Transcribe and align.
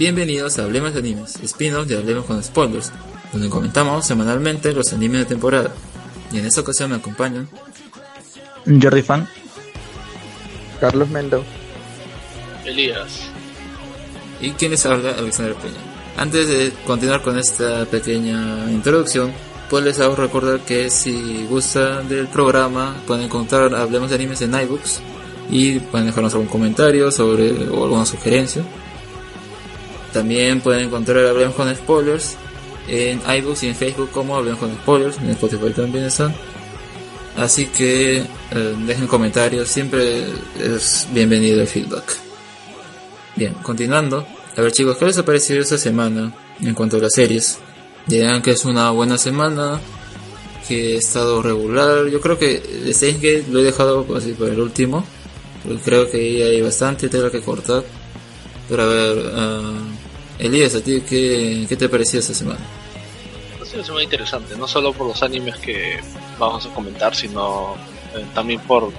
Bienvenidos 0.00 0.58
a 0.58 0.64
Hablemos 0.64 0.94
de 0.94 1.00
Animes, 1.00 1.36
spin-off 1.42 1.86
de 1.86 1.98
Hablemos 1.98 2.24
con 2.24 2.42
Spoilers, 2.42 2.90
donde 3.34 3.50
comentamos 3.50 4.06
semanalmente 4.06 4.72
los 4.72 4.94
animes 4.94 5.20
de 5.20 5.26
temporada. 5.26 5.74
Y 6.32 6.38
en 6.38 6.46
esta 6.46 6.62
ocasión 6.62 6.88
me 6.88 6.96
acompañan 6.96 7.50
Jordi 8.64 9.02
Fan, 9.02 9.28
Carlos 10.80 11.10
Mendo, 11.10 11.44
Elías 12.64 13.28
y 14.40 14.52
quien 14.52 14.70
les 14.70 14.86
habla, 14.86 15.10
Alexander 15.18 15.54
Peña. 15.56 15.74
Antes 16.16 16.48
de 16.48 16.72
continuar 16.86 17.20
con 17.20 17.38
esta 17.38 17.84
pequeña 17.84 18.70
introducción, 18.70 19.30
pues 19.68 19.84
les 19.84 20.00
hago 20.00 20.16
recordar 20.16 20.60
que 20.60 20.88
si 20.88 21.44
gustan 21.44 22.08
del 22.08 22.26
programa 22.28 22.96
pueden 23.06 23.24
encontrar 23.24 23.74
Hablemos 23.74 24.08
de 24.08 24.14
Animes 24.16 24.40
en 24.40 24.54
iBooks 24.54 25.02
y 25.50 25.78
pueden 25.78 26.06
dejarnos 26.06 26.32
algún 26.32 26.48
comentario 26.48 27.12
sobre 27.12 27.68
o 27.68 27.84
alguna 27.84 28.06
sugerencia. 28.06 28.64
También 30.12 30.60
pueden 30.60 30.86
encontrar 30.86 31.24
Hablemos 31.26 31.54
con 31.54 31.74
Spoilers 31.74 32.36
en 32.88 33.20
iBooks 33.20 33.62
y 33.62 33.68
en 33.68 33.74
Facebook 33.74 34.10
como 34.10 34.36
Hablemos 34.36 34.58
con 34.58 34.74
Spoilers, 34.74 35.18
en 35.18 35.30
Spotify 35.30 35.70
también 35.70 36.04
están. 36.04 36.34
Así 37.36 37.66
que 37.66 38.18
eh, 38.18 38.24
dejen 38.86 39.06
comentarios, 39.06 39.68
siempre 39.68 40.24
es 40.58 41.06
bienvenido 41.12 41.60
el 41.60 41.66
feedback. 41.66 42.16
Bien, 43.36 43.54
continuando. 43.62 44.26
A 44.56 44.60
ver 44.60 44.72
chicos, 44.72 44.96
¿qué 44.96 45.06
les 45.06 45.18
ha 45.18 45.24
parecido 45.24 45.60
esta 45.60 45.78
semana 45.78 46.34
en 46.60 46.74
cuanto 46.74 46.96
a 46.96 47.00
las 47.00 47.12
series? 47.14 47.58
Dirán 48.06 48.42
que 48.42 48.50
es 48.50 48.64
una 48.64 48.90
buena 48.90 49.16
semana, 49.16 49.80
que 50.66 50.94
he 50.94 50.96
estado 50.96 51.40
regular. 51.40 52.06
Yo 52.08 52.20
creo 52.20 52.38
que 52.38 52.58
de 52.58 53.12
Gate 53.12 53.46
lo 53.50 53.60
he 53.60 53.62
dejado 53.62 54.06
así 54.16 54.32
para 54.32 54.52
el 54.52 54.60
último, 54.60 55.04
porque 55.62 55.80
creo 55.82 56.10
que 56.10 56.18
hay 56.42 56.60
bastante 56.60 57.08
tela 57.08 57.30
que 57.30 57.40
cortar. 57.40 57.84
Pero 58.68 58.82
a 58.82 58.86
ver, 58.86 59.16
uh, 59.18 59.99
Elías, 60.40 60.74
¿a 60.74 60.80
ti 60.80 61.02
qué, 61.06 61.66
qué 61.68 61.76
te 61.76 61.88
pareció 61.88 62.18
esta 62.18 62.32
semana? 62.32 62.60
Ha 63.60 63.64
sido 63.64 63.76
una 63.76 63.84
semana 63.84 64.04
interesante, 64.04 64.56
no 64.56 64.66
solo 64.66 64.94
por 64.94 65.06
los 65.06 65.22
animes 65.22 65.56
que 65.58 66.00
vamos 66.38 66.64
a 66.64 66.70
comentar, 66.70 67.14
sino 67.14 67.74
eh, 68.16 68.24
también 68.34 68.58
por, 68.60 68.90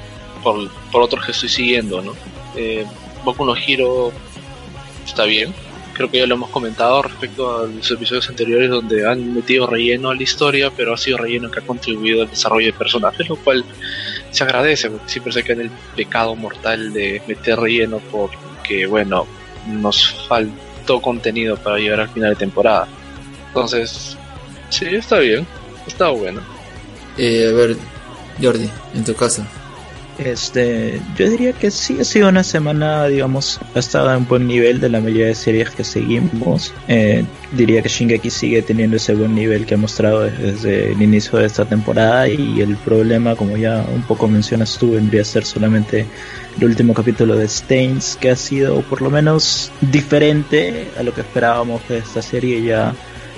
por, 0.44 0.70
por, 0.92 1.02
otros 1.02 1.26
que 1.26 1.32
estoy 1.32 1.50
siguiendo, 1.50 2.02
¿no? 2.04 2.14
Eh, 2.56 2.86
Boku 3.26 3.44
no 3.44 3.56
Hero 3.56 4.12
está 5.04 5.24
bien, 5.26 5.52
creo 5.94 6.12
que 6.12 6.20
ya 6.20 6.28
lo 6.28 6.36
hemos 6.36 6.52
comentado 6.52 7.02
respecto 7.02 7.58
a 7.58 7.66
los 7.66 7.90
episodios 7.90 8.30
anteriores 8.30 8.70
donde 8.70 9.08
han 9.10 9.34
metido 9.34 9.66
relleno 9.66 10.12
a 10.12 10.16
la 10.16 10.22
historia, 10.22 10.70
pero 10.70 10.94
ha 10.94 10.98
sido 10.98 11.18
relleno 11.18 11.50
que 11.50 11.60
ha 11.60 11.66
contribuido 11.66 12.22
al 12.22 12.30
desarrollo 12.30 12.68
de 12.68 12.74
personajes, 12.74 13.28
lo 13.28 13.36
cual 13.36 13.66
se 14.30 14.44
agradece, 14.44 14.92
porque 14.92 15.10
siempre 15.10 15.34
se 15.34 15.44
queda 15.44 15.56
en 15.56 15.62
el 15.62 15.72
pecado 15.96 16.36
mortal 16.36 16.94
de 16.94 17.20
meter 17.28 17.60
relleno 17.60 18.00
porque, 18.12 18.86
bueno, 18.86 19.26
nos 19.68 20.14
contenido 21.00 21.56
para 21.58 21.78
llegar 21.78 22.00
al 22.00 22.10
final 22.10 22.32
de 22.32 22.36
temporada. 22.36 22.88
Entonces, 23.48 24.18
sí, 24.70 24.88
está 24.88 25.20
bien, 25.20 25.46
está 25.86 26.10
bueno. 26.10 26.42
Eh, 27.18 27.48
a 27.50 27.54
ver, 27.54 27.78
Jordi, 28.42 28.70
en 28.96 29.06
tu 29.06 29.14
caso, 29.14 29.46
este, 30.26 31.02
yo 31.18 31.30
diría 31.30 31.54
que 31.54 31.72
sí 31.72 31.98
ha 32.00 32.04
sido 32.04 32.30
una 32.30 32.44
semana, 32.44 33.06
digamos, 33.08 33.60
ha 33.76 33.80
estado 33.80 34.12
en 34.12 34.18
un 34.18 34.28
buen 34.28 34.48
nivel 34.48 34.80
de 34.80 34.90
la 34.90 35.00
mayoría 35.00 35.28
de 35.28 35.36
series 35.36 35.70
que 35.70 35.84
seguimos. 35.84 36.74
Eh, 36.88 37.24
diría 37.52 37.82
que 37.82 37.90
Shingeki 37.90 38.30
sigue 38.30 38.62
teniendo 38.62 38.98
ese 38.98 39.14
buen 39.14 39.36
nivel 39.36 39.66
que 39.66 39.76
ha 39.76 39.78
mostrado 39.78 40.22
desde 40.22 40.92
el 40.92 41.02
inicio 41.02 41.40
de 41.40 41.46
esta 41.46 41.66
temporada 41.66 42.28
y 42.28 42.62
el 42.62 42.76
problema, 42.78 43.36
como 43.36 43.58
ya 43.58 43.86
un 43.94 44.04
poco 44.04 44.28
mencionas 44.28 44.78
tú, 44.78 44.92
vendría 44.92 45.22
a 45.22 45.26
ser 45.26 45.46
solamente 45.46 46.06
el 46.58 46.66
último 46.66 46.94
capítulo 46.94 47.36
de 47.36 47.48
Stains, 47.48 48.18
que 48.20 48.30
ha 48.30 48.36
sido 48.36 48.82
por 48.82 49.02
lo 49.02 49.10
menos 49.10 49.72
diferente 49.82 50.88
a 50.98 51.04
lo 51.04 51.14
que 51.14 51.22
esperábamos 51.22 51.82
de 51.88 52.00
esta 52.00 52.22
serie. 52.22 52.64
Ya, 52.64 52.94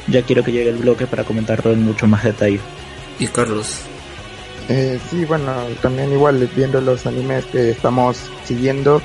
ya 0.08 0.22
quiero 0.24 0.44
que 0.44 0.52
llegue 0.52 0.70
el 0.70 0.78
bloque 0.78 1.08
para 1.08 1.24
comentarlo 1.24 1.72
en 1.72 1.84
mucho 1.84 2.08
más 2.08 2.24
detalle. 2.24 2.60
Y 3.20 3.28
Carlos, 3.28 3.82
eh, 4.70 5.00
sí, 5.10 5.26
bueno, 5.26 5.68
también 5.82 6.12
igual 6.12 6.50
viendo 6.56 6.80
los 6.82 7.06
animes 7.06 7.46
que 7.46 7.72
estamos 7.72 8.18
siguiendo, 8.46 9.02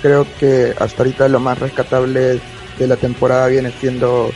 creo 0.00 0.26
que 0.38 0.74
hasta 0.78 1.02
ahorita 1.02 1.28
lo 1.28 1.40
más 1.40 1.58
rescatable 1.58 2.40
de 2.78 2.86
la 2.86 2.96
temporada 2.96 3.46
viene 3.46 3.70
siendo 3.72 4.30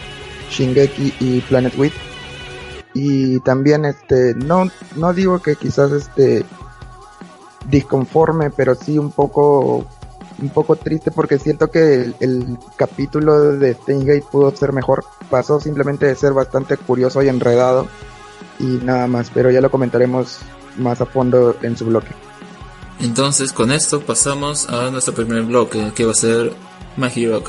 Shingeki 0.50 1.14
y 1.20 1.40
Planet 1.42 1.74
Wit. 1.76 1.92
Y 2.94 3.40
también 3.40 3.84
este 3.84 4.34
no 4.34 4.70
no 4.94 5.12
digo 5.12 5.40
que 5.40 5.56
quizás 5.56 5.92
este 5.92 6.44
disconforme, 7.68 8.50
pero 8.50 8.74
sí 8.74 8.98
un 8.98 9.10
poco 9.10 9.84
un 10.40 10.48
poco 10.50 10.76
triste 10.76 11.10
porque 11.10 11.38
siento 11.38 11.70
que 11.70 12.12
el, 12.20 12.58
capítulo 12.76 13.52
de 13.52 13.74
Steingate 13.74 14.24
pudo 14.30 14.54
ser 14.54 14.72
mejor. 14.72 15.04
Pasó 15.30 15.60
simplemente 15.60 16.06
de 16.06 16.14
ser 16.14 16.32
bastante 16.32 16.76
curioso 16.76 17.22
y 17.22 17.28
enredado 17.28 17.88
y 18.58 18.64
nada 18.64 19.06
más, 19.06 19.30
pero 19.32 19.50
ya 19.50 19.60
lo 19.60 19.70
comentaremos 19.70 20.38
más 20.76 21.00
a 21.00 21.06
fondo 21.06 21.56
en 21.62 21.76
su 21.76 21.86
bloque. 21.86 22.10
Entonces 23.00 23.52
con 23.52 23.72
esto 23.72 24.00
pasamos 24.00 24.68
a 24.68 24.90
nuestro 24.90 25.14
primer 25.14 25.42
bloque 25.42 25.92
que 25.94 26.04
va 26.04 26.12
a 26.12 26.14
ser 26.14 26.52
My 26.96 27.08
Hero. 27.14 27.42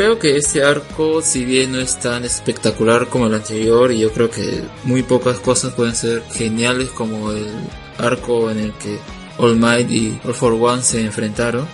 Creo 0.00 0.18
que 0.18 0.38
este 0.38 0.64
arco, 0.64 1.20
si 1.20 1.44
bien 1.44 1.72
no 1.72 1.78
es 1.78 2.00
tan 2.00 2.24
espectacular 2.24 3.08
como 3.08 3.26
el 3.26 3.34
anterior, 3.34 3.92
y 3.92 3.98
yo 3.98 4.10
creo 4.10 4.30
que 4.30 4.62
muy 4.84 5.02
pocas 5.02 5.38
cosas 5.40 5.74
pueden 5.74 5.94
ser 5.94 6.22
geniales 6.32 6.88
como 6.88 7.32
el 7.32 7.50
arco 7.98 8.50
en 8.50 8.60
el 8.60 8.72
que 8.72 8.96
All 9.36 9.56
Might 9.56 9.90
y 9.90 10.18
All 10.24 10.32
for 10.32 10.54
One 10.54 10.82
se 10.82 11.02
enfrentaron, 11.04 11.68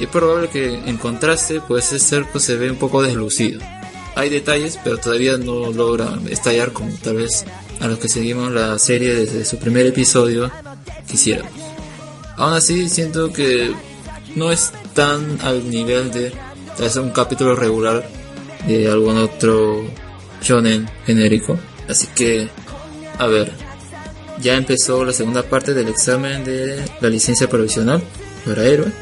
es 0.00 0.08
probable 0.08 0.48
que 0.48 0.74
en 0.74 0.96
contraste, 0.96 1.60
pues 1.60 1.92
ese 1.92 2.16
arco 2.16 2.40
se 2.40 2.56
ve 2.56 2.72
un 2.72 2.76
poco 2.76 3.04
deslucido. 3.04 3.60
Hay 4.16 4.30
detalles, 4.30 4.76
pero 4.82 4.98
todavía 4.98 5.36
no 5.36 5.70
logra 5.70 6.18
estallar 6.28 6.72
como 6.72 6.92
tal 6.96 7.18
vez 7.18 7.44
a 7.78 7.86
los 7.86 8.00
que 8.00 8.08
seguimos 8.08 8.50
la 8.50 8.80
serie 8.80 9.14
desde 9.14 9.44
su 9.44 9.58
primer 9.58 9.86
episodio 9.86 10.50
quisiéramos. 11.06 11.52
Aún 12.36 12.54
así, 12.54 12.88
siento 12.88 13.32
que 13.32 13.72
no 14.34 14.50
es 14.50 14.72
tan 14.92 15.38
al 15.42 15.70
nivel 15.70 16.10
de 16.10 16.32
es 16.80 16.96
un 16.96 17.10
capítulo 17.10 17.54
regular 17.54 18.04
de 18.66 18.90
algún 18.90 19.16
otro 19.16 19.84
shonen 20.42 20.88
genérico. 21.06 21.58
Así 21.88 22.06
que, 22.14 22.48
a 23.18 23.26
ver, 23.26 23.52
ya 24.40 24.56
empezó 24.56 25.04
la 25.04 25.12
segunda 25.12 25.42
parte 25.42 25.74
del 25.74 25.88
examen 25.88 26.44
de 26.44 26.84
la 27.00 27.08
licencia 27.08 27.48
provisional 27.48 28.02
para 28.46 28.64
héroe. 28.64 28.92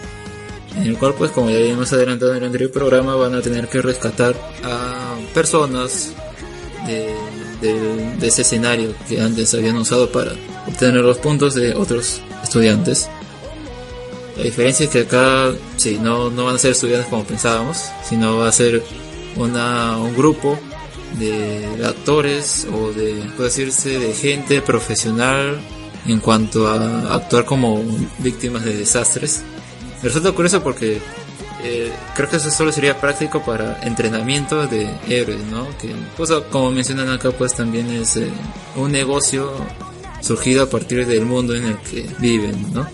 En 0.76 0.84
el 0.84 0.98
cual, 0.98 1.14
pues, 1.14 1.30
como 1.30 1.50
ya 1.50 1.56
habíamos 1.56 1.92
adelantado 1.92 2.32
en 2.32 2.38
el 2.38 2.44
anterior 2.44 2.70
programa, 2.70 3.16
van 3.16 3.34
a 3.34 3.42
tener 3.42 3.68
que 3.68 3.82
rescatar 3.82 4.34
a 4.62 5.16
personas 5.34 6.12
de, 6.86 7.14
de 7.60 8.26
ese 8.26 8.42
escenario 8.42 8.94
que 9.08 9.20
antes 9.20 9.52
habían 9.54 9.76
usado 9.76 10.10
para 10.10 10.32
obtener 10.66 11.02
los 11.02 11.18
puntos 11.18 11.54
de 11.54 11.74
otros 11.74 12.20
estudiantes. 12.42 13.08
La 14.38 14.44
diferencia 14.44 14.84
es 14.84 14.90
que 14.90 15.00
acá, 15.00 15.52
sí, 15.76 15.98
no, 16.00 16.30
no 16.30 16.44
van 16.44 16.54
a 16.54 16.58
ser 16.58 16.70
estudiantes 16.70 17.08
como 17.08 17.24
pensábamos, 17.24 17.78
sino 18.08 18.38
va 18.38 18.48
a 18.48 18.52
ser 18.52 18.84
una, 19.36 19.96
un 19.98 20.14
grupo 20.14 20.56
de 21.18 21.84
actores 21.84 22.66
o 22.72 22.92
de, 22.92 23.14
puede 23.36 23.48
decirse, 23.48 23.98
de 23.98 24.14
gente 24.14 24.62
profesional 24.62 25.58
en 26.06 26.20
cuanto 26.20 26.68
a 26.68 27.16
actuar 27.16 27.44
como 27.44 27.82
víctimas 28.18 28.64
de 28.64 28.76
desastres. 28.76 29.42
Me 30.02 30.04
resulta 30.04 30.30
curioso 30.30 30.62
porque 30.62 31.00
eh, 31.64 31.92
creo 32.14 32.28
que 32.28 32.36
eso 32.36 32.50
solo 32.52 32.70
sería 32.70 33.00
práctico 33.00 33.42
para 33.44 33.80
entrenamiento 33.82 34.68
de 34.68 34.88
héroes, 35.08 35.42
¿no? 35.50 35.66
Que, 35.78 35.92
pues, 36.16 36.30
como 36.52 36.70
mencionan 36.70 37.08
acá, 37.08 37.32
pues 37.32 37.54
también 37.54 37.90
es 37.90 38.16
eh, 38.16 38.30
un 38.76 38.92
negocio 38.92 39.52
surgido 40.20 40.62
a 40.62 40.70
partir 40.70 41.04
del 41.06 41.24
mundo 41.24 41.56
en 41.56 41.64
el 41.64 41.78
que 41.78 42.06
viven, 42.20 42.72
¿no? 42.72 42.86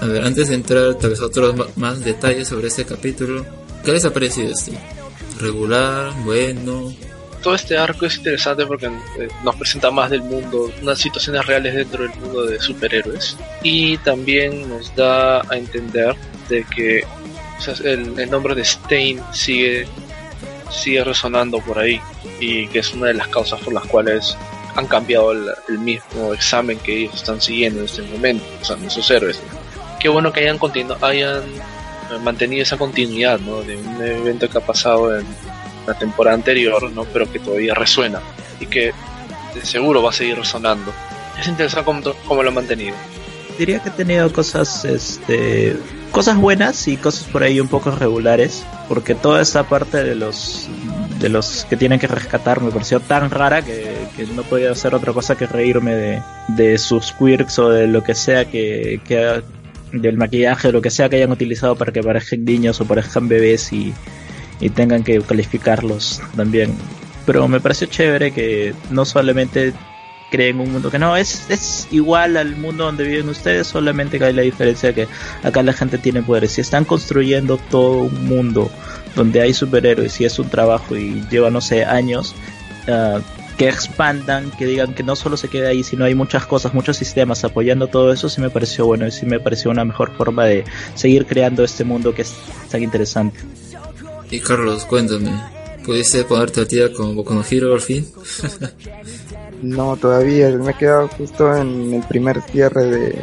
A 0.00 0.06
ver, 0.06 0.24
antes 0.24 0.48
de 0.48 0.54
entrar 0.54 0.94
tal 0.94 1.10
vez 1.10 1.20
a 1.20 1.26
otros 1.26 1.76
más 1.76 2.04
detalles 2.04 2.48
sobre 2.48 2.68
este 2.68 2.84
capítulo, 2.84 3.46
¿qué 3.84 3.92
les 3.92 4.04
ha 4.04 4.12
parecido 4.12 4.50
este? 4.52 4.72
¿Regular? 5.40 6.12
¿Bueno? 6.24 6.94
Todo 7.42 7.54
este 7.54 7.78
arco 7.78 8.06
es 8.06 8.16
interesante 8.16 8.66
porque 8.66 8.86
eh, 8.86 9.28
nos 9.44 9.54
presenta 9.56 9.90
más 9.90 10.10
del 10.10 10.22
mundo, 10.22 10.70
unas 10.82 10.98
situaciones 10.98 11.46
reales 11.46 11.74
dentro 11.74 12.02
del 12.02 12.14
mundo 12.18 12.44
de 12.44 12.60
superhéroes 12.60 13.36
y 13.62 13.96
también 13.98 14.68
nos 14.68 14.94
da 14.96 15.40
a 15.42 15.56
entender 15.56 16.14
de 16.48 16.64
que 16.64 17.04
el, 17.84 18.30
nombre 18.30 18.54
de 18.54 18.64
Stein 18.64 19.20
sigue, 19.32 19.86
sigue 20.70 21.04
resonando 21.04 21.58
por 21.60 21.78
ahí 21.78 22.00
y 22.40 22.66
que 22.68 22.80
es 22.80 22.92
una 22.92 23.06
de 23.08 23.14
las 23.14 23.28
causas 23.28 23.60
por 23.60 23.72
las 23.72 23.86
cuales 23.86 24.36
han 24.74 24.86
cambiado 24.86 25.32
el, 25.32 25.78
mismo 25.78 26.34
examen 26.34 26.78
que 26.80 27.04
ellos 27.04 27.14
están 27.14 27.40
siguiendo 27.40 27.80
en 27.80 27.86
este 27.86 28.02
momento, 28.02 28.44
o 28.60 28.64
sea, 28.64 28.76
nuestros 28.76 29.10
héroes 29.10 29.40
qué 30.06 30.10
bueno 30.10 30.32
que 30.32 30.38
hayan, 30.38 30.60
hayan 31.02 31.42
mantenido 32.22 32.62
esa 32.62 32.78
continuidad, 32.78 33.40
¿no? 33.40 33.62
De 33.62 33.76
un 33.76 34.00
evento 34.00 34.48
que 34.48 34.56
ha 34.56 34.60
pasado 34.60 35.18
en 35.18 35.26
la 35.84 35.94
temporada 35.94 36.36
anterior, 36.36 36.92
¿no? 36.92 37.02
Pero 37.06 37.28
que 37.32 37.40
todavía 37.40 37.74
resuena 37.74 38.20
y 38.60 38.66
que 38.66 38.92
de 39.52 39.66
seguro 39.66 40.04
va 40.04 40.10
a 40.10 40.12
seguir 40.12 40.36
resonando. 40.36 40.92
Es 41.40 41.48
interesante 41.48 41.84
cómo, 41.84 42.02
cómo 42.24 42.44
lo 42.44 42.50
han 42.50 42.54
mantenido. 42.54 42.94
Diría 43.58 43.80
que 43.80 43.88
ha 43.88 43.96
tenido 43.96 44.32
cosas, 44.32 44.84
este, 44.84 45.76
cosas 46.12 46.36
buenas 46.36 46.86
y 46.86 46.96
cosas 46.98 47.24
por 47.24 47.42
ahí 47.42 47.58
un 47.58 47.66
poco 47.66 47.90
regulares, 47.90 48.64
porque 48.88 49.16
toda 49.16 49.42
esa 49.42 49.68
parte 49.68 50.04
de 50.04 50.14
los 50.14 50.68
de 51.18 51.30
los 51.30 51.64
que 51.68 51.76
tienen 51.76 51.98
que 51.98 52.06
rescatar 52.06 52.60
me 52.60 52.70
pareció 52.70 53.00
tan 53.00 53.30
rara 53.30 53.62
que, 53.62 54.06
no 54.36 54.42
podía 54.42 54.70
hacer 54.70 54.94
otra 54.94 55.12
cosa 55.12 55.34
que 55.34 55.46
reírme 55.46 55.94
de, 55.94 56.22
de 56.48 56.78
sus 56.78 57.12
quirks 57.12 57.58
o 57.58 57.70
de 57.70 57.86
lo 57.86 58.04
que 58.04 58.14
sea 58.14 58.44
que, 58.44 59.00
que 59.04 59.42
del 59.92 60.16
maquillaje, 60.16 60.72
lo 60.72 60.82
que 60.82 60.90
sea 60.90 61.08
que 61.08 61.16
hayan 61.16 61.30
utilizado 61.30 61.76
para 61.76 61.92
que 61.92 62.02
parezcan 62.02 62.44
niños 62.44 62.80
o 62.80 62.86
parezcan 62.86 63.28
bebés 63.28 63.72
y, 63.72 63.94
y 64.60 64.70
tengan 64.70 65.04
que 65.04 65.20
calificarlos 65.20 66.20
también. 66.36 66.74
Pero 67.24 67.46
me 67.48 67.60
pareció 67.60 67.86
chévere 67.86 68.32
que 68.32 68.74
no 68.90 69.04
solamente 69.04 69.72
creen 70.30 70.60
un 70.60 70.72
mundo 70.72 70.90
que 70.90 70.98
no 70.98 71.16
es, 71.16 71.48
es 71.50 71.88
igual 71.90 72.36
al 72.36 72.56
mundo 72.56 72.84
donde 72.84 73.04
viven 73.04 73.28
ustedes, 73.28 73.66
solamente 73.66 74.18
que 74.18 74.26
hay 74.26 74.32
la 74.32 74.42
diferencia 74.42 74.92
que 74.92 75.08
acá 75.42 75.62
la 75.62 75.72
gente 75.72 75.98
tiene 75.98 76.22
poderes. 76.22 76.58
y 76.58 76.60
están 76.60 76.84
construyendo 76.84 77.58
todo 77.70 78.02
un 78.02 78.26
mundo 78.26 78.70
donde 79.14 79.40
hay 79.40 79.54
superhéroes 79.54 80.20
y 80.20 80.24
es 80.24 80.38
un 80.38 80.48
trabajo 80.48 80.96
y 80.96 81.24
lleva, 81.30 81.50
no 81.50 81.60
sé, 81.60 81.84
años, 81.84 82.34
uh, 82.88 83.20
que 83.56 83.68
expandan, 83.68 84.50
que 84.50 84.66
digan 84.66 84.94
que 84.94 85.02
no 85.02 85.16
solo 85.16 85.36
se 85.36 85.48
quede 85.48 85.68
ahí, 85.68 85.82
sino 85.82 86.04
hay 86.04 86.14
muchas 86.14 86.46
cosas, 86.46 86.74
muchos 86.74 86.96
sistemas 86.96 87.44
apoyando 87.44 87.86
todo 87.86 88.12
eso, 88.12 88.28
sí 88.28 88.40
me 88.40 88.50
pareció 88.50 88.86
bueno 88.86 89.06
y 89.06 89.10
sí 89.10 89.24
me 89.26 89.40
pareció 89.40 89.70
una 89.70 89.84
mejor 89.84 90.14
forma 90.16 90.44
de 90.44 90.64
seguir 90.94 91.26
creando 91.26 91.64
este 91.64 91.84
mundo 91.84 92.14
que 92.14 92.22
es 92.22 92.34
tan 92.70 92.82
interesante. 92.82 93.38
Y 94.30 94.40
Carlos, 94.40 94.84
cuéntame, 94.84 95.30
¿pudiste 95.84 96.24
ponerte 96.24 96.60
a 96.60 96.66
tía 96.66 96.92
con 96.92 97.14
Boku 97.14 97.32
no 97.32 97.44
Hero 97.48 97.74
al 97.74 97.80
fin? 97.80 98.06
no, 99.62 99.96
todavía, 99.96 100.50
me 100.50 100.72
he 100.72 100.74
quedado 100.74 101.08
justo 101.08 101.56
en 101.56 101.94
el 101.94 102.02
primer 102.02 102.42
cierre 102.42 102.84
de, 102.84 103.22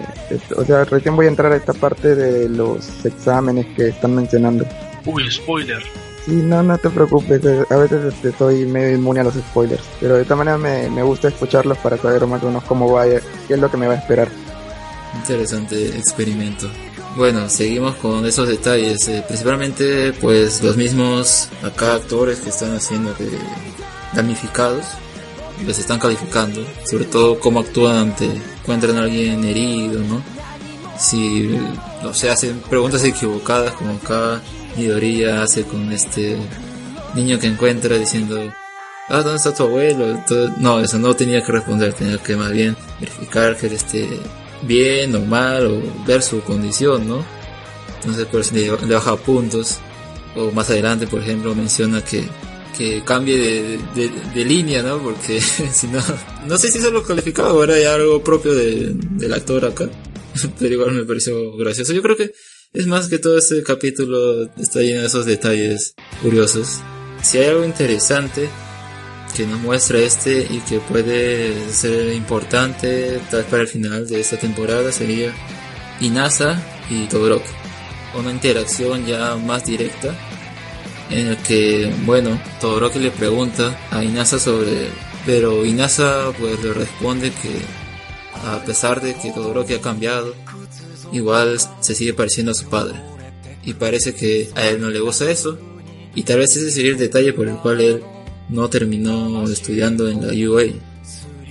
O 0.55 0.65
sea, 0.65 0.85
recién 0.85 1.15
voy 1.15 1.27
a 1.27 1.29
entrar 1.29 1.51
a 1.51 1.57
esta 1.57 1.73
parte 1.73 2.15
de 2.15 2.49
los 2.49 3.05
exámenes 3.05 3.67
que 3.75 3.89
están 3.89 4.15
mencionando. 4.15 4.65
Uy, 5.05 5.29
spoiler. 5.29 5.83
Sí, 6.25 6.31
no, 6.31 6.63
no 6.63 6.77
te 6.77 6.89
preocupes, 6.89 7.43
eh, 7.43 7.65
a 7.69 7.75
veces 7.75 8.13
este, 8.13 8.29
estoy 8.29 8.65
medio 8.65 8.95
inmune 8.95 9.19
a 9.19 9.23
los 9.25 9.33
spoilers, 9.33 9.83
pero 9.99 10.15
de 10.15 10.21
esta 10.21 10.37
manera 10.37 10.57
me, 10.57 10.89
me 10.89 11.03
gusta 11.03 11.27
escucharlos 11.27 11.77
para 11.79 11.97
saber 11.97 12.25
más 12.27 12.41
o 12.43 12.45
menos 12.45 12.63
cómo 12.63 12.89
va, 12.89 13.03
qué 13.05 13.21
es 13.49 13.59
lo 13.59 13.69
que 13.69 13.75
me 13.75 13.87
va 13.87 13.95
a 13.95 13.97
esperar. 13.97 14.29
Interesante 15.15 15.97
experimento. 15.97 16.69
Bueno, 17.17 17.49
seguimos 17.49 17.95
con 17.95 18.25
esos 18.25 18.47
detalles, 18.47 19.07
eh, 19.09 19.23
principalmente 19.27 20.13
pues 20.13 20.63
los 20.63 20.77
mismos 20.77 21.49
acá 21.61 21.95
actores 21.95 22.39
que 22.39 22.49
están 22.49 22.73
haciendo 22.73 23.13
de 23.15 23.29
damnificados, 24.13 24.85
los 25.65 25.77
están 25.77 25.99
calificando, 25.99 26.65
sobre 26.89 27.05
todo 27.05 27.39
cómo 27.39 27.59
actúan 27.59 27.97
ante 27.97 28.29
encuentran 28.61 28.97
a 28.97 29.01
alguien 29.01 29.43
herido, 29.43 29.99
¿no? 29.99 30.23
Si, 30.97 31.53
o 32.03 32.13
sea, 32.13 32.33
hacen 32.33 32.59
preguntas 32.61 33.03
equivocadas 33.03 33.73
como 33.73 33.93
acá 33.93 34.41
Midoriya 34.77 35.43
hace 35.43 35.63
con 35.63 35.91
este 35.91 36.37
niño 37.15 37.39
que 37.39 37.47
encuentra 37.47 37.97
diciendo, 37.97 38.51
ah, 39.09 39.21
¿dónde 39.21 39.37
está 39.37 39.53
tu 39.53 39.63
abuelo? 39.63 40.23
no, 40.57 40.79
eso 40.79 40.97
no 40.97 41.15
tenía 41.15 41.43
que 41.43 41.51
responder, 41.51 41.93
tenía 41.93 42.17
que 42.17 42.35
más 42.35 42.51
bien 42.51 42.75
verificar 42.99 43.57
que 43.57 43.67
él 43.67 43.73
esté 43.73 44.07
bien 44.63 45.15
o 45.15 45.21
mal 45.21 45.67
o 45.67 45.81
ver 46.05 46.21
su 46.21 46.41
condición, 46.41 47.07
¿no? 47.07 47.23
Entonces 47.97 48.25
por 48.25 48.41
eso 48.41 48.53
le, 48.55 48.93
baja 48.93 49.15
puntos. 49.15 49.79
O 50.35 50.51
más 50.51 50.69
adelante, 50.69 51.05
por 51.05 51.21
ejemplo, 51.21 51.53
menciona 51.53 52.03
que, 52.03 52.27
que 52.75 53.03
cambie 53.03 53.37
de, 53.37 54.11
de, 54.33 54.45
línea, 54.45 54.81
¿no? 54.81 54.97
Porque 54.97 55.39
si 55.71 55.87
no, 55.87 56.01
no 56.47 56.57
sé 56.57 56.71
si 56.71 56.79
eso 56.79 56.89
lo 56.89 57.03
calificaba 57.03 57.53
o 57.53 57.63
era 57.63 57.79
ya 57.79 57.93
algo 57.93 58.23
propio 58.23 58.53
de, 58.53 58.93
del 58.93 59.33
actor 59.33 59.65
acá. 59.65 59.89
Pero 60.59 60.73
igual 60.73 60.91
me 60.91 61.03
pareció 61.03 61.55
gracioso. 61.55 61.93
Yo 61.93 62.01
creo 62.01 62.17
que 62.17 62.33
es 62.73 62.87
más 62.87 63.07
que 63.07 63.19
todo 63.19 63.37
este 63.37 63.61
capítulo 63.61 64.49
está 64.57 64.79
lleno 64.79 65.01
de 65.01 65.07
esos 65.07 65.27
detalles 65.27 65.93
curiosos. 66.23 66.81
Si 67.21 67.37
hay 67.37 67.49
algo 67.49 67.65
interesante 67.65 68.49
que 69.35 69.45
nos 69.45 69.59
muestra 69.61 69.99
este 69.99 70.47
y 70.49 70.59
que 70.61 70.79
puede 70.79 71.71
ser 71.71 72.13
importante 72.13 73.19
tal 73.29 73.45
para 73.45 73.61
el 73.61 73.67
final 73.67 74.07
de 74.07 74.19
esta 74.19 74.37
temporada 74.37 74.91
sería 74.91 75.31
Inasa 76.01 76.61
y 76.89 77.05
Todoroki. 77.05 77.49
Una 78.15 78.31
interacción 78.31 79.05
ya 79.05 79.35
más 79.35 79.65
directa 79.65 80.15
en 81.11 81.27
el 81.27 81.37
que, 81.37 81.93
bueno, 82.05 82.41
Todoroki 82.59 82.99
le 82.99 83.11
pregunta 83.11 83.79
a 83.91 84.03
Inasa 84.03 84.39
sobre... 84.39 84.89
Pero 85.25 85.63
Inasa 85.63 86.31
pues 86.37 86.61
le 86.61 86.73
responde 86.73 87.31
que 87.31 87.53
a 88.45 88.63
pesar 88.65 88.99
de 88.99 89.13
que 89.13 89.31
Todoroki 89.31 89.75
ha 89.75 89.81
cambiado, 89.81 90.35
igual 91.13 91.57
se 91.79 91.95
sigue 91.95 92.13
pareciendo 92.13 92.51
a 92.51 92.55
su 92.55 92.67
padre. 92.67 92.95
Y 93.63 93.73
parece 93.73 94.13
que 94.13 94.49
a 94.55 94.67
él 94.67 94.81
no 94.81 94.89
le 94.89 94.99
gusta 94.99 95.29
eso. 95.29 95.57
Y 96.15 96.23
tal 96.23 96.39
vez 96.39 96.55
ese 96.55 96.69
sería 96.71 96.91
el 96.91 96.97
detalle 96.97 97.33
por 97.33 97.47
el 97.47 97.55
cual 97.55 97.79
él 97.79 98.01
no 98.49 98.69
terminó 98.69 99.43
estudiando 99.49 100.09
en 100.09 100.27
la 100.27 100.49
UA. 100.49 100.63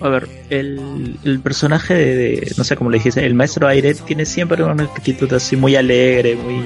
A 0.00 0.08
ver, 0.08 0.28
el, 0.50 1.18
el 1.24 1.40
personaje 1.40 1.94
de, 1.94 2.52
no 2.56 2.64
sé 2.64 2.76
cómo 2.76 2.90
le 2.90 2.98
dijiste, 2.98 3.24
el 3.24 3.34
maestro 3.34 3.68
Aire 3.68 3.94
tiene 3.94 4.26
siempre 4.26 4.62
una 4.62 4.82
actitud 4.82 5.32
así 5.32 5.54
muy 5.56 5.76
alegre, 5.76 6.34
muy, 6.34 6.64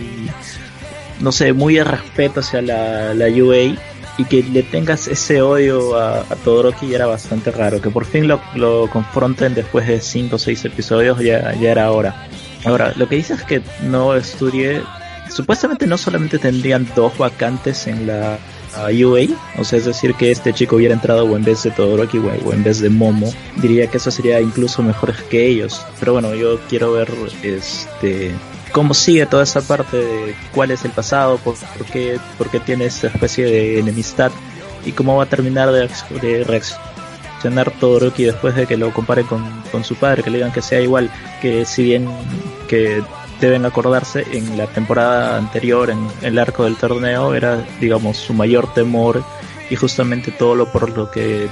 no 1.20 1.32
sé, 1.32 1.52
muy 1.52 1.75
de 1.75 1.84
respeto 1.84 2.40
hacia 2.40 2.62
la, 2.62 3.12
la 3.12 3.28
UA 3.28 3.76
y 4.19 4.25
que 4.25 4.43
le 4.43 4.62
tengas 4.62 5.08
ese 5.08 5.43
odio 5.43 5.96
a, 5.96 6.20
a 6.20 6.37
Todoroki 6.37 6.88
ya 6.88 6.96
era 6.96 7.06
bastante 7.06 7.50
raro. 7.50 7.81
Que 7.81 7.90
por 7.90 8.06
fin 8.06 8.26
lo, 8.26 8.40
lo 8.54 8.88
confronten 8.91 9.55
después 9.55 9.86
de 9.86 10.00
5 10.00 10.36
o 10.36 10.38
6 10.38 10.65
episodios 10.65 11.20
ya, 11.20 11.55
ya 11.55 11.70
era 11.70 11.91
hora. 11.91 12.29
Ahora, 12.67 12.93
lo 12.96 13.08
que 13.08 13.17
dices 13.17 13.41
es 13.41 13.44
que 13.44 13.63
no 13.82 14.15
estudié. 14.15 14.82
Supuestamente 15.31 15.87
no 15.87 15.96
solamente 15.96 16.39
tendrían 16.39 16.87
dos 16.94 17.17
vacantes 17.17 17.87
en 17.87 18.06
la 18.06 18.39
UA, 18.77 19.35
o 19.58 19.65
sea, 19.65 19.79
es 19.79 19.87
decir, 19.87 20.15
que 20.15 20.31
este 20.31 20.53
chico 20.53 20.77
hubiera 20.77 20.94
entrado 20.94 21.35
en 21.37 21.44
vez 21.44 21.63
de 21.63 21.70
Todoroki 21.70 22.19
o 22.19 22.53
en 22.53 22.63
vez 22.63 22.81
de 22.81 22.91
Momo, 22.91 23.32
diría 23.56 23.87
que 23.87 23.96
eso 23.96 24.11
sería 24.11 24.41
incluso 24.41 24.82
mejor 24.82 25.15
que 25.15 25.46
ellos. 25.46 25.81
Pero 25.99 26.13
bueno, 26.13 26.35
yo 26.35 26.58
quiero 26.69 26.93
ver 26.93 27.08
este 27.43 28.32
cómo 28.73 28.93
sigue 28.94 29.25
toda 29.27 29.44
esa 29.44 29.63
parte 29.63 29.96
de 29.96 30.35
cuál 30.53 30.70
es 30.70 30.85
el 30.85 30.91
pasado, 30.91 31.39
por, 31.39 31.55
qué, 31.93 32.19
por 32.37 32.51
qué 32.51 32.61
tiene 32.61 32.87
esta 32.87 33.06
especie 33.06 33.46
de 33.46 33.79
enemistad 33.79 34.31
y 34.85 34.93
cómo 34.93 35.17
va 35.17 35.23
a 35.23 35.27
terminar 35.27 35.70
de 35.70 36.44
reaccionar 36.44 36.95
todo 37.43 37.70
Todoroki 37.78 38.24
después 38.24 38.55
de 38.55 38.66
que 38.66 38.76
lo 38.76 38.93
compare 38.93 39.24
con, 39.24 39.44
con, 39.70 39.84
su 39.84 39.94
padre, 39.96 40.22
que 40.22 40.31
le 40.31 40.38
digan 40.38 40.52
que 40.52 40.62
sea 40.62 40.81
igual, 40.81 41.10
que 41.40 41.64
si 41.64 41.84
bien 41.84 42.08
que 42.69 43.02
deben 43.40 43.64
acordarse 43.66 44.26
en 44.32 44.56
la 44.56 44.66
temporada 44.66 45.36
anterior, 45.36 45.90
en 45.90 46.08
el 46.22 46.38
arco 46.38 46.64
del 46.64 46.76
torneo, 46.76 47.34
era 47.34 47.64
digamos 47.81 48.16
su 48.16 48.32
mayor 48.34 48.72
temor 48.72 49.22
y 49.70 49.76
justamente 49.76 50.31
todo 50.31 50.55
lo 50.55 50.66
por 50.72 50.96
lo 50.96 51.10
que 51.10 51.48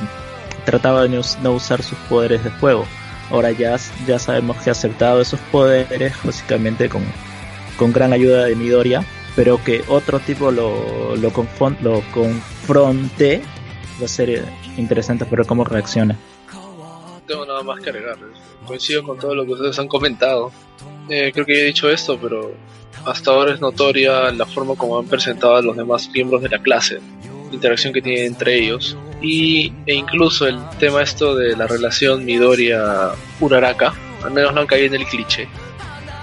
trataba 0.65 1.03
de 1.03 1.23
no 1.43 1.53
usar 1.53 1.83
sus 1.83 1.99
poderes 2.09 2.43
de 2.43 2.51
fuego. 2.51 2.87
Ahora 3.31 3.51
ya, 3.53 3.77
ya 4.07 4.19
sabemos 4.19 4.57
que 4.59 4.71
ha 4.71 4.73
aceptado 4.73 5.21
esos 5.21 5.41
poderes 5.53 6.15
básicamente 6.23 6.89
con, 6.89 7.03
con 7.77 7.93
gran 7.93 8.13
ayuda 8.13 8.45
de 8.45 8.57
Midoriya, 8.57 9.05
pero 9.37 9.63
que 9.63 9.85
otro 9.89 10.21
tipo 10.21 10.51
lo, 10.51 11.17
lo, 11.17 11.33
lo 11.83 12.03
confronte 12.13 13.43
va 14.01 14.05
a 14.05 14.09
ser 14.09 14.45
interesante 14.77 15.25
ver 15.25 15.47
cómo 15.47 15.65
reacciona. 15.65 16.17
No 16.53 17.21
tengo 17.27 17.47
nada 17.47 17.63
más 17.63 17.81
que 17.81 17.91
agregar. 17.91 18.17
Coincido 18.67 19.03
con 19.03 19.19
todo 19.19 19.35
lo 19.35 19.45
que 19.45 19.53
ustedes 19.53 19.79
han 19.79 19.89
comentado. 19.89 20.53
Eh, 21.09 21.31
creo 21.33 21.47
que 21.47 21.55
ya 21.55 21.61
he 21.61 21.67
dicho 21.67 21.91
esto, 21.91 22.19
pero 22.21 22.53
hasta 23.05 23.31
ahora 23.31 23.55
es 23.55 23.61
notoria 23.61 24.31
la 24.31 24.47
forma 24.47 24.75
como 24.75 24.99
han 24.99 25.07
presentado 25.07 25.57
a 25.57 25.63
los 25.63 25.77
demás 25.77 26.09
miembros 26.13 26.43
de 26.43 26.49
la 26.49 26.59
clase, 26.59 27.01
la 27.49 27.55
interacción 27.55 27.93
que 27.93 28.01
tienen 28.01 28.27
entre 28.27 28.59
ellos, 28.59 28.97
y, 29.21 29.73
e 29.87 29.95
incluso 29.95 30.47
el 30.47 30.59
tema 30.79 31.03
esto 31.03 31.35
de 31.35 31.57
la 31.57 31.67
relación 31.67 32.25
Midoriya-Uraraka, 32.25 33.95
al 34.23 34.31
menos 34.31 34.55
no 34.55 34.63
han 34.63 34.67
caído 34.67 34.95
en 34.95 35.01
el 35.01 35.07
cliché, 35.07 35.49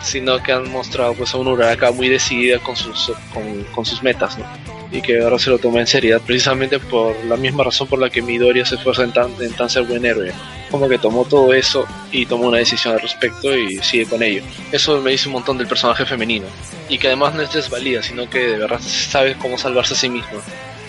sino 0.01 0.41
que 0.41 0.51
han 0.51 0.71
mostrado 0.71 1.13
pues 1.13 1.33
a 1.33 1.37
un 1.37 1.47
Uraraka 1.47 1.91
muy 1.91 2.09
decidida 2.09 2.59
con 2.59 2.75
sus, 2.75 3.11
con, 3.33 3.63
con 3.75 3.85
sus 3.85 4.01
metas, 4.01 4.37
¿no? 4.37 4.45
Y 4.91 5.01
que 5.01 5.21
ahora 5.21 5.39
se 5.39 5.49
lo 5.49 5.57
toma 5.57 5.79
en 5.79 5.87
seriedad, 5.87 6.21
precisamente 6.25 6.79
por 6.79 7.15
la 7.25 7.37
misma 7.37 7.63
razón 7.63 7.87
por 7.87 7.99
la 7.99 8.09
que 8.09 8.21
Midoriya 8.21 8.65
se 8.65 8.75
esfuerza 8.75 9.03
en 9.03 9.13
tan, 9.13 9.31
tan 9.57 9.69
ser 9.69 9.83
buen 9.83 10.05
héroe. 10.05 10.33
Como 10.69 10.87
que 10.89 10.97
tomó 10.97 11.25
todo 11.25 11.53
eso 11.53 11.85
y 12.11 12.25
tomó 12.25 12.47
una 12.47 12.57
decisión 12.57 12.93
al 12.93 13.01
respecto 13.01 13.55
y 13.57 13.77
sigue 13.79 14.05
con 14.05 14.21
ello. 14.21 14.43
Eso 14.71 14.99
me 15.01 15.11
dice 15.11 15.27
un 15.27 15.33
montón 15.33 15.57
del 15.57 15.67
personaje 15.67 16.05
femenino. 16.05 16.45
Y 16.89 16.97
que 16.97 17.07
además 17.07 17.33
no 17.33 17.41
es 17.41 17.53
desvalida, 17.53 18.03
sino 18.03 18.29
que 18.29 18.39
de 18.39 18.57
verdad 18.57 18.79
sabe 18.81 19.35
cómo 19.37 19.57
salvarse 19.57 19.93
a 19.93 19.97
sí 19.97 20.09
mismo. 20.09 20.39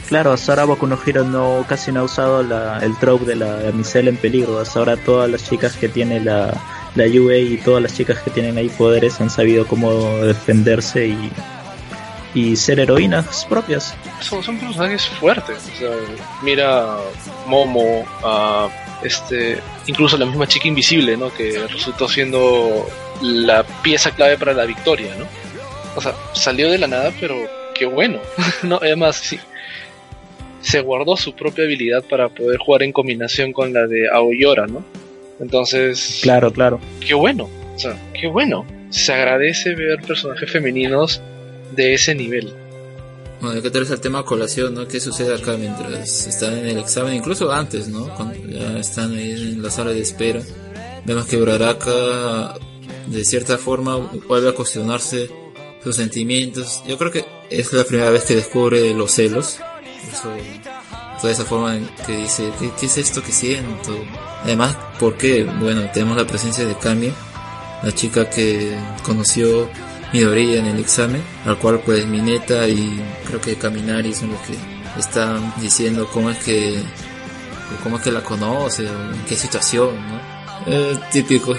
Claro, 0.09 0.32
hasta 0.32 0.52
ahora 0.52 0.64
Boku 0.64 0.87
no 0.87 0.99
Hero 1.06 1.25
no, 1.25 1.64
casi 1.68 1.90
no 1.90 2.00
ha 2.00 2.02
usado 2.02 2.42
la, 2.42 2.80
el 2.80 2.97
trope 2.99 3.25
de 3.25 3.37
la 3.37 3.62
damisela 3.62 4.11
en 4.11 4.16
peligro. 4.16 4.59
Hasta 4.59 4.80
ahora 4.80 4.97
todas 4.97 5.30
las 5.30 5.49
chicas 5.49 5.76
que 5.76 5.88
tiene 5.88 6.21
la, 6.21 6.52
la 6.94 7.06
Yue 7.06 7.40
y 7.40 7.56
todas 7.56 7.82
las 7.82 7.94
chicas 7.94 8.18
que 8.18 8.30
tienen 8.30 8.59
ahí 8.59 8.68
poderes 8.68 9.21
han 9.21 9.30
sabido 9.30 9.66
cómo 9.66 10.16
defenderse 10.18 11.06
y, 11.09 11.30
y 12.34 12.56
ser 12.56 12.80
heroínas 12.80 13.44
propias. 13.46 13.94
Son, 14.20 14.42
son 14.42 14.58
personajes 14.58 15.06
fuertes. 15.06 15.70
O 15.74 15.78
sea, 15.78 15.90
mira 16.42 16.96
Momo, 17.46 18.04
a 18.24 18.68
este, 19.02 19.58
incluso 19.86 20.16
la 20.16 20.26
misma 20.26 20.46
chica 20.46 20.68
invisible, 20.68 21.16
¿no? 21.16 21.32
Que 21.32 21.66
resultó 21.68 22.08
siendo 22.08 22.86
la 23.20 23.64
pieza 23.82 24.10
clave 24.10 24.38
para 24.38 24.52
la 24.52 24.64
victoria, 24.64 25.14
¿no? 25.18 25.26
O 25.96 26.00
sea, 26.00 26.14
salió 26.32 26.70
de 26.70 26.78
la 26.78 26.86
nada, 26.86 27.12
pero 27.20 27.36
qué 27.74 27.86
bueno. 27.86 28.18
no, 28.62 28.78
además, 28.80 29.16
sí, 29.16 29.38
se 30.60 30.80
guardó 30.80 31.16
su 31.16 31.34
propia 31.34 31.64
habilidad 31.64 32.02
para 32.04 32.28
poder 32.28 32.58
jugar 32.58 32.82
en 32.82 32.92
combinación 32.92 33.52
con 33.52 33.72
la 33.72 33.86
de 33.86 34.08
Aoyora, 34.08 34.66
¿no? 34.66 34.84
Entonces. 35.40 36.20
Claro, 36.22 36.52
claro. 36.52 36.80
Qué 37.06 37.14
bueno. 37.14 37.48
O 37.74 37.78
sea, 37.78 37.96
qué 38.18 38.28
bueno. 38.28 38.64
Se 38.90 39.12
agradece 39.12 39.74
ver 39.74 40.00
personajes 40.02 40.50
femeninos 40.50 41.20
de 41.74 41.94
ese 41.94 42.14
nivel. 42.14 42.52
Bueno, 43.40 43.56
hay 43.56 43.62
que 43.62 43.70
traer 43.70 43.90
el 43.90 44.00
tema 44.00 44.24
colación, 44.24 44.74
¿no? 44.74 44.86
¿Qué 44.86 45.00
sucede 45.00 45.34
acá 45.34 45.56
mientras 45.56 46.28
están 46.28 46.58
en 46.58 46.66
el 46.66 46.78
examen? 46.78 47.14
Incluso 47.14 47.50
antes, 47.50 47.88
¿no? 47.88 48.06
Cuando 48.14 48.36
ya 48.46 48.78
están 48.78 49.16
ahí 49.16 49.32
en 49.32 49.62
la 49.62 49.70
sala 49.70 49.90
de 49.90 50.00
espera. 50.00 50.40
Vemos 51.04 51.26
que 51.26 51.36
Uraraka, 51.36 52.54
de 53.08 53.24
cierta 53.24 53.58
forma, 53.58 53.96
vuelve 54.28 54.50
a 54.50 54.52
cuestionarse 54.52 55.28
sus 55.82 55.96
sentimientos. 55.96 56.84
Yo 56.86 56.96
creo 56.96 57.10
que 57.10 57.24
es 57.50 57.72
la 57.72 57.82
primera 57.82 58.10
vez 58.10 58.22
que 58.22 58.36
descubre 58.36 58.94
los 58.94 59.10
celos. 59.10 59.58
Eso, 60.12 60.32
toda 61.20 61.32
esa 61.32 61.44
forma 61.44 61.76
en 61.76 61.88
que 62.06 62.16
dice, 62.16 62.48
¿qué, 62.60 62.70
¿qué, 62.78 62.86
es 62.86 62.98
esto 62.98 63.24
que 63.24 63.32
siento? 63.32 63.92
Además, 64.44 64.76
porque, 65.00 65.42
bueno, 65.44 65.90
tenemos 65.92 66.16
la 66.16 66.26
presencia 66.28 66.64
de 66.64 66.76
Kami, 66.76 67.12
la 67.82 67.92
chica 67.92 68.30
que 68.30 68.76
conoció 69.02 69.68
Midoriya 70.12 70.59
en 70.59 70.66
el 70.66 70.78
examen, 70.78 71.23
al 71.47 71.59
cual 71.59 71.81
pues 71.81 72.07
Mineta 72.07 72.69
y 72.69 73.00
creo 73.26 73.40
que 73.40 73.57
Kaminari 73.57 74.14
son 74.14 74.33
los 74.33 74.40
que 74.42 74.54
están 74.99 75.52
diciendo 75.61 76.09
cómo 76.12 76.31
es 76.31 76.38
que 76.38 76.83
cómo 77.83 77.97
es 77.97 78.02
que 78.02 78.12
la 78.12 78.23
conoce 78.23 78.87
o 78.88 79.12
en 79.12 79.25
qué 79.25 79.35
situación, 79.35 79.97
¿no? 80.09 80.21
Eh, 80.66 80.99
típico. 81.11 81.54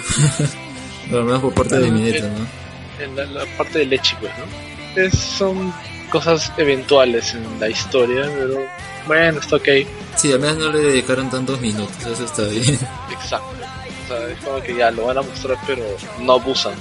Lo 1.11 1.23
menos 1.23 1.41
por 1.41 1.53
parte 1.53 1.79
de 1.79 1.91
Mineta, 1.91 2.27
¿no? 2.29 3.03
En 3.03 3.15
la, 3.15 3.25
la 3.25 3.45
parte 3.57 3.79
de 3.79 3.85
Lechi, 3.85 4.15
pues, 4.19 4.31
¿no? 4.37 5.01
Es, 5.01 5.17
son 5.17 5.73
cosas 6.09 6.51
eventuales 6.57 7.33
en 7.33 7.59
la 7.59 7.67
historia, 7.67 8.29
pero 8.37 8.59
bueno, 9.07 9.39
está 9.39 9.55
ok. 9.55 9.67
Sí, 10.15 10.31
al 10.31 10.39
menos 10.39 10.57
no 10.57 10.71
le 10.71 10.79
dedicaron 10.79 11.29
tantos 11.29 11.59
minutos, 11.59 11.97
eso 12.05 12.23
está 12.23 12.43
bien. 12.43 12.77
Exacto. 13.11 13.47
O 14.03 14.07
sea, 14.07 14.27
es 14.29 14.37
como 14.39 14.61
que 14.61 14.75
ya 14.75 14.91
lo 14.91 15.07
van 15.07 15.17
a 15.17 15.21
mostrar, 15.23 15.57
pero 15.65 15.83
no 16.21 16.33
abusan. 16.33 16.73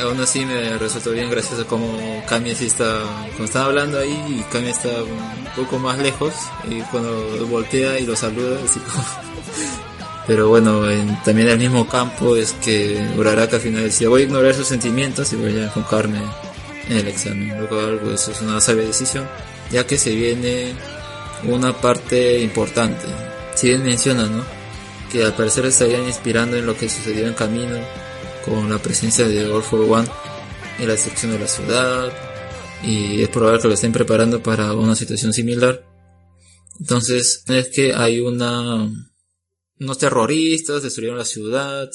Aún 0.00 0.20
así 0.20 0.44
me 0.44 0.76
resultó 0.78 1.12
bien 1.12 1.30
gracias 1.30 1.60
a 1.60 1.64
cómo 1.64 1.86
Kami 2.28 2.54
sí 2.54 2.66
está, 2.66 3.00
cuando 3.28 3.44
estaba 3.44 3.66
hablando 3.66 3.98
ahí 3.98 4.12
y 4.28 4.52
Kami 4.52 4.68
está 4.68 4.88
un 4.88 5.46
poco 5.56 5.78
más 5.78 5.98
lejos 5.98 6.34
y 6.68 6.80
cuando 6.82 7.46
voltea 7.46 7.98
y 7.98 8.06
lo 8.06 8.14
saluda 8.14 8.58
así 8.64 8.78
como... 8.80 9.04
Pero 10.26 10.48
bueno, 10.48 10.90
en, 10.90 11.22
también 11.22 11.48
el 11.48 11.58
mismo 11.58 11.88
campo 11.88 12.36
es 12.36 12.52
que 12.54 13.00
Uraraka 13.16 13.56
al 13.56 13.62
final 13.62 13.84
decía 13.84 14.08
voy 14.08 14.22
a 14.22 14.24
ignorar 14.24 14.54
sus 14.54 14.66
sentimientos 14.66 15.32
y 15.32 15.36
voy 15.36 15.56
a 15.56 15.64
enfocarme 15.64 16.18
en 16.88 16.96
el 16.96 17.08
examen, 17.08 17.60
lo 17.60 17.68
cual 17.68 18.00
pues 18.02 18.26
es 18.28 18.40
una 18.42 18.60
sabia 18.60 18.84
decisión, 18.84 19.26
ya 19.70 19.86
que 19.86 19.96
se 19.96 20.14
viene 20.14 20.74
una 21.44 21.72
parte 21.72 22.40
importante. 22.40 23.06
Si 23.54 23.68
bien 23.68 23.84
menciona, 23.84 24.26
¿no? 24.26 24.44
Que 25.12 25.24
al 25.24 25.34
parecer 25.34 25.64
estarían 25.66 26.02
inspirando 26.02 26.56
en 26.56 26.66
lo 26.66 26.76
que 26.76 26.88
sucedió 26.88 27.28
en 27.28 27.34
camino 27.34 27.76
con 28.46 28.70
la 28.70 28.78
presencia 28.78 29.28
de 29.28 29.44
All 29.44 29.62
for 29.62 29.80
One 29.80 30.08
en 30.78 30.86
la 30.86 30.94
destrucción 30.94 31.32
de 31.32 31.38
la 31.38 31.48
ciudad 31.48 32.12
y 32.82 33.22
es 33.22 33.28
probable 33.28 33.60
que 33.60 33.68
lo 33.68 33.74
estén 33.74 33.92
preparando 33.92 34.42
para 34.42 34.72
una 34.72 34.94
situación 34.94 35.32
similar. 35.32 35.84
Entonces 36.80 37.44
es 37.48 37.68
que 37.68 37.92
hay 37.94 38.20
una 38.20 38.88
unos 39.78 39.98
terroristas 39.98 40.82
destruyeron 40.82 41.18
la 41.18 41.24
ciudad 41.24 41.90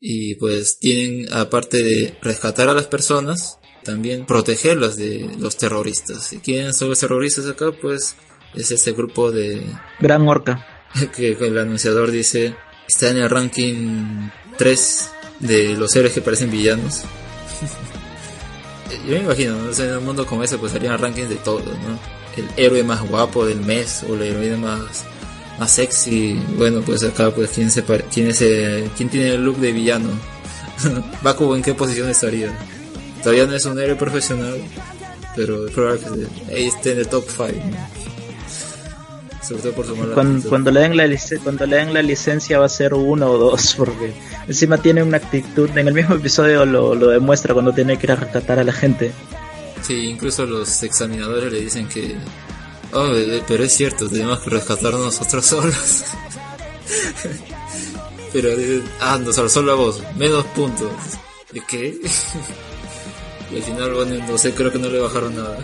y 0.00 0.36
pues 0.36 0.78
tienen 0.78 1.32
aparte 1.32 1.82
de 1.82 2.18
rescatar 2.22 2.68
a 2.68 2.74
las 2.74 2.86
personas 2.86 3.58
también 3.82 4.24
protegerlas 4.24 4.96
de 4.96 5.30
los 5.38 5.56
terroristas. 5.56 6.32
¿Y 6.32 6.38
quiénes 6.38 6.76
son 6.76 6.88
los 6.88 7.00
terroristas 7.00 7.46
acá? 7.46 7.72
Pues 7.72 8.16
es 8.54 8.70
este 8.70 8.92
grupo 8.92 9.30
de 9.30 9.62
Gran 10.00 10.26
Orca 10.26 10.88
que 11.16 11.32
el 11.32 11.58
anunciador 11.58 12.10
dice 12.10 12.56
está 12.86 13.10
en 13.10 13.18
el 13.18 13.30
ranking 13.30 14.28
3 14.56 15.10
de 15.44 15.76
los 15.76 15.94
héroes 15.94 16.12
que 16.12 16.20
parecen 16.20 16.50
villanos. 16.50 17.02
Yo 19.06 19.12
me 19.12 19.20
imagino, 19.20 19.56
¿no? 19.56 19.70
en 19.72 19.96
un 19.96 20.04
mundo 20.04 20.26
como 20.26 20.42
ese 20.42 20.58
pues 20.58 20.74
harían 20.74 20.98
rankings 20.98 21.28
de 21.28 21.36
todo, 21.36 21.60
¿no? 21.60 21.98
El 22.36 22.48
héroe 22.56 22.82
más 22.82 23.02
guapo 23.02 23.46
del 23.46 23.60
mes 23.60 24.04
o 24.08 24.16
la 24.16 24.24
heroína 24.24 24.56
más, 24.56 25.04
más 25.58 25.70
sexy. 25.70 26.40
Bueno, 26.56 26.80
pues 26.80 27.04
acá 27.04 27.30
pues 27.30 27.50
quién 27.50 27.70
se 27.70 27.84
quién 27.84 28.28
es 28.28 28.38
quién 28.96 29.08
tiene 29.08 29.34
el 29.34 29.44
look 29.44 29.58
de 29.58 29.72
villano. 29.72 30.08
Bakugo 31.22 31.54
en 31.54 31.62
qué 31.62 31.74
posición 31.74 32.08
estaría. 32.08 32.56
Todavía 33.22 33.46
no 33.46 33.54
es 33.54 33.64
un 33.64 33.78
héroe 33.78 33.96
profesional, 33.96 34.60
pero 35.36 35.66
es 35.66 35.72
probable 35.72 36.00
que 36.48 36.66
esté 36.66 36.92
en 36.92 36.98
el 36.98 37.08
top 37.08 37.24
5. 37.28 37.52
Sobre 39.46 39.62
todo 39.62 39.72
por 39.72 39.86
su 39.86 39.96
mala 39.96 40.14
cuando, 40.14 40.48
cuando, 40.48 40.70
le 40.70 40.80
den 40.80 40.96
la 40.96 41.04
cuando 41.42 41.66
le 41.66 41.76
den 41.76 41.92
la 41.92 42.02
licencia 42.02 42.58
va 42.58 42.66
a 42.66 42.68
ser 42.70 42.94
uno 42.94 43.30
o 43.30 43.38
dos, 43.38 43.74
porque 43.78 44.14
encima 44.48 44.78
tiene 44.78 45.02
una 45.02 45.18
actitud, 45.18 45.68
en 45.76 45.88
el 45.88 45.94
mismo 45.94 46.14
episodio 46.14 46.64
lo, 46.64 46.94
lo 46.94 47.08
demuestra 47.08 47.52
cuando 47.52 47.72
tiene 47.72 47.98
que 47.98 48.06
ir 48.06 48.12
a 48.12 48.16
rescatar 48.16 48.58
a 48.58 48.64
la 48.64 48.72
gente. 48.72 49.12
Sí, 49.82 50.06
incluso 50.08 50.46
los 50.46 50.82
examinadores 50.82 51.52
le 51.52 51.60
dicen 51.60 51.86
que, 51.86 52.16
oh, 52.92 53.12
pero 53.46 53.64
es 53.64 53.74
cierto, 53.74 54.08
tenemos 54.08 54.40
que 54.40 54.50
rescatar 54.50 54.94
nosotros 54.94 55.44
solos. 55.46 56.04
pero 58.32 58.48
ah, 59.00 59.18
no, 59.22 59.32
solo 59.32 59.72
a 59.72 59.74
vos, 59.74 60.02
menos 60.16 60.44
puntos. 60.46 60.90
¿De 61.52 61.60
qué? 61.68 62.00
y 63.52 63.56
al 63.56 63.62
final, 63.62 63.92
bueno, 63.92 64.26
no 64.26 64.38
sé, 64.38 64.52
creo 64.54 64.72
que 64.72 64.78
no 64.78 64.88
le 64.88 65.00
bajaron 65.00 65.36
nada. 65.36 65.58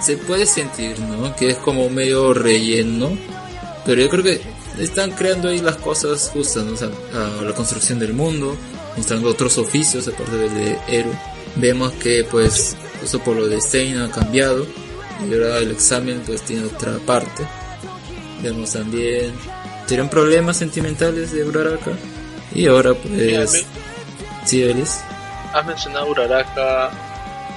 Se 0.00 0.16
puede 0.16 0.46
sentir, 0.46 0.98
¿no? 1.00 1.34
Que 1.36 1.50
es 1.50 1.56
como 1.56 1.88
medio 1.88 2.34
relleno, 2.34 3.16
pero 3.84 4.02
yo 4.02 4.08
creo 4.08 4.24
que 4.24 4.40
están 4.78 5.12
creando 5.12 5.48
ahí 5.48 5.60
las 5.60 5.76
cosas 5.76 6.30
justas, 6.32 6.64
¿no? 6.64 6.72
O 6.72 6.76
sea, 6.76 6.88
a 7.14 7.42
la 7.42 7.54
construcción 7.54 7.98
del 7.98 8.12
mundo, 8.12 8.56
mostrando 8.96 9.30
otros 9.30 9.58
oficios 9.58 10.08
aparte 10.08 10.36
del 10.36 10.54
de 10.54 10.78
héroe. 10.88 11.18
Vemos 11.56 11.92
que 11.94 12.24
pues 12.30 12.76
eso 13.02 13.18
por 13.20 13.36
lo 13.36 13.48
de 13.48 13.60
Stein 13.60 13.98
ha 13.98 14.10
cambiado 14.10 14.66
y 15.26 15.32
ahora 15.32 15.58
el 15.58 15.70
examen 15.70 16.22
pues 16.26 16.42
tiene 16.42 16.66
otra 16.66 16.98
parte. 16.98 17.44
Vemos 18.42 18.72
también 18.72 19.32
tienen 19.86 20.08
problemas 20.08 20.56
sentimentales 20.56 21.32
de 21.32 21.44
Uraraka 21.44 21.92
y 22.54 22.66
ahora 22.66 22.92
pues 22.94 23.64
sí. 24.44 24.64
Has 25.52 25.66
mencionado 25.66 26.10
Uraraka 26.10 26.90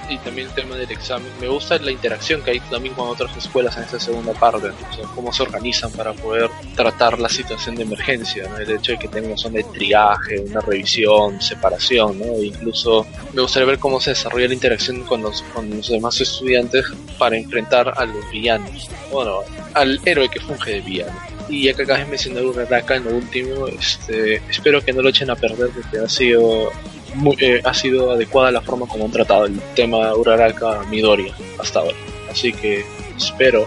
y 0.09 0.17
también 0.17 0.47
el 0.47 0.53
tema 0.53 0.75
del 0.75 0.91
examen. 0.91 1.31
Me 1.39 1.47
gusta 1.47 1.77
la 1.77 1.91
interacción 1.91 2.41
que 2.41 2.51
hay 2.51 2.59
también 2.61 2.95
con 2.95 3.07
otras 3.07 3.35
escuelas 3.37 3.77
en 3.77 3.83
esta 3.83 3.99
segunda 3.99 4.33
parte, 4.33 4.67
o 4.67 4.93
sea, 4.95 5.05
cómo 5.15 5.31
se 5.31 5.43
organizan 5.43 5.91
para 5.91 6.13
poder 6.13 6.49
tratar 6.75 7.19
la 7.19 7.29
situación 7.29 7.75
de 7.75 7.83
emergencia, 7.83 8.47
¿no? 8.49 8.57
el 8.57 8.71
hecho 8.71 8.93
de 8.93 8.99
que 8.99 9.07
tengan 9.07 9.37
zona 9.37 9.57
de 9.57 9.63
triaje, 9.63 10.39
una 10.39 10.61
revisión, 10.61 11.41
separación, 11.41 12.19
¿no? 12.19 12.25
E 12.25 12.47
incluso 12.47 13.05
me 13.33 13.41
gustaría 13.41 13.67
ver 13.67 13.79
cómo 13.79 13.99
se 13.99 14.11
desarrolla 14.11 14.47
la 14.47 14.53
interacción 14.53 15.03
con 15.03 15.21
los, 15.21 15.41
con 15.53 15.69
los 15.69 15.89
demás 15.89 16.19
estudiantes 16.19 16.85
para 17.17 17.37
enfrentar 17.37 17.93
a 17.95 18.05
los 18.05 18.29
villanos, 18.31 18.89
bueno, 19.11 19.39
al 19.73 19.99
héroe 20.05 20.29
que 20.29 20.39
funge 20.39 20.71
de 20.71 20.81
villano. 20.81 21.19
Y 21.47 21.63
ya 21.63 21.73
que 21.73 21.81
acabas 21.81 22.03
de 22.03 22.09
mencionar 22.09 22.45
Uraraka 22.45 22.95
en 22.95 23.05
lo 23.05 23.15
último, 23.15 23.67
este, 23.67 24.35
espero 24.49 24.83
que 24.83 24.93
no 24.93 25.01
lo 25.01 25.09
echen 25.09 25.31
a 25.31 25.35
perder 25.35 25.69
porque 25.69 25.97
ha 25.97 26.07
sido 26.07 26.71
muy, 27.19 27.35
eh, 27.39 27.61
ha 27.63 27.73
sido 27.73 28.11
adecuada 28.11 28.51
la 28.51 28.61
forma 28.61 28.85
como 28.87 29.05
han 29.05 29.11
tratado 29.11 29.45
el 29.45 29.59
tema 29.75 30.15
Uraraka 30.15 30.83
Midoriya 30.89 31.33
hasta 31.59 31.79
ahora. 31.79 31.97
Así 32.31 32.53
que 32.53 32.85
espero 33.17 33.65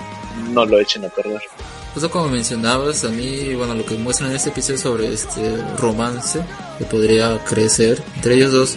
no 0.52 0.64
lo 0.64 0.78
echen 0.78 1.04
a 1.04 1.08
perder. 1.08 1.40
Justo 1.94 2.10
como 2.10 2.28
mencionabas, 2.28 3.04
a 3.04 3.08
mí, 3.08 3.54
bueno, 3.54 3.74
lo 3.74 3.84
que 3.84 3.94
muestran 3.96 4.30
en 4.30 4.36
este 4.36 4.48
episodio 4.48 4.78
sobre 4.78 5.12
este 5.12 5.56
romance 5.76 6.40
que 6.78 6.84
podría 6.86 7.38
crecer 7.44 8.02
entre 8.16 8.34
ellos 8.34 8.52
dos, 8.52 8.76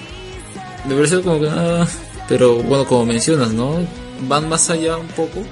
me 0.86 0.96
parece 0.96 1.22
como 1.22 1.40
que 1.40 1.48
ah, 1.50 1.88
pero 2.28 2.56
bueno, 2.56 2.86
como 2.86 3.06
mencionas, 3.06 3.54
¿no? 3.54 3.78
Van 4.28 4.50
más 4.50 4.70
allá 4.70 4.98
un 4.98 5.08
poco, 5.08 5.44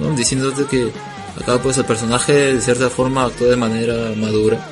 ¿no? 0.00 0.14
Diciéndote 0.14 0.64
que 0.66 0.92
acá 1.40 1.60
pues 1.60 1.76
el 1.78 1.84
personaje 1.84 2.54
de 2.54 2.60
cierta 2.60 2.88
forma 2.88 3.24
actúa 3.24 3.48
de 3.48 3.56
manera 3.56 4.12
madura 4.16 4.64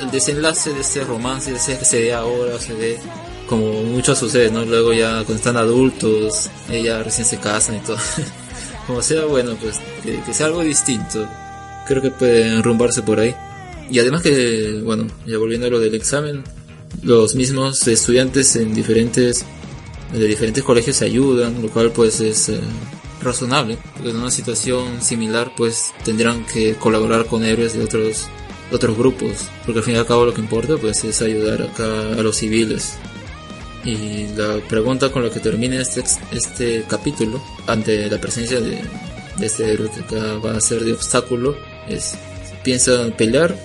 el 0.00 0.10
desenlace 0.10 0.72
de 0.72 0.80
este 0.80 1.04
romance, 1.04 1.58
sea 1.58 1.78
que 1.78 1.84
se 1.84 2.00
dé 2.00 2.14
ahora, 2.14 2.58
se 2.58 2.74
dé 2.74 2.98
como 3.48 3.82
mucho 3.82 4.14
sucede, 4.14 4.50
¿no? 4.50 4.64
Luego 4.64 4.92
ya 4.92 5.24
cuando 5.24 5.34
están 5.34 5.56
adultos, 5.56 6.48
ella 6.70 7.02
recién 7.02 7.26
se 7.26 7.38
casan 7.38 7.76
y 7.76 7.80
todo. 7.80 7.96
como 8.86 9.02
sea, 9.02 9.24
bueno, 9.24 9.56
pues 9.60 9.80
que, 10.02 10.34
sea 10.34 10.46
algo 10.46 10.62
distinto. 10.62 11.26
Creo 11.86 12.02
que 12.02 12.10
puede 12.10 12.56
enrumbarse 12.56 13.02
por 13.02 13.18
ahí. 13.18 13.34
Y 13.90 13.98
además 13.98 14.22
que, 14.22 14.80
bueno, 14.84 15.06
ya 15.26 15.38
volviendo 15.38 15.66
a 15.66 15.70
lo 15.70 15.80
del 15.80 15.94
examen, 15.94 16.44
los 17.02 17.34
mismos 17.34 17.86
estudiantes 17.88 18.54
en 18.56 18.74
diferentes 18.74 19.44
de 20.12 20.26
diferentes 20.26 20.64
colegios 20.64 20.96
se 20.96 21.04
ayudan, 21.04 21.60
lo 21.60 21.68
cual 21.68 21.92
pues 21.92 22.20
es 22.20 22.48
eh, 22.48 22.60
razonable, 23.20 23.78
porque 23.94 24.10
en 24.10 24.16
una 24.16 24.30
situación 24.30 25.02
similar 25.02 25.52
pues 25.56 25.92
tendrán 26.04 26.46
que 26.46 26.74
colaborar 26.76 27.26
con 27.26 27.44
héroes 27.44 27.74
de 27.74 27.84
otros 27.84 28.26
otros 28.70 28.96
grupos, 28.96 29.48
porque 29.64 29.80
al 29.80 29.84
fin 29.84 29.94
y 29.94 29.98
al 29.98 30.06
cabo 30.06 30.26
lo 30.26 30.34
que 30.34 30.40
importa 30.40 30.76
pues 30.76 31.04
es 31.04 31.22
ayudar 31.22 31.62
acá 31.62 31.84
a 31.84 32.22
los 32.22 32.36
civiles. 32.36 32.98
Y 33.84 34.26
la 34.36 34.58
pregunta 34.68 35.10
con 35.10 35.22
la 35.24 35.30
que 35.30 35.40
termina 35.40 35.80
este, 35.80 36.02
este 36.32 36.84
capítulo, 36.88 37.42
ante 37.66 38.10
la 38.10 38.20
presencia 38.20 38.60
de, 38.60 38.80
este 39.40 39.72
héroe 39.72 39.90
que 39.90 40.00
acá 40.00 40.34
va 40.44 40.56
a 40.56 40.60
ser 40.60 40.84
de 40.84 40.92
obstáculo, 40.92 41.56
es 41.88 42.14
¿piensan 42.64 43.12
pelear 43.12 43.56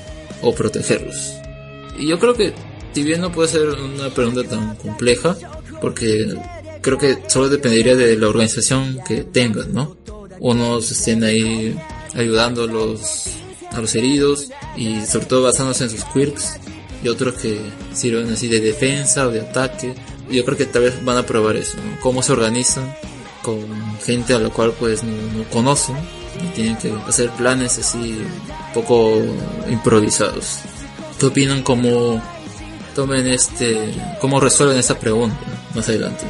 o 0.41 0.53
protegerlos? 0.53 1.33
Y 1.97 2.07
yo 2.07 2.19
creo 2.19 2.35
que, 2.35 2.53
si 2.93 3.03
bien 3.03 3.21
no 3.21 3.31
puede 3.31 3.49
ser 3.49 3.69
una 3.69 4.09
pregunta 4.09 4.43
tan 4.43 4.75
compleja, 4.75 5.35
porque 5.81 6.35
creo 6.81 6.97
que 6.97 7.17
solo 7.27 7.49
dependería 7.49 7.95
de 7.95 8.15
la 8.15 8.27
organización 8.27 8.99
que 9.07 9.23
tengan, 9.23 9.73
¿no? 9.73 9.97
Unos 10.39 10.91
estén 10.91 11.23
ahí 11.23 11.75
ayudando 12.13 12.63
a 12.63 12.67
los 12.67 13.95
heridos 13.95 14.49
y 14.77 15.05
sobre 15.05 15.25
todo 15.25 15.43
basándose 15.43 15.85
en 15.85 15.89
sus 15.89 16.03
quirks 16.05 16.59
y 17.03 17.07
otros 17.09 17.35
que 17.35 17.59
sirven 17.93 18.31
así 18.31 18.47
de 18.47 18.59
defensa 18.59 19.27
o 19.27 19.31
de 19.31 19.41
ataque. 19.41 19.93
Yo 20.29 20.45
creo 20.45 20.57
que 20.57 20.65
tal 20.65 20.83
vez 20.83 21.03
van 21.03 21.17
a 21.17 21.25
probar 21.25 21.55
eso, 21.55 21.77
¿no? 21.77 21.99
Cómo 21.99 22.23
se 22.23 22.31
organizan 22.31 22.93
con 23.41 23.59
gente 23.99 24.33
a 24.33 24.39
la 24.39 24.49
cual 24.49 24.73
pues 24.79 25.03
no, 25.03 25.43
conocen 25.51 25.95
y 26.43 26.47
tienen 26.55 26.77
que 26.77 26.91
hacer 27.07 27.29
planes 27.31 27.77
así 27.77 27.97
un 27.97 28.73
poco 28.73 29.21
improvisados. 29.69 30.59
¿Qué 31.19 31.27
opinan 31.27 31.61
cómo 31.61 32.21
tomen 32.95 33.27
este, 33.27 33.93
cómo 34.19 34.39
resuelven 34.39 34.77
esa 34.77 34.97
pregunta 34.97 35.37
más 35.75 35.87
adelante? 35.89 36.23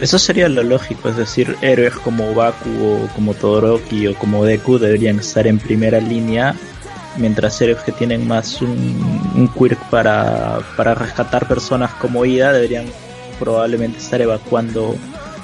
Eso 0.00 0.18
sería 0.18 0.48
lo 0.48 0.62
lógico, 0.62 1.08
es 1.08 1.16
decir, 1.16 1.56
héroes 1.60 1.94
como 1.94 2.32
Baku 2.32 2.70
o 2.84 3.08
como 3.16 3.34
Todoroki 3.34 4.06
o 4.06 4.14
como 4.14 4.44
Deku 4.44 4.78
deberían 4.78 5.18
estar 5.18 5.48
en 5.48 5.58
primera 5.58 5.98
línea, 5.98 6.54
mientras 7.18 7.60
héroes 7.60 7.82
que 7.82 7.92
tienen 7.92 8.26
más 8.26 8.62
un, 8.62 9.50
quirk 9.58 9.78
para, 9.90 10.60
para 10.76 10.94
rescatar 10.94 11.46
personas 11.46 11.92
como 11.94 12.24
Ida 12.24 12.52
deberían 12.52 12.86
probablemente 13.38 13.98
estar 13.98 14.20
evacuando 14.20 14.96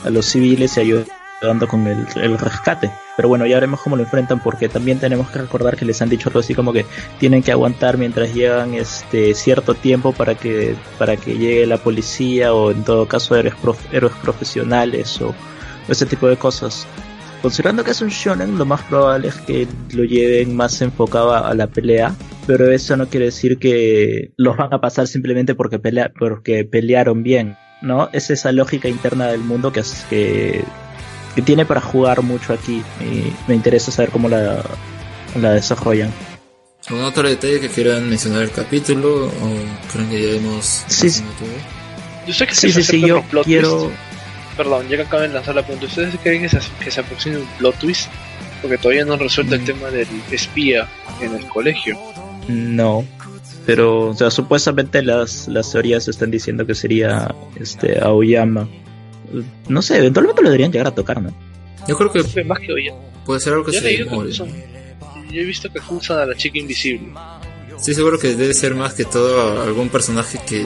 a 0.04 0.10
los 0.10 0.26
civiles 0.26 0.76
y 0.76 0.80
ayudando 0.80 1.68
con 1.68 1.86
el, 1.86 2.06
el, 2.16 2.38
rescate. 2.38 2.90
Pero 3.16 3.28
bueno, 3.28 3.46
ya 3.46 3.56
veremos 3.56 3.80
cómo 3.80 3.96
lo 3.96 4.02
enfrentan 4.02 4.40
porque 4.40 4.68
también 4.68 4.98
tenemos 4.98 5.30
que 5.30 5.38
recordar 5.38 5.76
que 5.76 5.84
les 5.84 6.00
han 6.02 6.08
dicho 6.08 6.28
algo 6.28 6.40
así 6.40 6.54
como 6.54 6.72
que 6.72 6.84
tienen 7.18 7.42
que 7.42 7.52
aguantar 7.52 7.96
mientras 7.96 8.34
llegan 8.34 8.74
este 8.74 9.34
cierto 9.34 9.74
tiempo 9.74 10.12
para 10.12 10.34
que 10.34 10.74
para 10.98 11.16
que 11.16 11.36
llegue 11.36 11.66
la 11.66 11.76
policía 11.76 12.54
o 12.54 12.72
en 12.72 12.82
todo 12.82 13.06
caso 13.06 13.36
héroes, 13.36 13.54
prof, 13.54 13.78
héroes 13.92 14.14
profesionales 14.22 15.20
o 15.20 15.34
ese 15.88 16.06
tipo 16.06 16.26
de 16.26 16.36
cosas. 16.36 16.86
Considerando 17.44 17.84
que 17.84 17.90
es 17.90 18.00
un 18.00 18.08
shonen, 18.08 18.56
lo 18.56 18.64
más 18.64 18.80
probable 18.84 19.28
es 19.28 19.34
que 19.34 19.68
lo 19.92 20.02
lleven 20.04 20.56
más 20.56 20.80
enfocado 20.80 21.34
a 21.34 21.52
la 21.52 21.66
pelea, 21.66 22.16
pero 22.46 22.70
eso 22.70 22.96
no 22.96 23.06
quiere 23.06 23.26
decir 23.26 23.58
que 23.58 24.32
los 24.38 24.56
van 24.56 24.72
a 24.72 24.80
pasar 24.80 25.06
simplemente 25.08 25.54
porque, 25.54 25.78
pelea, 25.78 26.10
porque 26.18 26.64
pelearon 26.64 27.22
bien. 27.22 27.58
¿no? 27.82 28.08
Es 28.14 28.30
esa 28.30 28.50
lógica 28.50 28.88
interna 28.88 29.26
del 29.26 29.42
mundo 29.42 29.74
que, 29.74 29.80
es, 29.80 30.06
que, 30.08 30.64
que 31.34 31.42
tiene 31.42 31.66
para 31.66 31.82
jugar 31.82 32.22
mucho 32.22 32.54
aquí 32.54 32.82
y 33.02 33.30
me 33.46 33.54
interesa 33.54 33.92
saber 33.92 34.10
cómo 34.10 34.30
la, 34.30 34.64
la 35.38 35.52
desarrollan. 35.52 36.10
¿Algún 36.86 37.04
otro 37.04 37.28
detalle 37.28 37.60
que 37.60 37.68
quieran 37.68 38.08
mencionar 38.08 38.44
el 38.44 38.52
capítulo 38.52 39.26
o 39.26 39.92
creen 39.92 40.08
que 40.08 40.22
ya 40.22 40.38
hemos... 40.38 40.84
Sí, 40.86 41.10
sí. 41.10 41.22
Yo 42.26 42.32
sé 42.32 42.46
que 42.46 42.54
sí, 42.54 42.72
se 42.72 42.82
sí, 42.82 43.00
sí, 43.00 43.06
yo 43.06 43.22
quiero... 43.44 43.82
Twist. 43.82 44.03
Perdón, 44.56 44.88
ya 44.88 44.96
que 44.96 45.02
acaban 45.02 45.28
de 45.28 45.34
lanzar 45.34 45.54
la 45.54 45.62
pregunta, 45.62 45.86
¿ustedes 45.86 46.14
creen 46.22 46.42
que 46.42 46.48
se, 46.48 46.58
que 46.82 46.90
se 46.90 47.00
aproxime 47.00 47.38
un 47.38 47.46
plot 47.58 47.76
twist? 47.78 48.08
Porque 48.62 48.78
todavía 48.78 49.04
no 49.04 49.14
han 49.14 49.20
resuelto 49.20 49.56
mm. 49.56 49.58
el 49.58 49.64
tema 49.64 49.88
del 49.88 50.08
espía 50.30 50.88
en 51.20 51.34
el 51.34 51.46
colegio. 51.48 51.98
No, 52.48 53.04
pero 53.66 54.08
o 54.08 54.14
sea 54.14 54.30
supuestamente 54.30 55.02
las, 55.02 55.48
las 55.48 55.70
teorías 55.72 56.08
están 56.08 56.30
diciendo 56.30 56.66
que 56.66 56.74
sería 56.74 57.34
este 57.56 57.98
Aoyama 58.02 58.68
no 59.68 59.82
sé 59.82 59.98
eventualmente 59.98 60.42
lo 60.42 60.48
deberían 60.48 60.70
llegar 60.70 60.88
a 60.88 60.94
tocar 60.94 61.22
no 61.22 61.34
yo 61.88 61.96
creo 61.96 62.12
que 62.12 62.22
sí, 62.22 62.44
más 62.44 62.58
que 62.58 62.72
Aoyama. 62.72 62.98
puede 63.24 63.40
ser 63.40 63.54
algo 63.54 63.64
que 63.64 63.72
yo 63.72 63.80
se 63.80 63.88
demore 63.88 64.32
yo 64.32 65.40
he 65.40 65.44
visto 65.44 65.70
que 65.72 65.78
acusan 65.78 66.18
a 66.18 66.26
la 66.26 66.34
chica 66.34 66.58
invisible 66.58 67.12
Estoy 67.76 67.94
seguro 67.94 68.18
que 68.18 68.34
debe 68.34 68.54
ser 68.54 68.74
más 68.74 68.94
que 68.94 69.04
todo 69.04 69.60
algún 69.60 69.88
personaje 69.88 70.38
que 70.46 70.64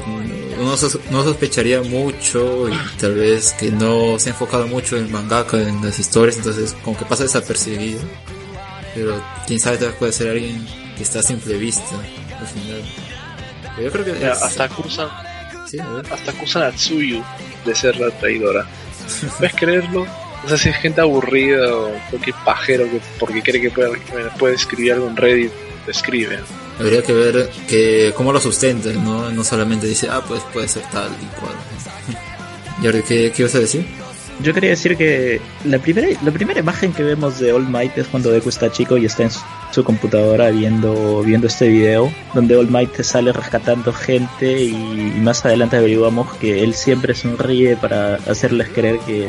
no, 0.65 0.77
sos, 0.77 0.99
no 1.11 1.23
sospecharía 1.25 1.83
mucho 1.83 2.69
y 2.69 2.73
tal 3.01 3.15
vez 3.15 3.53
que 3.59 3.71
no 3.71 4.19
se 4.19 4.29
ha 4.31 4.33
enfocado 4.33 4.67
mucho 4.67 4.97
en 4.97 5.11
mangaka, 5.11 5.61
en 5.61 5.85
las 5.85 5.99
historias, 5.99 6.37
entonces 6.37 6.77
como 6.85 6.97
que 6.99 7.05
pasa 7.05 7.23
desapercibido. 7.25 8.01
Pero 8.95 9.23
quién 9.47 9.61
sabe, 9.61 9.77
tal 9.79 9.89
vez 9.89 9.97
puede 9.99 10.13
ser 10.13 10.31
alguien 10.31 10.67
que 10.97 11.03
está 11.03 11.21
a 11.21 11.23
simple 11.23 11.57
vista 11.59 11.95
al 12.41 12.47
final. 12.47 12.83
Pero 13.77 13.83
yo 13.87 13.93
creo 13.93 14.05
que 14.05 14.27
es- 14.27 14.43
hasta 14.43 14.65
acusan 14.65 15.09
Sí, 15.71 15.79
a 15.79 15.87
ver. 15.89 16.13
hasta 16.13 16.31
acusan 16.31 16.63
a 16.63 16.71
Tsuyu 16.73 17.23
de 17.65 17.75
ser 17.75 17.97
la 18.01 18.11
traidora 18.19 18.67
¿puedes 19.39 19.55
creerlo? 19.55 20.07
no 20.43 20.49
sé 20.49 20.57
si 20.57 20.69
es 20.71 20.77
gente 20.77 21.01
aburrida 21.03 21.75
o 21.75 21.93
cualquier 22.11 22.37
pajero 22.45 22.85
que 22.91 23.01
porque 23.19 23.43
cree 23.43 23.61
que 23.61 23.71
puede, 23.71 23.93
que 24.01 24.13
puede 24.39 24.55
escribir 24.55 24.95
algo 24.95 25.09
en 25.09 25.17
Reddit 25.17 25.53
lo 25.85 25.93
escribe 25.93 26.39
Habría 26.79 27.03
que 27.03 27.13
ver 27.13 27.51
que 27.69 28.13
cómo 28.17 28.33
lo 28.33 28.41
sustenta, 28.41 28.91
¿no? 28.93 29.31
No 29.31 29.45
solamente 29.45 29.87
dice, 29.87 30.09
ah, 30.11 30.23
pues 30.27 30.43
puede 30.53 30.69
ser 30.69 30.83
tal 30.93 31.11
y 31.21 31.27
cual. 31.41 31.55
Jordi, 32.83 33.03
¿qué, 33.03 33.33
qué 33.35 33.43
ibas 33.43 33.55
a 33.55 33.61
decir? 33.61 33.87
yo 34.41 34.55
quería 34.55 34.71
decir 34.71 34.97
que 34.97 35.41
la 35.65 35.79
primera 35.79 36.09
la 36.23 36.31
primera 36.31 36.61
imagen 36.61 36.93
que 36.93 37.03
vemos 37.03 37.39
de 37.39 37.53
All 37.53 37.69
Might 37.69 37.97
es 37.99 38.07
cuando 38.07 38.31
Deku 38.31 38.49
está 38.49 38.71
chico 38.71 38.97
y 38.97 39.05
está 39.05 39.25
en 39.25 39.31
su, 39.31 39.41
su 39.73 39.85
computadora 39.85 40.51
viendo 40.51 41.23
viendo 41.23 41.47
este 41.49 41.69
video 41.69 42.13
donde 42.35 42.57
All 42.57 42.71
Might 42.71 43.03
sale 43.03 43.33
rescatando 43.33 43.93
gente 43.93 44.63
y, 44.63 44.71
y 45.17 45.21
más 45.21 45.45
adelante 45.45 45.77
averiguamos 45.77 46.33
que 46.37 46.63
él 46.63 46.75
siempre 46.75 47.15
sonríe 47.15 47.77
para 47.77 48.15
hacerles 48.15 48.69
creer 48.69 48.99
que 49.01 49.29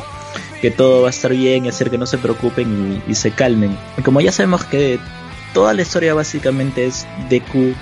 que 0.62 0.71
todo 0.71 1.03
va 1.03 1.07
a 1.07 1.12
estar 1.12 1.31
bien 1.33 1.65
y 1.65 1.69
hacer 1.69 1.89
que 1.89 1.97
no 1.97 2.05
se 2.05 2.17
preocupen 2.17 3.01
y, 3.07 3.12
y 3.12 3.15
se 3.15 3.31
calmen. 3.31 3.77
Y 3.97 4.01
como 4.01 4.19
ya 4.19 4.33
sabemos 4.33 4.65
que 4.65 4.99
toda 5.53 5.73
la 5.73 5.81
historia 5.81 6.13
básicamente 6.13 6.85
es 6.85 7.05
Deku 7.29 7.73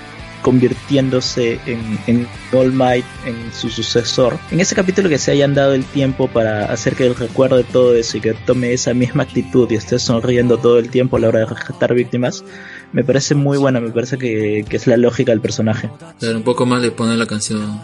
convirtiéndose 0.42 1.60
en, 1.66 1.98
en 2.06 2.28
All 2.52 2.72
Might, 2.72 3.04
en 3.26 3.52
su 3.52 3.68
sucesor. 3.68 4.38
En 4.50 4.60
ese 4.60 4.74
capítulo 4.74 5.08
que 5.08 5.18
se 5.18 5.32
hayan 5.32 5.54
dado 5.54 5.74
el 5.74 5.84
tiempo 5.84 6.28
para 6.28 6.72
hacer 6.72 6.94
que 6.94 7.06
él 7.06 7.14
recuerde 7.14 7.64
todo 7.64 7.94
eso 7.94 8.16
y 8.16 8.20
que 8.20 8.34
tome 8.34 8.72
esa 8.72 8.94
misma 8.94 9.24
actitud 9.24 9.70
y 9.70 9.74
esté 9.74 9.98
sonriendo 9.98 10.58
todo 10.58 10.78
el 10.78 10.90
tiempo 10.90 11.16
a 11.16 11.20
la 11.20 11.28
hora 11.28 11.40
de 11.40 11.46
rescatar 11.46 11.94
víctimas, 11.94 12.44
me 12.92 13.04
parece 13.04 13.34
muy 13.34 13.58
buena, 13.58 13.80
me 13.80 13.90
parece 13.90 14.18
que, 14.18 14.60
es 14.60 14.86
la 14.86 14.96
lógica 14.96 15.32
del 15.32 15.40
personaje. 15.40 15.90
Un 16.22 16.42
poco 16.42 16.66
más 16.66 16.82
le 16.82 16.90
pone 16.92 17.16
la 17.16 17.26
canción 17.26 17.80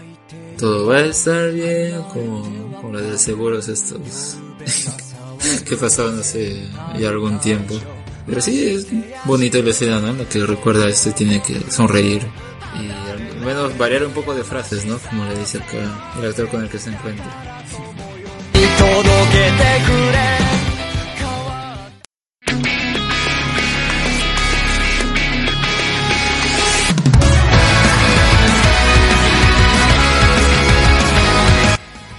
Todo 0.59 0.87
va 0.87 0.99
a 0.99 1.05
estar 1.07 1.51
bien, 1.53 2.01
como, 2.13 2.77
como 2.81 2.95
la 2.95 3.01
de 3.01 3.19
seguros 3.19 3.69
estos 3.69 4.39
que 5.69 5.77
pasaban 5.77 6.19
hace 6.19 6.69
ya 6.99 7.11
algún 7.11 7.39
tiempo. 7.41 7.75
Pero 8.27 8.41
sí, 8.41 8.67
es 8.67 8.87
bonito 9.25 9.63
la 9.63 9.71
escena, 9.71 10.01
¿no? 10.01 10.13
La 10.13 10.29
que 10.29 10.45
recuerda 10.47 10.89
este 10.89 11.13
tiene 11.13 11.43
que 11.43 11.71
sonreír 11.71 12.23
y 12.75 13.11
al 13.11 13.45
menos 13.45 13.77
variar 13.77 14.05
un 14.07 14.13
poco 14.13 14.35
de 14.35 14.43
frases, 14.43 14.87
¿no? 14.87 14.99
Como 14.99 15.25
le 15.27 15.39
dice 15.39 15.59
acá 15.59 16.13
el 16.19 16.27
actor 16.27 16.49
con 16.49 16.63
el 16.63 16.69
que 16.69 16.79
se 16.79 16.91
encuentra. 16.91 17.63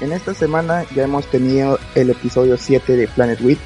En 0.02 0.12
esta 0.14 0.36
semana 0.36 0.86
ya 0.96 1.04
hemos 1.04 1.26
tenido 1.32 1.80
el 1.96 2.12
episodio 2.12 2.58
7 2.58 2.96
de 2.96 3.08
Planet 3.08 3.42
Weed. 3.42 3.58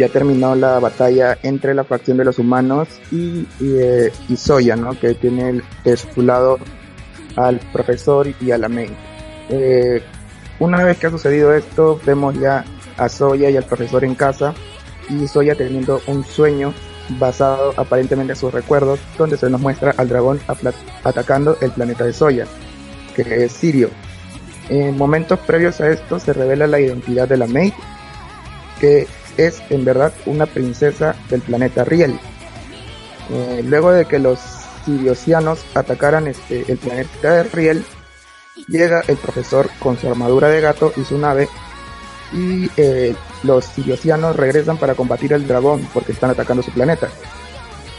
Ya 0.00 0.08
terminó 0.08 0.54
la 0.54 0.78
batalla 0.78 1.36
entre 1.42 1.74
la 1.74 1.84
facción 1.84 2.16
de 2.16 2.24
los 2.24 2.38
humanos 2.38 2.88
y, 3.12 3.46
y, 3.60 3.76
eh, 3.78 4.10
Soya, 4.34 4.74
¿no? 4.74 4.98
Que 4.98 5.12
tiene 5.12 5.50
el- 5.50 5.62
de 5.84 5.94
su 5.94 6.08
al 7.36 7.58
profesor 7.70 8.26
y 8.40 8.50
a 8.50 8.56
la 8.56 8.70
Mei. 8.70 8.90
Eh, 9.50 10.02
una 10.58 10.82
vez 10.84 10.96
que 10.96 11.08
ha 11.08 11.10
sucedido 11.10 11.52
esto, 11.52 12.00
vemos 12.06 12.34
ya 12.40 12.64
a 12.96 13.10
Soya 13.10 13.50
y 13.50 13.58
al 13.58 13.64
profesor 13.64 14.02
en 14.02 14.14
casa 14.14 14.54
y 15.10 15.28
Soya 15.28 15.54
teniendo 15.54 16.00
un 16.06 16.24
sueño 16.24 16.72
basado 17.18 17.74
aparentemente 17.76 18.32
en 18.32 18.38
sus 18.38 18.54
recuerdos, 18.54 19.00
donde 19.18 19.36
se 19.36 19.50
nos 19.50 19.60
muestra 19.60 19.92
al 19.98 20.08
dragón 20.08 20.40
atacando 21.04 21.58
el 21.60 21.72
planeta 21.72 22.04
de 22.04 22.14
Soya, 22.14 22.46
que 23.14 23.44
es 23.44 23.52
Sirio. 23.52 23.90
En 24.70 24.96
momentos 24.96 25.38
previos 25.40 25.78
a 25.82 25.90
esto 25.90 26.18
se 26.18 26.32
revela 26.32 26.66
la 26.66 26.80
identidad 26.80 27.28
de 27.28 27.36
la 27.36 27.46
Maid, 27.46 27.74
que 28.80 29.06
es 29.36 29.62
en 29.70 29.84
verdad 29.84 30.12
una 30.26 30.46
princesa 30.46 31.14
del 31.28 31.40
planeta 31.40 31.84
Riel. 31.84 32.18
Eh, 33.30 33.62
luego 33.64 33.92
de 33.92 34.06
que 34.06 34.18
los 34.18 34.40
siriosianos 34.84 35.60
atacaran 35.74 36.26
este, 36.26 36.64
el 36.70 36.78
planeta 36.78 37.34
de 37.34 37.42
Riel, 37.44 37.84
llega 38.66 39.02
el 39.06 39.16
profesor 39.16 39.68
con 39.78 39.98
su 39.98 40.08
armadura 40.08 40.48
de 40.48 40.60
gato 40.60 40.92
y 40.96 41.04
su 41.04 41.18
nave 41.18 41.48
y 42.32 42.70
eh, 42.76 43.14
los 43.42 43.64
siriosianos 43.64 44.36
regresan 44.36 44.78
para 44.78 44.94
combatir 44.94 45.34
al 45.34 45.46
dragón 45.46 45.86
porque 45.92 46.12
están 46.12 46.30
atacando 46.30 46.62
su 46.62 46.70
planeta. 46.70 47.08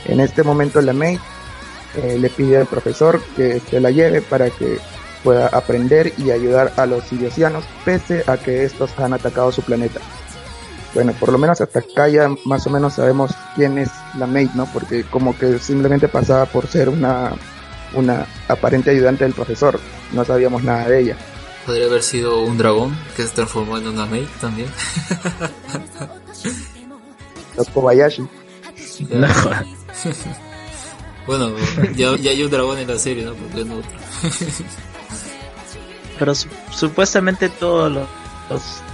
En 0.06 0.20
este 0.20 0.44
momento 0.44 0.82
la 0.82 0.94
May 0.94 1.20
eh, 1.96 2.18
le 2.20 2.30
pide 2.30 2.58
al 2.58 2.68
profesor 2.68 3.22
que 3.36 3.60
se 3.60 3.80
la 3.80 3.92
lleve 3.92 4.22
para 4.22 4.50
que 4.50 4.78
pueda 5.24 5.48
aprender 5.48 6.14
y 6.18 6.32
ayudar 6.32 6.74
a 6.78 6.86
los 6.86 7.04
siriosianos 7.04 7.64
pese 7.86 8.24
a 8.28 8.38
que 8.38 8.64
estos 8.64 8.98
han 8.98 9.14
atacado 9.14 9.52
su 9.52 9.62
planeta. 9.62 10.00
Bueno, 10.94 11.14
por 11.14 11.32
lo 11.32 11.38
menos 11.38 11.62
hasta 11.62 11.80
acá 11.80 12.10
ya 12.10 12.30
más 12.46 12.68
o 12.68 12.70
menos 12.70 12.96
sabemos 12.96 13.32
quién 13.56 13.78
es 13.78 13.90
la 14.18 14.28
May, 14.28 14.52
¿no? 14.56 14.66
Porque 14.74 15.04
como 15.06 15.38
que 15.38 15.58
simplemente 15.60 16.10
pasaba 16.10 16.46
por 16.46 16.68
ser 16.68 16.90
una, 16.90 17.32
una 17.94 18.26
aparente 18.48 18.92
ayudante 18.92 19.24
del 19.24 19.34
profesor, 19.34 19.80
no 20.12 20.26
sabíamos 20.26 20.64
nada 20.64 20.90
de 20.90 21.00
ella. 21.00 21.16
Podría 21.66 21.86
haber 21.86 22.04
sido 22.04 22.42
un 22.42 22.58
dragón 22.58 22.98
que 23.16 23.24
se 23.24 23.30
transformó 23.30 23.78
en 23.78 23.88
una 23.88 24.06
May 24.06 24.28
también. 24.42 24.68
Los 27.56 27.70
Kobayashi. 27.70 28.28
bueno, 31.28 31.52
ya, 31.96 32.16
ya, 32.18 32.32
hay 32.32 32.44
un 32.44 32.52
dragón 32.52 32.80
en 32.80 32.88
la 32.88 32.98
serie, 32.98 33.24
¿no? 33.26 33.34
Porque 33.34 33.64
no 33.64 33.76
otro. 33.76 33.92
Pero 36.20 36.34
supuestamente 36.36 37.50
todos 37.50 37.92
los, 37.92 38.08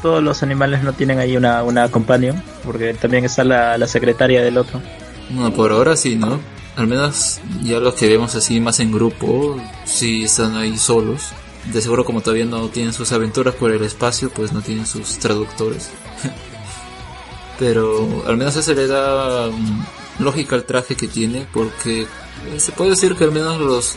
todos 0.02 0.24
los 0.24 0.43
animales 0.43 0.84
no 0.84 0.93
tienen 0.93 1.20
ahí 1.20 1.38
una, 1.38 1.63
una 1.63 1.89
companion, 1.89 2.41
porque 2.63 2.93
también 2.93 3.26
está 3.26 3.43
la, 3.43 3.78
la 3.78 3.88
secretaria 3.88 4.41
del 4.41 4.58
otro. 4.58 4.82
No, 5.30 5.54
por 5.54 5.72
ahora 5.72 5.96
sí, 5.96 6.15
¿no? 6.15 6.39
Al 6.76 6.88
menos 6.88 7.39
ya 7.63 7.80
los 7.80 7.96
que 7.96 8.08
vemos 8.08 8.36
así 8.36 8.60
más 8.60 8.80
en 8.80 8.91
grupo, 8.91 9.58
sí 9.86 10.24
están 10.24 10.56
ahí 10.56 10.78
solos 10.78 11.34
de 11.72 11.82
seguro 11.82 12.06
como 12.06 12.22
todavía 12.22 12.46
no 12.46 12.70
tienen 12.70 12.93
sus 12.93 13.12
aventuras 13.12 13.56
por 13.56 13.72
el 13.72 13.84
espacio, 13.84 14.30
pues 14.30 14.54
no 14.54 14.62
tienen 14.62 14.86
sus 14.86 15.17
traductores. 15.20 15.89
Pero 17.60 18.24
al 18.28 18.38
menos 18.38 18.56
eso 18.56 18.74
le 18.74 18.88
da 18.88 19.50
mm, 19.50 20.24
lógica 20.24 20.56
al 20.56 20.63
traje 20.63 20.96
que 20.96 21.08
tiene, 21.08 21.46
porque 21.54 22.04
eh, 22.04 22.60
se 22.60 22.72
puede 22.72 22.91
decir 22.91 23.15
que 23.15 23.24
al 23.24 23.32
menos 23.32 23.60
los, 23.60 23.96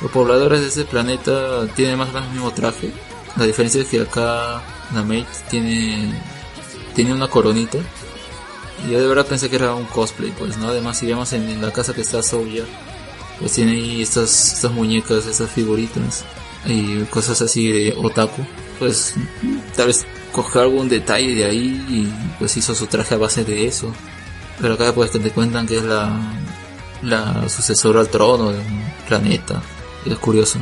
los 0.00 0.10
pobladores 0.10 0.60
de 0.60 0.68
ese 0.68 0.84
planeta 0.84 1.66
tienen 1.74 1.98
más 1.98 2.08
o 2.10 2.12
menos 2.12 2.28
el 2.28 2.34
mismo 2.34 2.50
traje. 2.52 2.92
La 3.36 3.44
diferencia 3.44 3.82
es 3.82 3.88
que 3.88 4.00
acá 4.00 4.62
Namate 4.92 5.26
tiene, 5.50 6.12
tiene 6.94 7.12
una 7.12 7.28
coronita. 7.28 7.78
Y 8.86 8.92
yo 8.92 9.00
de 9.00 9.06
verdad 9.06 9.26
pensé 9.26 9.48
que 9.48 9.56
era 9.56 9.74
un 9.74 9.84
cosplay, 9.86 10.32
pues, 10.32 10.56
¿no? 10.58 10.68
Además, 10.68 10.98
si 10.98 11.06
vemos 11.06 11.32
en, 11.32 11.60
la 11.62 11.72
casa 11.72 11.94
que 11.94 12.02
está 12.02 12.22
Soya, 12.22 12.64
pues 13.38 13.52
tiene 13.52 13.72
ahí 13.72 14.02
estas, 14.02 14.54
estas 14.54 14.72
muñecas, 14.72 15.26
estas 15.26 15.50
figuritas 15.50 16.24
y 16.66 17.02
cosas 17.04 17.40
así 17.42 17.68
de 17.70 17.94
otaku, 17.96 18.42
pues 18.78 19.14
tal 19.76 19.88
vez 19.88 20.06
coge 20.32 20.60
algún 20.60 20.88
detalle 20.88 21.34
de 21.34 21.44
ahí 21.44 21.86
y 21.88 22.12
pues 22.38 22.56
hizo 22.56 22.74
su 22.74 22.86
traje 22.86 23.14
a 23.14 23.18
base 23.18 23.44
de 23.44 23.66
eso. 23.66 23.92
Pero 24.60 24.74
acá 24.74 24.92
pues 24.92 25.10
que 25.10 25.18
te 25.18 25.30
cuentan 25.30 25.66
que 25.66 25.78
es 25.78 25.84
la, 25.84 26.10
la 27.02 27.48
sucesora 27.48 28.00
al 28.00 28.08
trono 28.08 28.50
de 28.50 28.58
un 28.58 28.84
planeta. 29.06 29.62
Es 30.04 30.18
curioso. 30.18 30.58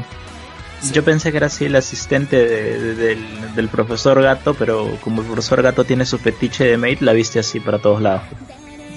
Yo 0.90 1.04
pensé 1.04 1.30
que 1.30 1.36
era 1.36 1.46
así 1.46 1.66
el 1.66 1.76
asistente 1.76 2.36
del, 2.36 3.54
del, 3.54 3.68
profesor 3.68 4.20
gato, 4.20 4.54
pero 4.54 4.98
como 5.00 5.22
el 5.22 5.28
profesor 5.28 5.62
gato 5.62 5.84
tiene 5.84 6.04
su 6.04 6.18
fetiche 6.18 6.64
de 6.64 6.76
maid, 6.76 6.98
la 7.00 7.12
viste 7.12 7.38
así 7.38 7.60
para 7.60 7.78
todos 7.78 8.02
lados. 8.02 8.22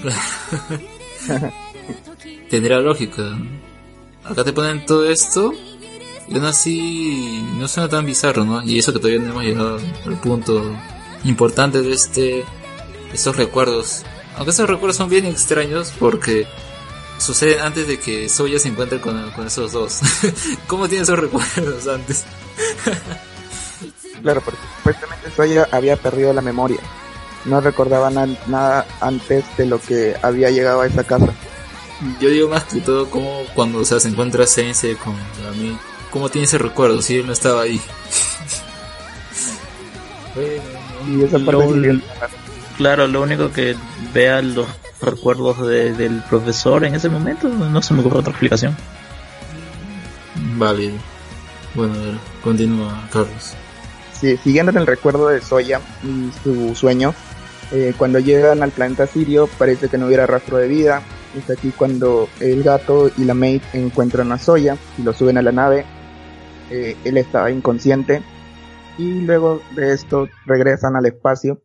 Tendría 2.50 2.78
lógica. 2.78 3.22
Acá 4.24 4.42
te 4.42 4.52
ponen 4.52 4.84
todo 4.84 5.08
esto 5.08 5.54
y 6.28 6.34
aún 6.34 6.46
así 6.46 7.44
no 7.56 7.68
suena 7.68 7.88
tan 7.88 8.04
bizarro, 8.04 8.44
¿no? 8.44 8.62
Y 8.64 8.78
eso 8.78 8.92
que 8.92 8.98
todavía 8.98 9.20
no 9.20 9.30
hemos 9.30 9.44
llegado 9.44 9.78
al 10.06 10.20
punto 10.20 10.76
importante 11.24 11.82
de 11.82 11.92
este 11.92 12.44
estos 13.12 13.36
recuerdos. 13.36 14.02
Aunque 14.36 14.50
esos 14.50 14.68
recuerdos 14.68 14.96
son 14.96 15.08
bien 15.08 15.24
extraños 15.24 15.92
porque 15.98 16.46
suceden 17.18 17.60
antes 17.60 17.86
de 17.86 17.98
que 17.98 18.28
Soya 18.28 18.58
se 18.58 18.68
encuentre 18.68 19.00
con, 19.00 19.30
con 19.32 19.46
esos 19.46 19.72
dos. 19.72 20.00
¿Cómo 20.66 20.88
tiene 20.88 21.04
esos 21.04 21.18
recuerdos 21.18 21.86
antes? 21.86 22.24
claro, 24.22 24.40
porque 24.42 24.60
supuestamente 24.78 25.30
Soya 25.34 25.68
había 25.72 25.96
perdido 25.96 26.32
la 26.32 26.42
memoria. 26.42 26.80
No 27.44 27.60
recordaba 27.60 28.10
nada 28.10 28.86
antes 29.00 29.44
de 29.56 29.66
lo 29.66 29.80
que 29.80 30.16
había 30.22 30.50
llegado 30.50 30.80
a 30.80 30.86
esa 30.86 31.04
casa. 31.04 31.32
Yo 32.20 32.28
digo 32.28 32.48
más 32.48 32.64
que 32.64 32.80
todo 32.80 33.08
como 33.08 33.44
cuando 33.54 33.84
se 33.84 34.08
encuentra 34.08 34.46
Sensei 34.46 34.96
con 34.96 35.14
mí 35.58 35.78
cómo 36.10 36.28
tiene 36.28 36.46
ese 36.46 36.58
recuerdo 36.58 37.00
si 37.02 37.18
él 37.18 37.26
no 37.26 37.32
estaba 37.32 37.62
ahí. 37.62 37.80
claro, 42.76 43.06
lo 43.06 43.22
único 43.22 43.52
que 43.52 43.76
vea 44.12 44.42
los 44.42 44.66
recuerdos 45.00 45.66
del 45.66 46.22
profesor 46.28 46.84
en 46.84 46.94
ese 46.94 47.08
momento, 47.08 47.48
no 47.48 47.82
se 47.82 47.94
me 47.94 48.00
ocurre 48.00 48.18
otra 48.18 48.30
explicación. 48.30 48.76
Válido. 50.56 50.96
Bueno, 51.74 51.94
continúa, 52.42 53.08
Carlos. 53.12 53.54
Sí, 54.12 54.36
siguiendo 54.38 54.72
en 54.72 54.78
el 54.78 54.86
recuerdo 54.86 55.28
de 55.28 55.42
Soya 55.42 55.80
y 56.02 56.30
su 56.42 56.74
sueño, 56.74 57.14
eh, 57.72 57.92
cuando 57.98 58.18
llegan 58.18 58.62
al 58.62 58.70
planeta 58.70 59.06
Sirio 59.06 59.48
parece 59.58 59.88
que 59.88 59.98
no 59.98 60.06
hubiera 60.06 60.26
rastro 60.26 60.56
de 60.56 60.68
vida. 60.68 61.02
Es 61.36 61.50
aquí 61.50 61.70
cuando 61.70 62.28
el 62.40 62.62
gato 62.62 63.10
y 63.18 63.24
la 63.24 63.34
maid 63.34 63.60
encuentran 63.74 64.32
a 64.32 64.38
Soya 64.38 64.78
y 64.96 65.02
lo 65.02 65.12
suben 65.12 65.36
a 65.36 65.42
la 65.42 65.52
nave 65.52 65.84
eh, 66.70 66.96
él 67.04 67.16
estaba 67.16 67.50
inconsciente 67.50 68.22
y 68.98 69.20
luego 69.20 69.62
de 69.76 69.92
esto 69.92 70.28
regresan 70.46 70.96
al 70.96 71.06
espacio 71.06 71.62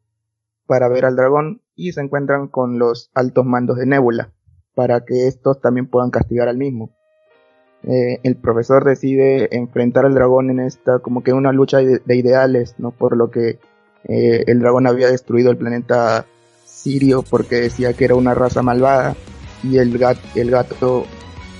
para 0.67 0.87
ver 0.89 1.05
al 1.05 1.15
dragón 1.15 1.60
y 1.75 1.91
se 1.91 2.01
encuentran 2.01 2.47
con 2.47 2.79
los 2.79 3.11
altos 3.13 3.45
mandos 3.45 3.77
de 3.77 3.85
Nebula 3.85 4.31
para 4.75 5.03
que 5.05 5.27
estos 5.27 5.59
también 5.61 5.87
puedan 5.87 6.11
castigar 6.11 6.47
al 6.47 6.57
mismo. 6.57 6.91
Eh, 7.83 8.19
el 8.23 8.35
profesor 8.35 8.85
decide 8.85 9.49
enfrentar 9.55 10.05
al 10.05 10.13
dragón 10.13 10.51
en 10.51 10.59
esta 10.59 10.99
como 10.99 11.23
que 11.23 11.33
una 11.33 11.51
lucha 11.51 11.79
de, 11.79 12.15
ideales, 12.15 12.75
no 12.77 12.91
por 12.91 13.17
lo 13.17 13.31
que 13.31 13.59
eh, 14.03 14.43
el 14.47 14.59
dragón 14.59 14.87
había 14.87 15.09
destruido 15.09 15.49
el 15.49 15.57
planeta 15.57 16.25
Sirio 16.65 17.23
porque 17.23 17.55
decía 17.55 17.93
que 17.93 18.05
era 18.05 18.15
una 18.15 18.33
raza 18.33 18.61
malvada 18.61 19.15
y 19.63 19.77
el 19.77 19.99
el 20.35 20.51
gato, 20.51 21.05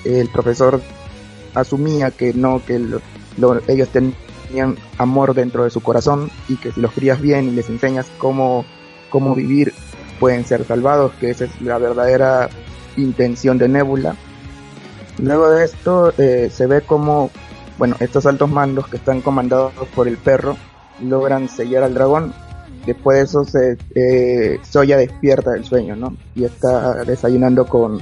el 0.06 0.30
profesor 0.30 0.82
asumía 1.54 2.12
que 2.12 2.34
no, 2.34 2.64
que 2.66 2.76
el, 2.76 3.00
ellos 3.68 3.90
tenían 3.90 4.76
amor 4.98 5.34
dentro 5.34 5.64
de 5.64 5.70
su 5.70 5.82
corazón 5.82 6.30
y 6.48 6.58
que 6.58 6.72
si 6.72 6.82
los 6.82 6.92
crías 6.92 7.22
bien 7.22 7.48
y 7.48 7.52
les 7.52 7.70
enseñas 7.70 8.10
cómo, 8.18 8.66
cómo 9.10 9.36
vivir, 9.36 9.74
pueden 10.22 10.46
ser 10.46 10.66
salvados, 10.66 11.12
que 11.20 11.32
esa 11.32 11.46
es 11.46 11.62
la 11.62 11.80
verdadera 11.80 12.48
intención 12.96 13.58
de 13.58 13.68
Nebula. 13.68 14.16
Luego 15.18 15.50
de 15.50 15.66
esto 15.66 16.14
eh, 16.20 16.52
se 16.54 16.68
ve 16.68 16.82
como, 16.82 17.32
bueno, 17.80 17.96
estos 18.00 18.28
altos 18.28 18.48
mandos 18.52 18.88
que 18.88 18.98
están 18.98 19.22
comandados 19.22 19.74
por 19.96 20.08
el 20.08 20.18
perro 20.18 20.58
logran 21.04 21.50
sellar 21.50 21.82
al 21.82 21.96
dragón. 21.96 22.34
Después 22.86 23.18
de 23.18 23.24
eso 23.24 23.46
se, 23.46 23.78
eh, 23.96 24.60
Soya 24.62 24.96
despierta 24.96 25.52
del 25.52 25.66
sueño, 25.66 25.96
¿no? 25.96 26.16
Y 26.36 26.44
está 26.44 27.04
desayunando 27.04 27.66
con, 27.66 28.00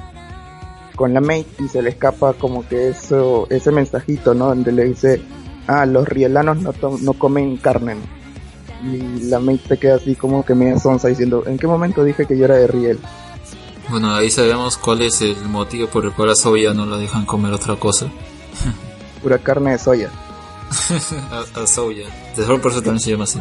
con 0.98 1.14
la 1.14 1.22
mate 1.22 1.48
y 1.60 1.70
se 1.70 1.82
le 1.82 1.92
escapa 1.92 2.34
como 2.34 2.68
que 2.68 2.90
eso, 2.90 3.48
ese 3.50 3.72
mensajito, 3.72 4.34
¿no? 4.34 4.48
Donde 4.48 4.74
le 4.74 4.84
dice, 4.84 5.22
ah, 5.68 5.86
los 5.86 6.06
rielanos 6.06 6.58
no, 6.62 6.74
no 7.02 7.14
comen 7.14 7.56
carne. 7.56 7.96
Y 8.84 9.24
la 9.24 9.40
mate 9.40 9.62
se 9.68 9.78
queda 9.78 9.96
así 9.96 10.16
como 10.16 10.46
que 10.46 10.56
me 10.56 10.80
sonsa 10.80 11.08
diciendo, 11.08 11.44
¿en 11.46 11.58
qué 11.58 11.68
momento 11.68 12.04
dije 12.04 12.26
que 12.26 12.38
yo 12.38 12.46
era 12.46 12.56
de 12.56 12.68
riel? 12.68 13.00
Bueno, 13.90 14.14
ahí 14.14 14.30
sabemos 14.30 14.78
cuál 14.78 15.02
es 15.02 15.22
el 15.22 15.36
motivo 15.46 15.88
por 15.88 16.06
el 16.06 16.14
cual 16.14 16.30
a 16.30 16.36
soya 16.36 16.74
no 16.74 16.86
la 16.86 16.98
dejan 16.98 17.26
comer 17.26 17.52
otra 17.54 17.76
cosa. 17.76 18.08
Pura 19.22 19.38
carne 19.38 19.72
de 19.72 19.80
soya. 19.80 20.10
a, 21.56 21.68
soya. 21.68 22.08
De 22.38 22.44
por 22.44 22.72
eso 22.72 22.82
también 22.82 23.00
se 23.00 23.12
llama 23.12 23.24
así. 23.26 23.40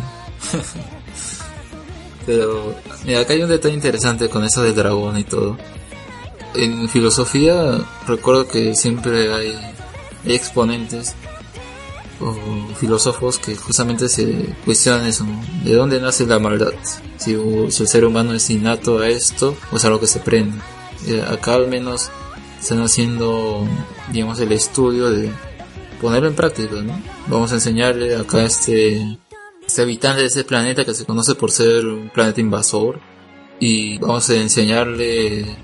Pero, 2.27 2.75
mira, 3.05 3.21
acá 3.21 3.33
hay 3.33 3.43
un 3.43 3.49
detalle 3.49 3.75
interesante 3.75 4.29
con 4.29 4.45
eso 4.45 4.63
del 4.63 4.75
dragón 4.75 5.19
y 5.19 5.25
todo 5.25 5.57
en 6.55 6.89
filosofía 6.89 7.79
recuerdo 8.07 8.49
que 8.49 8.75
siempre 8.75 9.33
hay, 9.33 9.55
exponentes 10.25 11.15
o 12.21 12.35
filósofos 12.75 13.39
que 13.39 13.57
justamente 13.57 14.09
se 14.09 14.55
cuestionan 14.65 15.07
eso, 15.07 15.27
¿de 15.65 15.75
dónde 15.75 16.01
nace 16.01 16.27
la 16.27 16.39
maldad? 16.39 16.73
Si, 17.17 17.33
el 17.33 17.71
ser 17.71 18.05
humano 18.05 18.33
es 18.35 18.49
innato 18.51 18.99
a 18.99 19.09
esto 19.09 19.57
o 19.73 19.77
es 19.77 19.85
algo 19.85 20.01
que 20.01 20.07
se 20.07 20.21
prende. 20.21 20.59
Eh, 21.07 21.23
acá 21.23 21.55
al 21.55 21.69
menos 21.69 22.11
están 22.61 22.83
haciendo, 22.83 23.67
digamos, 24.13 24.41
el 24.41 24.53
estudio 24.53 25.11
de 25.11 25.31
ponerlo 26.01 26.29
en 26.29 26.35
práctica, 26.35 26.77
¿no? 26.83 27.01
Vamos 27.29 27.53
a 27.53 27.57
enseñarle 27.57 28.17
acá 28.17 28.39
a 28.39 28.45
este, 28.45 29.19
este 29.67 29.83
habitante 29.83 30.23
de 30.23 30.27
ese 30.27 30.45
planeta 30.45 30.85
que 30.85 30.95
se 30.95 31.05
conoce 31.05 31.35
por 31.35 31.51
ser 31.51 31.87
un 31.87 32.09
planeta 32.09 32.41
invasor 32.41 33.01
y 33.61 33.99
vamos 33.99 34.29
a 34.31 34.37
enseñarle 34.37 35.57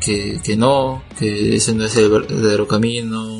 que, 0.00 0.40
que 0.42 0.56
no, 0.56 1.02
que 1.18 1.56
ese 1.56 1.74
no 1.74 1.84
es 1.84 1.96
el 1.96 2.10
verdadero 2.10 2.66
camino. 2.66 3.37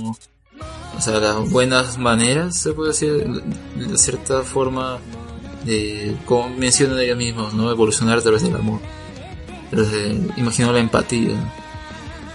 O 0.99 1.01
sea, 1.01 1.21
las 1.21 1.49
buenas 1.51 1.97
maneras, 1.97 2.59
se 2.59 2.73
puede 2.73 2.89
decir, 2.89 3.25
de 3.77 3.97
cierta 3.97 4.43
forma, 4.43 4.99
de, 5.65 6.17
como 6.27 6.49
mencionan 6.51 6.99
ellos 6.99 7.17
mismos, 7.17 7.55
¿no? 7.55 7.71
Evolucionar 7.71 8.19
a 8.19 8.21
través 8.21 8.43
del 8.43 8.57
amor, 8.57 8.81
imagino 10.37 10.73
la 10.73 10.81
empatía. 10.81 11.37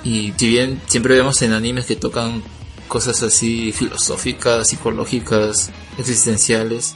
Y 0.05 0.33
si 0.37 0.47
bien 0.47 0.81
siempre 0.87 1.15
vemos 1.15 1.41
en 1.41 1.51
animes 1.51 1.85
que 1.85 1.97
tocan 1.97 2.41
cosas 2.87 3.21
así 3.23 3.73
filosóficas, 3.73 4.69
psicológicas, 4.69 5.69
existenciales, 5.97 6.95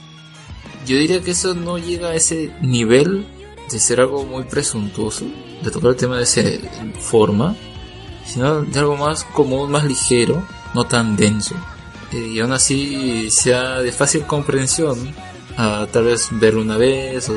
yo 0.86 0.96
diría 0.96 1.22
que 1.22 1.32
eso 1.32 1.54
no 1.54 1.78
llega 1.78 2.10
a 2.10 2.16
ese 2.16 2.54
nivel 2.62 3.26
de 3.70 3.80
ser 3.80 4.00
algo 4.00 4.24
muy 4.24 4.44
presuntuoso, 4.44 5.26
de 5.62 5.70
tocar 5.70 5.92
el 5.92 5.98
tema 5.98 6.16
de 6.16 6.24
esa 6.24 6.42
forma, 7.02 7.58
sino 8.26 8.62
de 8.62 8.80
algo 8.80 8.96
más 8.96 9.26
común, 9.26 9.70
más 9.70 9.84
ligero, 9.84 10.46
no 10.74 10.86
tan 10.86 11.16
denso. 11.16 11.56
Y 12.12 12.40
aún 12.40 12.54
así 12.54 13.30
sea 13.30 13.80
de 13.80 13.92
fácil 13.92 14.24
comprensión, 14.26 15.14
a 15.58 15.88
tal 15.92 16.06
vez 16.06 16.30
verlo 16.32 16.62
una 16.62 16.78
vez, 16.78 17.30
o 17.30 17.34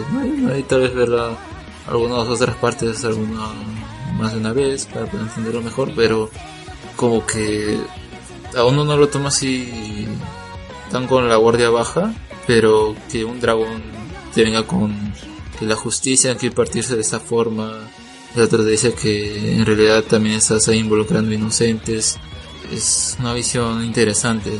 tal 0.68 0.80
vez 0.80 0.94
verla 0.94 1.36
algunas 1.88 2.28
otras 2.28 2.54
partes 2.56 3.04
alguna 3.04 3.48
más 4.18 4.32
de 4.32 4.38
una 4.38 4.52
vez 4.52 4.86
para 4.86 5.06
poder 5.06 5.26
entenderlo 5.26 5.62
mejor, 5.62 5.92
pero 5.96 6.30
como 6.96 7.26
que 7.26 7.78
a 8.56 8.64
uno 8.64 8.84
no 8.84 8.96
lo 8.96 9.08
toma 9.08 9.28
así 9.28 10.06
tan 10.90 11.06
con 11.06 11.28
la 11.28 11.36
guardia 11.36 11.70
baja, 11.70 12.12
pero 12.46 12.94
que 13.10 13.24
un 13.24 13.40
dragón 13.40 13.82
te 14.34 14.44
venga 14.44 14.66
con 14.66 14.94
que 15.58 15.66
la 15.66 15.76
justicia 15.76 16.36
que 16.36 16.50
partirse 16.50 16.94
de 16.94 17.02
esa 17.02 17.20
forma. 17.20 17.72
Otro 18.36 18.62
te 18.62 18.70
dice 18.70 18.94
que 18.94 19.56
en 19.56 19.66
realidad 19.66 20.04
también 20.04 20.36
estás 20.36 20.68
ahí 20.68 20.78
involucrando 20.78 21.32
inocentes. 21.32 22.18
Es 22.70 23.16
una 23.18 23.34
visión 23.34 23.84
interesante 23.84 24.50
de 24.50 24.58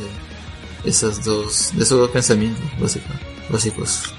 esas 0.83 1.23
dos, 1.23 1.71
de 1.75 1.83
esos 1.83 1.99
dos 1.99 2.11
pensamientos 2.11 2.63
básicos. 3.49 4.13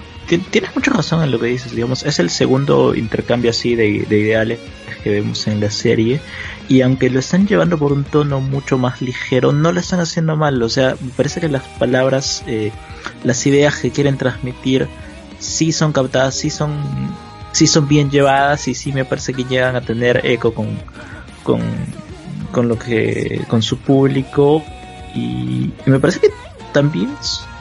Tienes 0.50 0.74
mucha 0.74 0.92
razón 0.92 1.22
en 1.22 1.31
lo 1.31 1.38
que 1.38 1.46
dices, 1.46 1.74
digamos, 1.74 2.05
es 2.05 2.18
el 2.18 2.31
segundo 2.31 2.94
intercambio 2.94 3.50
así 3.50 3.74
de, 3.74 4.07
de 4.09 4.18
ideales 4.18 4.61
que 5.02 5.11
vemos 5.11 5.46
en 5.46 5.61
la 5.61 5.70
serie 5.70 6.20
y 6.68 6.81
aunque 6.81 7.11
lo 7.11 7.18
están 7.18 7.46
llevando 7.46 7.76
por 7.76 7.92
un 7.92 8.05
tono 8.05 8.40
mucho 8.40 8.78
más 8.78 9.02
ligero, 9.02 9.52
no 9.52 9.72
lo 9.72 9.81
están 9.81 10.00
haciendo 10.00 10.37
mal, 10.37 10.62
o 10.62 10.68
sea, 10.68 10.96
me 11.00 11.11
parece 11.11 11.40
que 11.40 11.48
las 11.48 11.62
palabras, 11.62 12.42
eh, 12.46 12.72
las 13.24 13.44
ideas 13.46 13.76
que 13.76 13.90
quieren 13.90 14.16
transmitir 14.16 14.88
sí 15.38 15.72
son 15.72 15.92
captadas, 15.92 16.35
sí 16.35 16.50
son, 16.50 16.72
sí 17.52 17.66
son 17.66 17.88
bien 17.88 18.11
llevadas 18.11 18.68
y 18.68 18.74
sí 18.74 18.92
me 18.92 19.05
parece 19.05 19.35
que 19.35 19.44
llegan 19.44 19.76
a 19.76 19.81
tener 19.81 20.24
eco 20.24 20.55
con, 20.55 20.78
con 22.52 22.68
lo 22.68 22.78
que, 22.78 23.44
con 23.48 23.62
su 23.62 23.78
público 23.78 24.62
y, 25.14 25.72
me 25.86 25.98
parece 25.98 26.20
que 26.20 26.30
también 26.72 27.10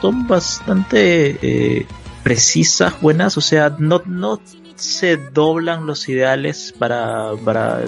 son 0.02 0.28
bastante 0.28 1.38
eh, 1.42 1.86
precisas, 2.24 3.00
buenas, 3.02 3.38
o 3.38 3.42
sea, 3.42 3.76
no, 3.78 4.02
no 4.06 4.40
se 4.76 5.18
doblan 5.18 5.86
los 5.86 6.08
ideales 6.10 6.74
para, 6.78 7.32
para, 7.44 7.82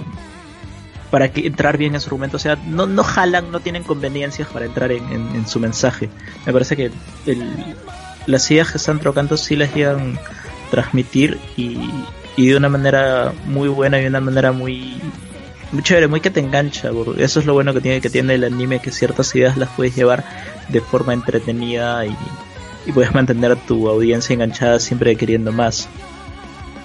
para 1.09 1.31
que 1.31 1.45
entrar 1.47 1.77
bien 1.77 1.95
en 1.95 2.01
su 2.01 2.07
argumento, 2.07 2.37
o 2.37 2.39
sea, 2.39 2.55
no, 2.55 2.85
no 2.85 3.03
jalan, 3.03 3.51
no 3.51 3.59
tienen 3.59 3.83
conveniencias 3.83 4.47
para 4.47 4.65
entrar 4.65 4.91
en, 4.91 5.47
su 5.47 5.59
mensaje. 5.59 6.09
Me 6.45 6.53
parece 6.53 6.75
que 6.75 6.91
las 8.25 8.49
ideas 8.51 8.71
que 8.71 8.77
están 8.77 8.99
trocando 8.99 9.37
sí 9.37 9.55
las 9.55 9.73
llegan 9.73 10.17
a 10.17 10.71
transmitir 10.71 11.39
y, 11.55 11.77
de 12.35 12.57
una 12.57 12.69
manera 12.69 13.31
muy 13.45 13.69
buena 13.69 13.99
y 13.99 14.03
de 14.03 14.07
una 14.07 14.21
manera 14.21 14.51
muy 14.51 14.95
muy 15.73 15.83
chévere, 15.83 16.07
muy 16.07 16.21
que 16.21 16.29
te 16.29 16.39
engancha, 16.39 16.91
eso 17.17 17.39
es 17.39 17.45
lo 17.45 17.53
bueno 17.53 17.73
que 17.73 17.81
tiene 17.81 17.99
que 17.99 18.09
tiene 18.09 18.35
el 18.35 18.43
anime 18.43 18.79
que 18.79 18.91
ciertas 18.91 19.35
ideas 19.35 19.57
las 19.57 19.69
puedes 19.69 19.95
llevar 19.95 20.23
de 20.69 20.79
forma 20.79 21.13
entretenida 21.13 22.05
y, 22.05 22.15
puedes 22.93 23.13
mantener 23.13 23.51
a 23.53 23.55
tu 23.55 23.89
audiencia 23.89 24.33
enganchada 24.33 24.79
siempre 24.79 25.15
queriendo 25.15 25.51
más. 25.51 25.87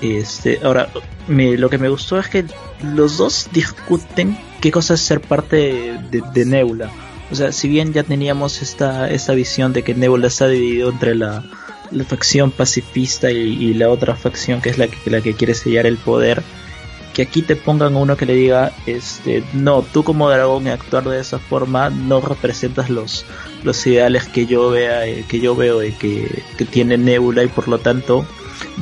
Este, 0.00 0.60
ahora, 0.62 0.88
lo 1.26 1.68
que 1.68 1.78
me 1.78 1.88
gustó 1.88 2.18
es 2.18 2.28
que 2.28 2.44
los 2.82 3.18
dos 3.18 3.48
discuten 3.52 4.38
qué 4.60 4.70
cosa 4.70 4.94
es 4.94 5.00
ser 5.00 5.20
parte 5.20 5.98
de 6.10 6.44
Nebula. 6.46 6.90
O 7.30 7.34
sea, 7.34 7.52
si 7.52 7.68
bien 7.68 7.92
ya 7.92 8.02
teníamos 8.02 8.62
esta, 8.62 9.10
esta 9.10 9.34
visión 9.34 9.72
de 9.72 9.82
que 9.82 9.94
Nebula 9.94 10.28
está 10.28 10.48
dividido 10.48 10.90
entre 10.90 11.14
la, 11.14 11.44
facción 12.06 12.50
pacifista 12.50 13.30
y, 13.30 13.74
la 13.74 13.88
otra 13.88 14.14
facción 14.14 14.60
que 14.60 14.70
es 14.70 14.78
la 14.78 14.88
que, 14.88 15.10
la 15.10 15.20
que 15.20 15.34
quiere 15.34 15.54
sellar 15.54 15.86
el 15.86 15.96
poder, 15.98 16.42
que 17.18 17.22
aquí 17.22 17.42
te 17.42 17.56
pongan 17.56 17.96
uno 17.96 18.16
que 18.16 18.26
le 18.26 18.34
diga, 18.36 18.70
este, 18.86 19.42
no, 19.52 19.82
tú 19.82 20.04
como 20.04 20.30
dragón 20.30 20.68
y 20.68 20.70
actuar 20.70 21.02
de 21.02 21.18
esa 21.18 21.40
forma 21.40 21.90
no 21.90 22.20
representas 22.20 22.90
los, 22.90 23.24
los 23.64 23.84
ideales 23.88 24.28
que 24.28 24.46
yo 24.46 24.70
vea, 24.70 25.04
eh, 25.04 25.24
que 25.28 25.40
yo 25.40 25.56
veo 25.56 25.82
y 25.82 25.90
que, 25.90 26.44
que, 26.56 26.64
tiene 26.64 26.96
Nebula 26.96 27.42
y 27.42 27.48
por 27.48 27.66
lo 27.66 27.80
tanto 27.80 28.24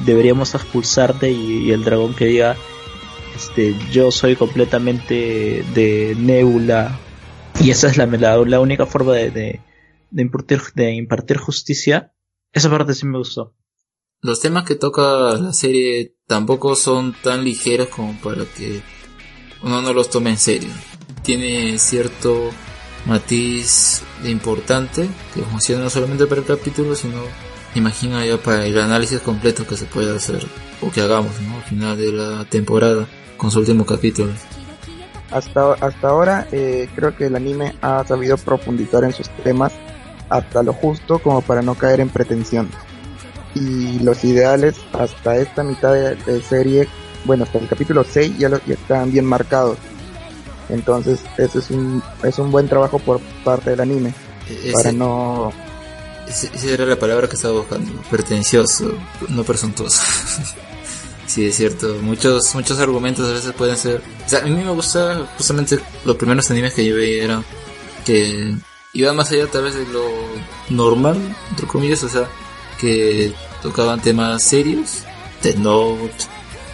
deberíamos 0.04 0.54
expulsarte 0.54 1.30
y, 1.30 1.70
el 1.70 1.82
dragón 1.82 2.12
que 2.12 2.26
diga, 2.26 2.56
este, 3.34 3.74
yo 3.90 4.10
soy 4.10 4.36
completamente 4.36 5.64
de 5.72 6.14
Nebula 6.18 7.00
y 7.58 7.70
esa 7.70 7.88
es 7.88 7.96
la, 7.96 8.04
la, 8.04 8.60
única 8.60 8.84
forma 8.84 9.14
de, 9.14 9.30
de, 9.30 9.60
de, 10.10 10.22
impartir, 10.22 10.60
de 10.74 10.92
impartir 10.92 11.38
justicia. 11.38 12.12
Esa 12.52 12.68
parte 12.68 12.92
sí 12.92 13.06
me 13.06 13.16
gustó. 13.16 13.54
Los 14.20 14.42
temas 14.42 14.64
que 14.64 14.74
toca 14.74 15.38
la 15.38 15.54
serie 15.54 16.15
tampoco 16.26 16.74
son 16.74 17.14
tan 17.22 17.44
ligeros 17.44 17.88
como 17.88 18.14
para 18.20 18.44
que 18.44 18.82
uno 19.62 19.82
no 19.82 19.92
los 19.92 20.10
tome 20.10 20.30
en 20.30 20.38
serio. 20.38 20.70
Tiene 21.22 21.78
cierto 21.78 22.50
matiz 23.06 24.02
importante 24.24 25.08
que 25.34 25.42
funciona 25.42 25.84
no 25.84 25.90
solamente 25.90 26.26
para 26.26 26.40
el 26.40 26.46
capítulo, 26.46 26.94
sino 26.94 27.22
imagino 27.74 28.24
ya 28.24 28.38
para 28.38 28.66
el 28.66 28.78
análisis 28.78 29.20
completo 29.20 29.66
que 29.66 29.76
se 29.76 29.84
puede 29.84 30.14
hacer 30.14 30.46
o 30.80 30.90
que 30.90 31.00
hagamos 31.00 31.32
al 31.38 31.62
final 31.62 31.96
de 31.96 32.12
la 32.12 32.44
temporada 32.44 33.06
con 33.36 33.50
su 33.50 33.58
último 33.58 33.84
capítulo 33.84 34.32
hasta, 35.30 35.72
hasta 35.74 36.08
ahora 36.08 36.46
eh, 36.52 36.88
creo 36.94 37.16
que 37.16 37.26
el 37.26 37.36
anime 37.36 37.74
ha 37.82 38.04
sabido 38.04 38.36
profundizar 38.36 39.04
en 39.04 39.12
sus 39.12 39.28
temas 39.28 39.72
hasta 40.28 40.62
lo 40.62 40.72
justo 40.72 41.18
como 41.18 41.40
para 41.40 41.62
no 41.62 41.74
caer 41.74 42.00
en 42.00 42.08
pretensión. 42.08 42.68
Y 43.56 43.98
los 44.00 44.22
ideales 44.24 44.76
hasta 44.92 45.36
esta 45.36 45.62
mitad 45.62 45.94
de, 45.94 46.42
serie, 46.42 46.86
bueno, 47.24 47.44
hasta 47.44 47.58
el 47.58 47.68
capítulo 47.68 48.04
6 48.04 48.38
ya, 48.38 48.50
ya 48.50 48.74
están 48.74 49.10
bien 49.10 49.24
marcados. 49.24 49.78
Entonces, 50.68 51.20
ese 51.38 51.60
es 51.60 51.70
un, 51.70 52.02
es 52.22 52.38
un 52.38 52.50
buen 52.50 52.68
trabajo 52.68 52.98
por 52.98 53.20
parte 53.44 53.70
del 53.70 53.80
anime. 53.80 54.12
E-, 54.48 54.72
para 54.72 54.92
no... 54.92 55.52
Esa 56.28 56.68
era 56.68 56.84
la 56.84 56.98
palabra 56.98 57.28
que 57.28 57.36
estaba 57.36 57.54
buscando. 57.54 57.92
Pretencioso, 58.10 58.92
no 59.28 59.44
presuntuoso. 59.44 60.02
Sí, 61.26 61.46
es 61.46 61.56
cierto. 61.56 61.96
Muchos, 62.02 62.54
muchos 62.54 62.78
argumentos 62.78 63.28
a 63.28 63.32
veces 63.32 63.52
pueden 63.52 63.76
ser. 63.76 64.00
O 64.24 64.28
sea, 64.28 64.38
a 64.38 64.42
mí 64.42 64.50
me 64.50 64.70
gusta 64.70 65.28
justamente 65.36 65.80
los 66.04 66.16
primeros 66.16 66.48
animes 66.52 66.72
que 66.72 66.86
yo 66.86 66.94
veía 66.94 67.24
eran 67.24 67.44
que 68.04 68.54
iban 68.92 69.16
más 69.16 69.30
allá 69.32 69.46
tal 69.48 69.64
vez 69.64 69.74
de 69.74 69.84
lo 69.86 70.04
normal, 70.70 71.18
entre 71.50 71.66
comillas, 71.66 72.02
o 72.04 72.08
sea, 72.08 72.28
que 72.80 73.32
tocaban 73.62 74.00
temas 74.00 74.42
serios. 74.42 75.04
The 75.42 75.54
Note, 75.54 76.24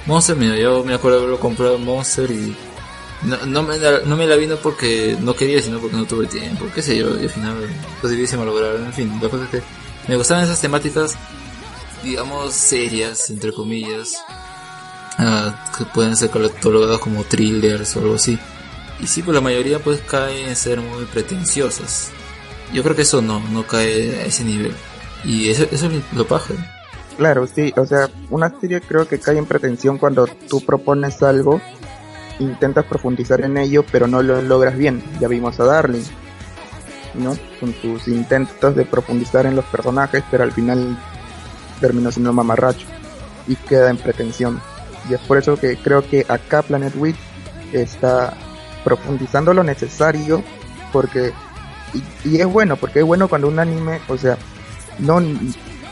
Monster, 0.07 0.37
mira, 0.37 0.57
yo 0.57 0.85
me 0.85 0.95
acuerdo 0.95 1.19
haberlo 1.19 1.41
comprado 1.41 1.79
Monster 1.79 2.31
y 2.31 2.57
no, 3.23 3.37
no, 3.47 3.63
me, 3.63 3.77
no 4.05 4.17
me 4.17 4.27
la 4.27 4.37
vino 4.37 4.57
porque 4.57 5.17
no 5.21 5.35
quería, 5.35 5.61
sino 5.61 5.79
porque 5.79 5.97
no 5.97 6.05
tuve 6.07 6.27
tiempo, 6.27 6.67
qué 6.75 6.83
sé 6.83 6.97
yo, 6.97 7.19
y 7.21 7.25
al 7.25 7.31
final 7.31 7.69
lo 8.03 8.09
difícil 8.09 8.39
lograr, 8.45 8.77
en 8.77 8.93
fin, 8.93 9.19
la 9.21 9.29
cosa 9.29 9.45
es 9.45 9.51
que 9.51 9.63
me 10.09 10.17
gustaban 10.17 10.45
esas 10.45 10.61
temáticas, 10.61 11.15
digamos, 12.03 12.53
serias, 12.53 13.31
entre 13.31 13.53
comillas, 13.53 14.17
Ah, 15.19 15.55
que 15.77 15.85
pueden 15.85 16.17
ser 16.17 16.31
catalogadas 16.31 16.99
como 16.99 17.25
thrillers 17.25 17.97
o 17.97 18.01
algo 18.01 18.15
así. 18.15 18.39
Y 19.01 19.07
sí, 19.07 19.23
pues 19.23 19.35
la 19.35 19.41
mayoría 19.41 19.79
pues 19.79 20.01
cae 20.01 20.49
en 20.49 20.57
ser 20.57 20.81
muy 20.81 21.05
pretenciosas. 21.05 22.11
Yo 22.73 22.83
creo 22.83 22.97
que 22.97 23.03
eso 23.03 23.21
no, 23.21 23.41
no 23.51 23.67
cae 23.67 24.21
a 24.21 24.25
ese 24.25 24.45
nivel. 24.45 24.75
Y 25.25 25.51
eso, 25.51 25.65
es 25.71 25.83
lo 26.15 26.27
paja. 26.27 26.55
Claro, 27.17 27.47
sí, 27.47 27.73
o 27.77 27.87
sea, 27.87 28.09
una 28.31 28.53
serie 28.61 28.81
creo 28.81 29.07
que 29.07 29.21
cae 29.21 29.39
en 29.39 29.47
pretensión 29.47 29.99
cuando 29.99 30.27
tú 30.27 30.61
propones 30.65 31.23
algo, 31.23 31.61
intentas 32.39 32.87
profundizar 32.87 33.43
en 33.43 33.59
ello, 33.59 33.85
pero 33.93 34.07
no 34.07 34.23
lo 34.23 34.41
logras 34.43 34.77
bien. 34.77 35.03
Ya 35.21 35.29
vimos 35.29 35.61
a 35.61 35.65
Darling, 35.65 36.05
¿no? 37.15 37.37
Con 37.61 37.75
sus 37.75 38.09
intentos 38.09 38.75
de 38.75 38.85
profundizar 38.85 39.47
en 39.47 39.57
los 39.57 39.65
personajes, 39.67 40.25
pero 40.31 40.43
al 40.43 40.53
final 40.53 40.99
terminó 41.81 42.11
siendo 42.11 42.33
mamarracho 42.33 42.87
y 43.47 43.57
queda 43.57 43.91
en 43.91 43.99
pretensión. 43.99 44.61
Y 45.09 45.15
es 45.15 45.21
por 45.21 45.37
eso 45.37 45.57
que 45.57 45.77
creo 45.77 46.09
que 46.09 46.25
acá 46.29 46.63
Planet 46.63 46.95
Week 46.97 47.17
está 47.73 48.35
profundizando 48.85 49.55
lo 49.55 49.63
necesario 49.63 50.43
porque 50.93 51.33
y, 52.25 52.41
es 52.41 52.47
bueno 52.47 52.77
porque 52.77 53.01
es 53.01 53.05
bueno 53.05 53.29
cuando 53.29 53.49
un 53.49 53.59
anime 53.59 54.01
o 54.09 54.17
sea 54.17 54.37
no 54.99 55.23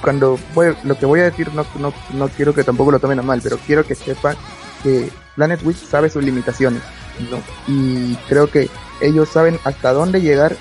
cuando 0.01 0.39
voy, 0.55 0.75
lo 0.85 0.99
que 0.99 1.07
voy 1.07 1.21
a 1.21 1.25
decir 1.25 1.53
no, 1.53 1.67
no, 1.79 1.93
no 2.15 2.29
quiero 2.29 2.55
que 2.55 2.65
tampoco 2.65 2.93
lo 2.93 2.99
tomen 2.99 3.19
a 3.19 3.23
mal 3.23 3.41
pero 3.43 3.59
quiero 3.59 3.85
que 3.85 3.95
sepan 3.95 4.37
que 4.83 5.11
Planet 5.37 5.61
Week 5.63 5.77
sabe 5.77 6.09
sus 6.09 6.25
limitaciones 6.25 6.83
¿no? 7.31 7.39
y 7.67 8.15
creo 8.29 8.51
que 8.51 8.71
ellos 9.01 9.29
saben 9.29 9.59
hasta 9.65 9.93
dónde 9.93 10.21
llegar 10.21 10.57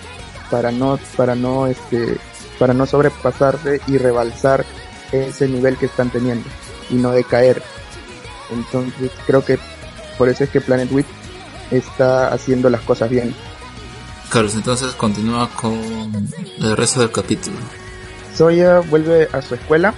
para 0.50 0.72
no, 0.72 1.00
para 1.16 1.36
no, 1.36 1.68
este, 1.68 2.18
para 2.58 2.74
no 2.74 2.86
sobrepasarse 2.86 3.82
y 3.88 3.98
rebalsar 3.98 4.66
ese 5.12 5.48
nivel 5.48 5.78
que 5.78 5.86
están 5.88 6.10
teniendo 6.10 6.48
y 6.90 6.96
no 6.96 7.12
decaer. 7.12 7.62
Entonces 8.52 9.12
creo 9.26 9.44
que 9.46 9.60
por 10.18 10.30
eso 10.30 10.44
es 10.44 10.50
que 10.50 10.62
Planet 10.62 10.92
Wit 10.92 11.06
está 11.72 12.34
haciendo 12.34 12.70
las 12.70 12.82
cosas 12.82 13.10
bien. 13.10 13.34
Carlos, 14.30 14.56
entonces 14.56 14.94
continúa 14.94 15.50
con 15.50 15.82
el 16.60 16.78
resto 16.78 17.00
del 17.00 17.12
capítulo. 17.12 17.58
Soya 18.40 18.80
vuelve 18.80 19.28
a 19.34 19.42
su 19.42 19.56
escuela 19.56 19.94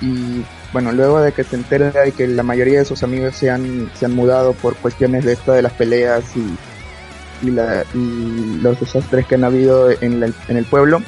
y 0.00 0.42
bueno, 0.72 0.90
luego 0.90 1.20
de 1.20 1.32
que 1.32 1.44
se 1.44 1.54
entera 1.54 1.90
de 1.90 2.12
que 2.12 2.26
la 2.26 2.42
mayoría 2.42 2.78
de 2.78 2.86
sus 2.86 3.02
amigos 3.02 3.36
se 3.36 3.50
han, 3.50 3.90
se 3.94 4.06
han 4.06 4.14
mudado 4.14 4.54
por 4.54 4.74
cuestiones 4.76 5.26
de 5.26 5.34
esta 5.34 5.52
de 5.52 5.60
las 5.60 5.74
peleas 5.74 6.24
y, 6.34 7.46
y, 7.46 7.50
la, 7.50 7.84
y 7.92 8.56
los 8.62 8.80
desastres 8.80 9.26
que 9.26 9.34
han 9.34 9.44
habido 9.44 9.90
en, 9.90 10.22
en 10.22 10.56
el 10.56 10.64
pueblo, 10.64 11.02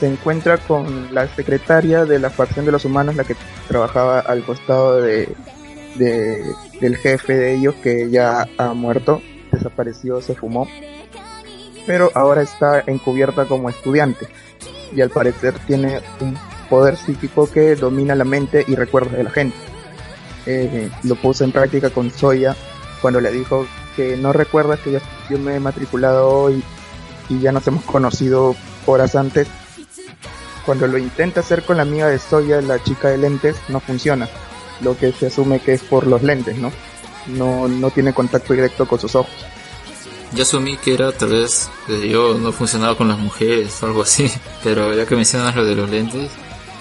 se 0.00 0.06
encuentra 0.08 0.56
con 0.56 1.14
la 1.14 1.28
secretaria 1.28 2.06
de 2.06 2.18
la 2.18 2.30
facción 2.30 2.64
de 2.64 2.72
los 2.72 2.86
humanos, 2.86 3.14
la 3.14 3.24
que 3.24 3.36
trabajaba 3.68 4.20
al 4.20 4.42
costado 4.44 5.02
de, 5.02 5.28
del 6.80 6.96
jefe 6.96 7.34
de 7.34 7.54
ellos, 7.54 7.74
que 7.82 8.08
ya 8.08 8.48
ha 8.56 8.72
muerto, 8.72 9.20
desapareció, 9.52 10.22
se 10.22 10.34
fumó, 10.34 10.66
pero 11.86 12.10
ahora 12.14 12.40
está 12.40 12.82
encubierta 12.86 13.44
como 13.44 13.68
estudiante 13.68 14.26
y 14.94 15.00
al 15.00 15.10
parecer 15.10 15.54
tiene 15.66 16.00
un 16.20 16.36
poder 16.68 16.96
psíquico 16.96 17.50
que 17.50 17.76
domina 17.76 18.14
la 18.14 18.24
mente 18.24 18.64
y 18.66 18.74
recuerdos 18.74 19.12
de 19.12 19.24
la 19.24 19.30
gente. 19.30 19.56
Eh, 20.46 20.90
lo 21.02 21.14
puso 21.16 21.44
en 21.44 21.52
práctica 21.52 21.90
con 21.90 22.10
Soya 22.10 22.56
cuando 23.02 23.20
le 23.20 23.30
dijo 23.30 23.66
que 23.96 24.16
no 24.16 24.32
recuerdas 24.32 24.80
que 24.80 24.92
yo, 24.92 24.98
yo 25.28 25.38
me 25.38 25.56
he 25.56 25.60
matriculado 25.60 26.28
hoy 26.28 26.62
y 27.28 27.40
ya 27.40 27.52
nos 27.52 27.66
hemos 27.66 27.84
conocido 27.84 28.56
horas 28.86 29.14
antes 29.14 29.48
cuando 30.68 30.86
lo 30.86 30.98
intenta 30.98 31.40
hacer 31.40 31.62
con 31.62 31.78
la 31.78 31.82
amiga 31.84 32.08
de 32.08 32.18
Soya, 32.18 32.60
la 32.60 32.78
chica 32.82 33.08
de 33.08 33.16
lentes, 33.16 33.56
no 33.68 33.80
funciona. 33.80 34.28
Lo 34.82 34.98
que 34.98 35.12
se 35.12 35.28
asume 35.28 35.60
que 35.60 35.72
es 35.72 35.82
por 35.82 36.06
los 36.06 36.22
lentes, 36.22 36.58
¿no? 36.58 36.70
No, 37.26 37.68
no 37.68 37.90
tiene 37.90 38.12
contacto 38.12 38.52
directo 38.52 38.86
con 38.86 39.00
sus 39.00 39.14
ojos. 39.14 39.32
Yo 40.32 40.42
asumí 40.42 40.76
que 40.76 40.94
era 40.94 41.10
tal 41.12 41.30
vez 41.30 41.70
yo 41.88 42.34
no 42.34 42.52
funcionaba 42.52 42.96
con 42.96 43.08
las 43.08 43.18
mujeres 43.18 43.82
o 43.82 43.86
algo 43.86 44.02
así, 44.02 44.30
pero 44.62 44.94
ya 44.94 45.06
que 45.06 45.16
mencionas 45.16 45.56
lo 45.56 45.64
de 45.64 45.74
los 45.74 45.88
lentes, 45.88 46.30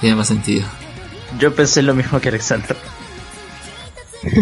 tiene 0.01 0.15
más 0.15 0.27
sentido. 0.27 0.67
Yo 1.39 1.53
pensé 1.53 1.81
lo 1.81 1.93
mismo 1.93 2.19
que 2.19 2.29
Alexander. 2.29 2.75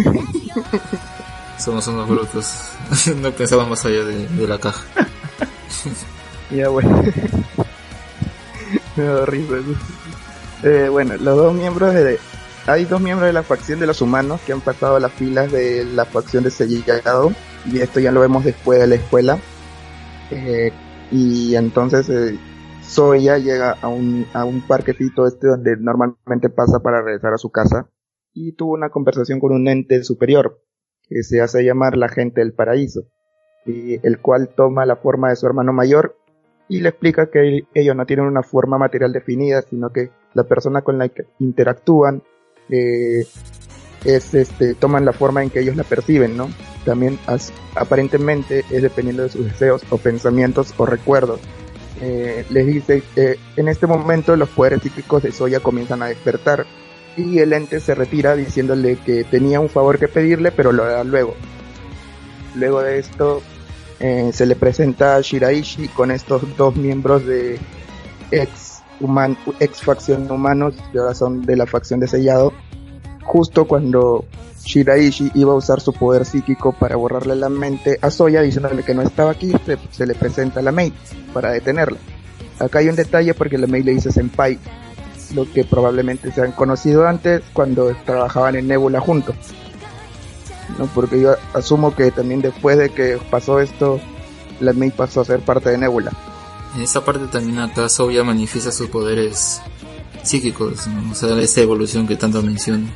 Somos 1.59 1.87
unos 1.87 2.07
brutos. 2.07 2.53
no 3.21 3.31
pensamos 3.31 3.69
más 3.69 3.85
allá 3.85 4.03
de, 4.03 4.27
de 4.27 4.47
la 4.47 4.57
caja. 4.57 4.83
ya 6.51 6.69
bueno. 6.69 7.03
Me 8.95 9.03
da 9.03 9.25
risa. 9.25 9.55
Eh, 10.63 10.87
bueno, 10.89 11.15
los 11.17 11.37
dos 11.37 11.53
miembros 11.53 11.93
de... 11.93 12.19
Hay 12.67 12.85
dos 12.85 12.99
miembros 12.99 13.27
de 13.27 13.33
la 13.33 13.43
facción 13.43 13.79
de 13.79 13.85
los 13.85 14.01
humanos 14.01 14.41
que 14.45 14.53
han 14.53 14.61
pasado 14.61 14.95
a 14.95 14.99
las 14.99 15.11
filas 15.13 15.51
de 15.51 15.85
la 15.85 16.05
facción 16.05 16.43
de 16.43 16.51
Sellado 16.51 17.31
y 17.71 17.79
esto 17.79 17.99
ya 17.99 18.11
lo 18.11 18.21
vemos 18.21 18.43
después 18.43 18.79
de 18.79 18.87
la 18.87 18.95
escuela. 18.95 19.37
Eh, 20.31 20.71
y 21.11 21.55
entonces 21.55 22.09
eh, 22.09 22.37
Soya 22.81 23.37
llega 23.37 23.71
a 23.81 23.87
un, 23.87 24.25
a 24.33 24.45
un 24.45 24.61
parquecito 24.61 25.27
este 25.27 25.47
donde 25.47 25.77
normalmente 25.77 26.49
pasa 26.49 26.79
para 26.79 27.01
regresar 27.01 27.33
a 27.33 27.37
su 27.37 27.51
casa 27.51 27.89
y 28.33 28.53
tuvo 28.53 28.73
una 28.73 28.89
conversación 28.89 29.39
con 29.39 29.53
un 29.53 29.67
ente 29.67 30.03
superior 30.03 30.61
que 31.07 31.23
se 31.23 31.41
hace 31.41 31.63
llamar 31.63 31.97
la 31.97 32.09
gente 32.09 32.41
del 32.41 32.53
paraíso, 32.53 33.03
y 33.65 34.05
el 34.05 34.19
cual 34.19 34.49
toma 34.55 34.85
la 34.85 34.95
forma 34.95 35.29
de 35.29 35.35
su 35.35 35.45
hermano 35.45 35.73
mayor 35.73 36.17
y 36.67 36.81
le 36.81 36.89
explica 36.89 37.29
que 37.29 37.65
ellos 37.73 37.95
no 37.95 38.05
tienen 38.05 38.25
una 38.25 38.43
forma 38.43 38.77
material 38.77 39.13
definida, 39.13 39.61
sino 39.61 39.91
que 39.91 40.11
la 40.33 40.43
persona 40.43 40.81
con 40.81 40.97
la 40.97 41.09
que 41.09 41.25
interactúan 41.39 42.23
eh, 42.69 43.25
es 44.05 44.33
este 44.33 44.75
toman 44.75 45.03
la 45.03 45.13
forma 45.13 45.43
en 45.43 45.49
que 45.49 45.59
ellos 45.59 45.75
la 45.75 45.83
perciben, 45.83 46.37
¿no? 46.37 46.49
También 46.85 47.19
aparentemente 47.75 48.63
es 48.69 48.81
dependiendo 48.81 49.23
de 49.23 49.29
sus 49.29 49.45
deseos 49.45 49.83
o 49.89 49.97
pensamientos 49.97 50.73
o 50.77 50.85
recuerdos. 50.85 51.39
Eh, 52.01 52.45
les 52.49 52.65
dice 52.65 53.03
que 53.13 53.39
en 53.55 53.67
este 53.67 53.87
momento 53.87 54.35
los 54.35 54.49
poderes 54.49 54.81
psíquicos 54.81 55.23
de 55.23 55.31
Soya 55.31 55.59
comienzan 55.59 56.03
a 56.03 56.07
despertar 56.07 56.65
y 57.17 57.39
el 57.39 57.53
ente 57.53 57.79
se 57.79 57.95
retira 57.95 58.35
diciéndole 58.35 58.97
que 58.97 59.23
tenía 59.23 59.59
un 59.59 59.69
favor 59.69 59.97
que 59.97 60.07
pedirle 60.07 60.51
pero 60.51 60.71
lo 60.71 60.83
hará 60.83 61.03
luego. 61.03 61.35
Luego 62.55 62.81
de 62.81 62.99
esto 62.99 63.41
eh, 63.99 64.31
se 64.33 64.45
le 64.45 64.55
presenta 64.55 65.15
a 65.15 65.21
Shiraishi 65.21 65.87
con 65.89 66.11
estos 66.11 66.43
dos 66.57 66.75
miembros 66.75 67.25
de 67.25 67.57
ex, 68.31 68.81
human, 68.99 69.37
ex 69.59 69.81
facción 69.81 70.29
humanos, 70.29 70.75
que 70.91 70.99
ahora 70.99 71.13
son 71.13 71.41
de 71.41 71.55
la 71.55 71.65
facción 71.65 71.99
de 71.99 72.07
sellado, 72.07 72.53
justo 73.25 73.65
cuando 73.65 74.23
Shiraishi 74.63 75.31
iba 75.35 75.51
a 75.51 75.55
usar 75.55 75.81
su 75.81 75.93
poder 75.93 76.25
psíquico 76.25 76.71
para 76.71 76.95
borrarle 76.95 77.35
la 77.35 77.49
mente 77.49 77.99
a 78.01 78.09
Soya 78.09 78.41
diciéndole 78.41 78.83
que 78.83 78.93
no 78.93 79.01
estaba 79.01 79.31
aquí, 79.31 79.51
se, 79.91 80.05
le 80.05 80.15
presenta 80.15 80.59
a 80.59 80.63
la 80.63 80.71
Mei 80.71 80.93
para 81.33 81.51
detenerla. 81.51 81.97
Acá 82.59 82.79
hay 82.79 82.87
un 82.87 82.95
detalle 82.95 83.33
porque 83.33 83.57
la 83.57 83.67
Mei 83.67 83.83
le 83.83 83.93
dice 83.93 84.11
Senpai, 84.11 84.57
lo 85.33 85.51
que 85.51 85.65
probablemente 85.65 86.31
se 86.31 86.41
han 86.41 86.51
conocido 86.51 87.07
antes 87.07 87.41
cuando 87.53 87.93
trabajaban 88.05 88.55
en 88.55 88.67
Nebula 88.67 88.99
juntos. 89.01 89.35
¿no? 90.79 90.85
Porque 90.87 91.19
yo 91.19 91.35
asumo 91.53 91.93
que 91.95 92.11
también 92.11 92.41
después 92.41 92.77
de 92.77 92.89
que 92.89 93.19
pasó 93.29 93.59
esto, 93.59 93.99
la 94.59 94.73
Mei 94.73 94.91
pasó 94.91 95.21
a 95.21 95.25
ser 95.25 95.41
parte 95.41 95.69
de 95.69 95.77
Nebula. 95.77 96.11
En 96.75 96.81
esa 96.81 97.03
parte 97.03 97.27
también 97.27 97.59
acá 97.59 97.87
Soya 97.89 98.23
manifiesta 98.23 98.71
sus 98.71 98.87
poderes 98.87 99.61
psíquicos, 100.23 100.87
o 101.11 101.15
sea, 101.15 101.37
esa 101.39 101.61
evolución 101.61 102.07
que 102.07 102.15
tanto 102.15 102.41
menciona 102.41 102.87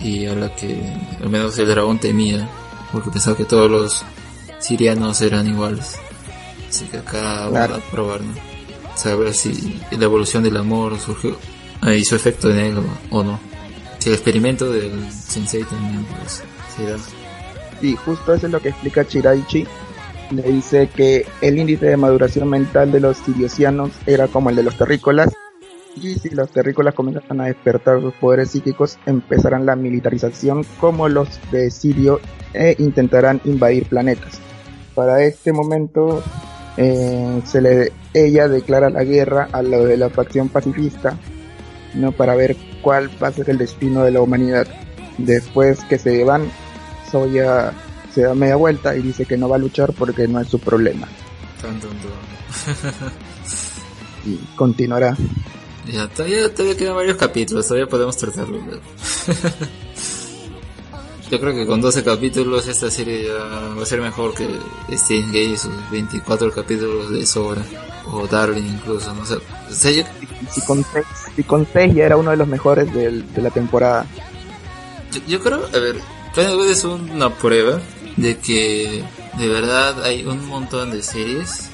y 0.00 0.26
a 0.26 0.34
la 0.34 0.54
que 0.54 0.80
al 1.22 1.28
menos 1.28 1.58
el 1.58 1.68
dragón 1.68 1.98
temía, 1.98 2.48
porque 2.92 3.10
pensaba 3.10 3.36
que 3.36 3.44
todos 3.44 3.70
los 3.70 4.04
sirianos 4.58 5.20
eran 5.22 5.48
iguales. 5.48 5.96
Así 6.68 6.86
que 6.86 6.98
acá 6.98 7.48
claro. 7.48 7.74
vamos 7.74 7.78
a 7.78 7.90
probar, 7.90 8.20
¿no? 8.20 8.34
Saber 8.94 9.34
si 9.34 9.80
la 9.90 10.04
evolución 10.04 10.42
del 10.42 10.56
amor 10.56 10.98
surgió, 10.98 11.38
eh, 11.86 11.96
hizo 11.98 12.16
efecto 12.16 12.50
en 12.50 12.58
él 12.58 12.78
o, 12.78 13.18
o 13.18 13.22
no. 13.22 13.38
Si 13.98 14.08
el 14.08 14.14
experimento 14.14 14.70
del 14.70 15.10
sensei 15.12 15.64
también 15.64 16.04
pues, 16.04 16.42
será 16.76 16.96
y 17.82 17.94
justo 17.94 18.34
eso 18.34 18.46
es 18.46 18.52
lo 18.52 18.60
que 18.60 18.70
explica 18.70 19.06
Chiraichi. 19.06 19.66
Le 20.30 20.42
dice 20.42 20.88
que 20.94 21.26
el 21.40 21.58
índice 21.58 21.86
de 21.86 21.96
maduración 21.96 22.48
mental 22.48 22.90
de 22.90 23.00
los 23.00 23.16
siriosianos 23.18 23.92
era 24.06 24.26
como 24.26 24.50
el 24.50 24.56
de 24.56 24.64
los 24.64 24.76
terrícolas. 24.76 25.32
Y 25.96 26.14
si 26.14 26.28
los 26.30 26.50
terrícolas 26.50 26.94
comienzan 26.94 27.40
a 27.40 27.46
despertar 27.46 28.00
sus 28.00 28.12
poderes 28.14 28.50
psíquicos, 28.50 28.98
empezarán 29.06 29.64
la 29.64 29.76
militarización 29.76 30.64
como 30.78 31.08
los 31.08 31.28
de 31.50 31.70
Sirio 31.70 32.20
e 32.52 32.76
intentarán 32.78 33.40
invadir 33.44 33.88
planetas. 33.88 34.38
Para 34.94 35.22
este 35.22 35.52
momento, 35.52 36.22
eh, 36.76 37.40
se 37.44 37.62
le, 37.62 37.92
ella 38.12 38.48
declara 38.48 38.90
la 38.90 39.04
guerra 39.04 39.48
a 39.52 39.62
lo 39.62 39.84
de 39.84 39.96
la 39.96 40.10
facción 40.10 40.50
pacifista, 40.50 41.18
¿no? 41.94 42.12
para 42.12 42.34
ver 42.34 42.56
cuál 42.82 43.10
va 43.22 43.28
a 43.28 43.32
ser 43.32 43.48
el 43.48 43.58
destino 43.58 44.04
de 44.04 44.10
la 44.10 44.20
humanidad. 44.20 44.66
Después 45.16 45.82
que 45.84 45.98
se 45.98 46.24
van, 46.24 46.50
Soya 47.10 47.72
se 48.14 48.22
da 48.22 48.34
media 48.34 48.56
vuelta 48.56 48.94
y 48.96 49.02
dice 49.02 49.24
que 49.24 49.38
no 49.38 49.48
va 49.48 49.56
a 49.56 49.58
luchar 49.58 49.92
porque 49.94 50.28
no 50.28 50.40
es 50.40 50.48
su 50.48 50.58
problema. 50.58 51.08
y 54.26 54.36
continuará. 54.56 55.16
Ya, 55.86 56.08
todavía, 56.08 56.52
todavía 56.52 56.76
quedan 56.76 56.96
varios 56.96 57.16
capítulos, 57.16 57.66
todavía 57.66 57.88
podemos 57.88 58.16
tratarlo. 58.16 58.58
Yo 61.30 61.40
creo 61.40 61.54
que 61.54 61.66
con 61.66 61.80
12 61.80 62.04
capítulos 62.04 62.68
esta 62.68 62.88
serie 62.90 63.24
ya 63.24 63.34
va 63.34 63.82
a 63.82 63.86
ser 63.86 64.00
mejor 64.00 64.32
que 64.32 64.48
este 64.88 65.22
Gay 65.22 65.56
sus 65.56 65.72
24 65.90 66.52
capítulos 66.52 67.10
de 67.10 67.26
sobra. 67.26 67.62
O 68.12 68.28
Darwin 68.28 68.64
incluso, 68.64 69.12
no 69.12 69.26
sé. 69.26 69.34
O 69.34 69.72
sea, 69.72 69.90
yo... 69.90 70.04
si, 70.48 70.60
con 70.60 70.84
6, 70.84 71.04
si 71.34 71.42
con 71.42 71.66
seis 71.72 71.92
ya 71.92 72.04
era 72.06 72.16
uno 72.16 72.30
de 72.30 72.36
los 72.36 72.46
mejores 72.46 72.94
de, 72.94 73.10
de 73.10 73.42
la 73.42 73.50
temporada. 73.50 74.06
Yo, 75.10 75.20
yo 75.26 75.40
creo, 75.40 75.66
a 75.66 75.78
ver, 75.78 75.96
Planet 76.32 76.70
es 76.70 76.84
una 76.84 77.34
prueba 77.34 77.80
de 78.16 78.38
que 78.38 79.02
de 79.38 79.48
verdad 79.48 80.04
hay 80.04 80.24
un 80.24 80.46
montón 80.46 80.92
de 80.92 81.02
series 81.02 81.70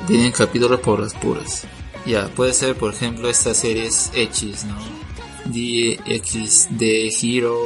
que 0.00 0.06
tienen 0.14 0.32
capítulos 0.32 0.80
por 0.80 1.00
las 1.00 1.12
puras. 1.12 1.66
Ya, 2.04 2.28
puede 2.28 2.52
ser 2.52 2.76
por 2.76 2.92
ejemplo 2.92 3.28
estas 3.28 3.58
series 3.58 4.10
X, 4.14 4.64
¿no? 4.64 4.76
DXD 5.44 6.82
Hero, 7.22 7.58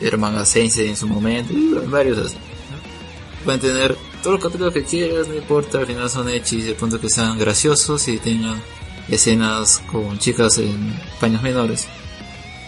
Hermana 0.00 0.44
Sensei 0.44 0.88
en 0.88 0.96
su 0.96 1.08
momento, 1.08 1.54
varios 1.88 2.18
así. 2.18 2.36
¿no? 2.36 3.44
Pueden 3.44 3.60
tener 3.60 3.96
todos 4.22 4.34
los 4.34 4.42
capítulos 4.42 4.74
que 4.74 4.84
quieras, 4.84 5.28
no 5.28 5.34
importa, 5.34 5.78
al 5.78 5.86
final 5.86 6.10
son 6.10 6.28
X, 6.28 6.66
de 6.66 6.74
punto 6.74 7.00
que 7.00 7.08
sean 7.08 7.38
graciosos 7.38 8.08
y 8.08 8.18
tengan 8.18 8.60
escenas 9.08 9.82
con 9.90 10.18
chicas 10.18 10.58
en 10.58 10.94
paños 11.20 11.42
menores. 11.42 11.86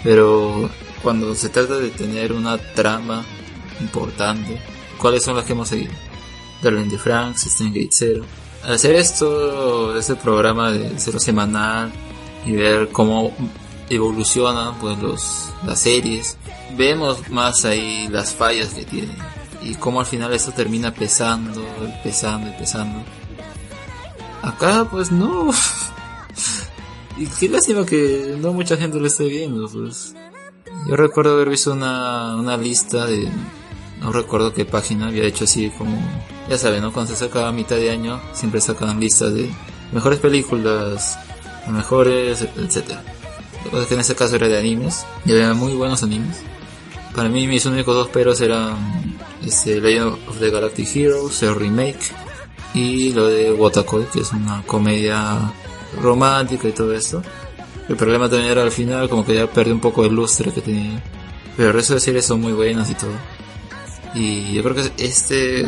Pero 0.03 0.71
cuando 1.03 1.35
se 1.35 1.49
trata 1.51 1.79
de 1.79 1.91
tener 1.91 2.33
una 2.33 2.57
trama 2.59 3.25
importante, 3.81 4.59
¿cuáles 4.99 5.23
son 5.23 5.37
las 5.37 5.45
que 5.45 5.53
hemos 5.53 5.69
seguido? 5.69 5.93
Darling 6.63 6.89
de 6.89 6.99
Franks, 6.99 7.59
Gate 7.59 7.89
Zero. 7.91 8.25
Al 8.65 8.75
hacer 8.75 8.97
esto, 8.97 9.97
este 9.97 10.17
programa 10.17 10.71
de 10.71 10.93
cero 10.99 11.19
semanal 11.19 11.93
y 12.45 12.53
ver 12.53 12.89
cómo 12.91 13.33
evolucionan 13.89 14.79
pues 14.79 14.99
los 14.99 15.53
las 15.67 15.81
series, 15.81 16.37
vemos 16.77 17.29
más 17.31 17.65
ahí 17.65 18.09
las 18.09 18.35
fallas 18.35 18.69
que 18.75 18.85
tienen 18.85 19.17
y 19.63 19.75
cómo 19.75 20.01
al 20.01 20.07
final 20.07 20.33
eso 20.33 20.53
termina 20.53 20.93
pesando, 20.93 21.63
pesando 22.03 22.49
y 22.49 22.53
pesando. 22.53 23.03
Acá 24.43 24.87
pues 24.91 25.11
no. 25.11 25.51
y 27.19 27.27
qué 27.27 27.49
lástima 27.49 27.85
que 27.85 28.37
no 28.39 28.53
mucha 28.53 28.77
gente 28.77 28.99
lo 28.99 29.07
esté 29.07 29.25
viendo, 29.25 29.69
pues. 29.69 30.15
Yo 30.89 30.97
recuerdo 30.97 31.35
haber 31.35 31.51
visto 31.51 31.73
una, 31.73 32.37
una 32.37 32.57
lista 32.57 33.05
de 33.05 33.29
no 34.01 34.13
recuerdo 34.13 34.55
qué 34.55 34.65
página 34.65 35.09
había 35.09 35.25
hecho 35.25 35.45
así 35.45 35.71
como, 35.77 35.99
ya 36.51 36.59
saben, 36.59 36.83
¿no? 36.83 36.93
Cuando 36.93 37.15
se 37.15 37.19
saca 37.25 37.53
mitad 37.53 37.77
de 37.77 37.93
año, 37.93 38.21
siempre 38.33 38.61
sacan 38.61 38.99
listas 38.99 39.33
de 39.33 39.49
mejores 39.93 40.19
películas, 40.19 41.17
mejores, 41.71 42.43
etcétera. 42.43 43.05
Lo 43.73 43.87
que 43.87 43.95
en 43.95 44.01
ese 44.01 44.17
caso 44.17 44.35
era 44.35 44.49
de 44.49 44.59
animes, 44.59 45.07
y 45.25 45.31
había 45.31 45.55
muy 45.55 45.75
buenos 45.75 46.03
animes. 46.03 46.39
Para 47.15 47.29
mí 47.29 47.47
mis 47.47 47.67
únicos 47.67 47.95
dos 47.95 48.09
peros 48.09 48.41
eran 48.41 48.77
este, 49.47 49.81
Legend 49.81 50.29
of 50.29 50.41
the 50.41 50.51
Galactic 50.51 50.97
Heroes, 50.97 51.41
el 51.45 51.55
remake, 51.55 52.01
y 52.75 53.13
lo 53.13 53.29
de 53.29 53.53
Watakoi, 53.53 54.07
que 54.07 54.23
es 54.23 54.33
una 54.33 54.63
comedia 54.67 55.53
romántica 56.03 56.67
y 56.67 56.73
todo 56.73 56.93
esto. 56.93 57.23
El 57.89 57.97
problema 57.97 58.29
también 58.29 58.51
era 58.51 58.63
al 58.63 58.73
final 58.73 59.09
como 59.09 59.25
que 59.25 59.37
ya 59.37 59.47
perdió 59.49 59.73
un 59.73 59.81
poco 59.81 60.05
el 60.05 60.15
lustre 60.15 60.53
que 60.53 60.63
tenía. 60.63 61.01
Pero 61.57 61.69
el 61.69 61.75
resto 61.75 61.95
de 61.95 62.01
series 62.01 62.25
son 62.25 62.41
muy 62.41 62.53
buenas 62.53 62.91
y 62.91 62.95
todo. 62.95 63.13
Y 64.15 64.55
yo 64.55 64.63
creo 64.65 64.75
que 64.75 65.05
este, 65.05 65.65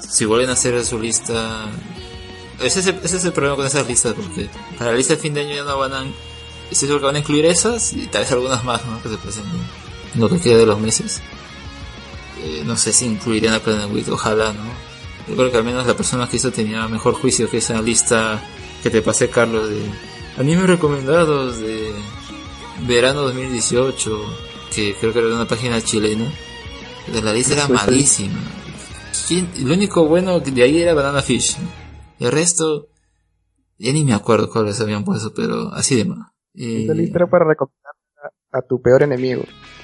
si 0.00 0.24
vuelven 0.24 0.50
a 0.50 0.52
hacer 0.54 0.84
su 0.84 0.98
lista, 0.98 1.66
ese 2.60 2.80
es, 2.80 2.86
el, 2.86 3.00
ese 3.02 3.16
es 3.16 3.24
el 3.24 3.32
problema 3.32 3.56
con 3.56 3.66
esas 3.66 3.86
listas, 3.86 4.14
porque 4.14 4.48
para 4.78 4.92
la 4.92 4.96
lista 4.96 5.14
de 5.14 5.20
fin 5.20 5.34
de 5.34 5.42
año 5.42 5.54
ya 5.54 5.64
no 5.64 5.78
van 5.78 5.92
a, 5.92 6.04
estoy 6.70 6.88
seguro 6.88 7.00
que 7.00 7.06
van 7.06 7.16
a 7.16 7.18
incluir 7.20 7.46
esas 7.46 7.92
y 7.92 8.06
tal 8.06 8.22
vez 8.22 8.32
algunas 8.32 8.64
más, 8.64 8.84
¿no? 8.86 9.02
Que 9.02 9.08
se 9.08 9.16
presenten 9.16 9.60
en 10.14 10.20
lo 10.20 10.28
que 10.28 10.40
queda 10.40 10.58
de 10.58 10.66
los 10.66 10.80
meses. 10.80 11.20
Eh, 12.42 12.62
no 12.64 12.76
sé 12.76 12.92
si 12.92 13.06
incluirían 13.06 13.54
a 13.54 13.60
Planet 13.60 13.90
Week, 13.90 14.08
ojalá, 14.10 14.52
¿no? 14.52 14.64
Yo 15.28 15.36
creo 15.36 15.50
que 15.50 15.56
al 15.56 15.64
menos 15.64 15.86
la 15.86 15.96
persona 15.96 16.28
que 16.28 16.36
hizo 16.36 16.50
tenía 16.50 16.86
mejor 16.88 17.14
juicio 17.14 17.48
que 17.48 17.58
esa 17.58 17.80
lista 17.80 18.42
que 18.82 18.90
te 18.90 19.00
pasé, 19.00 19.30
Carlos, 19.30 19.70
de 19.70 19.80
animes 20.38 20.66
recomendados 20.66 21.58
de 21.58 21.94
verano 22.86 23.22
2018, 23.22 24.36
que 24.74 24.94
creo 24.94 25.12
que 25.12 25.20
era 25.20 25.28
de 25.28 25.34
una 25.34 25.48
página 25.48 25.80
chilena 25.80 26.30
de 27.06 27.22
la 27.22 27.32
lista 27.32 27.54
era 27.54 27.68
malísima. 27.68 28.40
Lo 29.30 29.72
único 29.72 30.06
bueno 30.06 30.40
de 30.40 30.62
ahí 30.62 30.82
era 30.82 30.94
Banana 30.94 31.22
Fish. 31.22 31.56
El 32.18 32.30
resto, 32.30 32.88
ya 33.78 33.92
ni 33.92 34.04
me 34.04 34.14
acuerdo 34.14 34.50
cuáles 34.50 34.80
habían 34.80 35.04
puesto, 35.04 35.32
pero 35.34 35.72
así 35.72 35.96
de 35.96 36.04
mal. 36.04 36.28
Y... 36.52 36.86
lista 36.92 37.18
era 37.18 37.26
para 37.28 37.46
recomendar 37.46 37.94
a, 38.52 38.62
tu 38.62 38.80
peor 38.80 39.02
enemigo. 39.02 39.42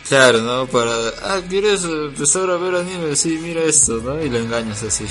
Claro, 0.08 0.40
¿no? 0.42 0.66
Para, 0.66 0.92
ah, 1.24 1.40
¿quieres 1.48 1.84
empezar 1.84 2.50
a 2.50 2.56
ver 2.56 2.74
anime? 2.74 3.16
Sí, 3.16 3.38
mira 3.42 3.62
esto, 3.62 4.00
¿no? 4.02 4.22
Y 4.22 4.28
lo 4.28 4.38
engañas 4.38 4.82
así. 4.82 5.04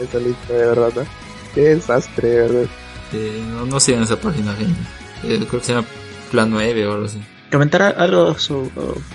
esa 0.00 0.18
lista 0.18 0.52
de 0.52 0.66
verdad, 0.66 0.92
¿no? 0.96 1.02
Qué 1.54 1.74
desastre, 1.74 2.28
de 2.28 2.40
verdad. 2.40 2.66
Eh, 3.12 3.44
no, 3.50 3.66
no 3.66 3.80
sigan 3.80 4.02
esa 4.02 4.20
página, 4.20 4.54
gente. 4.54 4.80
Eh, 5.24 5.38
creo 5.48 5.60
que 5.60 5.66
se 5.66 5.74
llama 5.74 5.86
Plan 6.30 6.50
9 6.50 6.86
o 6.86 6.92
algo 6.92 7.06
así 7.06 7.20
comentar 7.50 7.82
algo 7.82 8.38
sobre, 8.38 8.70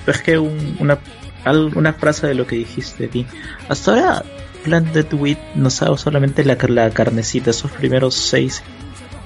es 0.08 0.22
que 0.22 0.38
una, 0.38 1.00
una 1.46 1.94
frase 1.94 2.28
de 2.28 2.36
lo 2.36 2.48
que 2.48 2.56
dijiste 2.56 3.06
aquí. 3.06 3.26
Hasta 3.70 3.92
ahora 3.92 4.24
Planet 4.64 5.14
Wheat 5.14 5.56
nos 5.56 5.82
ha 5.82 5.86
dado 5.86 5.98
solamente 5.98 6.44
la, 6.44 6.58
la 6.68 6.90
carnecita, 6.92 7.52
esos 7.52 7.72
primeros 7.72 8.16
seis 8.16 8.64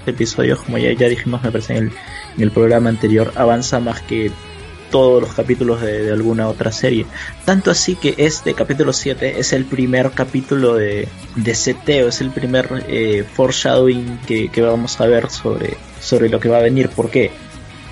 episodios, 0.05 0.61
como 0.61 0.78
ya, 0.78 0.93
ya 0.93 1.09
dijimos, 1.09 1.43
me 1.43 1.51
parece 1.51 1.78
en 1.78 1.86
el, 1.86 1.91
en 2.38 2.43
el 2.43 2.51
programa 2.51 2.89
anterior, 2.89 3.34
avanza 3.36 3.80
más 3.80 4.01
que 4.01 4.32
todos 4.91 5.22
los 5.22 5.34
capítulos 5.34 5.82
de, 5.82 6.11
alguna 6.11 6.47
otra 6.47 6.72
serie. 6.72 7.05
Tanto 7.43 7.72
así 7.72 7.95
que 7.95 8.13
este 8.18 8.53
capítulo 8.53 8.93
7 8.93 9.39
es 9.39 9.51
el 9.51 9.66
primer 9.66 10.11
capítulo 10.11 10.76
de, 10.76 11.07
de 11.36 11.55
seteo, 11.55 12.07
es 12.07 12.22
el 12.22 12.30
primer 12.30 12.86
eh, 12.88 13.26
foreshadowing 13.34 14.20
que, 14.28 14.49
que, 14.49 14.61
vamos 14.61 15.01
a 15.01 15.07
ver 15.07 15.30
sobre, 15.32 15.76
sobre 15.99 16.30
lo 16.30 16.39
que 16.39 16.49
va 16.49 16.57
a 16.57 16.61
venir. 16.61 16.89
¿Por 16.89 17.09
qué? 17.09 17.32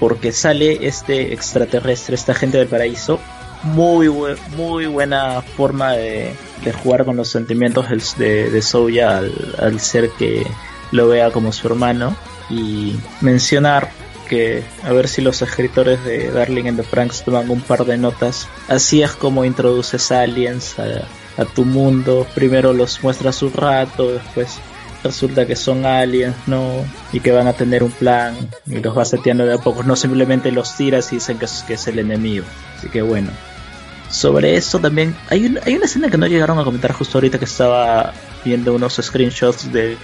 porque 0.03 0.34
sale 0.34 0.86
este 0.86 1.32
extraterrestre, 1.32 2.15
esta 2.15 2.34
gente 2.34 2.57
del 2.57 2.67
paraíso. 2.67 3.21
Muy, 3.64 4.09
muy 4.57 4.86
buena 4.88 5.41
forma 5.41 5.93
de, 5.93 6.36
jugar 6.84 7.05
con 7.05 7.16
los 7.16 7.30
sentimientos 7.30 7.88
de, 8.18 8.61
Soya 8.61 9.18
al, 9.18 9.80
ser 9.80 10.09
que 10.11 10.45
lo 10.91 11.07
vea 11.07 11.32
como 11.32 11.51
su 11.51 11.68
hermano. 11.68 12.16
Y 12.49 12.95
mencionar 13.22 13.89
que 14.28 14.64
a 14.84 14.91
ver 14.91 15.07
si 15.07 15.22
los 15.22 15.41
escritores 15.41 16.03
de 16.03 16.32
Darling 16.32 16.66
in 16.66 16.76
the 16.76 16.84
Franks 16.84 17.24
toman 17.24 17.49
un 17.49 17.61
par 17.61 17.86
de 17.86 17.97
notas. 17.97 18.47
Así 18.68 19.01
es 19.01 19.11
como 19.11 19.45
introduces 19.45 20.11
aliens 20.11 20.76
a, 20.80 21.45
tu 21.45 21.66
mundo. 21.66 22.28
Primero 22.36 22.74
los 22.74 23.01
muestras 23.01 23.41
un 23.41 23.53
rato, 23.53 24.11
después 24.11 24.59
resulta 25.03 25.45
que 25.45 25.55
son 25.55 25.86
aliens, 25.86 26.36
¿no? 26.47 26.86
Y 27.11 27.22
que 27.22 27.32
van 27.32 27.47
a 27.47 27.53
tener 27.53 27.84
un 27.84 27.91
plan 27.91 28.36
y 28.68 28.80
los 28.80 28.97
va 28.97 29.05
seteando 29.05 29.45
de 29.45 29.53
a 29.53 29.57
poco, 29.57 29.84
no 29.84 29.95
simplemente 29.95 30.51
los 30.51 30.76
tiras 30.76 31.11
y 31.11 31.16
dicen 31.16 31.39
que 31.39 31.45
es, 31.45 31.64
que 31.68 31.74
es 31.74 31.88
el 31.88 31.99
enemigo. 31.99 32.45
Así 32.78 32.89
que 32.89 33.01
bueno. 33.01 33.30
Sobre 34.14 34.55
eso 34.55 34.78
también, 34.78 35.16
hay, 35.30 35.47
un, 35.47 35.59
hay 35.66 35.74
una 35.74 35.86
escena 35.86 36.07
que 36.07 36.20
no 36.20 36.28
llegaron 36.28 36.59
a 36.59 36.64
comentar 36.64 36.91
justo 36.91 37.18
ahorita 37.18 37.39
que 37.39 37.45
estaba 37.45 38.14
viendo 38.45 38.76
unos 38.76 38.99
screenshots 39.01 39.74
de, 39.74 39.97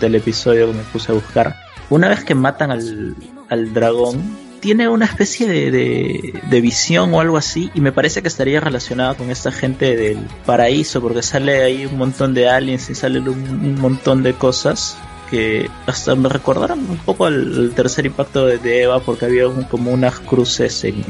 del 0.00 0.14
episodio 0.16 0.66
que 0.66 0.74
me 0.74 0.82
puse 0.82 1.12
a 1.12 1.14
buscar. 1.14 1.56
Una 1.88 2.10
vez 2.10 2.24
que 2.24 2.34
matan 2.34 2.70
al, 2.70 3.16
al 3.48 3.72
dragón, 3.72 4.36
tiene 4.60 4.86
una 4.86 5.06
especie 5.06 5.48
de, 5.48 6.42
de, 6.42 6.60
visión 6.60 7.14
o 7.14 7.20
algo 7.22 7.38
así 7.38 7.70
y 7.74 7.80
me 7.80 7.90
parece 7.90 8.20
que 8.20 8.28
estaría 8.28 8.60
relacionada 8.60 9.14
con 9.14 9.30
esta 9.30 9.50
gente 9.50 9.96
del 9.96 10.18
paraíso 10.44 11.00
porque 11.00 11.22
sale 11.22 11.62
ahí 11.62 11.86
un 11.86 11.96
montón 11.96 12.34
de 12.34 12.50
aliens 12.50 12.90
y 12.90 12.94
sale 12.94 13.20
un, 13.20 13.80
montón 13.80 14.22
de 14.22 14.34
cosas 14.34 14.98
que 15.30 15.70
hasta 15.86 16.14
me 16.16 16.28
recordaron 16.28 16.80
un 16.80 16.98
poco 16.98 17.24
al, 17.24 17.72
tercer 17.74 18.04
impacto 18.04 18.44
de, 18.44 18.82
Eva 18.82 19.00
porque 19.00 19.24
había 19.24 19.44
como 19.70 19.90
unas 19.90 20.20
cruces 20.20 20.84
en 20.84 21.02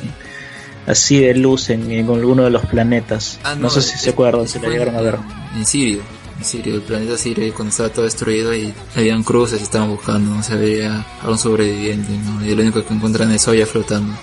así 0.86 1.20
de 1.20 1.34
luz 1.34 1.70
en, 1.70 1.90
en 1.90 2.08
alguno 2.10 2.44
de 2.44 2.50
los 2.50 2.64
planetas. 2.66 3.38
Ah, 3.44 3.54
no, 3.54 3.70
sé 3.70 3.82
si 3.82 3.98
se 3.98 4.10
acuerdan, 4.10 4.48
si 4.48 4.58
la 4.58 4.68
llegaron 4.68 4.96
a 4.96 5.00
ver. 5.00 5.18
En 5.56 5.64
Sirio. 5.66 6.02
Sirio, 6.42 6.74
el 6.74 6.82
planeta 6.82 7.16
Sirio, 7.16 7.54
cuando 7.54 7.70
estaba 7.70 7.88
todo 7.88 8.04
destruido 8.04 8.54
y 8.54 8.74
habían 8.94 9.22
cruces 9.22 9.60
y 9.60 9.62
estaban 9.62 9.88
buscando, 9.88 10.34
no 10.34 10.42
se 10.42 10.56
veía 10.56 11.04
a 11.22 11.30
un 11.30 11.38
sobreviviente, 11.38 12.12
¿no? 12.12 12.44
Y 12.44 12.54
lo 12.54 12.62
único 12.62 12.84
que 12.84 12.92
encuentran 12.92 13.30
es 13.32 13.42
Soya 13.42 13.66
flotando. 13.66 14.14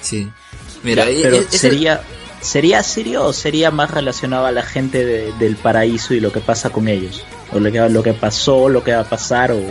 Sí. 0.00 0.28
Mira, 0.82 1.04
pero 1.04 1.38
sería, 1.48 2.02
¿sería 2.40 2.82
Sirio 2.82 3.24
o 3.24 3.32
sería 3.32 3.70
más 3.70 3.90
relacionado 3.90 4.46
a 4.46 4.52
la 4.52 4.62
gente 4.62 5.32
del 5.38 5.56
paraíso 5.56 6.12
y 6.12 6.20
lo 6.20 6.32
que 6.32 6.40
pasa 6.40 6.70
con 6.70 6.88
ellos? 6.88 7.24
O 7.52 7.60
lo 7.60 7.70
que, 7.70 7.78
lo 7.88 8.02
que 8.02 8.12
pasó, 8.12 8.68
lo 8.68 8.82
que 8.82 8.92
va 8.92 9.00
a 9.00 9.08
pasar 9.08 9.52
o, 9.52 9.62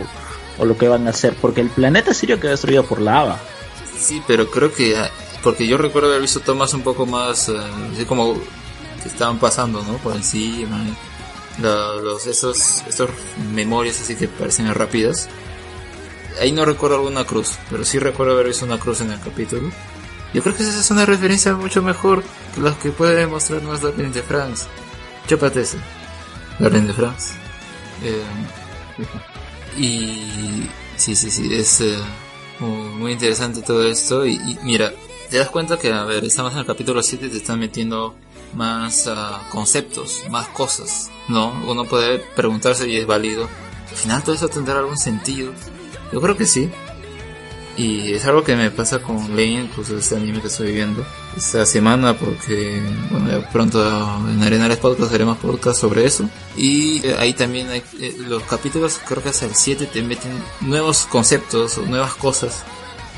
o 0.58 0.64
lo 0.64 0.76
que 0.76 0.88
van 0.88 1.06
a 1.06 1.10
hacer. 1.10 1.34
Porque 1.40 1.60
el 1.60 1.68
planeta 1.68 2.14
Sirio 2.14 2.40
quedó 2.40 2.52
destruido 2.52 2.84
por 2.84 3.00
lava. 3.00 3.38
Sí, 3.96 4.22
pero 4.26 4.50
creo 4.50 4.72
que 4.72 4.96
porque 5.42 5.66
yo 5.66 5.76
recuerdo 5.76 6.08
haber 6.08 6.20
visto 6.20 6.40
tomas 6.40 6.74
un 6.74 6.82
poco 6.82 7.06
más 7.06 7.48
eh, 7.48 8.04
como 8.06 8.34
que 9.02 9.08
estaban 9.08 9.38
pasando 9.38 9.82
no 9.82 9.96
por 9.98 10.14
encima 10.14 10.84
los, 11.58 12.26
esos, 12.26 12.82
estos 12.88 13.10
memorias 13.52 14.00
así 14.00 14.16
que 14.16 14.28
parecen 14.28 14.72
rápidas. 14.74 15.28
Ahí 16.40 16.50
no 16.50 16.64
recuerdo 16.64 16.96
alguna 16.96 17.24
cruz, 17.24 17.58
pero 17.70 17.84
sí 17.84 17.98
recuerdo 17.98 18.32
haber 18.32 18.48
visto 18.48 18.64
una 18.64 18.78
cruz 18.78 19.02
en 19.02 19.12
el 19.12 19.20
capítulo. 19.20 19.70
Yo 20.32 20.42
creo 20.42 20.56
que 20.56 20.62
esa 20.62 20.80
es 20.80 20.90
una 20.90 21.04
referencia 21.04 21.54
mucho 21.54 21.82
mejor 21.82 22.24
que 22.54 22.60
las 22.62 22.76
que 22.78 22.90
puede 22.90 23.26
mostrarnos 23.26 23.82
Darlene 23.82 24.14
de 24.14 24.22
France. 24.22 24.64
Chópate 25.26 25.60
ese. 25.60 25.76
Darlene 26.58 26.86
de 26.88 26.92
France. 26.94 27.34
Eh, 28.02 28.22
y 29.78 30.68
sí, 30.96 31.14
sí, 31.14 31.30
sí, 31.30 31.54
es 31.54 31.82
eh, 31.82 31.98
muy, 32.60 33.12
interesante 33.12 33.60
todo 33.60 33.86
esto. 33.86 34.26
Y, 34.26 34.58
mira, 34.62 34.92
te 35.32 35.38
das 35.38 35.48
cuenta 35.48 35.78
que, 35.78 35.90
a 35.90 36.04
ver, 36.04 36.26
estamos 36.26 36.52
en 36.52 36.58
el 36.58 36.66
capítulo 36.66 37.02
7 37.02 37.24
y 37.24 37.30
te 37.30 37.38
están 37.38 37.58
metiendo 37.58 38.14
más 38.54 39.06
uh, 39.06 39.50
conceptos, 39.50 40.24
más 40.28 40.48
cosas, 40.48 41.10
¿no? 41.26 41.58
Uno 41.66 41.86
puede 41.86 42.18
preguntarse 42.18 42.84
si 42.84 42.98
es 42.98 43.06
válido. 43.06 43.48
Al 43.90 43.96
final 43.96 44.22
todo 44.22 44.34
eso 44.34 44.48
tendrá 44.48 44.78
algún 44.80 44.98
sentido. 44.98 45.54
Yo 46.12 46.20
creo 46.20 46.36
que 46.36 46.44
sí. 46.44 46.70
Y 47.78 48.12
es 48.12 48.26
algo 48.26 48.44
que 48.44 48.56
me 48.56 48.70
pasa 48.70 49.00
con 49.00 49.30
Lane, 49.30 49.62
incluso 49.62 49.96
este 49.96 50.16
anime 50.16 50.42
que 50.42 50.48
estoy 50.48 50.72
viendo 50.72 51.02
esta 51.34 51.64
semana, 51.64 52.12
porque 52.12 52.82
bueno, 53.10 53.42
pronto 53.50 53.82
en 54.28 54.42
Arenales 54.42 54.76
Podcast 54.76 55.14
haremos 55.14 55.38
podcast 55.38 55.80
sobre 55.80 56.04
eso. 56.04 56.28
Y 56.58 57.00
eh, 57.06 57.16
ahí 57.18 57.32
también 57.32 57.70
hay 57.70 57.82
eh, 57.98 58.14
los 58.18 58.42
capítulos, 58.42 59.00
creo 59.08 59.22
que 59.22 59.30
hasta 59.30 59.46
el 59.46 59.54
7 59.54 59.86
te 59.86 60.02
meten 60.02 60.32
nuevos 60.60 61.06
conceptos 61.06 61.78
nuevas 61.78 62.12
cosas. 62.16 62.62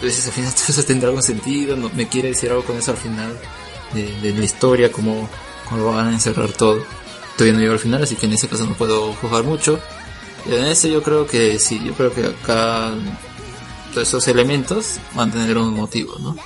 Entonces 0.04 0.26
al 0.26 0.32
final 0.32 0.54
todo 0.54 0.64
eso 0.68 0.82
tendrá 0.84 1.08
algún 1.08 1.22
sentido, 1.22 1.76
no, 1.76 1.90
me 1.94 2.08
quiere 2.08 2.28
decir 2.28 2.50
algo 2.50 2.64
con 2.64 2.76
eso 2.76 2.90
al 2.90 2.98
final 2.98 3.38
de, 3.94 4.32
la 4.32 4.44
historia, 4.44 4.92
cómo, 4.92 5.28
lo 5.74 5.86
van 5.86 6.08
a 6.08 6.12
encerrar 6.12 6.52
todo. 6.52 6.84
todavía 7.36 7.54
no 7.54 7.60
llegó 7.60 7.72
al 7.72 7.78
final, 7.78 8.02
así 8.02 8.16
que 8.16 8.26
en 8.26 8.32
ese 8.32 8.48
caso 8.48 8.66
no 8.66 8.74
puedo 8.74 9.12
juzgar 9.14 9.44
mucho. 9.44 9.80
Y 10.46 10.54
en 10.54 10.66
ese 10.66 10.90
yo 10.90 11.02
creo 11.02 11.26
que 11.26 11.58
sí, 11.58 11.80
yo 11.82 11.94
creo 11.94 12.12
que 12.12 12.26
acá 12.26 12.92
todos 13.92 14.08
esos 14.08 14.28
elementos 14.28 14.98
van 15.14 15.30
a 15.30 15.32
tener 15.32 15.56
un 15.56 15.72
motivo, 15.72 16.18
¿no? 16.18 16.36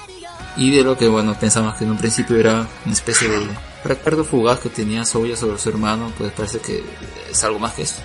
Y 0.57 0.71
de 0.71 0.85
lo 0.85 0.97
que, 0.97 1.09
bueno, 1.09 1.37
pensamos 1.39 1.75
que 1.77 1.85
en 1.85 1.93
un 1.93 1.99
principio 1.99 2.37
era 2.37 2.69
una 2.85 2.95
especie 2.95 3.29
de 3.29 3.49
recuerdo 3.85 4.25
fugaz 4.25 4.61
que 4.61 4.69
tenía 4.69 5.05
Soya 5.05 5.37
sobre 5.37 5.59
su 5.59 5.69
hermano, 5.69 6.13
pues 6.17 6.33
parece 6.33 6.59
que 6.61 6.85
es 7.31 7.45
algo 7.45 7.59
más 7.59 7.75
que 7.75 7.83
eso. 7.83 8.03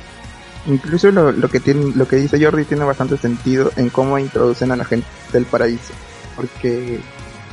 Incluso 0.65 1.11
lo, 1.11 1.33
que 1.49 1.73
lo 1.73 2.07
que 2.07 2.15
dice 2.15 2.43
Jordi 2.43 2.63
tiene 2.63 2.85
bastante 2.85 3.17
sentido 3.17 3.71
en 3.75 3.89
cómo 3.89 4.17
introducen 4.17 4.71
a 4.71 4.75
la 4.75 4.85
gente 4.85 5.07
del 5.33 5.45
paraíso, 5.45 5.93
porque 6.35 6.99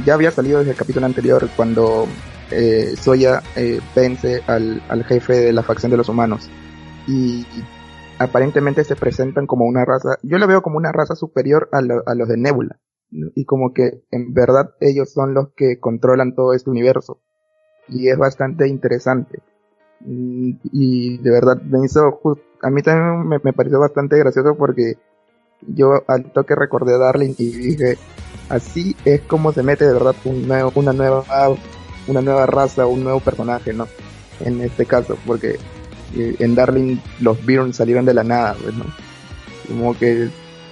ya 0.04 0.14
había 0.14 0.30
salido 0.30 0.60
desde 0.60 0.72
el 0.72 0.76
capítulo 0.76 1.06
anterior 1.06 1.48
cuando 1.56 2.06
eh, 2.50 2.94
Soya 2.96 3.42
eh, 3.56 3.80
vence 3.96 4.42
al, 4.46 5.04
jefe 5.04 5.34
de 5.34 5.52
la 5.52 5.62
facción 5.62 5.90
de 5.90 5.96
los 5.96 6.08
humanos. 6.08 6.48
Y 7.08 7.44
aparentemente 8.18 8.84
se 8.84 8.94
presentan 8.94 9.46
como 9.46 9.64
una 9.64 9.84
raza, 9.84 10.18
yo 10.22 10.38
lo 10.38 10.46
veo 10.46 10.62
como 10.62 10.76
una 10.76 10.92
raza 10.92 11.16
superior 11.16 11.68
a, 11.72 11.78
a 11.78 12.14
los 12.14 12.28
de 12.28 12.36
Nebula 12.36 12.78
y 13.10 13.44
como 13.44 13.72
que 13.72 14.04
en 14.10 14.32
verdad 14.32 14.74
ellos 14.80 15.12
son 15.12 15.34
los 15.34 15.52
que 15.54 15.78
controlan 15.80 16.34
todo 16.34 16.54
este 16.54 16.70
universo. 16.70 17.20
Y 17.88 18.08
es 18.08 18.18
bastante 18.18 18.68
interesante. 18.68 19.42
Y, 20.02 21.18
de 21.18 21.30
verdad 21.30 21.60
me 21.62 21.84
hizo 21.84 22.20
a 22.62 22.70
mí 22.70 22.82
también 22.82 23.26
me, 23.28 23.38
me, 23.42 23.52
pareció 23.52 23.80
bastante 23.80 24.18
gracioso 24.18 24.54
porque 24.56 24.94
yo 25.66 26.02
al 26.08 26.32
toque 26.32 26.54
recordé 26.54 26.94
a 26.94 26.98
Darling 26.98 27.34
y 27.38 27.50
dije 27.50 27.98
así 28.48 28.96
es 29.04 29.20
como 29.22 29.52
se 29.52 29.62
mete 29.62 29.86
de 29.86 29.92
verdad 29.92 30.14
un 30.24 30.50
una 30.74 30.92
nueva 30.92 31.24
una 32.06 32.20
nueva 32.20 32.46
raza 32.46 32.86
un 32.86 33.04
nuevo 33.04 33.20
personaje 33.20 33.72
no 33.72 33.86
en 34.40 34.60
este 34.62 34.86
caso 34.86 35.18
porque 35.26 35.58
eh, 36.16 36.36
en 36.38 36.54
Darling 36.54 36.98
los 37.20 37.44
Byrne 37.44 37.72
salieron 37.72 38.04
de 38.04 38.14
la 38.14 38.24
nada 38.24 38.56
pues, 38.62 38.74
¿no? 38.74 38.84
como 39.68 39.98
que 39.98 40.28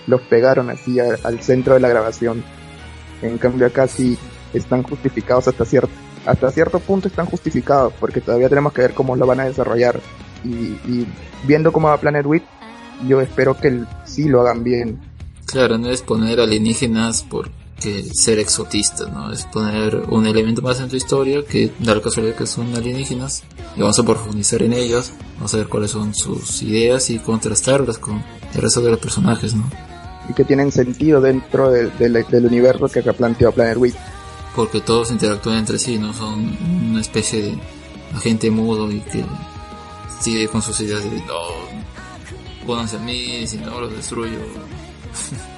los 0.06 0.22
pegaron 0.22 0.70
así 0.70 0.98
al 1.00 1.40
centro 1.42 1.74
de 1.74 1.80
la 1.80 1.88
grabación 1.88 2.42
en 3.20 3.36
cambio 3.38 3.66
acá 3.66 3.86
sí 3.86 4.18
están 4.54 4.82
justificados 4.82 5.48
hasta 5.48 5.64
cierto 5.66 5.92
hasta 6.28 6.50
cierto 6.50 6.78
punto 6.78 7.08
están 7.08 7.24
justificados, 7.24 7.94
porque 7.98 8.20
todavía 8.20 8.50
tenemos 8.50 8.74
que 8.74 8.82
ver 8.82 8.92
cómo 8.92 9.16
lo 9.16 9.26
van 9.26 9.40
a 9.40 9.44
desarrollar. 9.44 9.98
Y, 10.44 11.06
viendo 11.46 11.72
cómo 11.72 11.88
va 11.88 11.98
Planet 11.98 12.26
Wit, 12.26 12.42
yo 13.06 13.20
espero 13.20 13.56
que 13.56 13.84
sí 14.04 14.28
lo 14.28 14.40
hagan 14.40 14.64
bien. 14.64 15.00
Claro, 15.46 15.78
no 15.78 15.88
es 15.90 16.02
poner 16.02 16.40
alienígenas 16.40 17.24
porque 17.28 18.04
ser 18.12 18.38
exotista, 18.38 19.06
¿no? 19.06 19.32
Es 19.32 19.46
poner 19.46 20.02
un 20.08 20.26
elemento 20.26 20.62
más 20.62 20.80
en 20.80 20.88
tu 20.88 20.96
historia 20.96 21.42
que 21.44 21.72
da 21.78 21.94
la 21.94 22.02
casualidad 22.02 22.34
que 22.34 22.46
son 22.46 22.74
alienígenas 22.74 23.44
y 23.76 23.80
vamos 23.80 23.98
a 23.98 24.02
profundizar 24.02 24.62
en 24.62 24.72
ellos, 24.72 25.12
vamos 25.36 25.54
a 25.54 25.58
ver 25.58 25.68
cuáles 25.68 25.92
son 25.92 26.14
sus 26.14 26.62
ideas 26.62 27.08
y 27.10 27.18
contrastarlas 27.18 27.98
con 27.98 28.22
el 28.54 28.60
resto 28.60 28.80
de 28.80 28.90
los 28.90 28.98
personajes, 28.98 29.54
¿no? 29.54 29.70
Y 30.28 30.34
que 30.34 30.44
tienen 30.44 30.70
sentido 30.70 31.20
dentro 31.20 31.70
del 31.70 32.46
universo 32.46 32.88
que 32.88 33.00
se 33.00 33.12
planteó 33.12 33.52
Planet 33.52 33.78
Wit 33.78 33.94
porque 34.58 34.80
todos 34.80 35.12
interactúan 35.12 35.58
entre 35.58 35.78
sí, 35.78 35.98
no 35.98 36.12
son 36.12 36.58
una 36.90 37.00
especie 37.00 37.42
de 37.42 37.58
agente 38.12 38.50
mudo 38.50 38.90
y 38.90 38.98
que 38.98 39.24
sigue 40.20 40.48
con 40.48 40.62
sus 40.62 40.80
ideas 40.80 41.04
de 41.04 41.20
no, 41.22 41.38
pónganse 42.66 42.96
a 42.96 43.00
mí, 43.00 43.46
si 43.46 43.58
no 43.58 43.80
los 43.80 43.92
destruyo. 43.92 44.38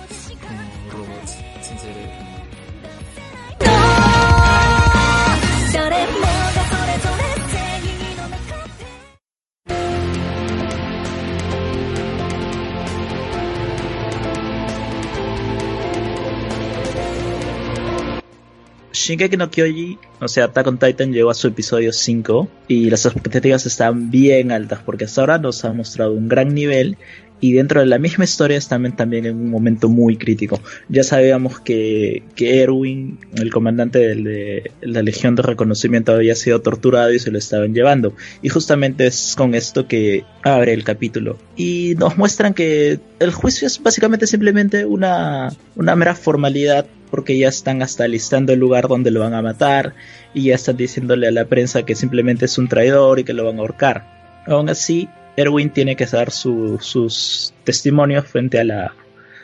Shingeki 19.11 19.37
no 19.37 19.51
Kyoji, 19.51 19.99
o 20.21 20.29
sea, 20.29 20.45
Attack 20.45 20.69
on 20.69 20.79
Titan 20.79 21.13
llegó 21.13 21.31
a 21.31 21.35
su 21.35 21.49
episodio 21.49 21.93
5 21.93 22.49
y 22.69 22.91
las 22.91 23.07
expectativas 23.07 23.67
están 23.67 24.09
bien 24.09 24.53
altas 24.53 24.83
porque 24.87 25.07
hasta 25.07 25.23
ahora 25.23 25.39
nos 25.39 25.65
ha 25.65 25.73
mostrado 25.73 26.13
un 26.13 26.29
gran 26.29 26.55
nivel 26.55 26.97
y 27.41 27.55
dentro 27.55 27.81
de 27.81 27.87
la 27.87 27.99
misma 27.99 28.25
historia 28.25 28.59
están 28.59 28.95
también 28.97 29.27
en 29.27 29.37
un 29.37 29.51
momento 29.51 29.89
muy 29.89 30.17
crítico. 30.17 30.61
Ya 30.89 31.03
sabíamos 31.03 31.61
que, 31.61 32.23
que 32.35 32.63
Erwin, 32.63 33.19
el 33.35 33.51
comandante 33.51 33.99
de 33.99 34.71
la 34.83 35.03
Legión 35.03 35.35
de 35.35 35.43
Reconocimiento, 35.43 36.13
había 36.13 36.35
sido 36.35 36.61
torturado 36.61 37.13
y 37.13 37.19
se 37.19 37.31
lo 37.31 37.39
estaban 37.39 37.75
llevando. 37.75 38.15
Y 38.43 38.49
justamente 38.51 39.07
es 39.07 39.35
con 39.37 39.55
esto 39.55 39.89
que 39.89 40.25
abre 40.43 40.75
el 40.75 40.85
capítulo. 40.85 41.39
Y 41.57 41.95
nos 41.99 42.19
muestran 42.19 42.55
que 42.55 43.01
el 43.19 43.33
juicio 43.33 43.67
es 43.67 43.83
básicamente 43.83 44.27
simplemente 44.27 44.85
una, 44.85 45.51
una 45.77 45.97
mera 45.97 46.15
formalidad 46.15 46.87
porque 47.11 47.37
ya 47.37 47.49
están 47.49 47.83
hasta 47.83 48.07
listando 48.07 48.53
el 48.53 48.61
lugar 48.61 48.87
donde 48.87 49.11
lo 49.11 49.21
van 49.21 49.35
a 49.35 49.43
matar 49.43 49.95
y 50.33 50.45
ya 50.45 50.55
están 50.55 50.77
diciéndole 50.77 51.27
a 51.27 51.33
la 51.33 51.47
prensa 51.47 51.83
que 51.83 51.97
simplemente 51.97 52.45
es 52.45 52.57
un 52.57 52.69
traidor 52.69 53.19
y 53.19 53.25
que 53.25 53.33
lo 53.33 53.45
van 53.45 53.57
a 53.57 53.61
ahorcar. 53.61 54.21
Aún 54.47 54.69
así, 54.69 55.09
Erwin 55.41 55.71
tiene 55.71 55.97
que 55.97 56.07
dar 56.07 56.31
sus 56.31 57.55
testimonios 57.65 58.27
frente 58.27 58.61
a 58.61 58.65
la, 58.65 58.95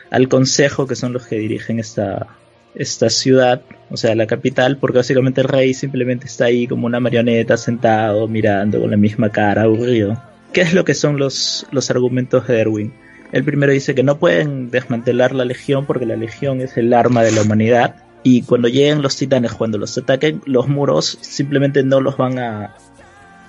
al 0.09 0.27
consejo 0.27 0.87
que 0.87 0.95
son 0.95 1.13
los 1.13 1.27
que 1.27 1.37
dirigen 1.37 1.79
esta, 1.79 2.27
esta 2.75 3.09
ciudad, 3.09 3.61
o 3.89 3.97
sea, 3.97 4.15
la 4.15 4.27
capital, 4.27 4.77
porque 4.77 4.99
básicamente 4.99 5.41
el 5.41 5.47
rey 5.47 5.73
simplemente 5.73 6.27
está 6.27 6.45
ahí 6.45 6.67
como 6.67 6.85
una 6.85 6.99
marioneta 6.99 7.57
sentado, 7.57 8.27
mirando 8.27 8.79
con 8.79 8.91
la 8.91 8.97
misma 8.97 9.29
cara, 9.31 9.63
aburrido. 9.63 10.21
¿Qué 10.53 10.61
es 10.61 10.73
lo 10.73 10.85
que 10.85 10.93
son 10.93 11.17
los, 11.17 11.67
los 11.71 11.89
argumentos 11.89 12.47
de 12.47 12.59
Erwin? 12.59 12.93
El 13.31 13.43
primero 13.43 13.73
dice 13.73 13.93
que 13.93 14.03
no 14.03 14.17
pueden 14.19 14.69
desmantelar 14.69 15.33
la 15.33 15.43
legión 15.43 15.85
porque 15.85 16.05
la 16.05 16.15
legión 16.15 16.61
es 16.61 16.77
el 16.77 16.93
arma 16.93 17.23
de 17.23 17.33
la 17.33 17.41
humanidad 17.41 17.95
y 18.23 18.43
cuando 18.43 18.67
lleguen 18.67 19.01
los 19.01 19.17
titanes, 19.17 19.53
cuando 19.53 19.77
los 19.77 19.97
ataquen, 19.97 20.41
los 20.45 20.67
muros 20.67 21.17
simplemente 21.21 21.83
no 21.83 21.99
los 21.99 22.17
van 22.17 22.39
a 22.39 22.75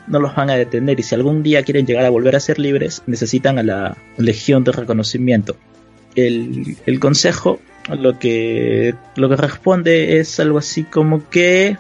no 0.09 0.21
los 0.21 0.35
van 0.35 0.51
a 0.51 0.57
detener 0.57 0.99
y 0.99 1.03
si 1.03 1.15
algún 1.15 1.43
día 1.43 1.63
quieren 1.63 1.87
llegar 1.87 2.05
a 2.05 2.11
volver 2.11 2.37
a 2.37 2.41
ser 2.41 2.59
libres, 2.59 3.03
necesitan 3.07 3.59
a 3.59 3.63
la 3.63 3.97
legión 4.17 4.65
de 4.65 4.73
reconocimiento. 4.73 5.57
El, 6.15 6.77
el 6.87 7.01
consejo 7.01 7.61
lo 7.97 8.19
que, 8.19 8.95
lo 9.17 9.29
que 9.29 9.37
responde 9.37 10.19
es 10.19 10.39
algo 10.41 10.59
así 10.59 10.85
como 10.85 11.29
que 11.31 11.77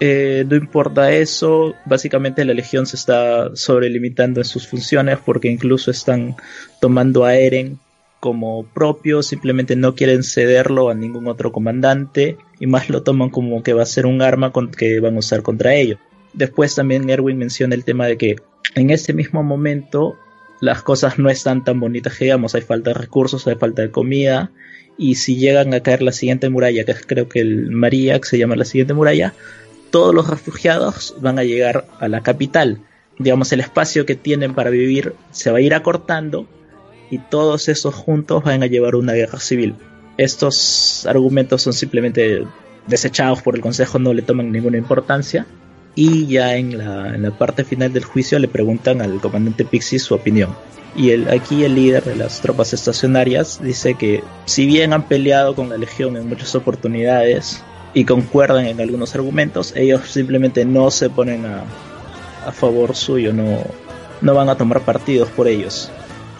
eh, 0.00 0.44
no 0.48 0.56
importa 0.56 1.12
eso, 1.12 1.74
básicamente 1.84 2.44
la 2.44 2.54
Legión 2.54 2.86
se 2.86 2.96
está 2.96 3.54
sobrelimitando 3.54 4.40
en 4.40 4.44
sus 4.44 4.66
funciones 4.66 5.18
porque 5.24 5.48
incluso 5.48 5.92
están 5.92 6.34
tomando 6.80 7.24
a 7.24 7.36
Eren 7.36 7.78
como 8.18 8.64
propio, 8.64 9.22
simplemente 9.22 9.76
no 9.76 9.94
quieren 9.94 10.24
cederlo 10.24 10.90
a 10.90 10.94
ningún 10.94 11.28
otro 11.28 11.52
comandante 11.52 12.36
y 12.58 12.66
más 12.66 12.90
lo 12.90 13.04
toman 13.04 13.30
como 13.30 13.62
que 13.62 13.74
va 13.74 13.84
a 13.84 13.86
ser 13.86 14.06
un 14.06 14.22
arma 14.22 14.50
con 14.50 14.72
que 14.72 14.98
van 14.98 15.14
a 15.14 15.20
usar 15.20 15.42
contra 15.42 15.74
ellos. 15.74 16.00
Después 16.32 16.74
también 16.74 17.08
Erwin 17.10 17.38
menciona 17.38 17.74
el 17.74 17.84
tema 17.84 18.06
de 18.06 18.16
que 18.16 18.36
en 18.74 18.90
este 18.90 19.12
mismo 19.12 19.42
momento 19.42 20.18
las 20.60 20.82
cosas 20.82 21.18
no 21.18 21.28
están 21.28 21.64
tan 21.64 21.80
bonitas 21.80 22.16
que 22.16 22.26
digamos, 22.26 22.54
hay 22.54 22.62
falta 22.62 22.90
de 22.90 22.94
recursos, 22.94 23.46
hay 23.46 23.56
falta 23.56 23.82
de 23.82 23.90
comida 23.90 24.52
y 24.96 25.16
si 25.16 25.36
llegan 25.36 25.74
a 25.74 25.80
caer 25.80 26.02
la 26.02 26.12
siguiente 26.12 26.48
muralla, 26.48 26.84
que 26.84 26.94
creo 26.94 27.28
que 27.28 27.40
el 27.40 27.70
María, 27.70 28.20
que 28.20 28.28
se 28.28 28.38
llama 28.38 28.56
la 28.56 28.64
siguiente 28.64 28.94
muralla, 28.94 29.34
todos 29.90 30.14
los 30.14 30.28
refugiados 30.28 31.16
van 31.20 31.38
a 31.38 31.44
llegar 31.44 31.86
a 31.98 32.08
la 32.08 32.20
capital. 32.22 32.80
Digamos, 33.18 33.52
el 33.52 33.60
espacio 33.60 34.06
que 34.06 34.14
tienen 34.14 34.54
para 34.54 34.70
vivir 34.70 35.14
se 35.32 35.50
va 35.50 35.58
a 35.58 35.60
ir 35.60 35.74
acortando 35.74 36.46
y 37.10 37.18
todos 37.18 37.68
esos 37.68 37.94
juntos 37.94 38.44
van 38.44 38.62
a 38.62 38.66
llevar 38.66 38.94
una 38.94 39.12
guerra 39.12 39.38
civil. 39.38 39.74
Estos 40.16 41.06
argumentos 41.06 41.62
son 41.62 41.72
simplemente 41.72 42.46
desechados 42.86 43.42
por 43.42 43.54
el 43.54 43.60
Consejo, 43.60 43.98
no 43.98 44.14
le 44.14 44.22
toman 44.22 44.50
ninguna 44.52 44.78
importancia. 44.78 45.46
Y 45.94 46.26
ya 46.26 46.56
en 46.56 46.78
la, 46.78 47.30
parte 47.32 47.64
final 47.64 47.92
del 47.92 48.04
juicio 48.04 48.38
le 48.38 48.48
preguntan 48.48 49.02
al 49.02 49.20
comandante 49.20 49.64
Pixie 49.64 49.98
su 49.98 50.14
opinión. 50.14 50.56
Y 50.96 51.10
el, 51.10 51.28
aquí 51.28 51.64
el 51.64 51.74
líder 51.74 52.04
de 52.04 52.16
las 52.16 52.40
tropas 52.40 52.72
estacionarias 52.72 53.60
dice 53.62 53.94
que 53.94 54.22
si 54.46 54.66
bien 54.66 54.92
han 54.92 55.02
peleado 55.02 55.54
con 55.54 55.68
la 55.68 55.76
Legión 55.76 56.16
en 56.16 56.28
muchas 56.28 56.54
oportunidades, 56.54 57.62
y 57.94 58.04
concuerdan 58.04 58.66
en 58.66 58.80
algunos 58.80 59.14
argumentos, 59.14 59.74
ellos 59.76 60.08
simplemente 60.08 60.64
no 60.64 60.90
se 60.90 61.10
ponen 61.10 61.44
a, 61.46 61.64
a 62.46 62.52
favor 62.52 62.96
suyo, 62.96 63.32
no, 63.32 63.58
no 64.20 64.34
van 64.34 64.48
a 64.48 64.56
tomar 64.56 64.80
partidos 64.80 65.28
por 65.30 65.48
ellos. 65.48 65.90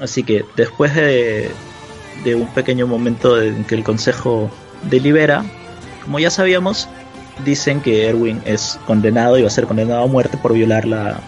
Así 0.00 0.22
que 0.22 0.44
después 0.56 0.94
de, 0.94 1.50
de 2.24 2.34
un 2.34 2.46
pequeño 2.48 2.86
momento 2.86 3.40
en 3.40 3.64
que 3.64 3.74
el 3.74 3.84
Consejo 3.84 4.50
delibera, 4.90 5.44
como 6.04 6.18
ya 6.18 6.30
sabíamos, 6.30 6.88
dicen 7.44 7.80
que 7.80 8.06
Erwin 8.06 8.40
es 8.44 8.78
condenado 8.86 9.38
y 9.38 9.42
va 9.42 9.48
a 9.48 9.50
ser 9.50 9.66
condenado 9.66 10.02
a 10.02 10.06
muerte 10.06 10.36
por 10.36 10.52
violar 10.52 10.86
la, 10.86 11.20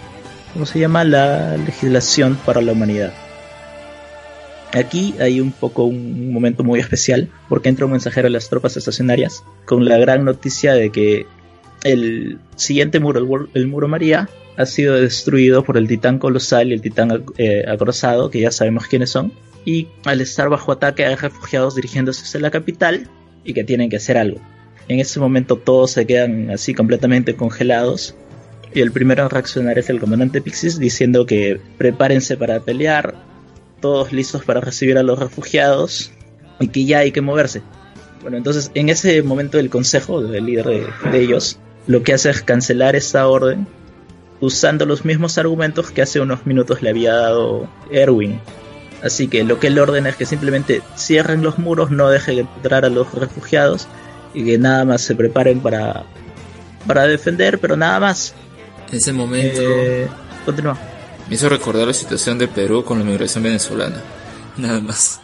¿cómo 0.53 0.67
se 0.67 0.79
llama? 0.79 1.05
La 1.05 1.57
legislación 1.57 2.39
para 2.45 2.61
la 2.61 2.73
humanidad. 2.73 3.13
Aquí 4.73 5.15
hay 5.21 5.41
un 5.41 5.53
poco 5.53 5.85
un 5.85 6.33
momento 6.33 6.65
muy 6.65 6.81
especial 6.81 7.29
porque 7.49 7.69
entra 7.69 7.87
un 7.87 7.93
mensajero 7.93 8.27
a 8.27 8.31
las 8.31 8.49
tropas 8.49 8.77
estacionarias 8.77 9.45
con 9.67 9.85
la 9.85 9.99
gran 9.99 10.25
noticia 10.25 10.73
de 10.73 10.91
que 10.91 11.27
el 11.85 12.39
siguiente 12.57 12.99
muro, 12.99 13.49
el, 13.55 13.67
muro 13.69 13.87
María, 13.87 14.29
ha 14.57 14.67
sido 14.67 14.95
destruido 14.95 15.63
por 15.63 15.77
el 15.77 15.87
titán 15.87 16.19
colosal 16.19 16.71
y 16.71 16.73
el 16.73 16.81
titán 16.81 17.25
eh, 17.39 17.65
acorazado, 17.69 18.31
que 18.31 18.41
ya 18.41 18.51
sabemos 18.51 18.87
quiénes 18.87 19.11
son. 19.11 19.33
Y 19.65 19.89
al 20.05 20.21
estar 20.21 20.49
bajo 20.49 20.73
ataque 20.73 21.05
hay 21.05 21.15
refugiados 21.15 21.77
dirigiéndose 21.77 22.23
hacia 22.23 22.41
la 22.41 22.51
capital 22.51 23.09
y 23.45 23.55
que 23.55 23.65
tienen 23.65 23.91
que 23.91 23.97
hacer 23.97 24.19
algo. 24.19 24.41
En 24.89 25.01
ese 25.01 25.19
momento 25.19 25.57
todos 25.57 25.93
se 25.93 26.07
quedan 26.07 26.51
así 26.51 26.75
completamente 26.75 27.35
congelados. 27.35 28.15
Y 28.75 28.81
el 28.81 28.93
primero 28.93 29.23
en 29.23 29.31
reaccionar 29.31 29.79
es 29.79 29.89
el 29.89 30.01
comandante 30.01 30.41
Pixis 30.41 30.79
diciendo 30.79 31.27
que 31.27 31.61
prepárense 31.79 32.37
para 32.37 32.61
pelear, 32.61 33.15
todos 33.81 34.13
listos 34.13 34.45
para 34.45 34.61
recibir 34.61 34.99
a 34.99 35.03
los 35.03 35.19
refugiados 35.19 36.11
y 36.59 36.69
que 36.69 36.85
ya 36.85 36.99
hay 36.99 37.13
que 37.13 37.21
moverse. 37.21 37.63
Bueno, 38.23 38.37
entonces 38.37 38.71
en 38.75 38.89
ese 38.89 39.23
momento 39.23 39.59
el 39.59 39.71
consejo, 39.71 40.23
del 40.23 40.47
líder 40.47 40.67
de, 41.13 41.21
ellos, 41.21 41.59
lo 41.87 42.03
que 42.03 42.15
hace 42.15 42.31
es 42.31 42.43
cancelar 42.43 42.97
esta 42.97 43.29
orden 43.29 43.67
usando 44.41 44.87
los 44.87 45.05
mismos 45.05 45.39
argumentos 45.39 45.91
que 45.91 46.03
hace 46.03 46.21
unos 46.21 46.47
minutos 46.47 46.83
le 46.83 46.91
había 46.91 47.15
dado 47.15 47.69
Erwin. 47.91 48.41
Así 49.03 49.29
que 49.29 49.45
lo 49.45 49.61
que 49.61 49.67
él 49.67 49.79
ordena 49.79 50.09
es 50.09 50.17
que 50.17 50.25
simplemente 50.25 50.81
cierren 50.97 51.43
los 51.43 51.59
muros, 51.59 51.91
no 51.91 52.09
dejen 52.09 52.39
entrar 52.39 52.85
a 52.87 52.89
los 52.89 53.13
refugiados 53.15 53.87
y 54.35 54.45
que 54.45 54.59
nada 54.59 54.85
más 54.85 55.03
se 55.03 55.15
preparen 55.15 55.61
para, 55.61 56.05
para 56.87 57.07
defender, 57.07 57.59
pero 57.59 57.77
nada 57.77 58.01
más. 58.01 58.35
En 58.91 58.99
ese 58.99 59.13
momento... 59.13 59.61
Eh, 59.63 60.09
continúa. 60.45 60.79
Me 61.29 61.37
hizo 61.37 61.49
recordar 61.49 61.87
la 61.87 61.95
situación 61.95 62.39
de 62.39 62.49
Perú 62.49 62.85
con 62.85 62.99
la 62.99 63.05
migración 63.05 63.45
venezolana. 63.45 64.03
Nada 64.57 64.81
más. 64.81 65.21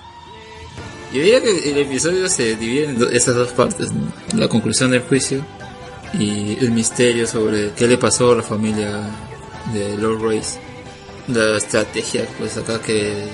Yo 1.12 1.20
diría 1.20 1.42
que 1.42 1.70
el 1.70 1.78
episodio 1.78 2.28
se 2.28 2.56
divide 2.56 2.84
en 2.84 3.14
esas 3.14 3.34
dos 3.34 3.52
partes, 3.52 3.88
La 4.34 4.48
conclusión 4.48 4.92
del 4.92 5.02
juicio 5.02 5.44
y 6.14 6.56
el 6.60 6.70
misterio 6.70 7.26
sobre 7.26 7.72
qué 7.72 7.86
le 7.86 7.98
pasó 7.98 8.32
a 8.32 8.36
la 8.36 8.42
familia 8.42 9.10
de 9.72 9.96
Lord 9.96 10.22
Race. 10.22 10.58
La 11.28 11.56
estrategia, 11.56 12.26
pues 12.38 12.56
acá 12.56 12.80
que, 12.80 13.24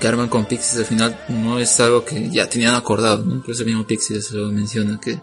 que 0.00 0.08
arman 0.08 0.28
con 0.28 0.46
Pixies 0.46 0.78
al 0.78 0.86
final 0.86 1.20
no 1.28 1.58
es 1.58 1.78
algo 1.78 2.04
que 2.04 2.30
ya 2.30 2.48
tenían 2.48 2.74
acordado, 2.74 3.24
¿no? 3.24 3.36
Incluso 3.36 3.62
el 3.62 3.68
mismo 3.68 3.86
Pixies 3.86 4.32
lo 4.32 4.50
menciona 4.50 4.98
que 4.98 5.20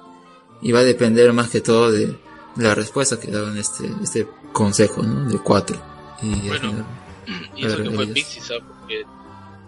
iba 0.62 0.80
a 0.80 0.84
depender 0.84 1.34
más 1.34 1.50
que 1.50 1.62
todo 1.62 1.92
de 1.92 2.16
la 2.56 2.76
respuesta 2.76 3.20
que 3.20 3.32
daban 3.32 3.58
este, 3.58 3.90
este 4.02 4.28
consejo, 4.54 5.04
¿no? 5.04 5.30
De 5.30 5.40
cuatro. 5.40 5.78
Y 6.22 6.48
bueno, 6.48 6.86
y 7.56 7.66
eso 7.66 7.78
que 7.78 7.90
fue 7.92 8.08
Pixies, 8.08 8.46
¿sabes? 8.46 8.64
Porque 8.80 9.04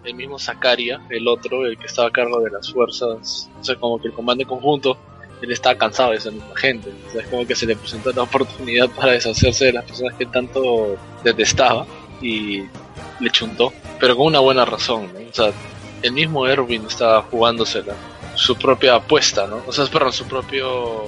el 0.04 0.14
mismo 0.14 0.38
Zakaria, 0.38 1.02
el 1.10 1.26
otro, 1.28 1.66
el 1.66 1.76
que 1.76 1.86
estaba 1.86 2.08
a 2.08 2.12
cargo 2.12 2.40
de 2.40 2.50
las 2.50 2.72
fuerzas, 2.72 3.50
o 3.60 3.64
sea, 3.64 3.76
como 3.76 4.00
que 4.00 4.08
el 4.08 4.14
comando 4.14 4.46
conjunto, 4.46 4.96
él 5.42 5.50
estaba 5.50 5.76
cansado 5.76 6.10
de 6.10 6.18
esa 6.18 6.30
misma 6.30 6.56
gente. 6.56 6.92
O 7.08 7.12
sea, 7.12 7.22
es 7.22 7.28
como 7.28 7.46
que 7.46 7.54
se 7.54 7.66
le 7.66 7.76
presentó 7.76 8.12
la 8.12 8.22
oportunidad 8.22 8.88
para 8.90 9.12
deshacerse 9.12 9.66
de 9.66 9.72
las 9.72 9.84
personas 9.84 10.14
que 10.14 10.26
tanto 10.26 10.96
detestaba 11.24 11.86
y 12.22 12.62
le 13.20 13.30
chuntó, 13.30 13.72
pero 13.98 14.16
con 14.16 14.26
una 14.26 14.40
buena 14.40 14.64
razón, 14.64 15.10
¿no? 15.12 15.20
O 15.20 15.32
sea, 15.32 15.52
el 16.02 16.12
mismo 16.12 16.46
Erwin 16.46 16.84
estaba 16.86 17.22
jugándosela, 17.22 17.94
su 18.34 18.56
propia 18.56 18.96
apuesta, 18.96 19.46
¿no? 19.46 19.62
O 19.66 19.72
sea, 19.72 19.84
perdón, 19.86 20.12
su 20.12 20.24
propio, 20.24 21.04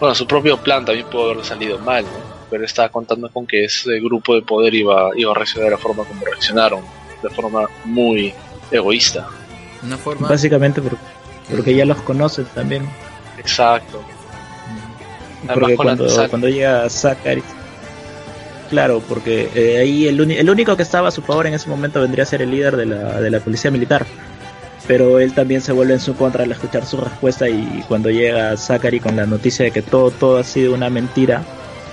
bueno, 0.00 0.14
su 0.14 0.26
propio 0.26 0.56
plan 0.58 0.84
también 0.84 1.06
pudo 1.06 1.30
haber 1.30 1.44
salido 1.44 1.78
mal, 1.78 2.04
¿no? 2.04 2.34
Pero 2.50 2.64
estaba 2.64 2.88
contando 2.88 3.30
con 3.30 3.46
que 3.46 3.64
ese 3.64 4.00
grupo 4.00 4.34
de 4.34 4.42
poder 4.42 4.74
iba, 4.74 5.10
iba 5.16 5.30
a 5.30 5.34
reaccionar 5.34 5.70
de 5.70 5.76
la 5.76 5.78
forma 5.78 6.04
como 6.04 6.24
reaccionaron 6.24 6.82
de 7.22 7.30
forma 7.30 7.66
muy 7.84 8.34
egoísta. 8.70 9.28
Una 9.82 9.96
forma... 9.96 10.28
Básicamente 10.28 10.82
porque, 11.50 11.74
ya 11.74 11.84
los 11.84 12.00
conocen 12.02 12.46
también. 12.54 12.88
Exacto. 13.38 14.02
Porque 15.52 15.76
cuando, 15.76 16.06
cuando 16.28 16.48
llega 16.48 16.88
Zachary... 16.88 17.42
Claro, 18.74 19.00
porque 19.08 19.48
eh, 19.54 19.78
ahí 19.78 20.08
el, 20.08 20.20
el, 20.32 20.50
único 20.50 20.76
que 20.76 20.82
estaba 20.82 21.06
a 21.06 21.10
su 21.12 21.22
favor 21.22 21.46
en 21.46 21.54
ese 21.54 21.68
momento 21.68 22.00
vendría 22.00 22.24
a 22.24 22.26
ser 22.26 22.42
el 22.42 22.50
líder 22.50 22.76
de 22.76 22.86
la, 22.86 23.20
de 23.20 23.30
la 23.30 23.38
policía 23.38 23.70
militar. 23.70 24.04
Pero 24.88 25.20
él 25.20 25.32
también 25.32 25.60
se 25.60 25.70
vuelve 25.70 25.94
en 25.94 26.00
su 26.00 26.16
contra 26.16 26.42
al 26.42 26.50
escuchar 26.50 26.84
su 26.84 26.96
respuesta 26.96 27.48
y 27.48 27.84
cuando 27.86 28.10
llega 28.10 28.56
Zachary 28.56 28.98
con 28.98 29.14
la 29.14 29.26
noticia 29.26 29.64
de 29.64 29.70
que 29.70 29.80
todo, 29.80 30.10
todo 30.10 30.38
ha 30.38 30.42
sido 30.42 30.74
una 30.74 30.90
mentira, 30.90 31.44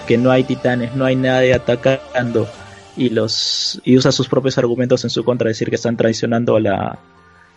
que 0.07 0.17
no 0.17 0.31
hay 0.31 0.43
titanes, 0.43 0.95
no 0.95 1.05
hay 1.05 1.15
nadie 1.15 1.53
atacando, 1.53 2.49
y 2.97 3.09
los 3.09 3.79
y 3.85 3.95
usa 3.95 4.11
sus 4.11 4.27
propios 4.27 4.57
argumentos 4.57 5.03
en 5.03 5.11
su 5.11 5.23
contra, 5.23 5.49
decir 5.49 5.69
que 5.69 5.75
están 5.75 5.97
traicionando 5.97 6.55
a 6.55 6.59
la, 6.59 6.99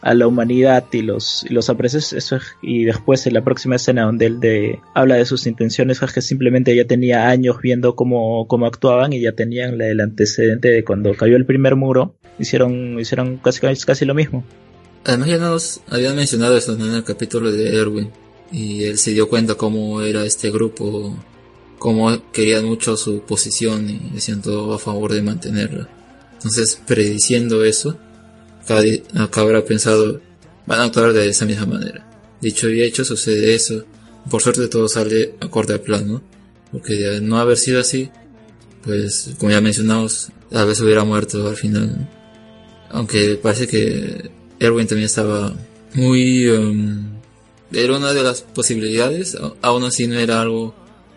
a 0.05 0.15
la 0.15 0.27
humanidad 0.27 0.85
y 0.93 1.01
los, 1.01 1.45
y 1.49 1.55
los 1.55 1.71
aprecios 1.71 2.13
eso 2.13 2.39
y 2.61 2.85
después 2.85 3.27
en 3.27 3.33
la 3.33 3.43
próxima 3.43 3.77
escena 3.77 4.03
donde 4.03 4.27
él 4.27 4.39
de, 4.39 4.79
habla 4.95 5.17
de 5.17 5.25
sus 5.25 5.47
intenciones 5.47 6.03
es 6.03 6.13
que 6.13 6.21
simplemente 6.21 6.77
ya 6.77 6.85
tenía 6.85 7.29
años 7.29 7.57
viendo 7.63 7.97
cómo, 7.97 8.47
cómo 8.47 8.67
actuaban 8.67 9.15
y 9.15 9.21
ya 9.21 9.33
tenían 9.33 9.81
el 9.81 10.01
antecedente 10.01 10.69
de 10.69 10.85
cuando 10.85 11.15
cayó 11.15 11.37
el 11.37 11.47
primer 11.47 11.75
muro 11.75 12.15
hicieron 12.39 13.01
hicieron 13.01 13.39
casi 13.39 13.61
casi 13.61 14.05
lo 14.05 14.15
mismo. 14.15 14.45
Además 15.05 15.29
ya 15.29 15.39
nos 15.39 15.81
habían 15.89 16.17
mencionado 16.17 16.57
eso 16.57 16.75
en 16.75 16.83
el 16.83 17.05
capítulo 17.05 17.51
de 17.51 17.77
Erwin. 17.77 18.11
Y 18.53 18.85
él 18.85 18.99
se 18.99 19.13
dio 19.13 19.29
cuenta 19.29 19.55
cómo 19.55 20.03
era 20.03 20.25
este 20.25 20.51
grupo 20.51 21.17
como 21.79 22.31
querían 22.31 22.65
mucho 22.65 22.97
su 22.97 23.21
posición 23.21 23.91
y 23.91 24.11
decían 24.15 24.41
todo 24.41 24.73
a 24.73 24.79
favor 24.79 25.13
de 25.13 25.23
mantenerla. 25.23 25.89
Entonces, 26.35 26.81
prediciendo 26.87 27.65
eso, 27.65 27.99
acá 29.15 29.41
habrá 29.41 29.65
pensado, 29.65 30.21
van 30.67 30.81
a 30.81 30.85
actuar 30.85 31.13
de 31.13 31.29
esa 31.29 31.45
misma 31.45 31.67
manera. 31.67 32.07
Dicho 32.41 32.69
y 32.69 32.83
hecho, 32.83 33.05
sucede 33.05 33.55
eso. 33.55 33.85
Por 34.31 34.43
suerte 34.43 34.69
todo 34.69 34.89
sale 34.89 35.35
acorde 35.41 35.75
al 35.75 35.81
plan. 35.81 36.23
Porque 36.73 36.95
de 36.95 37.21
no 37.21 37.39
haber 37.39 37.57
sido 37.57 37.81
así, 37.81 38.11
pues 38.83 39.31
como 39.39 39.53
ya 39.53 39.61
mencionamos, 39.61 40.31
a 40.53 40.65
veces 40.65 40.83
hubiera 40.83 41.05
muerto 41.05 41.47
al 41.49 41.57
final. 41.57 42.09
Aunque 42.91 43.37
parece 43.37 43.67
que 43.67 44.31
Erwin 44.59 44.87
también 44.87 45.07
estaba 45.07 45.55
muy... 45.95 46.49
Um, 46.49 47.15
era 47.73 47.97
una 47.97 48.13
de 48.13 48.23
las 48.23 48.43
posibilidades, 48.43 49.37
aún 49.63 49.85
así 49.85 50.07
no 50.07 50.17
era 50.19 50.41
algo 50.41 50.75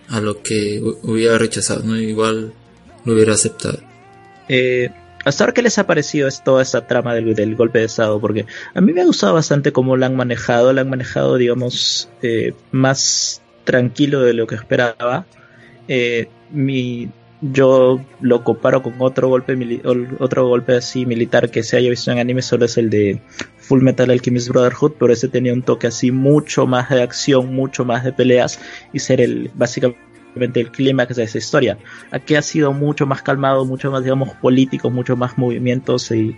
a 0.10 0.20
lo 0.22 0.42
que 0.42 0.82
hubiera 1.04 1.38
rechazado, 1.38 1.84
¿no? 1.84 1.98
Igual 1.98 2.54
lo 3.06 3.14
hubiera 3.14 3.34
aceptado. 3.34 3.80
Eh, 4.50 4.90
hasta 5.28 5.44
ahora, 5.44 5.54
¿qué 5.54 5.62
les 5.62 5.78
ha 5.78 5.86
parecido 5.86 6.30
toda 6.44 6.62
esta 6.62 6.88
trama 6.88 7.14
del, 7.14 7.56
golpe 7.56 7.80
de 7.80 7.86
Estado? 7.86 8.20
Porque 8.22 8.46
a 8.74 8.82
mí 8.82 8.94
me 8.94 9.02
ha 9.02 9.06
gustado 9.06 9.34
bastante 9.34 9.74
cómo 9.74 9.98
la 9.98 10.06
han 10.06 10.16
manejado, 10.16 10.72
la 10.72 10.82
han 10.82 10.90
manejado, 10.90 11.36
digamos, 11.36 12.10
eh, 12.22 12.54
más 12.72 13.42
tranquilo 13.66 14.22
de 14.22 14.34
lo 14.34 14.48
que 14.48 14.56
esperaba. 14.56 15.26
Eh, 15.90 16.30
mi, 16.50 17.10
yo 17.42 18.00
lo 18.22 18.44
comparo 18.44 18.82
con 18.82 18.96
otro 19.00 19.28
golpe 19.28 19.82
otro 20.20 20.48
golpe 20.48 20.76
así 20.76 21.06
militar 21.06 21.52
que 21.52 21.62
se 21.62 21.78
haya 21.78 21.90
visto 21.90 22.12
en 22.12 22.20
anime 22.20 22.42
solo 22.42 22.66
es 22.66 22.78
el 22.78 22.90
de 22.90 23.22
Full 23.58 23.84
Metal 23.84 24.10
Alchemist 24.10 24.50
Brotherhood 24.50 24.94
pero 25.00 25.14
ese 25.14 25.28
tenía 25.28 25.54
un 25.54 25.62
toque 25.62 25.88
así 25.88 26.12
mucho 26.12 26.66
más 26.66 26.90
de 26.90 27.02
acción 27.04 27.54
mucho 27.54 27.86
más 27.86 28.04
de 28.04 28.12
peleas 28.12 28.60
y 28.92 29.00
ser 29.00 29.22
el 29.22 29.52
básicamente 29.54 30.07
el 30.42 30.72
clímax 30.72 31.16
de 31.16 31.24
esa 31.24 31.38
historia. 31.38 31.78
Aquí 32.12 32.36
ha 32.36 32.42
sido 32.42 32.74
mucho 32.74 33.06
más 33.06 33.22
calmado 33.22 33.66
mucho 33.66 33.92
más 33.92 34.04
digamos 34.04 34.30
político 34.36 34.90
mucho 34.90 35.16
más 35.16 35.38
movimientos 35.38 36.12
y, 36.12 36.38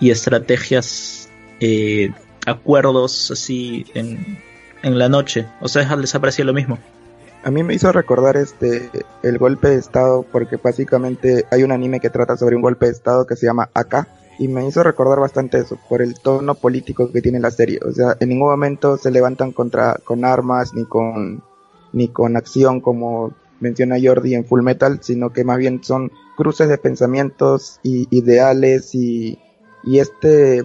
y 0.00 0.10
estrategias 0.10 1.28
eh, 1.60 2.10
acuerdos 2.46 3.30
así 3.30 3.86
en, 3.94 4.38
en 4.82 4.98
la 4.98 5.08
noche. 5.08 5.46
O 5.60 5.68
sea 5.68 5.96
les 5.96 6.14
ha 6.14 6.20
parecido 6.20 6.46
lo 6.46 6.54
mismo. 6.54 6.78
A 7.42 7.50
mí 7.50 7.62
me 7.62 7.74
hizo 7.74 7.90
recordar 7.90 8.36
este 8.36 8.90
el 9.22 9.38
golpe 9.38 9.68
de 9.68 9.76
estado 9.76 10.24
porque 10.30 10.56
básicamente 10.56 11.46
hay 11.50 11.62
un 11.62 11.72
anime 11.72 12.00
que 12.00 12.10
trata 12.10 12.36
sobre 12.36 12.56
un 12.56 12.62
golpe 12.62 12.86
de 12.86 12.92
estado 12.92 13.26
que 13.26 13.36
se 13.36 13.46
llama 13.46 13.70
Aka 13.72 14.08
y 14.40 14.48
me 14.48 14.66
hizo 14.66 14.82
recordar 14.82 15.20
bastante 15.20 15.58
eso 15.58 15.78
por 15.86 16.00
el 16.00 16.18
tono 16.18 16.54
político 16.54 17.12
que 17.12 17.20
tiene 17.20 17.40
la 17.40 17.50
serie, 17.50 17.78
o 17.86 17.92
sea, 17.92 18.16
en 18.20 18.30
ningún 18.30 18.48
momento 18.48 18.96
se 18.96 19.10
levantan 19.10 19.52
contra 19.52 19.96
con 20.02 20.24
armas 20.24 20.72
ni 20.72 20.86
con 20.86 21.44
ni 21.92 22.08
con 22.08 22.36
acción 22.36 22.80
como 22.80 23.32
menciona 23.60 23.96
Jordi 24.02 24.34
en 24.34 24.44
Full 24.44 24.62
Metal, 24.62 24.98
sino 25.02 25.32
que 25.32 25.44
más 25.44 25.58
bien 25.58 25.82
son 25.82 26.10
cruces 26.36 26.68
de 26.68 26.78
pensamientos 26.78 27.78
y 27.82 28.08
ideales 28.10 28.94
y 28.94 29.38
y 29.82 29.98
este 29.98 30.64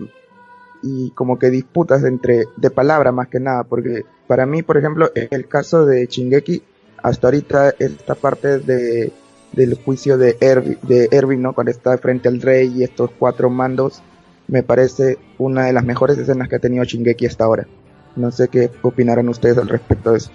y 0.81 1.11
como 1.11 1.39
que 1.39 1.49
disputas 1.49 2.03
entre 2.03 2.45
de 2.57 2.69
palabra 2.69 3.11
más 3.11 3.27
que 3.27 3.39
nada, 3.39 3.63
porque 3.63 4.03
para 4.27 4.45
mí, 4.45 4.61
por 4.61 4.77
ejemplo, 4.77 5.11
en 5.15 5.27
el 5.31 5.47
caso 5.47 5.85
de 5.85 6.07
Chingeki, 6.07 6.63
hasta 7.01 7.27
ahorita 7.27 7.73
esta 7.79 8.15
parte 8.15 8.59
de 8.59 9.11
del 9.51 9.75
juicio 9.75 10.17
de 10.17 10.37
Erwin, 10.41 10.77
de 10.83 11.07
Erwin, 11.11 11.41
¿no? 11.41 11.53
Cuando 11.53 11.71
está 11.71 11.97
frente 11.97 12.27
al 12.27 12.41
rey 12.41 12.73
y 12.75 12.83
estos 12.83 13.09
cuatro 13.17 13.49
mandos, 13.49 14.01
me 14.47 14.63
parece 14.63 15.17
una 15.37 15.65
de 15.65 15.73
las 15.73 15.85
mejores 15.85 16.17
escenas 16.17 16.49
que 16.49 16.57
ha 16.57 16.59
tenido 16.59 16.83
Chingeki 16.85 17.25
hasta 17.25 17.45
ahora. 17.45 17.67
No 18.15 18.31
sé 18.31 18.47
qué 18.49 18.69
opinarán 18.81 19.29
ustedes 19.29 19.57
al 19.57 19.69
respecto 19.69 20.11
de 20.11 20.17
eso. 20.17 20.31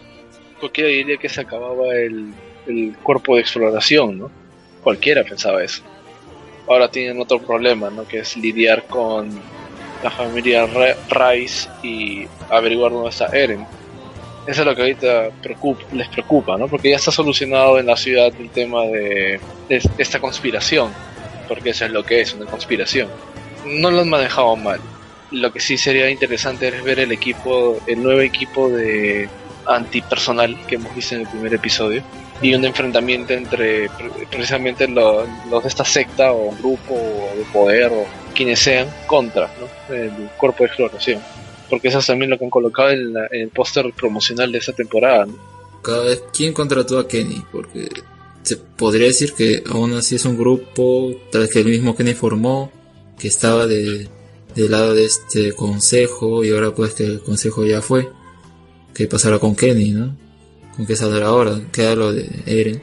Cualquiera 0.61 0.91
diría 0.91 1.17
que 1.17 1.29
se 1.29 1.41
acababa 1.41 1.95
el, 1.95 2.33
el 2.67 2.95
cuerpo 3.03 3.35
de 3.35 3.41
exploración, 3.41 4.19
¿no? 4.19 4.31
Cualquiera 4.83 5.25
pensaba 5.25 5.65
eso. 5.65 5.83
Ahora 6.69 6.91
tienen 6.91 7.21
otro 7.21 7.41
problema, 7.41 7.91
¿no? 7.91 8.07
Que 8.07 8.21
es 8.21 8.37
lidiar 8.37 8.85
con 8.85 9.31
la 10.03 10.11
familia 10.11 10.67
Rice 11.09 11.69
y 11.83 12.27
averiguar 12.49 12.93
dónde 12.93 13.11
está 13.11 13.27
Eren. 13.27 13.67
Eso 14.47 14.63
es 14.63 14.67
lo 14.67 14.75
que 14.75 14.83
ahorita 14.83 15.31
les 15.93 16.09
preocupa, 16.09 16.57
¿no? 16.57 16.67
Porque 16.67 16.91
ya 16.91 16.97
está 16.97 17.11
solucionado 17.11 17.79
en 17.79 17.87
la 17.87 17.97
ciudad 17.97 18.33
el 18.39 18.51
tema 18.51 18.83
de, 18.85 19.41
esta 19.99 20.19
conspiración, 20.19 20.93
porque 21.47 21.71
eso 21.71 21.85
es 21.85 21.91
lo 21.91 22.03
que 22.05 22.21
es, 22.21 22.35
una 22.35 22.47
conspiración. 22.47 23.09
No 23.67 23.91
lo 23.91 24.01
han 24.01 24.09
manejado 24.09 24.57
mal. 24.57 24.81
Lo 25.31 25.53
que 25.53 25.61
sí 25.61 25.77
sería 25.77 26.11
interesante 26.11 26.69
es 26.69 26.83
ver 26.83 27.01
el 27.01 27.13
equipo, 27.13 27.79
el 27.87 28.03
nuevo 28.03 28.21
equipo 28.21 28.71
de 28.71 29.29
antipersonal 29.75 30.57
que 30.66 30.77
hemos 30.77 30.95
visto 30.95 31.14
en 31.14 31.23
el 31.23 31.29
primer 31.29 31.55
episodio 31.55 32.03
y 32.43 32.55
un 32.55 32.64
enfrentamiento 32.64 33.33
entre 33.33 33.89
precisamente 34.31 34.89
los, 34.89 35.27
de 35.51 35.68
esta 35.68 35.85
secta 35.85 36.33
o 36.33 36.51
grupo 36.53 36.95
de 37.37 37.45
poder 37.53 37.93
o 37.93 38.07
quienes 38.35 38.59
sean 38.61 38.89
contra 39.07 39.51
el 39.91 40.11
cuerpo 40.39 40.64
de 40.64 40.66
exploración 40.66 41.21
porque 41.71 41.89
eso 41.89 42.01
es 42.01 42.07
también 42.07 42.31
lo 42.31 42.37
que 42.37 42.45
han 42.45 42.51
colocado 42.51 42.91
en, 42.91 43.14
el 43.31 43.49
póster 43.49 43.91
promocional 43.97 44.51
de 44.51 44.59
esta 44.59 44.73
temporada. 44.73 45.27
Cada 45.83 46.05
vez, 46.05 46.25
¿quién 46.35 46.53
contrató 46.53 46.99
a 46.99 47.09
Kenny? 47.09 47.43
Porque 47.51 47.89
se 48.43 48.57
podría 48.57 49.07
decir 49.07 49.33
que 49.33 49.62
aún 49.71 49.95
así 49.95 50.16
es 50.16 50.25
un 50.25 50.37
grupo, 50.37 51.14
tal 51.31 51.43
vez 51.43 51.51
que 51.53 51.61
el 51.61 51.66
mismo 51.66 51.97
Kenny 51.97 52.12
formó, 52.14 52.71
que 53.18 53.29
estaba 53.29 53.66
de, 53.66 54.09
del 54.55 54.71
lado 54.71 54.95
de 54.95 55.05
este 55.05 55.53
consejo 55.55 56.45
y 56.45 56.51
ahora 56.51 56.75
pues 56.75 56.95
que 56.95 57.05
el 57.05 57.21
consejo 57.21 57.64
ya 57.64 57.81
fue. 57.81 58.09
¿Qué 58.95 59.07
pasará 59.07 59.38
con 59.38 59.55
Kenny, 59.55 59.91
no? 59.93 60.16
¿Con 60.76 60.86
qué 60.86 60.97
saldrá 60.97 61.26
ahora? 61.26 61.61
Queda 61.72 61.95
lo 61.95 62.12
de 62.12 62.28
Eren, 62.47 62.82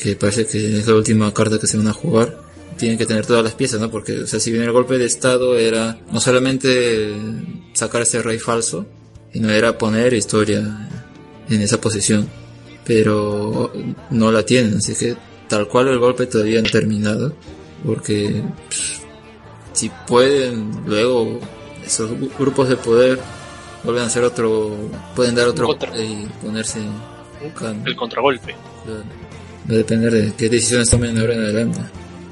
que 0.00 0.16
parece 0.16 0.46
que 0.46 0.78
es 0.78 0.86
la 0.86 0.94
última 0.94 1.32
carta 1.32 1.58
que 1.58 1.66
se 1.66 1.76
van 1.76 1.88
a 1.88 1.92
jugar 1.92 2.48
tienen 2.78 2.96
que 2.96 3.04
tener 3.04 3.26
todas 3.26 3.44
las 3.44 3.54
piezas, 3.54 3.80
¿no? 3.80 3.90
Porque, 3.90 4.20
o 4.20 4.26
sea, 4.26 4.40
si 4.40 4.50
bien 4.50 4.62
el 4.62 4.72
golpe 4.72 4.96
de 4.96 5.04
estado 5.04 5.58
era 5.58 5.98
no 6.10 6.20
solamente 6.20 7.12
sacar 7.74 8.02
ese 8.02 8.22
rey 8.22 8.38
falso, 8.38 8.86
sino 9.32 9.50
era 9.50 9.76
poner 9.76 10.14
historia 10.14 10.88
en 11.50 11.60
esa 11.60 11.78
posición. 11.78 12.28
Pero 12.86 13.70
no 14.10 14.32
la 14.32 14.44
tienen, 14.44 14.78
así 14.78 14.94
que 14.94 15.14
tal 15.48 15.68
cual 15.68 15.88
el 15.88 15.98
golpe 15.98 16.26
todavía 16.26 16.62
no 16.62 16.68
ha 16.68 16.70
terminado. 16.70 17.34
Porque 17.84 18.42
si 19.74 19.90
pueden 20.06 20.70
luego 20.86 21.38
esos 21.84 22.10
grupos 22.38 22.70
de 22.70 22.76
poder 22.76 23.18
vuelven 23.84 24.04
a 24.04 24.06
hacer 24.06 24.24
otro, 24.24 24.76
pueden 25.14 25.34
dar 25.34 25.48
otro 25.48 25.76
y 25.96 26.26
ponerse 26.44 26.80
el 27.84 27.96
contragolpe. 27.96 28.54
Va 29.70 29.74
a 29.74 29.76
depender 29.76 30.12
de 30.12 30.32
qué 30.34 30.48
decisiones 30.48 30.90
tomen 30.90 31.18
ahora 31.18 31.34
en 31.34 31.42
adelante. 31.42 31.80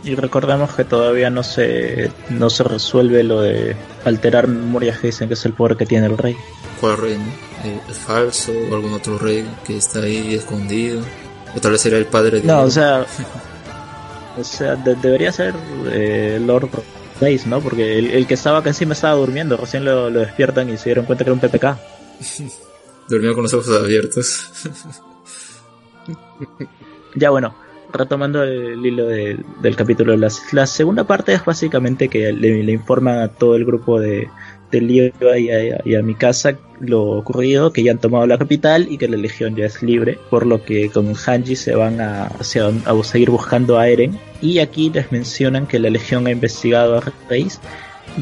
Y 0.05 0.15
recordemos 0.15 0.73
que 0.75 0.85
todavía 0.85 1.31
no 1.31 1.43
se, 1.43 2.11
no 2.31 2.49
se 2.49 2.63
resuelve 2.63 3.25
lo 3.25 3.41
de 3.41 3.75
alterar 4.05 4.47
memorias 4.47 5.01
que 5.01 5.09
dicen 5.09 5.27
que 5.27 5.35
es 5.35 5.45
el 5.45 5.53
poder 5.53 5.77
que 5.77 5.85
tiene 5.85 6.07
el 6.07 6.17
rey. 6.17 6.37
¿Cuál 6.81 6.97
rey? 6.97 7.15
Eh, 7.65 7.81
¿Es 7.91 7.97
falso? 7.99 8.53
¿O 8.71 8.75
algún 8.75 8.93
otro 8.93 9.19
rey 9.19 9.45
que 9.67 9.79
está 9.79 10.01
ahí 10.01 10.35
escondido? 10.35 11.03
¿O 11.57 11.61
tal 11.61 11.73
vez 11.73 11.85
era 11.87 11.99
el 11.99 12.07
padre 12.07 12.41
de.? 12.41 12.47
No, 12.47 12.63
o 12.63 12.71
sea. 12.71 13.05
o 14.39 14.45
sea, 14.45 14.77
debería 14.77 15.33
ser 15.33 15.55
eh, 15.91 16.39
Lord 16.41 16.71
¿no? 17.47 17.61
Porque 17.61 17.99
el, 17.99 18.27
que 18.27 18.35
estaba 18.35 18.59
acá 18.59 18.71
encima 18.71 18.93
estaba 18.93 19.15
durmiendo, 19.15 19.57
recién 19.57 19.85
lo, 19.85 20.11
lo 20.11 20.21
despiertan 20.21 20.69
y 20.69 20.77
se 20.77 20.87
dieron 20.87 21.07
cuenta 21.07 21.25
que 21.25 21.31
era 21.31 21.35
un 21.35 21.41
PPK. 21.41 21.79
Durmió 23.09 23.35
con 23.35 23.45
los 23.45 23.55
ojos 23.55 23.77
abiertos. 23.77 24.51
ya 27.15 27.31
bueno, 27.31 27.55
retomando 27.93 28.43
el 28.43 28.85
hilo 28.85 29.07
del 29.07 29.77
capítulo, 29.77 30.17
la, 30.17 30.29
la, 30.53 30.67
segunda 30.67 31.05
parte 31.05 31.33
es 31.33 31.45
básicamente 31.45 32.09
que 32.09 32.33
le, 32.33 32.73
informan 32.73 33.19
a 33.19 33.29
todo 33.29 33.57
el 33.57 33.65
grupo 33.65 34.01
de, 34.01 34.29
de 34.71 34.79
y 34.79 35.51
a, 35.51 35.81
y 35.85 35.95
a, 35.95 36.03
mi 36.03 36.15
casa 36.15 36.57
lo 36.81 37.03
ocurrido, 37.03 37.73
que 37.73 37.83
ya 37.83 37.93
han 37.93 37.99
tomado 37.99 38.27
la 38.27 38.39
capital 38.39 38.87
y 38.91 38.99
que 38.99 39.09
la 39.09 39.17
legión 39.17 39.57
ya 39.57 39.67
es 39.67 39.83
libre, 39.83 40.19
por 40.31 40.47
lo 40.47 40.63
que 40.63 40.91
con 40.91 41.15
Hanji 41.15 41.57
se 41.57 41.75
van 41.75 42.01
a, 42.01 42.31
seguir 42.43 43.31
buscando 43.31 43.79
a 43.79 43.89
Eren. 43.89 44.19
Y 44.43 44.59
aquí 44.59 44.91
les 44.91 45.11
mencionan 45.13 45.67
que 45.67 45.79
la 45.79 45.91
legión 45.91 46.27
ha 46.27 46.31
investigado 46.31 46.99
a 46.99 47.13
Reis. 47.29 47.61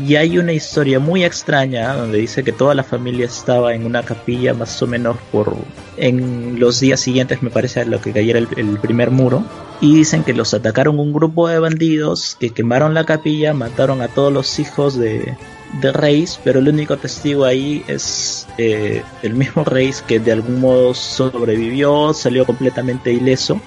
Y 0.07 0.16
hay 0.16 0.38
una 0.38 0.53
historia 0.53 0.99
muy 0.99 1.24
extraña 1.24 1.95
donde 1.95 2.18
dice 2.18 2.42
que 2.42 2.51
toda 2.51 2.74
la 2.74 2.82
familia 2.82 3.26
estaba 3.26 3.74
en 3.74 3.86
una 3.86 4.03
capilla 4.03 4.53
más 4.53 4.82
o 4.82 4.88
menos 4.88 5.16
por 5.30 5.57
en 5.97 6.59
los 6.59 6.80
días 6.80 6.99
siguientes 6.99 7.42
me 7.42 7.51
parece 7.51 7.80
a 7.80 7.84
lo 7.84 8.01
que 8.01 8.12
cayera 8.12 8.40
el, 8.40 8.78
primer 8.78 9.12
muro 9.12 9.45
y 9.81 9.95
dicen 9.95 10.25
que 10.25 10.33
los 10.33 10.55
atacaron 10.55 10.99
un 10.99 11.12
grupo 11.12 11.49
de 11.49 11.59
bandidos 11.59 12.37
que 12.39 12.51
quemaron 12.51 12.95
la 12.95 13.05
capilla, 13.05 13.55
mataron 13.55 14.03
a 14.03 14.09
todos 14.09 14.33
los 14.33 14.59
hijos 14.59 14.99
de, 14.99 15.37
de 15.81 15.93
Reis, 15.93 16.39
pero 16.43 16.61
el 16.61 16.68
único 16.68 16.97
testigo 16.97 17.45
ahí 17.45 17.85
es 17.89 18.47
eh, 18.59 19.03
el 19.22 19.35
mismo 19.35 19.64
Reis 19.64 20.03
que 20.03 20.20
de 20.20 20.33
algún 20.33 20.61
modo 20.61 20.95
sobrevivió, 20.95 22.14
salió 22.14 22.47
completamente 22.47 23.12
ileso 23.12 23.61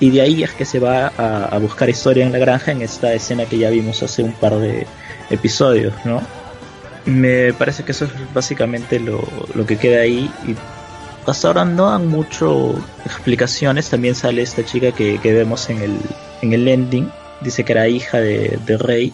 y 0.00 0.10
de 0.10 0.22
ahí 0.22 0.42
es 0.42 0.52
que 0.52 0.64
se 0.64 0.78
va 0.78 1.08
a 1.08 1.58
buscar 1.58 1.90
historia 1.90 2.24
en 2.24 2.32
la 2.32 2.38
granja 2.38 2.72
en 2.72 2.80
esta 2.80 3.12
escena 3.12 3.44
que 3.44 3.58
ya 3.58 3.68
vimos 3.68 4.02
hace 4.02 4.22
un 4.22 4.32
par 4.32 4.58
de 4.58 4.86
episodios, 5.28 5.92
¿no? 6.06 6.22
Me 7.06 7.52
parece 7.54 7.84
que 7.84 7.92
eso 7.92 8.04
es 8.04 8.10
básicamente 8.34 9.00
lo, 9.00 9.22
que 9.66 9.76
queda 9.76 10.02
ahí 10.02 10.30
hasta 11.26 11.48
ahora 11.48 11.64
no 11.64 11.90
dan 11.90 12.06
mucho 12.06 12.74
explicaciones. 13.04 13.90
También 13.90 14.14
sale 14.14 14.42
esta 14.42 14.64
chica 14.64 14.92
que, 14.92 15.18
vemos 15.22 15.68
en 15.70 15.82
el, 15.82 15.96
en 16.42 16.52
el 16.52 16.68
ending. 16.68 17.10
Dice 17.40 17.64
que 17.64 17.72
era 17.72 17.88
hija 17.88 18.20
de, 18.20 18.58
de 18.66 19.12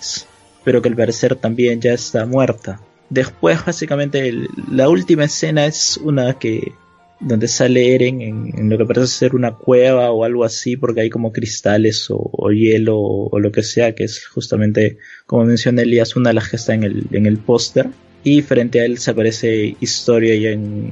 pero 0.65 0.83
que 0.83 0.89
al 0.89 0.97
parecer 0.97 1.37
también 1.37 1.81
ya 1.81 1.93
está 1.93 2.27
muerta. 2.27 2.81
Después, 3.09 3.65
básicamente, 3.65 4.33
la 4.71 4.89
última 4.89 5.25
escena 5.25 5.67
es 5.67 5.97
una 6.03 6.39
que 6.39 6.73
donde 7.19 7.49
sale 7.49 7.95
Eren 7.95 8.21
en, 8.21 8.69
lo 8.69 8.77
que 8.77 8.85
parece 8.85 9.07
ser 9.07 9.35
una 9.35 9.53
cueva 9.53 10.11
o 10.11 10.25
algo 10.25 10.45
así, 10.45 10.77
porque 10.77 11.01
hay 11.01 11.11
como 11.11 11.33
cristales 11.33 12.09
o, 12.11 12.51
hielo 12.51 12.99
o, 12.99 13.39
lo 13.39 13.53
que 13.53 13.63
sea, 13.63 13.95
que 13.95 14.05
es 14.05 14.27
justamente, 14.27 14.99
como 15.25 15.45
menciona 15.45 15.83
Elías, 15.83 16.17
una 16.17 16.31
de 16.31 16.35
las 16.35 16.51
que 16.51 16.57
está 16.57 16.75
en 16.75 16.83
el, 16.83 17.07
en 17.13 17.27
el 17.27 17.39
póster. 17.39 17.89
Y 18.23 18.43
frente 18.43 18.81
a 18.81 18.85
él 18.85 18.99
se 18.99 19.13
aparece 19.13 19.77
Historia 19.81 20.35
ya 20.35 20.51
en, 20.51 20.91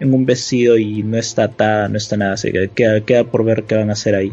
en 0.00 0.12
un 0.12 0.26
vestido 0.26 0.76
y 0.76 1.02
no 1.02 1.18
está 1.18 1.44
atada, 1.44 1.88
no 1.88 1.96
está 1.98 2.16
nada, 2.16 2.32
así 2.34 2.52
que 2.52 2.70
queda, 2.74 3.00
queda 3.00 3.24
por 3.24 3.44
ver 3.44 3.64
qué 3.64 3.76
van 3.76 3.90
a 3.90 3.94
hacer 3.94 4.14
ahí. 4.14 4.32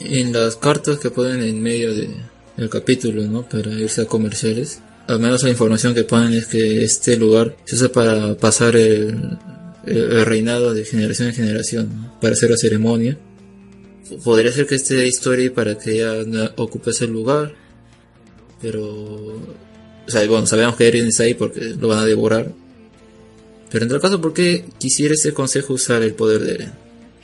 En 0.00 0.32
las 0.32 0.56
cartas 0.56 0.98
que 0.98 1.10
ponen 1.10 1.42
en 1.42 1.62
medio 1.62 1.94
de, 1.94 2.08
del 2.56 2.70
capítulo, 2.70 3.22
¿no? 3.24 3.48
Para 3.48 3.70
irse 3.72 4.02
a 4.02 4.06
comerciales, 4.06 4.80
al 5.06 5.20
menos 5.20 5.42
la 5.42 5.50
información 5.50 5.94
que 5.94 6.04
ponen 6.04 6.34
es 6.34 6.46
que 6.46 6.84
este 6.84 7.16
lugar 7.16 7.56
se 7.64 7.76
usa 7.76 7.88
para 7.90 8.34
pasar 8.36 8.76
el, 8.76 9.38
el 9.86 10.24
reinado 10.24 10.74
de 10.74 10.84
generación 10.84 11.28
en 11.28 11.34
generación 11.34 12.10
para 12.20 12.34
hacer 12.34 12.50
la 12.50 12.56
ceremonia. 12.56 13.18
Podría 14.24 14.52
ser 14.52 14.66
que 14.66 14.74
esté 14.74 15.06
historia 15.06 15.52
para 15.52 15.78
que 15.78 15.92
ella 15.92 16.52
ocupe 16.56 16.90
ese 16.90 17.06
lugar, 17.06 17.54
pero. 18.60 18.84
O 18.84 20.10
sea, 20.10 20.26
bueno, 20.26 20.46
sabemos 20.46 20.76
que 20.76 20.88
Eren 20.88 21.06
está 21.06 21.24
ahí 21.24 21.34
porque 21.34 21.60
lo 21.78 21.88
van 21.88 22.00
a 22.00 22.04
devorar. 22.04 22.52
Pero 23.70 23.84
en 23.84 23.88
todo 23.88 24.00
caso, 24.00 24.20
¿por 24.20 24.32
qué 24.32 24.64
quisiera 24.78 25.14
ese 25.14 25.32
consejo 25.32 25.74
usar 25.74 26.02
el 26.02 26.14
poder 26.14 26.40
de 26.42 26.54
Eren? 26.54 26.72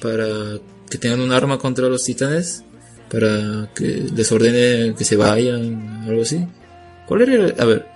¿Para 0.01 0.59
que 0.89 0.99
tengan 0.99 1.21
un 1.21 1.33
arma 1.33 1.59
contra 1.59 1.89
los 1.89 2.05
titanes? 2.05 2.63
¿Para 3.11 3.71
que 3.75 4.05
les 4.15 4.31
ordene 4.33 4.95
que 4.97 5.05
se 5.05 5.17
vayan? 5.17 6.05
¿Algo 6.07 6.23
así? 6.23 6.47
¿Cuál 7.07 7.23
era? 7.23 7.63
A 7.63 7.65
ver, 7.65 7.87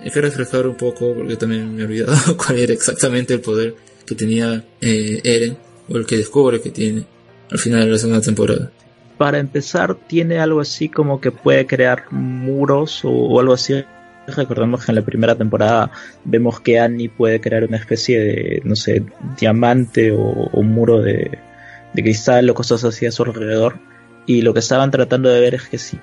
hay 0.00 0.10
que 0.10 0.20
reflejar 0.20 0.66
un 0.66 0.76
poco 0.76 1.14
porque 1.14 1.36
también 1.36 1.74
me 1.74 1.82
he 1.82 1.84
olvidado 1.86 2.36
cuál 2.36 2.58
era 2.58 2.72
exactamente 2.72 3.34
el 3.34 3.40
poder 3.40 3.74
que 4.06 4.14
tenía 4.14 4.62
eh, 4.80 5.20
Eren, 5.24 5.56
o 5.88 5.96
el 5.96 6.06
que 6.06 6.16
descubre 6.16 6.60
que 6.60 6.70
tiene 6.70 7.06
al 7.50 7.58
final 7.58 7.84
de 7.84 7.90
la 7.90 7.98
segunda 7.98 8.20
temporada. 8.20 8.70
Para 9.16 9.38
empezar, 9.38 9.94
tiene 9.94 10.38
algo 10.38 10.60
así 10.60 10.88
como 10.88 11.20
que 11.20 11.30
puede 11.30 11.66
crear 11.66 12.10
muros 12.10 13.00
o, 13.04 13.38
algo 13.38 13.54
así. 13.54 13.84
Recordemos 14.26 14.84
que 14.84 14.92
en 14.92 14.96
la 14.96 15.02
primera 15.02 15.34
temporada 15.34 15.90
vemos 16.24 16.60
que 16.60 16.78
Annie 16.80 17.08
puede 17.08 17.40
crear 17.40 17.64
una 17.64 17.76
especie 17.76 18.20
de, 18.20 18.62
no 18.64 18.74
sé, 18.74 19.04
diamante 19.38 20.12
o, 20.12 20.50
un 20.52 20.68
muro 20.72 21.02
de, 21.02 21.38
cristal 21.94 22.48
o 22.50 22.54
cosas 22.54 22.84
así 22.84 23.06
a 23.06 23.12
su 23.12 23.22
alrededor. 23.22 23.78
Y 24.26 24.42
lo 24.42 24.54
que 24.54 24.60
estaban 24.60 24.90
tratando 24.90 25.28
de 25.28 25.40
ver 25.40 25.54
es 25.54 25.68
que 25.68 25.78
si 25.78 25.98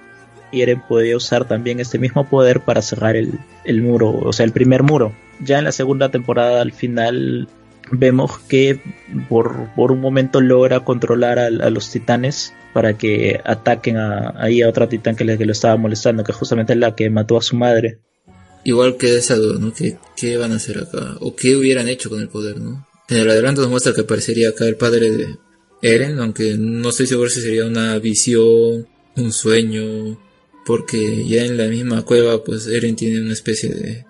Eren 0.52 0.82
podía 0.88 1.18
usar 1.18 1.46
también 1.46 1.80
este 1.80 1.98
mismo 1.98 2.30
poder 2.30 2.62
para 2.62 2.82
cerrar 2.82 3.16
el, 3.16 3.40
el, 3.64 3.82
muro, 3.82 4.12
o 4.12 4.34
sea, 4.34 4.46
el 4.46 4.52
primer 4.52 4.84
muro. 4.84 5.14
Ya 5.40 5.58
en 5.58 5.64
la 5.64 5.72
segunda 5.72 6.10
temporada, 6.10 6.62
al 6.62 6.72
final, 6.72 7.48
vemos 7.92 8.38
que 8.40 8.80
por, 9.30 9.74
por 9.76 9.92
un 9.92 10.00
momento 10.00 10.42
logra 10.42 10.82
controlar 10.82 11.40
a, 11.40 11.50
los 11.50 11.92
titanes 11.92 12.54
para 12.74 12.94
que 12.98 13.42
ataquen 13.44 13.98
a, 13.98 14.34
ahí 14.38 14.62
a 14.62 14.70
otra 14.70 14.88
titán 14.88 15.16
que, 15.16 15.26
le, 15.26 15.38
que 15.38 15.46
lo 15.46 15.52
estaba 15.52 15.76
molestando, 15.78 16.24
que 16.24 16.34
justamente 16.34 16.74
es 16.74 16.80
la 16.80 16.96
que 16.96 17.10
mató 17.10 17.38
a 17.38 17.42
su 17.42 17.56
madre. 17.56 18.00
Igual 18.64 18.98
que 18.98 19.16
esa 19.16 19.36
duda, 19.36 19.60
¿no? 19.60 19.74
¿Qué, 19.74 19.98
¿Qué, 20.16 20.38
van 20.38 20.52
a 20.52 20.56
hacer 20.56 20.78
acá? 20.80 21.18
¿O 21.20 21.36
qué 21.36 21.56
hubieran 21.56 21.88
hecho 21.88 22.10
con 22.10 22.22
el 22.22 22.30
poder, 22.30 22.60
no? 22.60 22.88
En 23.10 23.18
el 23.18 23.30
adelanto 23.30 23.62
nos 23.62 23.70
muestra 23.70 23.94
que 23.94 24.02
aparecería 24.02 24.50
acá 24.50 24.68
el 24.68 24.78
padre 24.78 25.10
de 25.12 25.38
Eren, 25.82 26.20
aunque 26.20 26.56
no 26.58 26.90
estoy 26.90 27.08
seguro 27.08 27.30
si 27.30 27.42
sería 27.42 27.66
una 27.66 27.98
visión, 27.98 28.88
un 29.16 29.34
sueño, 29.34 30.20
porque 30.66 31.26
ya 31.28 31.44
en 31.44 31.58
la 31.58 31.68
misma 31.68 32.04
cueva, 32.04 32.44
pues 32.44 32.68
Eren 32.68 32.96
tiene 32.96 33.22
una 33.22 33.34
especie 33.34 33.70
de 33.70 34.06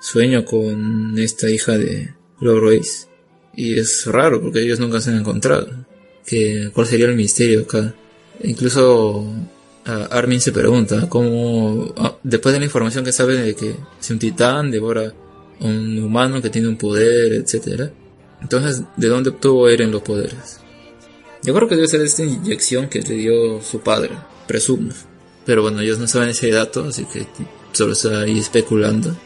sueño 0.00 0.44
con 0.44 1.18
esta 1.18 1.50
hija 1.50 1.76
de 1.76 2.14
Lord 2.40 2.60
Royce 2.60 3.08
Y 3.54 3.78
es 3.78 4.06
raro 4.06 4.40
porque 4.40 4.60
ellos 4.62 4.78
nunca 4.78 5.00
se 5.00 5.10
han 5.10 5.18
encontrado. 5.18 5.68
Que, 6.26 6.70
¿Cuál 6.72 6.86
sería 6.86 7.06
el 7.06 7.16
misterio 7.16 7.62
acá? 7.62 7.94
Incluso 8.44 9.26
Armin 10.10 10.40
se 10.40 10.52
pregunta 10.52 11.08
cómo, 11.08 11.92
ah, 11.96 12.14
después 12.22 12.52
de 12.52 12.58
la 12.58 12.66
información 12.66 13.04
que 13.04 13.12
sabe 13.12 13.36
de 13.36 13.54
que 13.54 13.74
si 14.00 14.12
un 14.12 14.18
titán 14.18 14.70
devora 14.70 15.12
a 15.60 15.64
un 15.64 15.98
humano 16.02 16.42
que 16.42 16.50
tiene 16.50 16.68
un 16.68 16.76
poder, 16.76 17.32
etcétera, 17.32 17.90
entonces, 18.40 18.82
¿de 18.96 19.08
dónde 19.08 19.30
obtuvo 19.30 19.68
Eren 19.68 19.90
los 19.90 20.02
poderes? 20.02 20.60
Yo 21.42 21.54
creo 21.54 21.68
que 21.68 21.76
debe 21.76 21.88
ser 21.88 22.00
esta 22.02 22.24
inyección 22.24 22.88
que 22.88 23.00
le 23.00 23.14
dio 23.14 23.62
su 23.62 23.80
padre, 23.80 24.10
presumo. 24.46 24.92
Pero 25.44 25.62
bueno, 25.62 25.80
ellos 25.80 25.98
no 25.98 26.06
saben 26.06 26.30
ese 26.30 26.50
dato, 26.50 26.84
así 26.84 27.04
que 27.06 27.26
solo 27.72 27.92
está 27.92 28.20
ahí 28.20 28.38
especulando. 28.38 29.16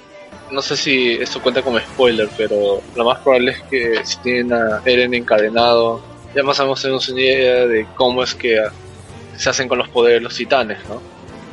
No 0.51 0.63
sé 0.63 0.77
si 0.77 1.13
esto 1.15 1.43
cuenta 1.43 1.63
como 1.63 1.79
spoiler, 1.81 2.29
pero 2.37 2.83
lo 2.95 3.05
más 3.05 3.19
probable 3.21 3.53
es 3.53 3.63
que 3.63 4.05
si 4.05 4.19
tienen 4.19 4.53
a 4.53 4.83
Eren 4.85 5.15
encadenado, 5.15 6.03
ya 6.35 6.43
más 6.43 6.61
o 6.61 6.65
menos 6.65 6.83
tenemos 6.83 7.09
una 7.09 7.21
idea 7.21 7.67
de 7.67 7.87
cómo 7.97 8.23
es 8.23 8.35
que 8.35 8.63
se 9.37 9.51
hacen 9.51 9.69
con 9.69 9.79
los 9.79 9.89
poderes 9.89 10.23
los 10.23 10.35
titanes, 10.35 10.79
¿no? 10.89 11.01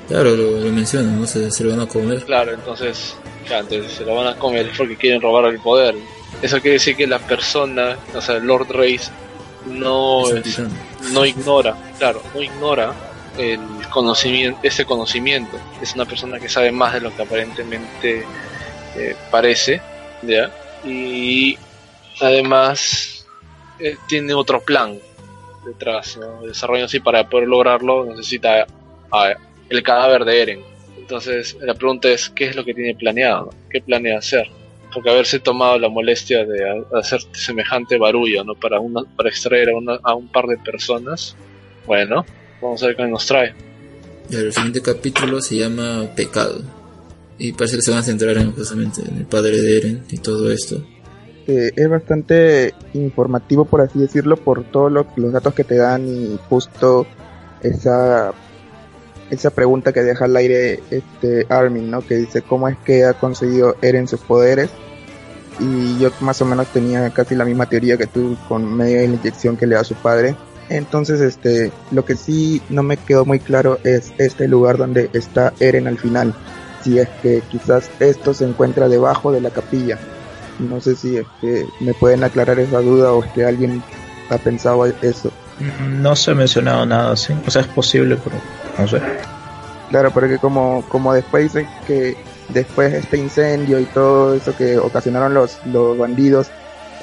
Claro, 0.07 0.35
lo, 0.35 0.71
mencionan, 0.71 1.21
¿no? 1.21 1.27
Se, 1.27 1.51
se, 1.51 1.63
lo 1.63 1.71
van 1.71 1.81
a 1.81 1.87
comer. 1.87 2.23
Claro, 2.25 2.53
entonces, 2.53 3.15
entonces 3.47 3.91
se 3.93 4.05
lo 4.05 4.15
van 4.15 4.27
a 4.27 4.35
comer 4.35 4.67
es 4.67 4.77
porque 4.77 4.95
quieren 4.95 5.21
robar 5.21 5.45
el 5.45 5.59
poder. 5.59 5.95
Eso 6.41 6.59
quiere 6.59 6.73
decir 6.73 6.95
que 6.95 7.05
la 7.05 7.19
persona, 7.19 7.97
o 8.15 8.21
sea, 8.21 8.39
Lord 8.39 8.69
Race, 8.71 9.11
no, 9.67 10.23
no 11.11 11.25
ignora, 11.25 11.75
claro, 11.97 12.21
no 12.33 12.41
ignora 12.41 12.93
el 13.37 13.59
conocimiento, 13.91 14.59
ese 14.63 14.85
conocimiento. 14.85 15.57
Es 15.81 15.93
una 15.93 16.05
persona 16.05 16.39
que 16.39 16.49
sabe 16.49 16.71
más 16.71 16.93
de 16.93 17.01
lo 17.01 17.15
que 17.15 17.21
aparentemente 17.21 18.25
eh, 18.95 19.15
parece, 19.29 19.81
¿ya? 20.23 20.51
Y 20.83 21.57
además 22.19 23.25
eh, 23.79 23.97
tiene 24.07 24.33
otro 24.33 24.61
plan 24.61 24.97
detrás, 25.69 26.17
¿no? 26.17 26.45
Desarrollo 26.45 26.85
así 26.85 26.99
para 26.99 27.29
poder 27.29 27.47
lograrlo 27.47 28.05
necesita 28.05 28.67
el 29.69 29.83
cadáver 29.83 30.25
de 30.25 30.41
Eren. 30.41 30.59
Entonces 30.97 31.57
la 31.61 31.73
pregunta 31.73 32.09
es, 32.09 32.29
¿qué 32.29 32.45
es 32.45 32.55
lo 32.55 32.63
que 32.63 32.73
tiene 32.73 32.95
planeado? 32.95 33.49
¿Qué 33.69 33.81
planea 33.81 34.19
hacer? 34.19 34.47
Porque 34.93 35.09
haberse 35.09 35.39
tomado 35.39 35.77
la 35.79 35.89
molestia 35.89 36.45
de 36.45 36.85
hacer 36.93 37.21
semejante 37.31 37.97
barullo, 37.97 38.43
¿no? 38.43 38.55
Para, 38.55 38.79
una, 38.79 39.01
para 39.15 39.29
extraer 39.29 39.69
a, 39.69 39.99
a 40.03 40.15
un 40.15 40.27
par 40.27 40.45
de 40.45 40.57
personas, 40.57 41.35
bueno, 41.85 42.25
vamos 42.61 42.83
a 42.83 42.87
ver 42.87 42.95
qué 42.95 43.07
nos 43.07 43.25
trae. 43.25 43.53
El 44.31 44.53
siguiente 44.53 44.81
capítulo 44.81 45.41
se 45.41 45.57
llama 45.57 46.07
Pecado. 46.15 46.61
Y 47.39 47.53
parece 47.53 47.77
que 47.77 47.81
se 47.81 47.91
van 47.91 48.01
a 48.01 48.03
centrar 48.03 48.37
en, 48.37 48.51
justamente 48.51 49.01
en 49.01 49.17
el 49.17 49.25
padre 49.25 49.59
de 49.59 49.77
Eren 49.77 50.03
y 50.11 50.17
todo 50.17 50.51
esto. 50.51 50.83
Eh, 51.49 51.71
es 51.75 51.89
bastante 51.89 52.75
informativo, 52.93 53.65
por 53.65 53.81
así 53.81 53.97
decirlo, 53.97 54.37
por 54.37 54.63
todos 54.65 54.91
los 54.91 55.33
datos 55.33 55.55
que 55.55 55.63
te 55.63 55.77
dan 55.77 56.07
y 56.07 56.39
justo 56.47 57.07
esa 57.63 58.33
esa 59.31 59.49
pregunta 59.49 59.91
que 59.91 60.03
deja 60.03 60.25
al 60.25 60.35
aire 60.35 60.79
este 60.91 61.47
Armin, 61.49 61.89
¿no? 61.89 62.01
Que 62.01 62.17
dice 62.17 62.43
cómo 62.43 62.67
es 62.67 62.77
que 62.77 63.03
ha 63.03 63.13
conseguido 63.13 63.75
Eren 63.81 64.07
sus 64.07 64.19
poderes. 64.19 64.69
Y 65.59 65.97
yo 65.97 66.11
más 66.19 66.39
o 66.43 66.45
menos 66.45 66.67
tenía 66.67 67.09
casi 67.09 67.33
la 67.33 67.45
misma 67.45 67.65
teoría 67.65 67.97
que 67.97 68.05
tú 68.05 68.37
con 68.47 68.71
medio 68.71 69.01
de 69.01 69.07
la 69.07 69.15
inyección 69.15 69.57
que 69.57 69.65
le 69.65 69.73
da 69.73 69.83
su 69.83 69.95
padre. 69.95 70.35
Entonces, 70.69 71.19
este, 71.19 71.71
lo 71.89 72.05
que 72.05 72.15
sí 72.15 72.61
no 72.69 72.83
me 72.83 72.97
quedó 72.97 73.25
muy 73.25 73.39
claro 73.39 73.79
es 73.83 74.13
este 74.19 74.47
lugar 74.47 74.77
donde 74.77 75.09
está 75.13 75.53
Eren 75.59 75.87
al 75.87 75.97
final. 75.97 76.35
Si 76.83 76.99
es 76.99 77.09
que 77.23 77.41
quizás 77.49 77.89
esto 77.99 78.35
se 78.35 78.45
encuentra 78.45 78.87
debajo 78.87 79.31
de 79.31 79.41
la 79.41 79.49
capilla. 79.49 79.97
No 80.59 80.81
sé 80.81 80.95
si 80.95 81.17
es 81.17 81.25
que 81.41 81.65
me 81.79 81.93
pueden 81.93 82.23
aclarar 82.23 82.59
esa 82.59 82.79
duda 82.79 83.13
o 83.13 83.23
es 83.23 83.31
que 83.31 83.45
alguien 83.45 83.81
ha 84.29 84.37
pensado 84.37 84.85
eso. 84.85 85.31
No 85.87 86.15
se 86.15 86.31
ha 86.31 86.35
mencionado 86.35 86.85
nada 86.85 87.13
así. 87.13 87.33
O 87.45 87.51
sea, 87.51 87.61
es 87.61 87.67
posible, 87.67 88.17
pero 88.23 88.37
no 88.77 88.87
sé. 88.87 89.01
Claro, 89.89 90.11
porque 90.11 90.37
como, 90.37 90.83
como 90.87 91.13
después 91.13 91.43
dicen 91.43 91.67
que 91.87 92.15
después 92.49 92.91
de 92.91 92.99
este 92.99 93.17
incendio 93.17 93.79
y 93.79 93.85
todo 93.85 94.35
eso 94.35 94.55
que 94.55 94.77
ocasionaron 94.77 95.33
los, 95.33 95.59
los 95.65 95.97
bandidos, 95.97 96.49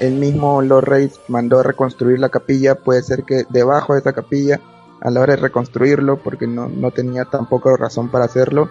el 0.00 0.14
mismo 0.14 0.62
Lord 0.62 0.84
Reyes 0.84 1.20
mandó 1.28 1.60
a 1.60 1.62
reconstruir 1.62 2.18
la 2.18 2.28
capilla, 2.28 2.74
puede 2.76 3.02
ser 3.02 3.24
que 3.24 3.44
debajo 3.48 3.94
de 3.94 4.00
esa 4.00 4.12
capilla, 4.12 4.60
a 5.00 5.10
la 5.10 5.20
hora 5.20 5.34
de 5.36 5.42
reconstruirlo, 5.42 6.18
porque 6.18 6.46
no, 6.46 6.68
no 6.68 6.90
tenía 6.90 7.24
tampoco 7.24 7.76
razón 7.76 8.10
para 8.10 8.24
hacerlo, 8.24 8.70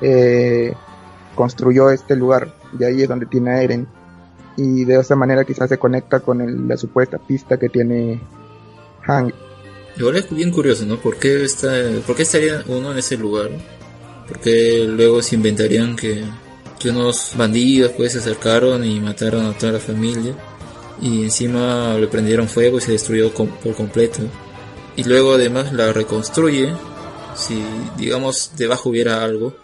eh, 0.00 0.74
construyó 1.34 1.90
este 1.90 2.16
lugar, 2.16 2.54
de 2.72 2.86
ahí 2.86 3.02
es 3.02 3.08
donde 3.08 3.26
tiene 3.26 3.50
a 3.50 3.62
Eren, 3.62 3.88
y 4.60 4.84
de 4.84 5.00
esa 5.00 5.16
manera 5.16 5.44
quizás 5.44 5.70
se 5.70 5.78
conecta 5.78 6.20
con 6.20 6.68
la 6.68 6.76
supuesta 6.76 7.16
pista 7.18 7.58
que 7.58 7.70
tiene 7.70 8.20
Hank. 9.02 9.34
Igual 9.96 10.16
es 10.16 10.30
bien 10.30 10.50
curioso, 10.50 10.84
¿no? 10.84 10.98
¿Por 10.98 11.16
qué, 11.16 11.44
está, 11.44 11.72
¿Por 12.06 12.14
qué 12.14 12.22
estaría 12.22 12.62
uno 12.68 12.92
en 12.92 12.98
ese 12.98 13.16
lugar? 13.16 13.50
Porque 14.28 14.84
luego 14.86 15.22
se 15.22 15.36
inventarían 15.36 15.96
que, 15.96 16.24
que 16.78 16.90
unos 16.90 17.32
bandidos 17.36 17.92
pues 17.92 18.12
se 18.12 18.18
acercaron 18.18 18.84
y 18.84 19.00
mataron 19.00 19.46
a 19.46 19.56
toda 19.56 19.72
la 19.72 19.80
familia 19.80 20.34
y 21.00 21.24
encima 21.24 21.96
le 21.98 22.06
prendieron 22.06 22.46
fuego 22.46 22.78
y 22.78 22.82
se 22.82 22.92
destruyó 22.92 23.32
por 23.32 23.74
completo. 23.74 24.20
Y 24.94 25.04
luego 25.04 25.34
además 25.34 25.72
la 25.72 25.92
reconstruye, 25.92 26.74
si 27.34 27.62
digamos 27.96 28.52
debajo 28.56 28.90
hubiera 28.90 29.24
algo, 29.24 29.54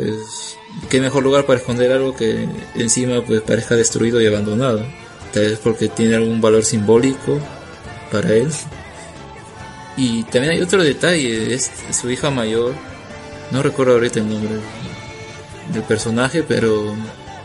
pues 0.00 0.56
qué 0.88 1.00
mejor 1.00 1.22
lugar 1.22 1.44
para 1.44 1.58
esconder 1.58 1.92
algo 1.92 2.16
que 2.16 2.48
encima 2.74 3.22
pues 3.22 3.42
parezca 3.42 3.76
destruido 3.76 4.20
y 4.20 4.26
abandonado. 4.26 4.84
Tal 5.32 5.44
vez 5.44 5.58
porque 5.62 5.88
tiene 5.88 6.16
algún 6.16 6.40
valor 6.40 6.64
simbólico 6.64 7.38
para 8.10 8.34
él. 8.34 8.48
Y 9.96 10.22
también 10.24 10.54
hay 10.54 10.62
otro 10.62 10.82
detalle, 10.82 11.54
es 11.54 11.70
su 11.90 12.10
hija 12.10 12.30
mayor, 12.30 12.72
no 13.50 13.62
recuerdo 13.62 13.94
ahorita 13.94 14.20
el 14.20 14.30
nombre 14.30 14.54
del 15.72 15.82
personaje, 15.82 16.42
pero 16.42 16.94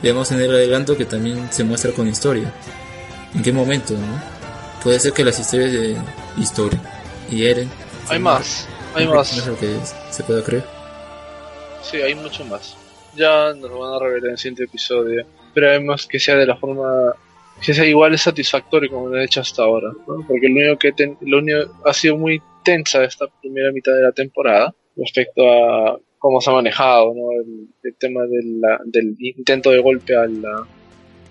vemos 0.01 0.31
en 0.31 0.39
el 0.39 0.51
adelanto 0.51 0.95
que 0.95 1.05
también 1.05 1.49
se 1.51 1.63
muestra 1.63 1.91
con 1.91 2.07
historia 2.07 2.53
en 3.33 3.43
qué 3.43 3.51
momento, 3.51 3.93
¿no? 3.93 4.21
Puede 4.83 4.99
ser 4.99 5.13
que 5.13 5.23
las 5.23 5.37
historias 5.39 5.71
de 5.73 5.97
historia 6.37 6.79
y 7.29 7.45
Eren. 7.45 7.69
Hay 8.07 8.19
más, 8.19 8.67
hay 8.93 9.07
más. 9.07 9.45
lo 9.45 9.57
que 9.57 9.75
se 10.11 10.23
pueda 10.23 10.43
creer. 10.43 10.74
Sí, 11.89 11.97
hay 11.97 12.15
mucho 12.15 12.43
más. 12.45 12.75
Ya 13.15 13.53
nos 13.53 13.69
lo 13.69 13.79
van 13.79 13.93
a 13.93 13.99
revelar 13.99 14.25
en 14.25 14.31
el 14.31 14.37
siguiente 14.37 14.63
episodio. 14.63 15.25
Además 15.55 16.05
que 16.05 16.19
sea 16.19 16.35
de 16.35 16.45
la 16.45 16.57
forma 16.57 17.13
que 17.63 17.73
sea 17.73 17.85
igual 17.85 18.13
es 18.13 18.21
satisfactorio 18.21 18.91
como 18.91 19.07
lo 19.07 19.17
he 19.17 19.23
hecho 19.23 19.39
hasta 19.39 19.63
ahora, 19.63 19.89
¿no? 20.05 20.25
porque 20.27 20.49
lo 20.49 20.55
único 20.55 20.77
que 20.77 20.93
lo 21.21 21.37
único, 21.37 21.71
ha 21.85 21.93
sido 21.93 22.17
muy 22.17 22.41
tensa 22.65 23.01
esta 23.05 23.27
primera 23.41 23.71
mitad 23.71 23.93
de 23.93 24.01
la 24.01 24.11
temporada 24.11 24.75
respecto 24.97 25.49
a 25.49 25.97
cómo 26.17 26.41
se 26.41 26.49
ha 26.49 26.53
manejado 26.53 27.13
¿no? 27.15 27.31
el, 27.31 27.95
tema 27.97 28.23
del 28.27 29.15
intento 29.19 29.71
de 29.71 29.79
golpe 29.79 30.17
a 30.17 30.27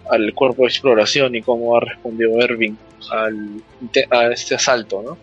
al 0.08 0.34
cuerpo 0.34 0.62
de 0.62 0.68
exploración 0.68 1.34
y 1.34 1.42
cómo 1.42 1.76
ha 1.76 1.80
respondido 1.80 2.40
Erving 2.40 2.76
al, 3.10 3.62
a 4.10 4.26
este 4.28 4.54
asalto, 4.54 5.02
¿no? 5.02 5.18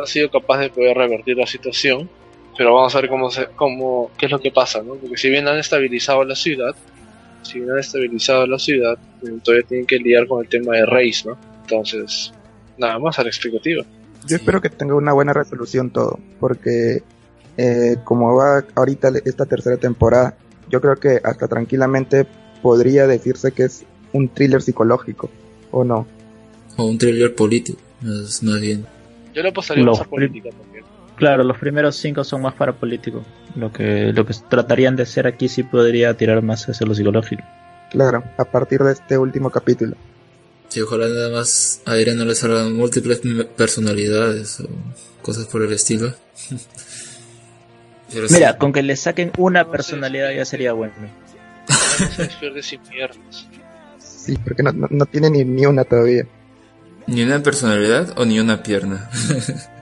Ha 0.00 0.06
sido 0.06 0.30
capaz 0.30 0.58
de 0.58 0.70
poder 0.70 0.96
revertir 0.96 1.36
la 1.36 1.46
situación, 1.46 2.08
pero 2.56 2.74
vamos 2.74 2.94
a 2.94 3.00
ver 3.00 3.10
cómo, 3.10 3.30
se, 3.30 3.46
cómo 3.56 4.10
qué 4.16 4.26
es 4.26 4.32
lo 4.32 4.40
que 4.40 4.50
pasa, 4.50 4.82
¿no? 4.82 4.94
Porque 4.94 5.16
si 5.16 5.28
bien 5.28 5.46
han 5.48 5.58
estabilizado 5.58 6.24
la 6.24 6.34
ciudad, 6.34 6.74
si 7.42 7.58
bien 7.58 7.70
han 7.70 7.78
estabilizado 7.78 8.46
la 8.46 8.58
ciudad, 8.58 8.96
todavía 9.42 9.66
tienen 9.66 9.86
que 9.86 9.98
lidiar 9.98 10.26
con 10.26 10.42
el 10.42 10.48
tema 10.48 10.76
de 10.76 10.86
Reis, 10.86 11.24
¿no? 11.26 11.36
Entonces, 11.62 12.32
nada 12.78 12.98
más 12.98 13.18
a 13.18 13.22
la 13.22 13.28
explicativa. 13.28 13.84
Yo 14.26 14.36
espero 14.36 14.60
que 14.60 14.70
tenga 14.70 14.94
una 14.94 15.12
buena 15.12 15.32
resolución 15.32 15.90
todo, 15.90 16.18
porque 16.40 17.02
eh, 17.56 17.96
como 18.04 18.34
va 18.34 18.64
ahorita 18.74 19.12
esta 19.24 19.46
tercera 19.46 19.76
temporada, 19.76 20.36
yo 20.70 20.80
creo 20.80 20.96
que 20.96 21.20
hasta 21.22 21.46
tranquilamente 21.46 22.26
podría 22.62 23.06
decirse 23.06 23.52
que 23.52 23.64
es 23.64 23.84
un 24.12 24.28
thriller 24.28 24.62
psicológico, 24.62 25.30
¿o 25.70 25.84
no? 25.84 26.06
O 26.76 26.84
un 26.84 26.98
thriller 26.98 27.34
político, 27.34 27.78
más, 28.00 28.60
bien. 28.60 28.86
Yo 29.34 29.42
le 29.42 29.48
apostaría 29.50 29.84
más 29.84 30.00
a 30.00 30.04
política 30.04 30.50
también. 30.50 30.84
Claro, 31.16 31.44
los 31.44 31.58
primeros 31.58 31.96
cinco 31.96 32.24
son 32.24 32.42
más 32.42 32.54
para 32.54 32.72
político. 32.72 33.24
Lo 33.54 33.72
que, 33.72 34.12
lo 34.12 34.26
que 34.26 34.34
tratarían 34.48 34.96
de 34.96 35.04
hacer 35.04 35.26
aquí 35.26 35.48
sí 35.48 35.62
podría 35.62 36.14
tirar 36.14 36.42
más 36.42 36.68
hacia 36.68 36.86
lo 36.86 36.94
psicológico. 36.94 37.42
Claro, 37.90 38.24
a 38.36 38.44
partir 38.44 38.82
de 38.82 38.92
este 38.92 39.16
último 39.16 39.50
capítulo. 39.50 39.96
Sí, 40.68 40.80
ojalá 40.80 41.06
nada 41.06 41.30
más 41.30 41.80
a 41.86 41.96
Irene 41.96 42.18
no 42.18 42.24
le 42.24 42.34
salgan 42.34 42.72
múltiples 42.74 43.20
personalidades 43.56 44.58
o 44.60 44.68
cosas 45.22 45.46
por 45.46 45.62
el 45.62 45.72
estilo. 45.72 46.12
Mira, 48.30 48.58
con 48.58 48.72
que 48.72 48.82
le 48.82 48.96
saquen 48.96 49.30
una 49.38 49.70
personalidad 49.70 50.32
ya 50.32 50.44
sería 50.44 50.72
bueno. 50.72 50.94
sin 52.62 52.80
piernas. 52.80 53.46
Sí, 53.98 54.36
porque 54.38 54.62
no, 54.62 54.72
no, 54.72 55.06
tiene 55.06 55.30
ni, 55.30 55.44
ni 55.44 55.66
una 55.66 55.84
todavía. 55.84 56.26
¿Ni 57.06 57.22
una 57.22 57.42
personalidad 57.42 58.18
o 58.18 58.24
ni 58.24 58.40
una 58.40 58.62
pierna? 58.62 59.10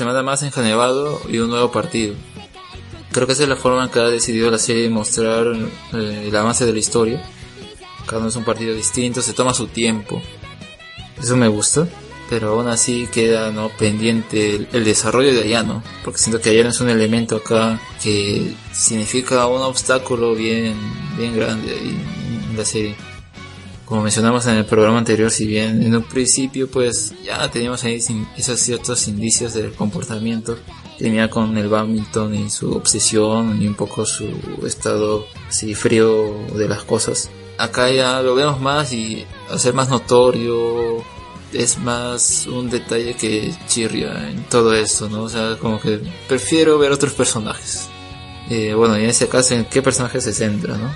semana 0.00 0.22
más 0.22 0.42
en 0.42 0.50
Janevado 0.50 1.20
y 1.28 1.40
un 1.40 1.50
nuevo 1.50 1.70
partido. 1.70 2.14
Creo 3.12 3.26
que 3.26 3.34
esa 3.34 3.42
es 3.42 3.50
la 3.50 3.56
forma 3.56 3.84
en 3.84 3.90
que 3.90 3.98
ha 3.98 4.04
decidido 4.04 4.50
la 4.50 4.58
serie 4.58 4.88
mostrar 4.88 5.46
eh, 5.92 6.24
el 6.26 6.34
avance 6.34 6.64
de 6.64 6.72
la 6.72 6.78
historia. 6.78 7.22
Cada 8.06 8.20
uno 8.20 8.30
es 8.30 8.36
un 8.36 8.44
partido 8.44 8.74
distinto, 8.74 9.20
se 9.20 9.34
toma 9.34 9.52
su 9.52 9.66
tiempo. 9.66 10.22
Eso 11.20 11.36
me 11.36 11.48
gusta 11.48 11.86
pero 12.30 12.50
aún 12.50 12.68
así 12.68 13.08
queda 13.12 13.50
no 13.50 13.70
pendiente 13.70 14.68
el, 14.72 14.84
desarrollo 14.84 15.34
de 15.34 15.42
Ayano, 15.42 15.82
porque 16.04 16.20
siento 16.20 16.40
que 16.40 16.50
Ayano 16.50 16.68
es 16.68 16.80
un 16.80 16.88
elemento 16.88 17.36
acá 17.36 17.80
que 18.00 18.54
significa 18.72 19.48
un 19.48 19.60
obstáculo 19.62 20.36
bien, 20.36 20.76
bien 21.18 21.34
grande 21.34 21.76
en 21.76 22.56
la 22.56 22.64
serie. 22.64 22.94
Como 23.90 24.02
mencionamos 24.02 24.46
en 24.46 24.54
el 24.54 24.66
programa 24.66 24.98
anterior, 24.98 25.32
si 25.32 25.48
bien 25.48 25.82
en 25.82 25.96
un 25.96 26.04
principio 26.04 26.70
pues 26.70 27.12
ya 27.24 27.50
teníamos 27.50 27.82
ahí 27.82 27.98
esos 28.36 28.60
ciertos 28.60 29.08
indicios 29.08 29.52
del 29.52 29.72
comportamiento, 29.72 30.56
tenía 30.96 31.28
con 31.28 31.58
el 31.58 31.68
badminton 31.68 32.36
y 32.36 32.50
su 32.50 32.70
obsesión 32.70 33.60
y 33.60 33.66
un 33.66 33.74
poco 33.74 34.06
su 34.06 34.28
estado 34.64 35.26
así 35.48 35.74
frío 35.74 36.36
de 36.54 36.68
las 36.68 36.84
cosas. 36.84 37.30
Acá 37.58 37.90
ya 37.90 38.22
lo 38.22 38.36
vemos 38.36 38.60
más 38.60 38.92
y 38.92 39.26
hacer 39.50 39.74
más 39.74 39.88
notorio, 39.88 40.98
es 41.52 41.76
más 41.78 42.46
un 42.46 42.70
detalle 42.70 43.14
que 43.14 43.52
chirria 43.66 44.30
en 44.30 44.44
todo 44.44 44.72
esto, 44.72 45.08
¿no? 45.08 45.24
O 45.24 45.28
sea, 45.28 45.56
como 45.60 45.80
que 45.80 45.98
prefiero 46.28 46.78
ver 46.78 46.92
otros 46.92 47.12
personajes. 47.12 47.88
Eh, 48.50 48.72
bueno, 48.72 48.96
y 48.96 49.02
en 49.02 49.10
ese 49.10 49.28
caso, 49.28 49.54
¿en 49.54 49.64
qué 49.64 49.82
personaje 49.82 50.20
se 50.20 50.32
centra, 50.32 50.76
no? 50.76 50.94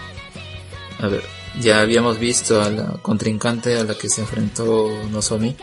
A 1.05 1.09
ver, 1.09 1.25
ya 1.61 1.81
habíamos 1.81 2.19
visto 2.19 2.63
a 2.63 2.71
la 2.71 2.87
contrincante 3.03 3.79
a 3.79 3.85
la 3.85 3.95
que 3.95 4.09
se 4.09 4.23
enfrentó 4.23 4.89
Nozomi, 5.11 5.57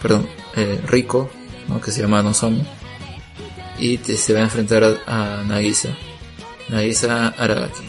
perdón, 0.00 0.28
eh, 0.56 0.80
Rico, 0.86 1.30
¿no? 1.68 1.80
que 1.80 1.90
se 1.90 2.02
llama 2.02 2.22
Nozomi, 2.22 2.64
y 3.78 3.98
se 3.98 4.32
va 4.32 4.40
a 4.40 4.44
enfrentar 4.44 4.84
a, 5.06 5.42
Nagisa, 5.46 5.96
Nagisa 6.68 7.28
Aragaki 7.28 7.82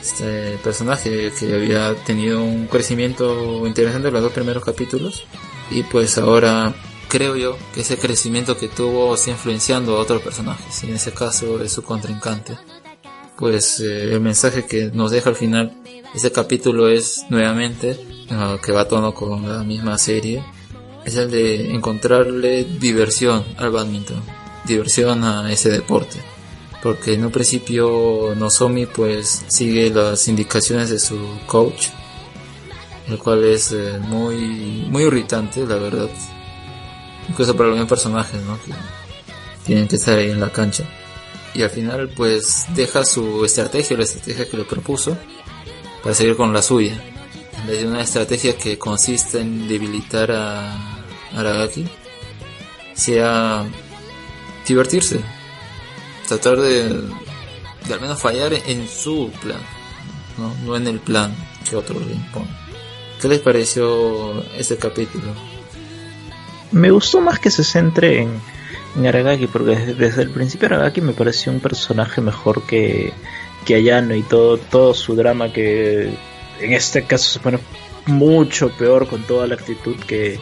este 0.00 0.58
personaje 0.62 1.32
que 1.38 1.54
había 1.54 1.94
tenido 2.04 2.42
un 2.42 2.66
crecimiento 2.66 3.66
interesante 3.66 4.08
en 4.08 4.14
los 4.14 4.22
dos 4.22 4.32
primeros 4.32 4.64
capítulos 4.64 5.26
y 5.70 5.82
pues 5.82 6.16
ahora 6.18 6.74
creo 7.08 7.36
yo 7.36 7.58
que 7.74 7.82
ese 7.82 7.98
crecimiento 7.98 8.56
que 8.56 8.68
tuvo 8.68 9.14
está 9.14 9.30
influenciando 9.30 9.96
a 9.96 10.00
otros 10.00 10.22
personajes 10.22 10.82
y 10.82 10.86
en 10.86 10.94
ese 10.94 11.12
caso 11.12 11.62
es 11.62 11.72
su 11.72 11.82
contrincante 11.82 12.56
pues 13.36 13.80
eh, 13.80 14.14
el 14.14 14.20
mensaje 14.20 14.66
que 14.66 14.90
nos 14.92 15.10
deja 15.10 15.30
al 15.30 15.36
final 15.36 15.72
ese 16.14 16.32
capítulo 16.32 16.88
es 16.88 17.24
nuevamente 17.28 17.98
que 18.62 18.72
va 18.72 18.82
a 18.82 18.88
tono 18.88 19.14
con 19.14 19.48
la 19.48 19.62
misma 19.62 19.98
serie 19.98 20.44
es 21.04 21.16
el 21.16 21.30
de 21.30 21.72
encontrarle 21.72 22.64
diversión 22.64 23.44
al 23.56 23.70
badminton 23.70 24.22
diversión 24.66 25.24
a 25.24 25.50
ese 25.50 25.70
deporte 25.70 26.18
porque 26.82 27.14
en 27.14 27.24
un 27.24 27.32
principio 27.32 28.34
Nozomi 28.36 28.86
pues 28.86 29.44
sigue 29.48 29.90
las 29.90 30.28
indicaciones 30.28 30.90
de 30.90 30.98
su 30.98 31.18
coach, 31.46 31.88
el 33.08 33.18
cual 33.18 33.44
es 33.44 33.72
eh, 33.72 33.98
muy 34.00 34.86
muy 34.88 35.04
irritante, 35.04 35.66
la 35.66 35.76
verdad. 35.76 36.08
Incluso 37.28 37.54
para 37.54 37.68
algunos 37.68 37.88
personajes, 37.88 38.40
¿no? 38.42 38.58
Que 38.62 38.72
tienen 39.64 39.88
que 39.88 39.96
estar 39.96 40.18
ahí 40.18 40.30
en 40.30 40.40
la 40.40 40.50
cancha. 40.50 40.84
Y 41.54 41.62
al 41.62 41.70
final 41.70 42.10
pues 42.10 42.66
deja 42.74 43.04
su 43.04 43.44
estrategia, 43.44 43.96
la 43.96 44.04
estrategia 44.04 44.48
que 44.48 44.56
le 44.56 44.64
propuso, 44.64 45.16
para 46.08 46.16
seguir 46.16 46.36
con 46.36 46.54
la 46.54 46.62
suya. 46.62 46.98
En 47.60 47.66
vez 47.66 47.82
de 47.82 47.86
una 47.86 48.00
estrategia 48.00 48.56
que 48.56 48.78
consiste 48.78 49.40
en 49.40 49.68
debilitar 49.68 50.32
a 50.32 51.04
Aragaki, 51.36 51.86
sea 52.94 53.66
divertirse, 54.66 55.20
tratar 56.26 56.60
de, 56.60 56.88
de 56.88 57.92
al 57.92 58.00
menos 58.00 58.18
fallar 58.18 58.54
en 58.54 58.88
su 58.88 59.30
plan, 59.42 59.60
¿no? 60.38 60.54
no 60.64 60.76
en 60.76 60.86
el 60.86 60.98
plan 60.98 61.30
que 61.68 61.76
otros 61.76 62.00
le 62.06 62.14
imponen. 62.14 62.56
¿Qué 63.20 63.28
les 63.28 63.40
pareció 63.40 64.42
este 64.56 64.78
capítulo? 64.78 65.34
Me 66.72 66.90
gustó 66.90 67.20
más 67.20 67.38
que 67.38 67.50
se 67.50 67.64
centre 67.64 68.22
en, 68.22 68.30
en 68.96 69.06
Aragaki, 69.06 69.46
porque 69.46 69.76
desde, 69.76 70.22
el 70.22 70.30
principio 70.30 70.68
Aragaki 70.68 71.02
me 71.02 71.12
pareció 71.12 71.52
un 71.52 71.60
personaje 71.60 72.22
mejor 72.22 72.62
que, 72.62 73.12
que 73.64 73.74
Ayano 73.74 74.14
y 74.14 74.22
todo, 74.22 74.58
todo 74.58 74.94
su 74.94 75.14
drama 75.14 75.52
que 75.52 76.10
en 76.60 76.72
este 76.72 77.04
caso 77.04 77.30
se 77.30 77.40
pone 77.40 77.58
mucho 78.06 78.70
peor 78.70 79.06
con 79.06 79.22
toda 79.22 79.46
la 79.46 79.54
actitud 79.54 79.96
que, 80.06 80.38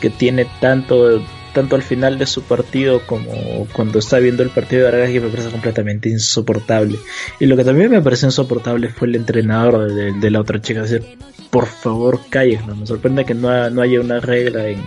que 0.00 0.10
tiene 0.10 0.46
tanto 0.60 1.22
tanto 1.52 1.76
al 1.76 1.82
final 1.82 2.18
de 2.18 2.26
su 2.26 2.42
partido 2.42 3.00
como 3.06 3.66
cuando 3.72 3.98
está 3.98 4.18
viendo 4.18 4.42
el 4.42 4.50
partido 4.50 4.82
de 4.82 4.88
Aragaki 4.88 5.20
me 5.20 5.28
parece 5.28 5.50
completamente 5.50 6.08
insoportable. 6.08 6.98
Y 7.38 7.46
lo 7.46 7.56
que 7.56 7.64
también 7.64 7.90
me 7.90 8.00
parece 8.00 8.26
insoportable 8.26 8.88
fue 8.88 9.08
el 9.08 9.16
entrenador 9.16 9.92
de, 9.92 10.30
la 10.30 10.40
otra 10.40 10.60
chica, 10.60 10.82
decir, 10.82 11.04
por 11.50 11.66
favor 11.66 12.20
cállense, 12.30 12.66
me 12.74 12.86
sorprende 12.86 13.24
que 13.24 13.34
no, 13.34 13.70
no 13.70 13.82
haya 13.82 14.00
una 14.00 14.20
regla 14.20 14.68
en, 14.68 14.82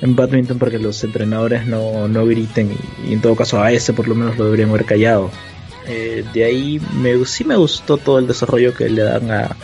badminton 0.00 0.58
para 0.58 0.70
que 0.70 0.78
los 0.78 1.02
entrenadores 1.02 1.66
no, 1.66 2.06
no 2.06 2.24
griten 2.24 2.70
y, 3.04 3.12
en 3.12 3.20
todo 3.20 3.34
caso 3.34 3.60
a 3.60 3.72
ese 3.72 3.92
por 3.92 4.06
lo 4.06 4.14
menos 4.14 4.38
lo 4.38 4.44
deberían 4.44 4.70
haber 4.70 4.84
callado. 4.84 5.30
Eh, 5.88 6.22
de 6.34 6.44
ahí 6.44 6.80
me, 7.00 7.24
sí 7.24 7.44
me 7.44 7.56
gustó 7.56 7.96
todo 7.96 8.18
el 8.18 8.26
desarrollo 8.26 8.74
que 8.74 8.90
le 8.90 9.02
dan 9.02 9.30
a, 9.30 9.56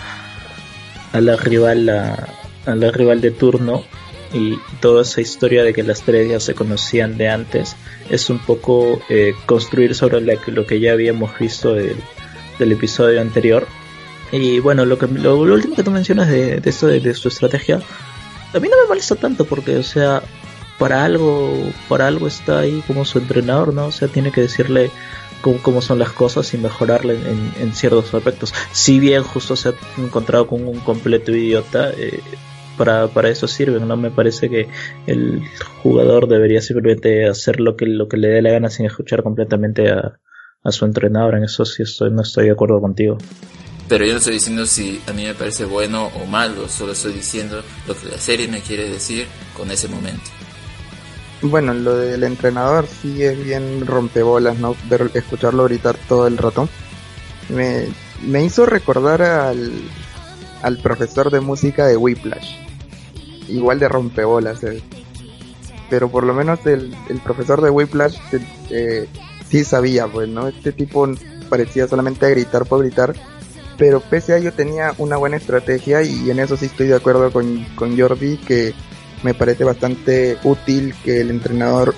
a 1.13 1.21
la 1.21 1.37
rival 1.37 1.89
a, 1.89 2.27
la 2.67 2.91
rival 2.91 3.21
de 3.21 3.31
turno 3.31 3.85
y 4.33 4.59
toda 4.81 5.03
esa 5.03 5.21
historia 5.21 5.63
de 5.63 5.73
que 5.73 5.83
las 5.83 6.03
tres 6.03 6.29
ya 6.29 6.41
se 6.41 6.55
conocían 6.55 7.17
de 7.19 7.29
antes 7.29 7.77
es 8.11 8.31
un 8.31 8.41
poco 8.41 9.01
eh, 9.09 9.35
construir 9.47 9.95
sobre 9.95 10.21
lo 10.21 10.67
que 10.67 10.81
ya 10.81 10.93
habíamos 10.93 11.39
visto 11.39 11.75
del, 11.75 11.97
episodio 12.59 13.21
anterior. 13.21 13.67
Y 14.33 14.59
bueno, 14.59 14.85
lo, 14.87 14.99
que, 14.99 15.07
lo, 15.07 15.37
último 15.37 15.77
que 15.77 15.85
tú 15.85 15.93
mencionas 15.93 16.29
de, 16.29 16.61
esto 16.65 16.89
de, 16.89 17.15
su 17.15 17.29
estrategia, 17.29 17.81
a 18.53 18.59
mí 18.59 18.69
no 18.69 18.77
me 18.83 18.89
molesta 18.89 19.15
tanto 19.15 19.45
porque, 19.45 19.77
o 19.77 19.83
sea, 19.85 20.23
para 20.79 21.05
algo, 21.05 21.71
para 21.89 22.09
algo 22.09 22.27
está 22.27 22.61
ahí 22.61 22.83
como 22.89 23.05
su 23.05 23.19
entrenador, 23.19 23.73
¿no? 23.73 23.87
O 23.87 23.93
sea, 23.93 24.09
tiene 24.09 24.33
que 24.33 24.41
decirle 24.41 24.91
cómo, 25.63 25.83
son 25.83 25.99
las 25.99 26.11
cosas 26.11 26.53
y 26.55 26.59
mejorarle 26.59 27.19
en, 27.59 27.73
ciertos 27.75 28.13
aspectos. 28.15 28.55
Si 28.73 28.99
bien 28.99 29.23
justo 29.23 29.57
se 29.57 29.71
ha 29.71 29.75
encontrado 29.99 30.47
con 30.47 30.67
un 30.67 30.81
completo 30.81 31.33
idiota, 31.33 31.91
eh, 31.91 32.21
para, 32.77 33.09
para 33.09 33.29
eso 33.29 33.47
sirven, 33.47 33.87
no 33.87 33.97
me 33.97 34.11
parece 34.11 34.49
que 34.49 34.69
el 35.07 35.43
jugador 35.83 36.27
debería 36.27 36.61
simplemente 36.61 37.29
hacer 37.29 37.61
lo 37.61 37.77
que, 37.77 37.87
lo 37.87 38.09
que 38.09 38.17
le 38.17 38.29
dé 38.29 38.43
la 38.43 38.51
gana 38.51 38.71
sin 38.71 38.87
escuchar 38.87 39.23
completamente 39.23 39.91
a, 39.91 40.19
a 40.65 40.73
su 40.73 40.85
entrenador, 40.85 41.37
en 41.37 41.45
eso 41.45 41.65
sí 41.65 41.83
estoy, 41.83 42.11
no 42.11 42.23
estoy 42.23 42.47
de 42.47 42.53
acuerdo 42.53 42.81
contigo. 42.81 43.19
Pero 43.89 44.07
yo 44.07 44.13
no 44.13 44.19
estoy 44.19 44.35
diciendo 44.35 44.65
si 44.65 45.01
a 45.07 45.13
mí 45.13 45.25
me 45.25 45.35
parece 45.35 45.67
bueno 45.67 46.07
o 46.07 46.27
malo, 46.27 46.69
solo 46.69 46.93
estoy 46.93 47.13
diciendo 47.13 47.63
lo 47.87 47.95
que 47.95 48.09
la 48.09 48.19
serie 48.19 48.49
me 48.49 48.61
quiere 48.61 48.89
decir 48.89 49.27
con 49.55 49.71
ese 49.71 49.89
momento. 49.89 50.31
Bueno, 51.43 51.75
lo 51.75 51.97
del 51.97 52.25
entrenador 52.25 52.87
sí 52.87 53.23
es 53.23 53.43
bien 53.43 53.87
rompebolas, 53.87 54.59
¿no? 54.59 54.75
Ver, 54.89 55.11
escucharlo 55.15 55.65
gritar 55.65 55.97
todo 56.09 56.27
el 56.27 56.39
rato. 56.39 56.69
Me, 57.51 57.87
me 58.23 58.43
hizo 58.43 58.65
recordar 58.65 59.23
al, 59.23 59.73
al 60.63 60.79
profesor 60.79 61.31
de 61.31 61.41
música 61.41 61.87
de 61.87 61.97
Whiplash 61.97 62.65
igual 63.49 63.79
de 63.79 63.89
rompebolas. 63.89 64.63
Eh. 64.65 64.83
Pero 65.91 66.11
por 66.11 66.25
lo 66.25 66.35
menos 66.35 66.65
el, 66.67 66.95
el 67.09 67.19
profesor 67.21 67.61
de 67.61 67.71
Whiplash 67.71 68.17
eh, 68.33 68.47
eh, 68.71 69.09
sí 69.49 69.65
sabía, 69.65 70.07
pues, 70.07 70.29
¿no? 70.29 70.49
Este 70.49 70.73
tipo 70.73 71.09
parecía 71.49 71.87
solamente 71.87 72.29
gritar 72.31 72.67
por 72.67 72.81
gritar. 72.81 73.15
Pero 73.77 74.01
pese 74.01 74.35
a 74.35 74.37
ello 74.37 74.53
tenía 74.53 74.95
una 74.99 75.17
buena 75.17 75.37
estrategia 75.37 76.03
y 76.03 76.31
en 76.31 76.39
eso 76.39 76.57
sí 76.57 76.67
estoy 76.67 76.87
de 76.87 76.95
acuerdo 76.95 77.33
con, 77.33 77.65
con 77.75 77.99
Jordi 77.99 78.37
que 78.37 78.73
me 79.25 79.35
parece 79.35 79.65
bastante 79.65 80.39
útil 80.45 80.95
que 81.03 81.21
el 81.21 81.31
entrenador 81.31 81.95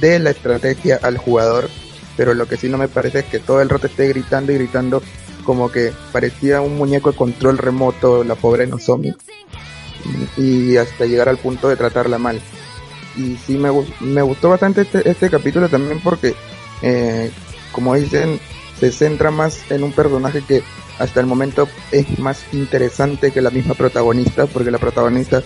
dé 0.00 0.18
la 0.18 0.30
estrategia 0.30 1.00
al 1.02 1.16
jugador. 1.16 1.68
Pero 2.16 2.34
lo 2.34 2.46
que 2.46 2.58
sí 2.58 2.68
no 2.68 2.76
me 2.76 2.88
parece 2.88 3.20
es 3.20 3.24
que 3.24 3.38
todo 3.38 3.62
el 3.62 3.70
rato 3.70 3.86
esté 3.86 4.08
gritando 4.08 4.52
y 4.52 4.56
gritando 4.56 5.02
como 5.44 5.72
que 5.72 5.92
parecía 6.12 6.60
un 6.60 6.76
muñeco 6.76 7.10
de 7.10 7.16
control 7.16 7.56
remoto 7.56 8.22
la 8.24 8.34
pobre 8.34 8.66
Nozomi 8.66 9.14
y 10.36 10.76
hasta 10.76 11.06
llegar 11.06 11.30
al 11.30 11.38
punto 11.38 11.68
de 11.68 11.76
tratarla 11.76 12.18
mal. 12.18 12.40
Y 13.16 13.36
sí 13.36 13.56
me, 13.56 13.70
me 14.00 14.22
gustó 14.22 14.50
bastante 14.50 14.82
este, 14.82 15.08
este 15.08 15.30
capítulo 15.30 15.68
también 15.68 16.00
porque, 16.00 16.34
eh, 16.82 17.30
como 17.72 17.94
dicen, 17.94 18.38
se 18.78 18.92
centra 18.92 19.30
más 19.30 19.70
en 19.70 19.82
un 19.82 19.92
personaje 19.92 20.42
que 20.46 20.62
hasta 20.98 21.20
el 21.20 21.26
momento 21.26 21.66
es 21.90 22.18
más 22.18 22.44
interesante 22.52 23.30
que 23.30 23.40
la 23.40 23.50
misma 23.50 23.74
protagonista, 23.74 24.46
porque 24.46 24.70
la 24.70 24.78
protagonista 24.78 25.42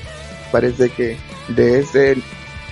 parece 0.55 0.89
que 0.91 1.17
de 1.49 1.81
ese 1.81 2.17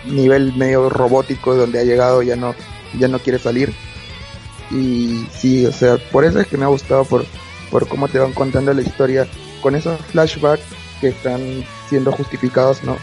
nivel 0.05 0.53
medio 0.57 0.89
robótico 0.89 1.57
donde 1.57 1.81
ha 1.81 1.83
llegado 1.83 2.23
ya 2.23 2.37
no, 2.37 2.55
ya 2.97 3.09
no 3.09 3.19
quiere 3.19 3.41
salir. 3.41 3.75
Y 4.71 5.27
sí, 5.33 5.67
o 5.67 5.73
sea, 5.73 5.97
por 6.13 6.25
eso 6.25 6.39
es 6.39 6.47
que 6.47 6.57
me 6.57 6.65
ha 6.65 6.69
gustado 6.69 7.05
por, 7.05 7.27
por 7.73 7.89
cómo 7.89 8.07
te 8.07 8.21
van 8.21 8.35
contando 8.35 8.73
la 8.73 8.83
historia 8.83 9.27
con 9.61 9.75
esos 9.75 10.01
flashbacks 10.13 10.63
que 11.01 11.09
están 11.09 11.65
siendo 11.89 12.13
justificados, 12.13 12.85
¿no? 12.85 12.97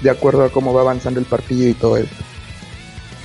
De 0.00 0.08
acuerdo 0.08 0.44
a 0.44 0.48
cómo 0.48 0.72
va 0.72 0.80
avanzando 0.80 1.20
el 1.20 1.26
partido 1.26 1.68
y 1.68 1.74
todo 1.74 1.98
eso. 1.98 2.14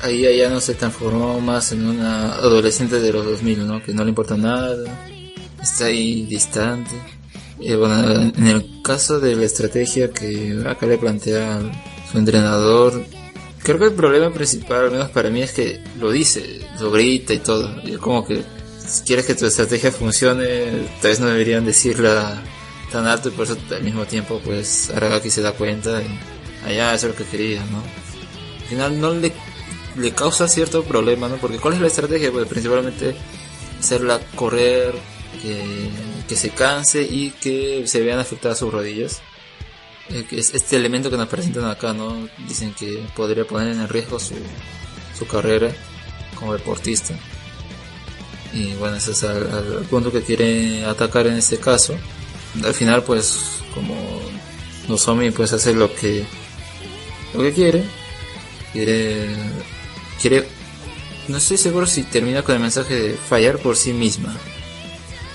ahí 0.03 0.25
ella 0.25 0.49
no 0.49 0.59
se 0.59 0.73
transformó 0.73 1.39
más 1.39 1.71
en 1.71 1.87
una 1.87 2.33
adolescente 2.33 2.99
de 2.99 3.13
los 3.13 3.23
2000, 3.23 3.65
¿no? 3.65 3.81
Que 3.81 3.93
no 3.93 4.03
le 4.03 4.09
importa 4.09 4.35
nada, 4.35 4.75
está 5.61 5.85
ahí 5.85 6.25
distante. 6.25 7.16
Eh, 7.59 7.75
bueno, 7.75 8.31
en 8.35 8.47
el 8.47 8.81
caso 8.83 9.19
de 9.19 9.35
la 9.35 9.45
estrategia 9.45 10.11
que 10.11 10.63
acá 10.65 10.85
le 10.85 10.97
plantea 10.97 11.59
su 12.11 12.17
entrenador, 12.17 13.03
creo 13.63 13.79
que 13.79 13.85
el 13.85 13.93
problema 13.93 14.31
principal, 14.31 14.85
al 14.85 14.91
menos 14.91 15.09
para 15.09 15.29
mí, 15.29 15.41
es 15.41 15.51
que 15.51 15.81
lo 15.99 16.11
dice, 16.11 16.61
lo 16.79 16.91
grita 16.91 17.33
y 17.33 17.39
todo. 17.39 17.81
Y 17.83 17.93
es 17.93 17.97
como 17.97 18.25
que 18.25 18.43
si 18.87 19.03
quieres 19.03 19.25
que 19.25 19.35
tu 19.35 19.45
estrategia 19.45 19.91
funcione, 19.91 20.87
tal 21.01 21.11
vez 21.11 21.19
no 21.19 21.27
deberían 21.27 21.65
decirla 21.65 22.41
tan 22.91 23.05
alto 23.05 23.29
y 23.29 23.31
por 23.31 23.45
eso 23.45 23.57
al 23.71 23.83
mismo 23.83 24.05
tiempo 24.05 24.39
pues 24.43 24.89
Aragaki 24.91 25.29
se 25.29 25.41
da 25.41 25.51
cuenta 25.51 26.01
y 26.01 26.65
allá 26.65 26.93
eso 26.93 27.07
es 27.07 27.13
lo 27.13 27.17
que 27.17 27.29
quería, 27.29 27.65
¿no? 27.65 27.79
Al 27.79 28.67
final 28.69 29.01
no 29.01 29.13
le, 29.13 29.33
le 29.97 30.11
causa 30.11 30.47
cierto 30.47 30.83
problema, 30.83 31.27
¿no? 31.27 31.35
Porque 31.37 31.57
¿cuál 31.57 31.73
es 31.73 31.81
la 31.81 31.87
estrategia? 31.87 32.31
Pues 32.31 32.47
principalmente 32.47 33.15
hacerla 33.79 34.19
correr, 34.35 34.93
que, 35.41 35.89
que 36.27 36.35
se 36.35 36.49
canse 36.49 37.01
y 37.01 37.31
que 37.31 37.87
se 37.87 38.01
vean 38.01 38.19
afectadas 38.19 38.59
sus 38.59 38.71
rodillas. 38.71 39.21
Eh, 40.09 40.25
es 40.31 40.53
este 40.53 40.75
elemento 40.75 41.09
que 41.09 41.17
nos 41.17 41.27
presentan 41.27 41.65
acá, 41.65 41.93
¿no? 41.93 42.27
Dicen 42.47 42.73
que 42.73 43.05
podría 43.15 43.45
poner 43.45 43.69
en 43.69 43.87
riesgo 43.87 44.19
su, 44.19 44.35
su 45.17 45.27
carrera 45.27 45.71
como 46.35 46.53
deportista. 46.53 47.15
Y 48.53 48.73
bueno, 48.75 48.97
ese 48.97 49.11
es 49.11 49.23
el, 49.23 49.85
punto 49.89 50.11
que 50.11 50.21
quiere 50.21 50.85
atacar 50.85 51.27
en 51.27 51.35
este 51.35 51.57
caso. 51.57 51.95
Al 52.63 52.73
final, 52.73 53.03
pues, 53.03 53.61
como 53.73 53.95
Nozomi 54.87 55.31
pues 55.31 55.53
hace 55.53 55.73
lo 55.73 55.93
que 55.93 56.25
lo 57.33 57.41
que 57.41 57.53
quiere. 57.53 57.83
Quiere 58.73 59.35
quiere 60.21 60.47
no 61.27 61.37
estoy 61.37 61.57
seguro 61.57 61.85
si 61.85 62.03
termina 62.03 62.41
con 62.41 62.55
el 62.55 62.61
mensaje 62.61 62.95
de 62.95 63.13
fallar 63.13 63.59
por 63.59 63.75
sí 63.75 63.91
misma. 63.91 64.35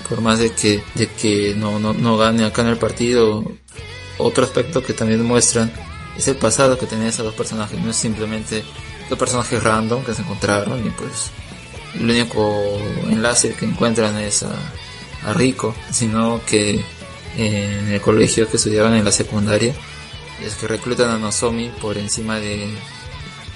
Por 0.09 0.21
más 0.21 0.39
de 0.39 0.51
que 0.51 0.83
de 0.95 1.07
que 1.07 1.55
no 1.55 1.79
no, 1.79 1.93
no 1.93 2.17
gane 2.17 2.45
acá 2.45 2.61
en 2.61 2.69
el 2.69 2.77
partido, 2.77 3.43
otro 4.17 4.43
aspecto 4.43 4.83
que 4.83 4.93
también 4.93 5.23
muestran 5.23 5.71
es 6.17 6.27
el 6.27 6.35
pasado 6.35 6.77
que 6.77 6.85
tenían 6.85 7.09
esos 7.09 7.25
dos 7.25 7.35
personajes, 7.35 7.79
no 7.79 7.89
es 7.89 7.95
simplemente 7.95 8.63
dos 9.09 9.17
personajes 9.17 9.63
random 9.63 10.03
que 10.03 10.13
se 10.13 10.21
encontraron 10.21 10.85
y 10.85 10.89
pues 10.91 11.31
el 11.95 12.09
único 12.09 12.79
enlace 13.09 13.53
que 13.53 13.65
encuentran 13.65 14.17
es 14.19 14.43
a, 14.43 14.55
Rico, 15.35 15.73
sino 15.89 16.41
que 16.45 16.83
en 17.37 17.87
el 17.93 18.01
colegio 18.01 18.49
que 18.49 18.57
estudiaban 18.57 18.93
en 18.93 19.05
la 19.05 19.11
secundaria 19.13 19.73
es 20.41 20.55
que 20.55 20.67
reclutan 20.67 21.11
a 21.11 21.17
Nozomi 21.17 21.69
por 21.81 21.97
encima 21.97 22.41
de 22.41 22.67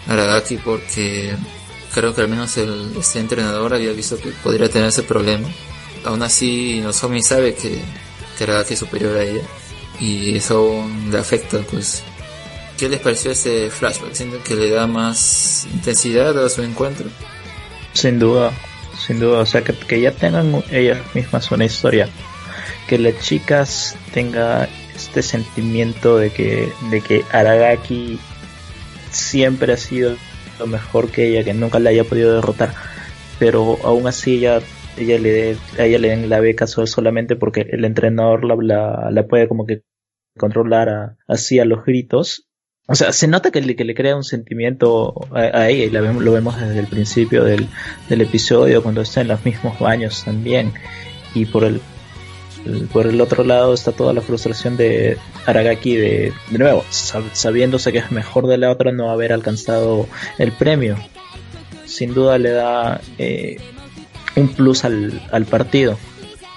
Aragaki 0.07 0.55
porque 0.55 1.35
creo 1.93 2.15
que 2.15 2.21
al 2.21 2.29
menos 2.29 2.55
el, 2.55 2.95
este 2.97 3.19
entrenador 3.19 3.73
había 3.73 3.91
visto 3.91 4.17
que 4.17 4.29
podría 4.29 4.69
tener 4.69 4.87
ese 4.87 5.03
problema. 5.03 5.49
Aún 6.07 6.23
así 6.23 6.79
Nozomi 6.81 7.21
sabe 7.21 7.53
que, 7.53 7.81
Aragaki 8.43 8.73
es 8.73 8.79
superior 8.79 9.17
a 9.17 9.23
ella 9.23 9.41
y 9.99 10.37
eso 10.37 10.85
le 11.09 11.17
afecta 11.17 11.57
pues 11.71 12.03
¿Qué 12.77 12.87
les 12.87 12.99
pareció 12.99 13.31
ese 13.31 13.71
flashback? 13.71 14.13
¿Sienten 14.13 14.41
que 14.41 14.55
le 14.55 14.69
da 14.69 14.85
más 14.85 15.67
intensidad 15.73 16.37
a 16.45 16.47
su 16.47 16.61
encuentro? 16.61 17.07
Sin 17.93 18.19
duda, 18.19 18.51
sin 19.05 19.19
duda, 19.19 19.39
o 19.39 19.45
sea, 19.47 19.63
que, 19.63 19.73
que 19.73 19.99
ya 19.99 20.11
tengan 20.11 20.63
ellas 20.69 20.99
mismas 21.15 21.49
una 21.51 21.65
historia, 21.65 22.07
que 22.87 22.99
las 22.99 23.19
chicas 23.19 23.95
tenga 24.13 24.69
este 24.95 25.23
sentimiento 25.23 26.17
de 26.17 26.29
que, 26.29 26.71
de 26.91 27.01
que 27.01 27.25
Aragaki 27.31 28.19
siempre 29.11 29.73
ha 29.73 29.77
sido 29.77 30.15
lo 30.59 30.67
mejor 30.67 31.09
que 31.09 31.29
ella, 31.29 31.43
que 31.43 31.55
nunca 31.55 31.79
la 31.79 31.89
haya 31.89 32.03
podido 32.03 32.35
derrotar, 32.35 32.75
pero 33.39 33.79
aún 33.83 34.05
así 34.05 34.35
ella, 34.35 34.59
ella 34.97 35.19
le, 35.19 35.57
a 35.77 35.85
ella 35.85 35.99
le 35.99 36.09
den 36.09 36.29
la 36.29 36.39
beca 36.39 36.67
solamente 36.67 37.35
porque 37.35 37.61
el 37.61 37.85
entrenador 37.85 38.43
la, 38.43 39.09
la, 39.11 39.27
puede 39.27 39.47
como 39.47 39.65
que 39.65 39.81
controlar 40.37 41.17
así 41.27 41.59
a 41.59 41.65
los 41.65 41.83
gritos 41.85 42.47
o 42.89 42.95
sea, 42.95 43.11
se 43.11 43.27
nota 43.27 43.51
que 43.51 43.61
le, 43.61 43.75
que 43.75 43.83
le 43.83 43.93
crea 43.93 44.15
un 44.15 44.23
sentimiento 44.23 45.13
a, 45.31 45.69
ella 45.69 45.85
y 45.85 45.89
la 45.89 45.99
vemos, 45.99 46.23
lo 46.23 46.31
vemos 46.31 46.57
desde 46.57 46.79
el 46.79 46.87
principio 46.87 47.43
del, 47.43 47.67
del, 48.07 48.21
episodio 48.21 48.81
cuando 48.81 49.01
está 49.01 49.19
en 49.19 49.27
los 49.27 49.43
mismos 49.43 49.77
baños 49.77 50.23
también. 50.23 50.71
Y 51.35 51.45
por 51.45 51.65
el, 51.65 51.81
por 52.93 53.07
el 53.07 53.19
otro 53.19 53.43
lado 53.43 53.73
está 53.73 53.91
toda 53.91 54.13
la 54.13 54.21
frustración 54.21 54.77
de 54.77 55.17
Aragaki 55.45 55.97
de, 55.97 56.33
de 56.49 56.57
nuevo, 56.57 56.85
sabiéndose 56.89 57.91
que 57.91 57.97
es 57.97 58.09
mejor 58.11 58.47
de 58.47 58.57
la 58.57 58.71
otra 58.71 58.93
no 58.93 59.11
haber 59.11 59.33
alcanzado 59.33 60.07
el 60.37 60.53
premio. 60.53 60.95
Sin 61.83 62.13
duda 62.13 62.37
le 62.37 62.51
da 62.51 63.01
eh, 63.17 63.57
un 64.37 64.47
plus 64.47 64.85
al, 64.85 65.21
al 65.31 65.45
partido. 65.45 65.97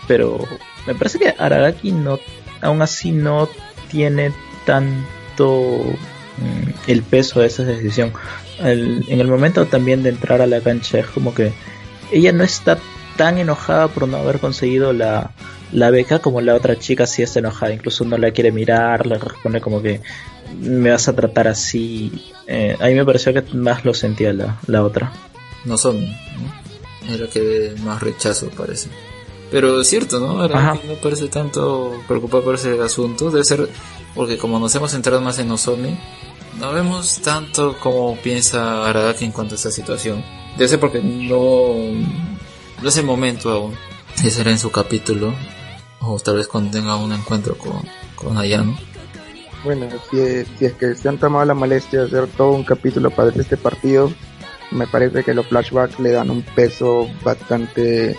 Pero 0.07 0.39
me 0.87 0.95
parece 0.95 1.18
que 1.18 1.35
Aragaki 1.37 1.91
no, 1.91 2.20
aún 2.61 2.83
así 2.83 3.11
no 3.11 3.49
tiene 3.91 4.33
tanto 4.64 5.85
Mm, 6.41 6.91
el 6.91 7.03
peso 7.03 7.41
de 7.41 7.47
esa 7.47 7.64
decisión. 7.64 8.12
en 8.62 9.20
el 9.20 9.26
momento 9.26 9.66
también 9.66 10.03
de 10.03 10.11
entrar 10.11 10.41
a 10.43 10.47
la 10.47 10.61
cancha 10.61 10.99
es 10.99 11.07
como 11.07 11.35
que 11.35 11.53
ella 12.12 12.33
no 12.33 12.45
está 12.45 12.78
tan 13.16 13.39
enojada 13.39 13.88
por 13.88 14.09
no 14.09 14.18
haber 14.18 14.38
conseguido 14.38 14.92
la, 14.92 15.33
la 15.72 15.91
beca 15.91 16.18
como 16.18 16.41
la 16.41 16.54
otra 16.54 16.79
chica 16.79 17.07
sí 17.07 17.22
está 17.22 17.38
enojada, 17.38 17.72
incluso 17.72 18.04
no 18.04 18.17
la 18.18 18.30
quiere 18.33 18.53
mirar, 18.53 19.07
le 19.07 19.18
responde 19.18 19.61
como 19.61 19.83
que 19.83 20.00
me 20.59 20.91
vas 20.91 21.09
a 21.09 21.14
tratar 21.14 21.49
así. 21.49 22.33
Eh, 22.46 22.76
a 22.80 22.87
mí 22.87 22.95
me 22.95 23.04
pareció 23.04 23.33
que 23.33 23.42
más 23.54 23.84
lo 23.84 23.95
sentía 23.95 24.33
la, 24.33 24.59
la 24.67 24.83
otra. 24.83 25.13
No 25.64 25.76
son, 25.76 25.99
era 27.11 27.28
que 27.28 27.74
más 27.84 28.03
rechazo 28.03 28.50
parece. 28.50 28.88
Pero 29.50 29.80
es 29.80 29.88
cierto, 29.88 30.20
¿no? 30.20 30.41
Ahora 30.41 30.74
no 30.87 30.95
parece 31.03 31.28
tanto 31.28 32.00
preocupado 32.07 32.45
por 32.45 32.54
ese 32.54 32.80
asunto. 32.80 33.30
Debe 33.30 33.45
ser 33.45 33.68
porque 34.14 34.38
como 34.38 34.58
nos 34.58 34.74
hemos 34.74 34.92
centrado 34.92 35.20
más 35.20 35.38
en 35.38 35.49
Nozomi, 35.49 35.99
no 36.58 36.72
vemos 36.72 37.20
tanto 37.20 37.76
como 37.78 38.16
piensa 38.16 38.88
Aragaki 38.88 39.24
en 39.24 39.32
cuanto 39.32 39.54
a 39.54 39.57
esta 39.57 39.70
situación. 39.70 40.24
Debe 40.57 40.68
ser 40.68 40.80
porque 40.80 41.00
no, 41.03 41.74
no 42.80 42.88
es 42.88 42.96
el 42.96 43.04
momento 43.04 43.50
aún. 43.50 43.74
de 44.22 44.30
será 44.30 44.50
en 44.50 44.58
su 44.58 44.70
capítulo. 44.70 45.34
O 46.00 46.18
tal 46.18 46.37
vez 46.37 46.46
cuando 46.46 46.70
tenga 46.70 46.96
un 46.96 47.12
encuentro 47.12 47.58
con, 47.58 47.82
con 48.14 48.38
Ayano. 48.38 48.78
Bueno, 49.64 49.87
si 50.11 50.18
es, 50.18 50.49
si 50.58 50.64
es 50.64 50.72
que 50.74 50.95
se 50.95 51.08
han 51.08 51.18
tomado 51.18 51.45
la 51.45 51.54
molestia 51.54 52.00
de 52.00 52.07
hacer 52.07 52.26
todo 52.28 52.53
un 52.53 52.64
capítulo 52.64 53.11
para 53.11 53.30
este 53.30 53.57
partido, 53.57 54.11
me 54.71 54.87
parece 54.87 55.25
que 55.25 55.34
los 55.34 55.47
flashbacks 55.47 55.99
le 56.01 56.13
dan 56.13 56.30
un 56.30 56.42
peso 56.42 57.09
bastante 57.25 58.17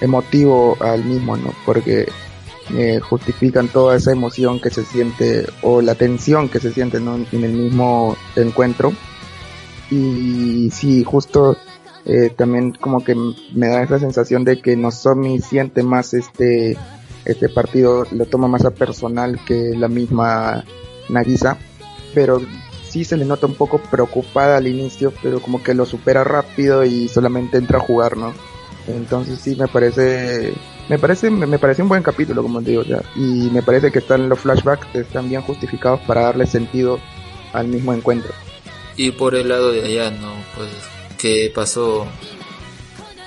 emotivo 0.00 0.76
al 0.80 1.04
mismo, 1.04 1.36
¿no? 1.36 1.52
Porque 1.64 2.08
eh, 2.74 3.00
justifican 3.00 3.68
toda 3.68 3.96
esa 3.96 4.12
emoción 4.12 4.60
que 4.60 4.70
se 4.70 4.84
siente 4.84 5.46
o 5.62 5.82
la 5.82 5.94
tensión 5.94 6.48
que 6.48 6.60
se 6.60 6.72
siente 6.72 6.98
en 6.98 7.44
el 7.44 7.52
mismo 7.52 8.16
encuentro. 8.36 8.92
Y 9.90 10.70
sí, 10.70 11.04
justo 11.04 11.56
eh, 12.04 12.30
también 12.36 12.72
como 12.72 13.04
que 13.04 13.14
me 13.54 13.68
da 13.68 13.82
esa 13.82 13.98
sensación 13.98 14.44
de 14.44 14.60
que 14.60 14.76
Nozomi 14.76 15.40
siente 15.40 15.82
más 15.82 16.14
este, 16.14 16.76
este 17.24 17.48
partido, 17.48 18.06
lo 18.10 18.26
toma 18.26 18.48
más 18.48 18.64
a 18.64 18.70
personal 18.70 19.38
que 19.44 19.74
la 19.76 19.88
misma 19.88 20.64
Nagisa, 21.08 21.58
pero 22.14 22.40
sí 22.92 23.04
se 23.06 23.16
le 23.16 23.24
nota 23.24 23.46
un 23.46 23.54
poco 23.54 23.78
preocupada 23.78 24.58
al 24.58 24.66
inicio, 24.66 25.14
pero 25.22 25.40
como 25.40 25.62
que 25.62 25.72
lo 25.72 25.86
supera 25.86 26.24
rápido 26.24 26.84
y 26.84 27.08
solamente 27.08 27.56
entra 27.56 27.78
a 27.78 27.80
jugar, 27.80 28.18
¿no? 28.18 28.34
Entonces 28.86 29.40
sí 29.40 29.56
me 29.56 29.66
parece 29.66 30.52
me 30.90 30.98
parece 30.98 31.30
me 31.30 31.58
parece 31.58 31.80
un 31.80 31.88
buen 31.88 32.02
capítulo 32.02 32.42
como 32.42 32.60
digo 32.60 32.82
ya 32.82 33.00
y 33.14 33.48
me 33.50 33.62
parece 33.62 33.92
que 33.92 34.00
están 34.00 34.28
los 34.28 34.40
flashbacks 34.40 34.88
están 34.94 35.28
bien 35.28 35.40
justificados 35.40 36.00
para 36.00 36.22
darle 36.22 36.44
sentido 36.46 36.98
al 37.54 37.68
mismo 37.68 37.94
encuentro. 37.94 38.32
Y 38.96 39.12
por 39.12 39.34
el 39.34 39.48
lado 39.48 39.72
de 39.72 39.84
allá, 39.84 40.10
¿no? 40.10 40.34
Pues 40.54 40.68
que 41.16 41.50
pasó 41.54 42.06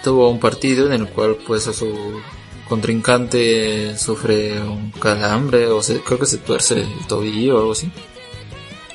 tuvo 0.04 0.30
un 0.30 0.40
partido 0.40 0.86
en 0.92 1.02
el 1.02 1.08
cual 1.08 1.38
pues 1.48 1.68
a 1.68 1.74
su 1.74 2.22
contrincante 2.70 3.98
sufre 3.98 4.62
un 4.62 4.92
calambre 4.92 5.68
o 5.68 5.82
se, 5.82 6.02
creo 6.02 6.20
que 6.20 6.28
se 6.28 6.38
tuerce 6.38 6.82
el 6.82 7.08
tobillo 7.08 7.56
o 7.56 7.60
algo 7.62 7.72
así. 7.72 7.92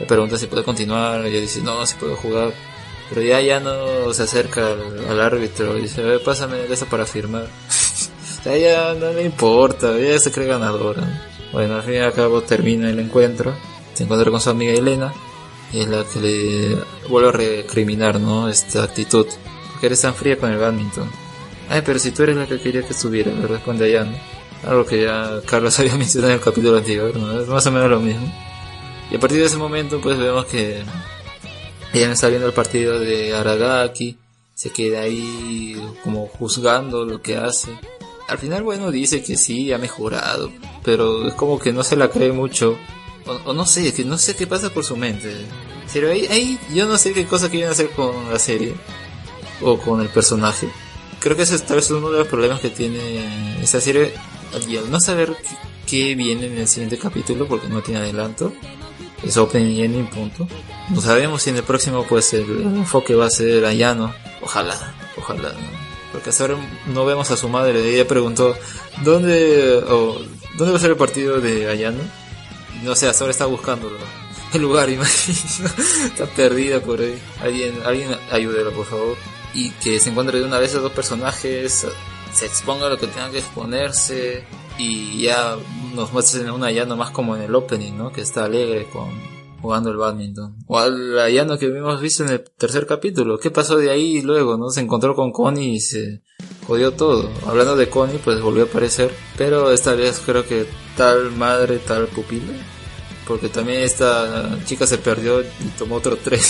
Le 0.01 0.06
pregunta 0.06 0.36
si 0.36 0.47
puede 0.47 0.64
continuar, 0.64 1.24
ella 1.24 1.40
dice 1.40 1.60
no, 1.60 1.86
si 1.86 1.94
puedo 1.94 2.16
jugar 2.16 2.52
pero 3.10 3.22
ya 3.22 3.40
ya 3.40 3.59
no 3.59 4.14
se 4.14 4.22
acerca 4.22 4.68
al, 5.09 5.20
árbitro 5.20 5.77
y 5.77 5.82
dice, 5.82 6.20
pásame 6.20 6.64
eso 6.70 6.86
para 6.86 7.05
firmar. 7.05 7.48
ya, 8.44 8.94
no 8.94 9.12
le 9.12 9.24
importa, 9.24 9.98
ya 9.98 10.16
se 10.20 10.31
cree 10.31 10.47
ganadora. 10.47 11.02
Bueno, 11.52 11.74
al 11.74 11.82
fin 11.82 11.94
y 11.94 11.98
al 11.98 12.12
cabo 12.12 12.40
termina 12.43 12.89
el 12.89 13.01
encuentro. 13.01 13.52
Se 13.94 14.05
encuentra 14.05 14.31
con 14.31 14.40
su 14.40 14.51
amiga 14.51 14.72
Elena. 14.72 15.12
Y 15.72 15.81
es 15.81 15.89
la 15.89 16.05
que 16.05 16.20
le 16.20 16.78
vuelve 17.09 17.28
a 17.28 17.32
recriminar, 17.32 18.20
¿no? 18.20 18.48
Esta 18.48 18.85
actitud. 18.85 19.27
Porque 19.72 19.86
eres 19.86 20.01
tan 20.01 20.14
fría 20.14 20.36
con 20.36 20.52
el 20.52 20.59
badminton. 20.59 21.10
Ay, 21.68 21.82
pero 21.85 21.98
si 21.98 22.12
tú 22.12 22.22
eres 22.22 22.36
la 22.36 22.47
que 22.47 22.60
quería 22.60 22.82
que 22.82 22.93
estuviera, 22.93 23.32
le 23.32 23.47
responde 23.47 23.93
¿no? 24.05 24.70
Algo 24.70 24.86
que 24.86 25.02
ya 25.02 25.40
Carlos 25.47 25.77
había 25.81 25.97
mencionado 25.97 26.32
en 26.32 26.39
el 26.39 26.44
capítulo 26.44 26.78
anterior, 26.78 27.16
¿no? 27.16 27.40
Es 27.40 27.48
más 27.48 27.66
o 27.66 27.72
menos 27.72 27.90
lo 27.90 27.98
mismo. 27.98 28.32
Y 29.11 29.16
a 29.16 29.20
partir 29.20 29.39
de 29.39 29.47
ese 29.47 29.57
momento, 29.57 30.01
pues 30.01 30.19
vemos 30.19 30.47
que 30.47 30.82
ella 31.93 32.12
está 32.12 32.28
viendo 32.28 32.47
el 32.47 32.53
partido 32.53 33.01
de 33.01 33.35
Aragaki, 33.35 34.16
se 34.55 34.70
queda 34.70 35.01
ahí 35.01 35.77
como 36.05 36.27
juzgando 36.28 37.05
lo 37.05 37.20
que 37.20 37.37
hace. 37.37 37.77
Al 38.28 38.39
final, 38.39 38.62
bueno, 38.62 38.91
dice 38.91 39.23
que 39.23 39.37
sí, 39.37 39.73
ha 39.73 39.78
mejorado, 39.78 40.53
pero 40.85 41.27
es 41.27 41.35
como 41.35 41.59
que 41.59 41.73
no 41.73 41.82
se 41.82 41.97
la 41.97 42.09
cree 42.09 42.31
mucho. 42.31 42.78
O, 43.45 43.53
no 43.53 43.66
sé, 43.66 43.93
que 43.93 44.05
no 44.05 44.19
sé 44.19 44.37
qué 44.37 44.47
pasa 44.47 44.70
por 44.70 44.85
su 44.85 44.97
mente. 44.97 45.35
Pero 45.93 46.11
ahí, 46.11 46.27
ahí 46.27 46.59
yo 46.73 46.87
no 46.87 46.97
sé 46.97 47.12
qué 47.12 47.27
cosa 47.27 47.51
quieren 47.51 47.70
hacer 47.70 47.91
con 47.91 48.31
la 48.31 48.39
serie 48.39 48.74
o 49.61 49.78
con 49.78 50.01
el 50.01 50.09
personaje. 50.09 50.69
Creo 51.19 51.37
que 51.37 51.43
ese 51.43 51.57
es 51.57 51.66
tal 51.66 51.77
vez 51.77 51.91
uno 51.91 52.11
de 52.11 52.19
los 52.20 52.28
problemas 52.28 52.61
que 52.61 52.70
tiene 52.70 53.61
esta 53.62 53.81
serie 53.81 54.15
y 54.69 54.77
al 54.77 54.91
no 54.91 55.01
saber 55.01 55.37
qué, 55.87 56.15
viene 56.15 56.47
en 56.47 56.59
el 56.59 56.69
siguiente 56.69 56.99
capítulo 56.99 57.49
porque 57.49 57.69
no 57.69 57.82
tiene 57.82 58.01
adelanto. 58.01 58.53
Es 59.22 59.36
ending 59.36 60.06
punto. 60.06 60.48
No 60.88 61.01
sabemos 61.01 61.42
si 61.42 61.51
en 61.51 61.56
el 61.56 61.62
próximo 61.62 62.05
pues 62.09 62.32
el 62.32 62.62
enfoque 62.62 63.14
va 63.14 63.26
a 63.26 63.30
ser 63.30 63.64
Ayano. 63.64 64.14
Ojalá, 64.42 64.94
ojalá. 65.16 65.52
Porque 66.12 66.30
hasta 66.30 66.44
ahora 66.44 66.56
no 66.86 67.05
vemos 67.05 67.30
a 67.30 67.36
su 67.36 67.48
madre. 67.48 67.94
Ella 67.94 68.09
preguntó 68.09 68.56
dónde 69.05 69.80
dónde 69.80 70.72
va 70.72 70.76
a 70.76 70.80
ser 70.80 70.90
el 70.90 70.97
partido 70.97 71.40
de 71.40 71.68
Ayano. 71.68 72.02
No 72.82 72.94
sé, 72.94 73.09
hasta 73.09 73.24
ahora 73.24 73.32
está 73.32 73.47
buscándolo 73.47 73.98
el 74.55 74.62
lugar, 74.62 74.88
imagino. 74.90 75.68
Está 76.06 76.26
perdida 76.26 76.80
por 76.80 77.01
ahí. 77.01 77.20
Alguien, 77.42 77.78
alguien 77.84 78.16
ayúdela, 78.30 78.70
por 78.70 78.86
favor. 78.86 79.16
Y 79.52 79.70
que 79.72 80.01
se 80.01 80.10
encuentre 80.10 80.38
de 80.38 80.47
una 80.47 80.59
vez 80.59 80.74
a 80.74 80.78
dos 80.78 80.92
personajes, 80.92 81.86
se 82.32 82.47
exponga 82.47 82.88
lo 82.88 82.98
que 82.98 83.06
tenga 83.06 83.30
que 83.30 83.38
exponerse 83.38 84.44
y 84.81 85.23
ya 85.23 85.57
nos 85.94 86.12
muestren 86.12 86.51
una 86.51 86.66
Ayano 86.66 86.97
más 86.97 87.11
como 87.11 87.36
en 87.36 87.43
el 87.43 87.55
opening, 87.55 87.93
¿no? 87.97 88.12
Que 88.12 88.23
está 88.23 88.44
alegre 88.44 88.89
con 88.93 89.09
jugando 89.61 89.90
el 89.90 89.98
badminton. 89.98 90.57
O 90.66 90.78
al 90.78 91.19
Ayano 91.19 91.59
que 91.59 91.66
hemos 91.66 92.01
visto 92.01 92.24
en 92.24 92.31
el 92.31 92.44
tercer 92.57 92.86
capítulo. 92.86 93.39
¿Qué 93.39 93.51
pasó 93.51 93.77
de 93.77 93.90
ahí 93.90 94.23
luego, 94.23 94.57
no? 94.57 94.70
Se 94.70 94.81
encontró 94.81 95.15
con 95.15 95.32
Connie 95.32 95.74
y 95.74 95.81
se 95.81 96.23
jodió 96.66 96.93
todo. 96.93 97.28
Hablando 97.47 97.77
de 97.77 97.90
Connie, 97.90 98.19
pues 98.24 98.40
volvió 98.40 98.65
a 98.65 98.66
aparecer. 98.66 99.12
Pero 99.36 99.70
esta 99.70 99.94
vez 99.94 100.23
creo 100.24 100.47
que 100.47 100.66
tal 100.97 101.31
madre, 101.32 101.78
tal 101.78 102.07
pupila 102.07 102.55
porque 103.31 103.48
también 103.48 103.82
esta 103.82 104.59
chica 104.65 104.89
se 104.89 104.98
perdió 104.98 105.40
y 105.40 105.69
tomó 105.78 105.94
otro 105.94 106.16
tren 106.16 106.40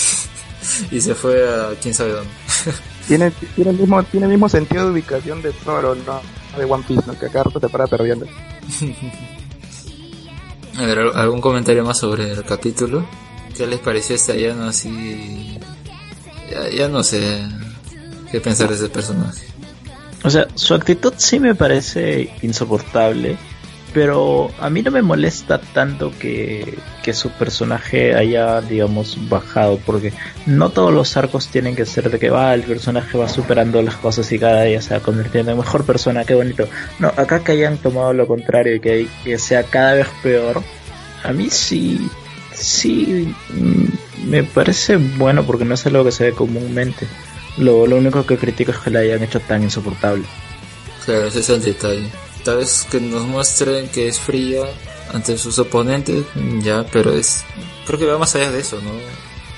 y 0.91 0.99
se 0.99 1.13
fue 1.13 1.47
a 1.47 1.75
quién 1.79 1.93
sabe 1.93 2.13
dónde. 2.13 2.31
tiene, 3.07 3.31
tiene, 3.55 3.73
mismo, 3.73 4.01
tiene 4.05 4.25
el 4.25 4.31
mismo 4.31 4.49
sentido 4.49 4.85
de 4.85 4.91
ubicación 4.93 5.43
de 5.43 5.53
Zoro, 5.53 5.93
¿no? 5.93 6.21
De 6.57 6.65
One 6.65 6.83
Piece, 6.87 7.03
¿no? 7.07 7.17
Que 7.17 7.27
acá 7.27 7.43
se 7.43 7.69
para 7.69 7.87
perdiendo. 7.87 8.25
a 10.77 10.85
ver, 10.85 10.99
¿algún 11.15 11.41
comentario 11.41 11.83
más 11.83 11.97
sobre 11.97 12.31
el 12.31 12.43
capítulo? 12.43 13.05
¿Qué 13.55 13.67
les 13.67 13.79
pareció 13.79 14.15
este 14.15 14.33
Ayano 14.33 14.65
así? 14.65 15.59
Ya, 16.49 16.69
ya 16.69 16.87
no 16.87 17.03
sé 17.03 17.43
qué 18.31 18.41
pensar 18.41 18.69
de 18.69 18.75
ese 18.75 18.89
personaje. 18.89 19.45
O 20.23 20.29
sea, 20.29 20.47
su 20.55 20.73
actitud 20.73 21.13
sí 21.17 21.39
me 21.39 21.55
parece 21.55 22.33
insoportable 22.41 23.37
pero 23.93 24.51
a 24.59 24.69
mí 24.69 24.81
no 24.81 24.91
me 24.91 25.01
molesta 25.01 25.59
tanto 25.59 26.11
que, 26.17 26.77
su 27.13 27.29
personaje 27.31 28.15
haya, 28.15 28.61
digamos, 28.61 29.17
bajado, 29.27 29.77
porque 29.85 30.13
no 30.45 30.69
todos 30.69 30.93
los 30.93 31.17
arcos 31.17 31.47
tienen 31.47 31.75
que 31.75 31.85
ser 31.85 32.09
de 32.09 32.19
que 32.19 32.29
va, 32.29 32.53
el 32.53 32.63
personaje 32.63 33.17
va 33.17 33.27
superando 33.27 33.81
las 33.81 33.95
cosas 33.95 34.31
y 34.31 34.39
cada 34.39 34.63
día 34.63 34.81
se 34.81 34.93
va 34.93 35.01
convirtiendo 35.01 35.51
en 35.51 35.57
mejor 35.57 35.83
persona, 35.83 36.23
qué 36.23 36.35
bonito. 36.35 36.67
No, 36.99 37.09
acá 37.09 37.43
que 37.43 37.51
hayan 37.53 37.77
tomado 37.77 38.13
lo 38.13 38.27
contrario 38.27 38.75
y 38.75 38.79
que, 38.79 39.07
que 39.23 39.37
sea 39.37 39.63
cada 39.63 39.95
vez 39.95 40.07
peor, 40.23 40.61
a 41.23 41.33
mí 41.33 41.49
sí, 41.49 42.09
sí, 42.53 43.33
mm, 43.49 44.29
me 44.29 44.43
parece 44.43 44.95
bueno 44.95 45.43
porque 45.43 45.65
no 45.65 45.73
es 45.73 45.85
algo 45.85 46.05
que 46.05 46.13
se 46.13 46.25
ve 46.25 46.31
comúnmente. 46.31 47.07
Lo, 47.57 47.85
lo 47.85 47.97
único 47.97 48.25
que 48.25 48.37
critico 48.37 48.71
es 48.71 48.77
que 48.77 48.89
la 48.89 48.99
hayan 48.99 49.21
hecho 49.21 49.41
tan 49.41 49.63
insoportable. 49.63 50.23
Claro, 51.05 51.25
ese 51.25 51.39
es 51.39 51.49
el 51.49 51.61
detalle 51.61 52.09
tal 52.43 52.57
vez 52.57 52.87
que 52.89 52.99
nos 52.99 53.25
muestren 53.27 53.87
que 53.89 54.07
es 54.07 54.19
fría 54.19 54.63
ante 55.13 55.37
sus 55.37 55.59
oponentes, 55.59 56.25
ya, 56.61 56.85
pero 56.91 57.13
es, 57.13 57.43
creo 57.85 57.99
que 57.99 58.05
va 58.05 58.17
más 58.17 58.35
allá 58.35 58.51
de 58.51 58.59
eso, 58.59 58.79
¿no? 58.81 58.91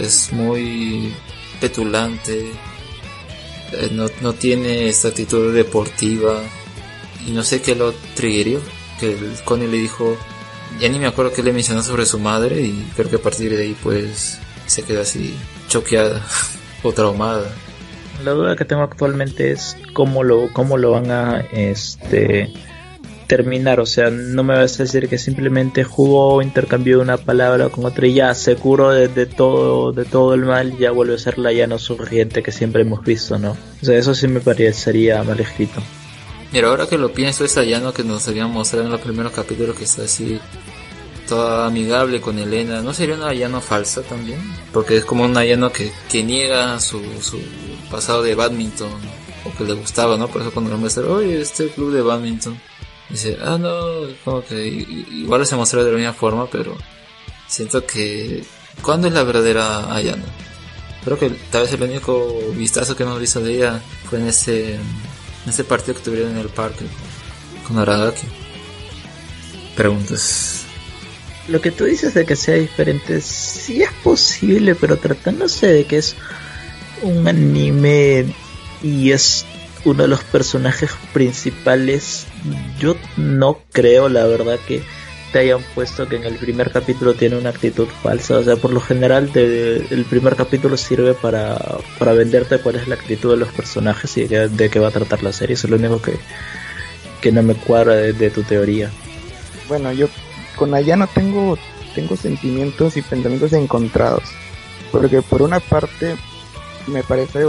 Es 0.03 0.31
muy 0.31 1.13
petulante, 1.61 2.51
eh, 3.71 3.89
no, 3.91 4.07
no 4.21 4.33
tiene 4.33 4.89
esta 4.89 5.09
actitud 5.09 5.53
deportiva, 5.53 6.41
y 7.25 7.31
no 7.31 7.43
sé 7.43 7.61
qué 7.61 7.75
lo 7.75 7.93
triggerió, 8.15 8.59
que 8.99 9.15
Connie 9.45 9.67
le 9.67 9.77
dijo, 9.77 10.17
ya 10.79 10.89
ni 10.89 10.99
me 10.99 11.07
acuerdo 11.07 11.33
que 11.33 11.43
le 11.43 11.53
mencionó 11.53 11.83
sobre 11.83 12.05
su 12.05 12.19
madre, 12.19 12.61
y 12.61 12.89
creo 12.95 13.09
que 13.09 13.15
a 13.17 13.21
partir 13.21 13.55
de 13.55 13.63
ahí 13.63 13.77
pues 13.81 14.39
se 14.65 14.83
queda 14.83 15.01
así 15.01 15.35
choqueada 15.67 16.25
o 16.83 16.91
traumada. 16.91 17.51
La 18.23 18.31
duda 18.31 18.55
que 18.55 18.65
tengo 18.65 18.83
actualmente 18.83 19.51
es 19.51 19.77
cómo 19.93 20.23
lo, 20.23 20.51
cómo 20.53 20.77
lo 20.77 20.91
van 20.91 21.11
a 21.11 21.41
este 21.51 22.51
terminar, 23.35 23.79
o 23.79 23.87
sea, 23.87 24.11
no 24.11 24.43
me 24.43 24.53
vas 24.53 24.79
a 24.79 24.83
decir 24.83 25.09
que 25.09 25.17
simplemente 25.17 25.83
jugó, 25.83 26.43
intercambió 26.43 27.01
una 27.01 27.17
palabra 27.17 27.69
con 27.69 27.83
otra 27.83 28.05
y 28.05 28.13
ya 28.13 28.35
seguro 28.35 28.91
de, 28.91 29.25
todo, 29.25 29.91
de 29.91 30.05
todo 30.05 30.35
el 30.35 30.45
mal, 30.45 30.77
ya 30.77 30.91
vuelve 30.91 31.15
a 31.15 31.17
ser 31.17 31.39
la 31.39 31.51
llano 31.51 31.79
surgiente 31.79 32.43
que 32.43 32.51
siempre 32.51 32.83
hemos 32.83 33.03
visto, 33.03 33.39
¿no? 33.39 33.57
O 33.81 33.85
sea, 33.85 33.97
eso 33.97 34.13
sí 34.13 34.27
me 34.27 34.39
parecería 34.39 35.23
mal 35.23 35.39
escrito. 35.39 35.81
Mira, 36.51 36.67
ahora 36.67 36.85
que 36.85 36.99
lo 36.99 37.11
pienso, 37.11 37.43
esa 37.43 37.63
llano 37.63 37.91
que 37.91 38.03
nos 38.03 38.27
habían 38.27 38.51
mostrado 38.51 38.85
en 38.85 38.91
los 38.91 39.01
primeros 39.01 39.31
capítulos 39.31 39.75
que 39.75 39.85
está 39.85 40.03
así 40.03 40.39
toda 41.27 41.65
amigable 41.65 42.21
con 42.21 42.37
Elena, 42.37 42.83
¿no 42.83 42.93
sería 42.93 43.15
una 43.15 43.33
llano 43.33 43.61
falsa 43.61 44.03
también? 44.03 44.39
Porque 44.71 44.97
es 44.97 45.05
como 45.05 45.23
una 45.23 45.43
llano 45.43 45.71
que, 45.71 45.91
que 46.07 46.21
niega 46.21 46.79
su, 46.79 47.01
su 47.19 47.39
pasado 47.89 48.21
de 48.21 48.35
badminton 48.35 48.91
o 49.43 49.57
que 49.57 49.63
le 49.63 49.73
gustaba, 49.73 50.17
¿no? 50.17 50.27
Por 50.27 50.41
eso 50.43 50.51
cuando 50.51 50.69
lo 50.69 50.77
muestra, 50.77 51.07
oye, 51.07 51.41
este 51.41 51.69
club 51.69 51.91
de 51.91 52.03
badminton 52.03 52.55
Dice, 53.09 53.37
ah, 53.41 53.57
no, 53.59 54.07
como 54.23 54.43
que 54.43 54.65
igual 54.65 55.45
se 55.45 55.55
mostró 55.55 55.83
de 55.83 55.91
la 55.91 55.97
misma 55.97 56.13
forma, 56.13 56.47
pero 56.49 56.75
siento 57.47 57.85
que. 57.85 58.43
¿Cuándo 58.81 59.07
es 59.07 59.13
la 59.13 59.23
verdadera 59.23 59.93
Ayano? 59.93 60.25
Creo 61.03 61.19
que 61.19 61.29
tal 61.51 61.63
vez 61.63 61.73
el 61.73 61.83
único 61.83 62.39
vistazo 62.55 62.95
que 62.95 63.03
hemos 63.03 63.19
visto 63.19 63.39
de 63.39 63.55
ella 63.55 63.81
fue 64.09 64.19
en 64.19 64.27
ese, 64.27 64.75
en 64.75 65.49
ese 65.49 65.63
partido 65.63 65.95
que 65.95 66.03
tuvieron 66.03 66.31
en 66.31 66.37
el 66.37 66.49
parque 66.49 66.85
con 67.67 67.77
Aragaki. 67.77 68.27
Preguntas. 69.75 70.65
Lo 71.49 71.59
que 71.61 71.71
tú 71.71 71.83
dices 71.83 72.13
de 72.13 72.25
que 72.25 72.35
sea 72.35 72.55
diferente, 72.55 73.19
sí 73.19 73.83
es 73.83 73.91
posible, 74.03 74.75
pero 74.75 74.97
tratándose 74.97 75.67
de 75.67 75.85
que 75.85 75.97
es 75.97 76.15
un 77.01 77.27
anime 77.27 78.33
y 78.81 79.11
es 79.11 79.45
uno 79.83 80.03
de 80.03 80.09
los 80.09 80.23
personajes 80.23 80.91
principales, 81.11 82.27
yo 82.79 82.95
no 83.17 83.59
creo 83.71 84.09
la 84.09 84.25
verdad 84.25 84.59
que 84.67 84.83
te 85.33 85.39
hayan 85.39 85.61
puesto 85.73 86.07
que 86.07 86.17
en 86.17 86.25
el 86.25 86.35
primer 86.35 86.71
capítulo 86.71 87.15
tiene 87.15 87.37
una 87.37 87.49
actitud 87.49 87.87
falsa. 87.87 88.37
O 88.37 88.43
sea, 88.43 88.55
por 88.55 88.71
lo 88.71 88.79
general 88.79 89.31
el 89.33 90.05
primer 90.07 90.35
capítulo 90.35 90.77
sirve 90.77 91.15
para, 91.15 91.57
para 91.97 92.13
venderte 92.13 92.59
cuál 92.59 92.75
es 92.75 92.87
la 92.87 92.95
actitud 92.95 93.31
de 93.31 93.37
los 93.37 93.49
personajes 93.49 94.15
y 94.17 94.27
de, 94.27 94.69
qué 94.69 94.79
va 94.79 94.89
a 94.89 94.91
tratar 94.91 95.23
la 95.23 95.33
serie. 95.33 95.55
Eso 95.55 95.65
es 95.65 95.71
lo 95.71 95.77
único 95.77 96.01
que, 96.01 96.13
que 97.19 97.31
no 97.31 97.41
me 97.41 97.55
cuadra 97.55 97.95
de, 97.95 98.29
tu 98.29 98.43
teoría. 98.43 98.91
Bueno, 99.67 99.91
yo 99.91 100.07
con 100.55 100.75
Ayano 100.75 101.07
tengo, 101.07 101.57
tengo 101.95 102.15
sentimientos 102.15 102.95
y 102.95 103.01
pensamientos 103.01 103.53
encontrados. 103.53 104.23
Porque 104.91 105.23
por 105.23 105.41
una 105.41 105.59
parte 105.59 106.15
me 106.85 107.01
parece 107.01 107.47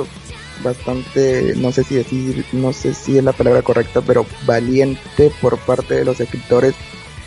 bastante, 0.62 1.54
no 1.56 1.72
sé 1.72 1.84
si 1.84 1.96
decir, 1.96 2.44
no 2.52 2.72
sé 2.72 2.94
si 2.94 3.18
es 3.18 3.24
la 3.24 3.32
palabra 3.32 3.62
correcta, 3.62 4.00
pero 4.00 4.26
valiente 4.46 5.32
por 5.40 5.58
parte 5.58 5.94
de 5.94 6.04
los 6.04 6.20
escritores 6.20 6.74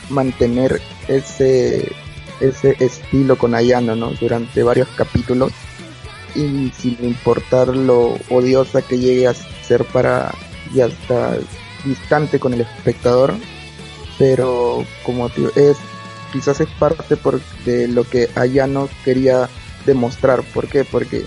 mantener 0.09 0.81
ese, 1.07 1.91
ese 2.39 2.75
estilo 2.79 3.37
con 3.37 3.55
Ayano, 3.55 3.95
¿no? 3.95 4.11
Durante 4.11 4.63
varios 4.63 4.87
capítulos 4.89 5.51
y 6.35 6.71
sin 6.77 6.97
importar 7.01 7.69
lo 7.69 8.17
odiosa 8.29 8.81
que 8.81 8.99
llegue 8.99 9.27
a 9.27 9.33
ser 9.33 9.83
para 9.85 10.33
y 10.73 10.81
hasta 10.81 11.37
distante 11.83 12.39
con 12.39 12.53
el 12.53 12.61
espectador, 12.61 13.33
pero 14.17 14.85
como 15.03 15.27
es 15.55 15.77
quizás 16.31 16.59
es 16.59 16.69
parte 16.79 17.15
por, 17.15 17.41
de 17.65 17.87
lo 17.87 18.03
que 18.03 18.29
Ayano 18.35 18.89
quería 19.05 19.49
demostrar, 19.85 20.43
¿por 20.53 20.67
qué? 20.67 20.83
Porque 20.83 21.25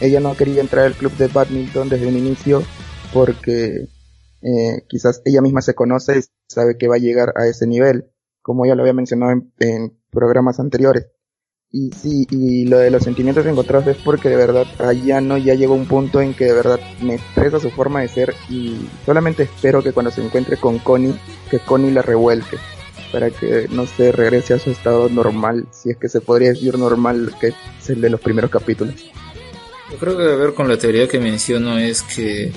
ella 0.00 0.20
no 0.20 0.36
quería 0.36 0.60
entrar 0.60 0.86
al 0.86 0.94
club 0.94 1.12
de 1.16 1.28
badminton 1.28 1.88
desde 1.88 2.06
un 2.06 2.16
inicio 2.16 2.62
porque 3.12 3.88
eh, 4.42 4.84
quizás 4.88 5.20
ella 5.24 5.42
misma 5.42 5.60
se 5.60 5.74
conoce 5.74 6.18
y 6.18 6.22
sabe 6.48 6.78
que 6.78 6.88
va 6.88 6.96
a 6.96 6.98
llegar 6.98 7.32
a 7.36 7.46
ese 7.46 7.66
nivel, 7.66 8.10
como 8.42 8.66
ya 8.66 8.74
lo 8.74 8.82
había 8.82 8.94
mencionado 8.94 9.32
en, 9.58 9.96
programas 10.10 10.58
anteriores. 10.58 11.06
Y 11.72 11.92
sí, 11.92 12.26
y 12.30 12.66
lo 12.66 12.78
de 12.78 12.90
los 12.90 13.04
sentimientos 13.04 13.46
encontrados 13.46 13.86
es 13.86 13.96
porque 13.98 14.28
de 14.28 14.34
verdad 14.34 14.66
allá 14.80 15.20
no 15.20 15.38
ya 15.38 15.54
llegó 15.54 15.74
un 15.74 15.86
punto 15.86 16.20
en 16.20 16.34
que 16.34 16.46
de 16.46 16.52
verdad 16.52 16.80
me 17.00 17.14
expresa 17.14 17.60
su 17.60 17.70
forma 17.70 18.00
de 18.00 18.08
ser 18.08 18.34
y 18.48 18.88
solamente 19.06 19.44
espero 19.44 19.80
que 19.80 19.92
cuando 19.92 20.10
se 20.10 20.20
encuentre 20.20 20.56
con 20.56 20.80
Connie, 20.80 21.14
que 21.48 21.60
Connie 21.60 21.92
la 21.92 22.02
revuelque 22.02 22.56
para 23.12 23.30
que 23.30 23.68
no 23.70 23.86
se 23.86 24.10
regrese 24.10 24.54
a 24.54 24.58
su 24.58 24.70
estado 24.70 25.08
normal, 25.08 25.68
si 25.70 25.90
es 25.90 25.96
que 25.96 26.08
se 26.08 26.20
podría 26.20 26.48
decir 26.48 26.76
normal, 26.76 27.32
que 27.40 27.48
es 27.48 27.90
el 27.90 28.00
de 28.00 28.10
los 28.10 28.20
primeros 28.20 28.50
capítulos. 28.50 29.12
Yo 29.90 29.98
creo 29.98 30.16
que 30.16 30.22
a 30.22 30.36
ver 30.36 30.54
con 30.54 30.68
la 30.68 30.78
teoría 30.78 31.08
que 31.08 31.18
menciono 31.18 31.78
es 31.78 32.02
que 32.02 32.52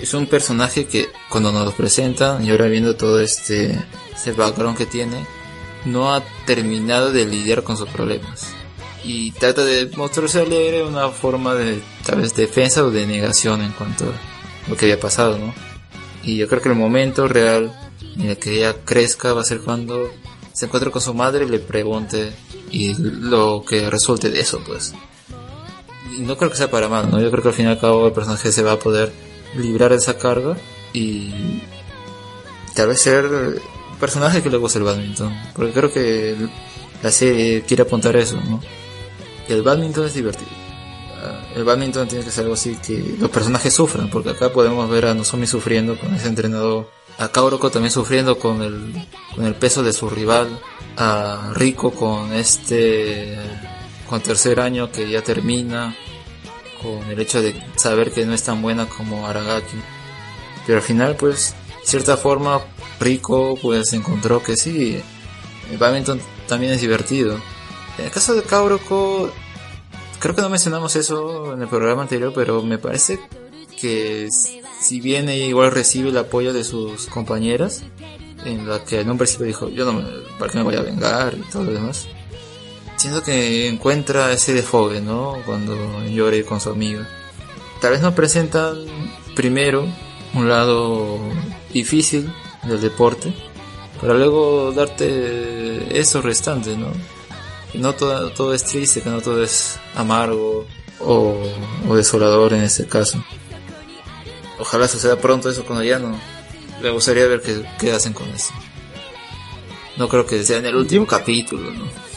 es 0.00 0.14
un 0.14 0.26
personaje 0.26 0.86
que 0.86 1.08
cuando 1.28 1.52
nos 1.52 1.66
lo 1.66 1.72
presentan 1.72 2.44
y 2.44 2.50
ahora 2.50 2.66
viendo 2.66 2.96
todo 2.96 3.20
este, 3.20 3.78
este 4.14 4.32
background 4.32 4.78
que 4.78 4.86
tiene, 4.86 5.26
no 5.84 6.14
ha 6.14 6.22
terminado 6.46 7.12
de 7.12 7.26
lidiar 7.26 7.62
con 7.62 7.76
sus 7.76 7.88
problemas. 7.88 8.48
Y 9.04 9.32
trata 9.32 9.64
de 9.64 9.90
mostrarse 9.96 10.40
alegre 10.40 10.84
una 10.84 11.08
forma 11.08 11.54
de 11.54 11.80
tal 12.04 12.20
vez 12.20 12.34
defensa 12.34 12.84
o 12.84 12.90
de 12.90 13.06
negación 13.06 13.62
en 13.62 13.72
cuanto 13.72 14.04
a 14.06 14.70
lo 14.70 14.76
que 14.76 14.86
había 14.86 15.00
pasado, 15.00 15.38
¿no? 15.38 15.54
Y 16.22 16.36
yo 16.36 16.48
creo 16.48 16.60
que 16.60 16.68
el 16.68 16.74
momento 16.74 17.28
real 17.28 17.72
en 18.16 18.30
el 18.30 18.38
que 18.38 18.58
ella 18.58 18.76
crezca 18.84 19.32
va 19.32 19.40
a 19.42 19.44
ser 19.44 19.60
cuando 19.60 20.10
se 20.52 20.66
encuentre 20.66 20.90
con 20.90 21.00
su 21.00 21.14
madre 21.14 21.44
y 21.44 21.48
le 21.48 21.58
pregunte 21.58 22.32
y 22.70 22.94
lo 22.94 23.64
que 23.66 23.88
resulte 23.88 24.30
de 24.30 24.40
eso, 24.40 24.62
pues. 24.66 24.92
No 26.20 26.36
creo 26.36 26.50
que 26.50 26.56
sea 26.56 26.70
para 26.70 26.88
mal, 26.88 27.10
¿no? 27.10 27.20
Yo 27.20 27.30
creo 27.30 27.42
que 27.42 27.48
al 27.48 27.54
fin 27.54 27.66
y 27.66 27.68
al 27.68 27.80
cabo 27.80 28.06
el 28.06 28.12
personaje 28.12 28.52
se 28.52 28.62
va 28.62 28.72
a 28.72 28.78
poder 28.78 29.12
librar 29.56 29.92
esa 29.92 30.16
carga 30.16 30.56
y 30.92 31.62
tal 32.74 32.88
vez 32.88 33.00
ser 33.00 33.26
un 33.26 33.98
personaje 33.98 34.42
que 34.42 34.50
le 34.50 34.56
guste 34.56 34.78
el 34.78 34.84
badminton. 34.84 35.34
Porque 35.54 35.72
creo 35.72 35.92
que 35.92 36.36
la 37.02 37.10
serie 37.10 37.62
quiere 37.62 37.82
apuntar 37.82 38.16
eso, 38.16 38.40
¿no? 38.48 38.60
El 39.48 39.62
badminton 39.62 40.06
es 40.06 40.14
divertido. 40.14 40.50
Ah, 41.22 41.42
el 41.54 41.64
badminton 41.64 42.08
tiene 42.08 42.24
que 42.24 42.30
ser 42.30 42.44
algo 42.44 42.54
así 42.54 42.76
que 42.76 43.16
los 43.18 43.30
personajes 43.30 43.74
sufran, 43.74 44.08
porque 44.10 44.30
acá 44.30 44.52
podemos 44.52 44.88
ver 44.88 45.06
a 45.06 45.14
Nozomi 45.14 45.46
sufriendo 45.46 45.98
con 45.98 46.14
ese 46.14 46.28
entrenador, 46.28 46.90
a 47.18 47.28
Kaoroko 47.28 47.70
también 47.70 47.92
sufriendo 47.92 48.38
con 48.38 48.62
el, 48.62 48.94
con 49.34 49.44
el 49.44 49.54
peso 49.54 49.82
de 49.82 49.92
su 49.92 50.08
rival, 50.08 50.48
a 50.96 51.52
Rico 51.54 51.90
con 51.90 52.32
este, 52.32 53.36
con 54.08 54.22
tercer 54.22 54.60
año 54.60 54.90
que 54.90 55.10
ya 55.10 55.22
termina, 55.22 55.94
con 56.80 57.10
el 57.10 57.20
hecho 57.20 57.42
de 57.42 57.54
saber 57.76 58.10
que 58.10 58.26
no 58.26 58.34
es 58.34 58.42
tan 58.42 58.62
buena 58.62 58.86
como 58.88 59.26
Aragaki. 59.26 59.76
Pero 60.66 60.78
al 60.78 60.84
final, 60.84 61.16
pues, 61.16 61.54
de 61.80 61.86
cierta 61.86 62.16
forma, 62.16 62.60
Rico 62.98 63.58
pues 63.60 63.92
encontró 63.92 64.42
que 64.42 64.56
sí, 64.56 65.00
badminton 65.78 66.20
también 66.46 66.72
es 66.72 66.80
divertido. 66.80 67.40
En 67.98 68.04
el 68.04 68.10
caso 68.10 68.34
de 68.34 68.42
Kaoroko, 68.42 69.32
creo 70.18 70.34
que 70.34 70.42
no 70.42 70.50
mencionamos 70.50 70.96
eso 70.96 71.54
en 71.54 71.62
el 71.62 71.68
programa 71.68 72.02
anterior, 72.02 72.32
pero 72.34 72.62
me 72.62 72.78
parece 72.78 73.20
que 73.80 74.28
si 74.80 75.00
bien 75.00 75.28
ella 75.28 75.46
igual 75.46 75.72
recibe 75.72 76.10
el 76.10 76.18
apoyo 76.18 76.52
de 76.52 76.64
sus 76.64 77.06
compañeras, 77.06 77.82
en 78.44 78.68
la 78.68 78.84
que 78.84 79.00
en 79.00 79.10
un 79.10 79.18
principio 79.18 79.46
dijo, 79.46 79.68
yo 79.68 79.84
no 79.84 79.94
me, 79.94 80.04
¿para 80.38 80.50
qué 80.50 80.58
me 80.58 80.64
voy 80.64 80.76
a 80.76 80.82
vengar? 80.82 81.34
y 81.34 81.50
todo 81.50 81.64
lo 81.64 81.72
demás. 81.72 82.08
Siento 83.00 83.22
que 83.22 83.66
encuentra 83.66 84.30
ese 84.30 84.52
desfogue, 84.52 85.00
¿no? 85.00 85.38
Cuando 85.46 86.04
llore 86.04 86.44
con 86.44 86.60
su 86.60 86.68
amiga. 86.68 87.08
Tal 87.80 87.92
vez 87.92 88.02
nos 88.02 88.12
presentan 88.12 88.76
primero 89.34 89.88
un 90.34 90.50
lado 90.50 91.18
difícil 91.72 92.30
del 92.62 92.78
deporte, 92.78 93.32
para 93.98 94.12
luego 94.12 94.72
darte 94.72 95.98
eso 95.98 96.20
restante, 96.20 96.76
¿no? 96.76 96.92
Que 97.72 97.78
no 97.78 97.94
todo, 97.94 98.32
todo 98.32 98.52
es 98.52 98.64
triste, 98.64 99.00
que 99.00 99.08
no 99.08 99.22
todo 99.22 99.42
es 99.42 99.80
amargo 99.94 100.66
o, 100.98 101.42
desolador 101.96 102.52
en 102.52 102.64
este 102.64 102.86
caso. 102.86 103.24
Ojalá 104.58 104.86
suceda 104.86 105.16
pronto 105.16 105.48
eso 105.48 105.64
con 105.64 105.78
Ayano. 105.78 106.20
Me 106.82 106.90
gustaría 106.90 107.26
ver 107.26 107.40
qué 107.78 107.92
hacen 107.92 108.12
con 108.12 108.28
eso. 108.28 108.52
No 109.96 110.06
creo 110.06 110.26
que 110.26 110.44
sea 110.44 110.58
en 110.58 110.66
el 110.66 110.76
último 110.76 111.06
capítulo, 111.06 111.70
¿no? 111.70 112.09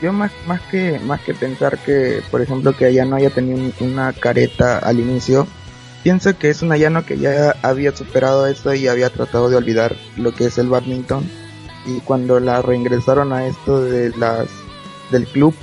Yo 0.00 0.12
más, 0.12 0.30
más 0.46 0.60
que 0.70 0.98
más 1.00 1.20
que 1.22 1.34
pensar 1.34 1.78
que, 1.78 2.22
por 2.30 2.40
ejemplo, 2.40 2.76
que 2.76 2.84
Ayano 2.86 3.16
haya 3.16 3.30
tenido 3.30 3.56
un- 3.58 3.74
una 3.80 4.12
careta 4.12 4.78
al 4.78 5.00
inicio, 5.00 5.46
pienso 6.04 6.38
que 6.38 6.50
es 6.50 6.62
un 6.62 6.70
Ayano 6.72 7.04
que 7.04 7.18
ya 7.18 7.56
había 7.62 7.94
superado 7.94 8.46
eso 8.46 8.72
y 8.74 8.86
había 8.86 9.10
tratado 9.10 9.50
de 9.50 9.56
olvidar 9.56 9.96
lo 10.16 10.32
que 10.32 10.46
es 10.46 10.58
el 10.58 10.68
badminton. 10.68 11.28
Y 11.86 12.00
cuando 12.00 12.38
la 12.38 12.62
reingresaron 12.62 13.32
a 13.32 13.46
esto 13.46 13.82
de 13.82 14.10
las 14.16 14.46
del 15.10 15.26
club, 15.26 15.54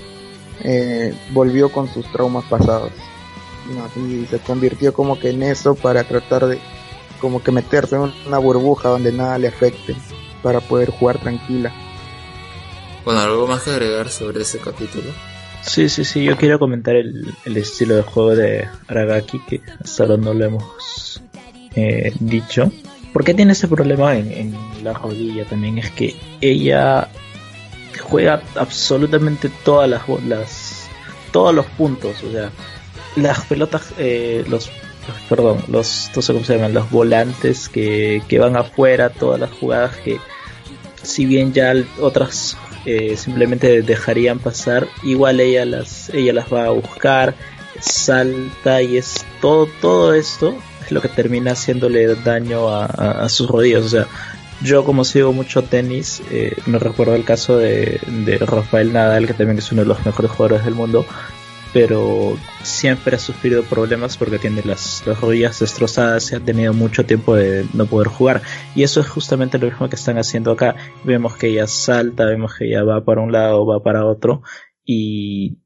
eh, 0.63 1.13
volvió 1.31 1.69
con 1.69 1.87
sus 1.93 2.11
traumas 2.11 2.43
pasados. 2.45 2.91
Y 3.95 4.25
se 4.25 4.39
convirtió 4.39 4.93
como 4.93 5.19
que 5.19 5.29
en 5.29 5.43
eso 5.43 5.75
para 5.75 6.03
tratar 6.03 6.45
de 6.47 6.59
como 7.21 7.41
que 7.41 7.51
meterse 7.51 7.95
en 7.95 8.11
una 8.27 8.37
burbuja 8.37 8.89
donde 8.89 9.11
nada 9.11 9.37
le 9.37 9.47
afecte 9.47 9.95
para 10.43 10.59
poder 10.59 10.89
jugar 10.91 11.19
tranquila. 11.19 11.71
Bueno, 13.05 13.19
algo 13.19 13.45
más 13.47 13.61
que 13.61 13.69
agregar 13.69 14.09
sobre 14.09 14.41
ese 14.41 14.57
capítulo. 14.57 15.11
Sí, 15.61 15.89
sí, 15.89 16.03
sí, 16.03 16.23
yo 16.23 16.35
quiero 16.37 16.59
comentar 16.59 16.95
el, 16.95 17.33
el 17.45 17.57
estilo 17.57 17.95
de 17.95 18.01
juego 18.01 18.35
de 18.35 18.67
Aragaki, 18.87 19.39
que 19.39 19.61
hasta 19.83 20.03
ahora 20.03 20.17
no 20.17 20.33
lo 20.33 20.45
hemos 20.45 21.21
eh, 21.75 22.11
dicho. 22.19 22.71
¿Por 23.13 23.23
qué 23.23 23.33
tiene 23.33 23.53
ese 23.53 23.67
problema 23.67 24.15
en, 24.15 24.31
en 24.31 24.83
la 24.83 24.93
rodilla 24.93 25.45
también? 25.45 25.77
Es 25.77 25.91
que 25.91 26.15
ella 26.41 27.07
juega 28.01 28.41
absolutamente 28.55 29.49
todas 29.63 29.89
las, 29.89 30.01
las 30.27 30.87
todos 31.31 31.53
los 31.53 31.65
puntos, 31.65 32.23
o 32.23 32.31
sea, 32.31 32.49
las 33.15 33.45
pelotas, 33.45 33.93
eh, 33.97 34.43
los, 34.47 34.71
perdón, 35.29 35.63
los, 35.67 36.11
no 36.15 36.21
sé 36.21 36.33
cómo 36.33 36.45
se 36.45 36.55
llaman, 36.55 36.73
los 36.73 36.89
volantes 36.89 37.69
que, 37.69 38.21
que 38.27 38.39
van 38.39 38.55
afuera, 38.55 39.09
todas 39.09 39.39
las 39.39 39.51
jugadas 39.51 39.95
que, 39.97 40.19
si 41.01 41.25
bien 41.25 41.53
ya 41.53 41.73
otras 41.99 42.57
eh, 42.85 43.17
simplemente 43.17 43.81
dejarían 43.81 44.39
pasar, 44.39 44.87
igual 45.03 45.39
ella 45.39 45.65
las, 45.65 46.09
ella 46.09 46.33
las 46.33 46.51
va 46.51 46.65
a 46.65 46.69
buscar, 46.69 47.35
salta 47.79 48.81
y 48.81 48.97
es 48.97 49.25
todo, 49.41 49.67
todo 49.81 50.13
esto 50.13 50.55
es 50.83 50.91
lo 50.91 51.01
que 51.01 51.09
termina 51.09 51.51
haciéndole 51.51 52.15
daño 52.15 52.69
a, 52.69 53.27
sus 53.29 53.49
rodillas, 53.49 53.83
o 53.83 53.89
sea, 53.89 54.07
yo 54.61 54.85
como 54.85 55.03
sigo 55.03 55.33
mucho 55.33 55.63
tenis, 55.63 56.21
eh, 56.31 56.55
me 56.65 56.79
recuerdo 56.79 57.15
el 57.15 57.25
caso 57.25 57.57
de, 57.57 57.99
de 58.07 58.37
Rafael 58.37 58.93
Nadal, 58.93 59.27
que 59.27 59.33
también 59.33 59.57
es 59.57 59.71
uno 59.71 59.81
de 59.81 59.87
los 59.87 60.05
mejores 60.05 60.31
jugadores 60.31 60.63
del 60.63 60.75
mundo, 60.75 61.05
pero 61.75 62.37
siempre 62.63 63.17
ha 63.17 63.19
sufrido 63.19 63.61
problemas 63.63 64.15
porque 64.15 64.39
tiene 64.39 64.61
las, 64.63 65.03
las 65.05 65.19
rodillas 65.19 65.59
destrozadas 65.59 66.31
y 66.31 66.35
ha 66.35 66.39
tenido 66.39 66.71
mucho 66.71 67.05
tiempo 67.05 67.35
de 67.35 67.65
no 67.73 67.85
poder 67.85 68.07
jugar. 68.07 68.41
Y 68.75 68.83
eso 68.83 69.01
es 69.01 69.09
justamente 69.09 69.57
lo 69.57 69.67
mismo 69.67 69.89
que 69.89 69.97
están 69.97 70.17
haciendo 70.17 70.51
acá. 70.51 70.77
Vemos 71.03 71.35
que 71.35 71.47
ella 71.47 71.67
salta, 71.67 72.23
vemos 72.23 72.55
que 72.57 72.67
ella 72.67 72.85
va 72.85 73.03
para 73.03 73.19
un 73.19 73.33
lado, 73.33 73.65
va 73.65 73.83
para 73.83 74.05
otro 74.05 74.41
y 74.85 75.57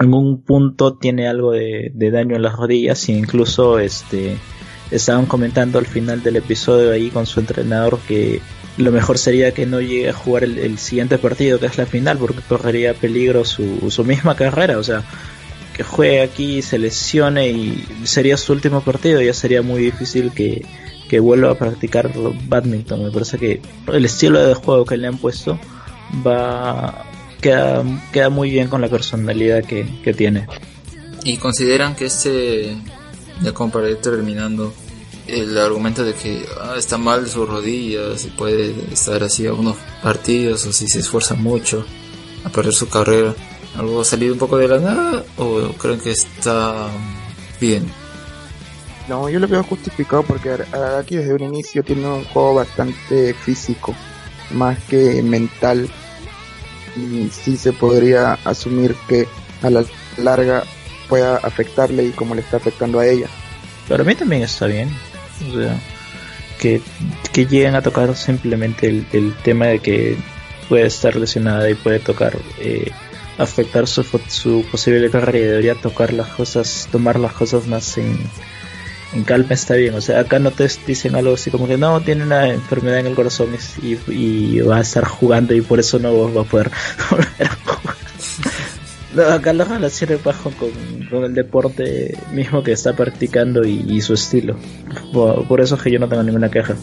en 0.00 0.14
un 0.14 0.42
punto 0.42 0.96
tiene 0.96 1.28
algo 1.28 1.52
de, 1.52 1.92
daño 1.94 2.36
en 2.36 2.42
las 2.42 2.56
rodillas 2.56 3.06
e 3.10 3.12
incluso 3.12 3.78
este 3.78 4.38
estaban 4.90 5.26
comentando 5.26 5.78
al 5.78 5.84
final 5.84 6.22
del 6.22 6.36
episodio 6.36 6.92
ahí 6.92 7.10
con 7.10 7.26
su 7.26 7.40
entrenador 7.40 7.98
que 8.08 8.40
lo 8.78 8.90
mejor 8.90 9.18
sería 9.18 9.52
que 9.52 9.66
no 9.66 9.82
llegue 9.82 10.08
a 10.08 10.14
jugar 10.14 10.44
el, 10.44 10.78
siguiente 10.78 11.18
partido 11.18 11.60
que 11.60 11.66
es 11.66 11.76
la 11.76 11.84
final 11.84 12.16
porque 12.16 12.40
correría 12.48 12.94
peligro 12.94 13.44
su 13.44 14.04
misma 14.04 14.34
carrera 14.34 14.78
o 14.78 14.82
sea 14.82 15.04
juegue 15.82 16.22
aquí 16.22 16.62
se 16.62 16.78
lesione 16.78 17.48
y 17.48 17.86
sería 18.04 18.36
su 18.36 18.52
último 18.52 18.80
partido 18.80 19.20
ya 19.20 19.34
sería 19.34 19.62
muy 19.62 19.80
difícil 19.80 20.32
que, 20.32 20.64
que 21.08 21.20
vuelva 21.20 21.52
a 21.52 21.54
practicar 21.54 22.12
badminton. 22.48 23.04
Me 23.04 23.10
parece 23.10 23.38
que 23.38 23.60
el 23.92 24.04
estilo 24.04 24.44
de 24.44 24.54
juego 24.54 24.84
que 24.84 24.96
le 24.96 25.06
han 25.06 25.18
puesto 25.18 25.58
va 26.26 27.04
queda, 27.40 27.84
queda 28.12 28.30
muy 28.30 28.50
bien 28.50 28.68
con 28.68 28.80
la 28.80 28.88
personalidad 28.88 29.64
que, 29.64 29.86
que 30.02 30.12
tiene. 30.12 30.46
Y 31.24 31.36
consideran 31.36 31.94
que 31.94 32.06
este, 32.06 32.76
ya 33.42 33.52
como 33.52 33.72
para 33.72 33.90
ir 33.90 33.96
terminando, 33.96 34.72
el 35.26 35.58
argumento 35.58 36.04
de 36.04 36.14
que 36.14 36.44
ah, 36.60 36.74
está 36.76 36.96
mal 36.96 37.28
sus 37.28 37.48
rodillas 37.48 38.24
y 38.24 38.28
puede 38.28 38.74
estar 38.92 39.22
así 39.22 39.46
a 39.46 39.52
unos 39.52 39.76
partidos 40.02 40.64
o 40.66 40.72
si 40.72 40.88
se 40.88 41.00
esfuerza 41.00 41.34
mucho 41.34 41.84
a 42.44 42.48
perder 42.48 42.72
su 42.72 42.88
carrera, 42.88 43.34
algo 43.78 44.04
salido 44.04 44.32
un 44.34 44.38
poco 44.38 44.56
de 44.58 44.68
la 44.68 44.78
nada 44.78 45.24
o 45.36 45.72
creen 45.78 46.00
que 46.00 46.10
está 46.10 46.88
bien. 47.60 47.86
No, 49.08 49.28
yo 49.30 49.38
lo 49.38 49.48
veo 49.48 49.62
justificado 49.62 50.22
porque 50.22 50.50
Ar- 50.50 50.66
Aragaki 50.72 51.16
desde 51.16 51.32
un 51.34 51.42
inicio 51.44 51.82
tiene 51.82 52.06
un 52.06 52.24
juego 52.24 52.54
bastante 52.56 53.32
físico, 53.34 53.94
más 54.50 54.78
que 54.84 55.22
mental. 55.22 55.88
Y 56.96 57.28
sí 57.30 57.56
se 57.56 57.72
podría 57.72 58.34
asumir 58.44 58.94
que 59.08 59.26
a 59.62 59.70
la 59.70 59.84
larga 60.16 60.64
pueda 61.08 61.36
afectarle 61.36 62.04
y 62.06 62.10
como 62.10 62.34
le 62.34 62.40
está 62.42 62.56
afectando 62.58 62.98
a 62.98 63.06
ella. 63.06 63.28
Para 63.88 64.04
mí 64.04 64.14
también 64.14 64.42
está 64.42 64.66
bien. 64.66 64.90
O 65.48 65.56
sea, 65.56 65.80
que, 66.58 66.82
que 67.32 67.46
lleguen 67.46 67.76
a 67.76 67.82
tocar 67.82 68.14
simplemente 68.16 68.88
el, 68.88 69.06
el 69.12 69.34
tema 69.44 69.66
de 69.66 69.78
que 69.78 70.16
puede 70.68 70.86
estar 70.86 71.14
lesionada 71.16 71.70
y 71.70 71.74
puede 71.74 72.00
tocar, 72.00 72.36
eh, 72.58 72.90
afectar 73.38 73.86
su, 73.86 74.02
su 74.28 74.64
posible 74.70 75.10
carrera 75.10 75.38
y 75.38 75.42
debería 75.42 75.74
tocar 75.76 76.12
las 76.12 76.28
cosas, 76.28 76.88
tomar 76.90 77.18
las 77.18 77.32
cosas 77.32 77.66
más 77.66 77.96
en, 77.96 78.18
en 79.14 79.24
calma 79.24 79.50
está 79.50 79.74
bien. 79.74 79.94
O 79.94 80.00
sea, 80.00 80.20
acá 80.20 80.38
no 80.38 80.50
te 80.50 80.68
dicen 80.86 81.14
algo 81.14 81.34
así 81.34 81.50
como 81.50 81.66
que 81.66 81.78
no, 81.78 82.00
tiene 82.00 82.24
una 82.24 82.48
enfermedad 82.48 82.98
en 82.98 83.06
el 83.06 83.14
corazón 83.14 83.48
y, 83.82 83.96
y 84.12 84.60
va 84.60 84.78
a 84.78 84.80
estar 84.80 85.04
jugando 85.04 85.54
y 85.54 85.60
por 85.60 85.78
eso 85.78 85.98
no 85.98 86.34
va 86.34 86.42
a 86.42 86.44
poder 86.44 86.70
volver 87.10 87.28
a 87.40 87.54
jugar. 87.54 87.96
No, 89.14 89.22
acá 89.22 89.54
la 89.54 89.64
relación 89.64 90.20
bajo 90.22 90.50
con, 90.50 90.70
con 91.10 91.24
el 91.24 91.32
deporte 91.32 92.16
mismo 92.30 92.62
que 92.62 92.72
está 92.72 92.94
practicando 92.94 93.64
y, 93.64 94.00
su 94.02 94.12
estilo. 94.12 94.54
Por, 95.12 95.60
eso 95.62 95.76
es 95.76 95.82
que 95.82 95.90
yo 95.90 95.98
no 95.98 96.08
tengo 96.08 96.22
ninguna 96.22 96.50
queja. 96.50 96.76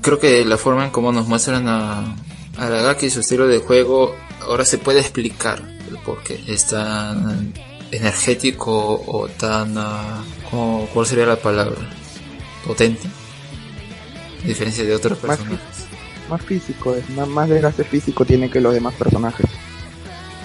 Creo 0.00 0.20
que 0.20 0.44
la 0.44 0.56
forma 0.56 0.84
en 0.84 0.90
cómo 0.92 1.10
nos 1.10 1.26
muestran 1.26 1.66
a, 1.66 2.14
a 2.56 2.96
y 3.02 3.10
su 3.10 3.20
estilo 3.20 3.48
de 3.48 3.58
juego 3.58 4.14
ahora 4.46 4.64
se 4.64 4.78
puede 4.78 5.00
explicar 5.00 5.73
porque 6.04 6.40
es 6.46 6.66
tan 6.66 7.52
energético 7.90 9.02
o 9.06 9.28
tan... 9.28 9.76
Uh, 9.76 10.86
¿Cuál 10.92 11.06
sería 11.06 11.26
la 11.26 11.36
palabra? 11.36 11.78
Potente. 12.66 13.08
A 14.42 14.46
diferencia 14.46 14.84
de 14.84 14.94
otros 14.94 15.18
personajes. 15.18 15.58
Más, 16.28 16.42
físico, 16.42 16.94
es 16.94 17.08
más, 17.10 17.28
más 17.28 17.48
desgaste 17.48 17.84
físico 17.84 18.24
tiene 18.24 18.50
que 18.50 18.60
los 18.60 18.72
demás 18.72 18.94
personajes. 18.94 19.46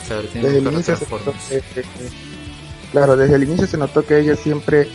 Claro, 0.07 0.27
desde 0.33 0.57
el 0.57 0.67
inicio 0.67 0.95
se 0.95 1.05
notó 1.07 1.33
que, 1.47 1.83
claro, 2.91 3.15
desde 3.15 3.35
el 3.35 3.43
inicio 3.43 3.67
se 3.67 3.77
notó 3.77 4.03
que 4.03 4.19
ella 4.19 4.35
siempre 4.35 4.87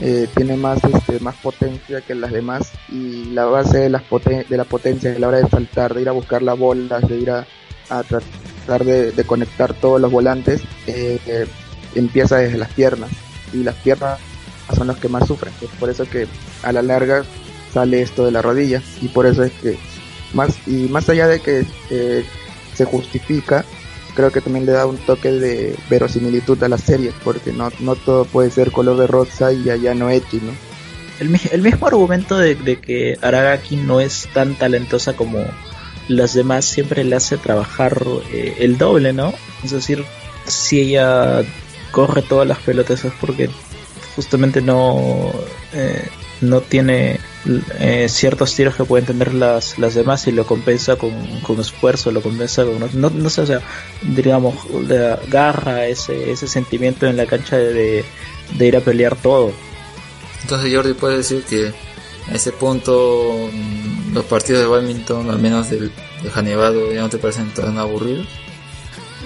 eh, 0.00 0.26
tiene 0.34 0.56
más 0.56 0.82
este, 0.82 1.20
más 1.20 1.36
potencia 1.36 2.00
que 2.00 2.14
las 2.14 2.32
demás 2.32 2.72
y 2.88 3.26
la 3.26 3.44
base 3.44 3.78
de, 3.78 3.90
las 3.90 4.02
de 4.48 4.56
la 4.56 4.64
potencia 4.64 5.12
a 5.12 5.18
la 5.18 5.28
hora 5.28 5.38
de 5.38 5.48
saltar, 5.48 5.94
de 5.94 6.02
ir 6.02 6.08
a 6.08 6.12
buscar 6.12 6.42
las 6.42 6.58
bolas, 6.58 7.06
de 7.06 7.18
ir 7.18 7.30
a, 7.30 7.46
tratar 8.64 8.84
de, 8.84 9.24
conectar 9.24 9.74
todos 9.74 10.00
los 10.00 10.10
volantes, 10.10 10.62
eh, 10.86 11.46
empieza 11.94 12.38
desde 12.38 12.58
las 12.58 12.72
piernas. 12.72 13.10
Y 13.52 13.62
las 13.62 13.74
piernas 13.76 14.18
son 14.74 14.86
las 14.86 14.96
que 14.96 15.08
más 15.08 15.26
sufren. 15.26 15.52
Es 15.60 15.70
por 15.78 15.90
eso 15.90 16.08
que 16.08 16.26
a 16.62 16.72
la 16.72 16.82
larga 16.82 17.24
sale 17.72 18.02
esto 18.02 18.24
de 18.24 18.32
la 18.32 18.42
rodilla. 18.42 18.82
Y 19.00 19.08
por 19.08 19.26
eso 19.26 19.42
es 19.42 19.52
que 19.52 19.78
más 20.32 20.56
y 20.66 20.88
más 20.88 21.08
allá 21.08 21.26
de 21.26 21.40
que 21.40 21.66
eh, 21.90 22.24
se 22.74 22.84
justifica 22.84 23.64
creo 24.14 24.30
que 24.30 24.40
también 24.40 24.66
le 24.66 24.72
da 24.72 24.86
un 24.86 24.98
toque 24.98 25.30
de 25.30 25.76
verosimilitud 25.88 26.62
a 26.62 26.68
la 26.68 26.78
serie 26.78 27.12
porque 27.24 27.52
no, 27.52 27.70
no 27.80 27.96
todo 27.96 28.24
puede 28.24 28.50
ser 28.50 28.70
color 28.70 28.98
de 28.98 29.06
rosa 29.06 29.52
y 29.52 29.70
allá 29.70 29.94
no 29.94 30.10
eti 30.10 30.38
no 30.38 30.52
el, 31.20 31.38
el 31.50 31.62
mismo 31.62 31.86
argumento 31.86 32.36
de, 32.36 32.56
que 32.80 33.16
Aragaki 33.20 33.76
no 33.76 34.00
es 34.00 34.28
tan 34.34 34.54
talentosa 34.54 35.14
como 35.14 35.38
las 36.08 36.34
demás 36.34 36.64
siempre 36.64 37.04
le 37.04 37.16
hace 37.16 37.36
trabajar 37.36 38.02
eh, 38.32 38.56
el 38.60 38.78
doble 38.78 39.12
no 39.12 39.32
es 39.62 39.70
decir 39.70 40.04
si 40.46 40.80
ella 40.80 41.42
corre 41.90 42.22
todas 42.22 42.46
las 42.46 42.58
pelotas 42.58 43.04
es 43.04 43.12
porque 43.20 43.48
justamente 44.16 44.60
no 44.60 45.32
eh, 45.72 46.08
no 46.42 46.60
tiene 46.60 47.20
eh, 47.78 48.08
ciertos 48.08 48.54
tiros 48.54 48.74
que 48.74 48.84
pueden 48.84 49.06
tener 49.06 49.32
las, 49.32 49.78
las 49.78 49.94
demás 49.94 50.26
y 50.26 50.32
lo 50.32 50.44
compensa 50.44 50.96
con, 50.96 51.12
esfuerzo, 51.58 52.10
lo 52.10 52.20
compensa 52.20 52.64
con... 52.64 53.00
No, 53.00 53.10
no 53.10 53.30
sé, 53.30 53.42
o 53.42 53.46
sea, 53.46 53.60
digamos, 54.02 54.54
le 54.88 55.12
agarra 55.12 55.86
ese, 55.86 56.30
ese 56.30 56.48
sentimiento 56.48 57.06
en 57.06 57.16
la 57.16 57.26
cancha 57.26 57.56
de, 57.56 58.04
de, 58.58 58.66
ir 58.66 58.76
a 58.76 58.80
pelear 58.80 59.16
todo. 59.16 59.52
Entonces 60.42 60.74
Jordi 60.74 60.94
puede 60.94 61.18
decir 61.18 61.44
que 61.44 61.72
a 62.28 62.34
ese 62.34 62.52
punto 62.52 63.48
mm, 63.52 64.14
los 64.14 64.24
partidos 64.24 64.62
de 64.62 64.68
badminton, 64.68 65.30
al 65.30 65.38
menos 65.38 65.70
del, 65.70 65.92
de 66.22 66.30
Janevado, 66.30 66.92
ya 66.92 67.02
no 67.02 67.08
te 67.08 67.18
parecen 67.18 67.52
tan 67.52 67.78
aburridos. 67.78 68.26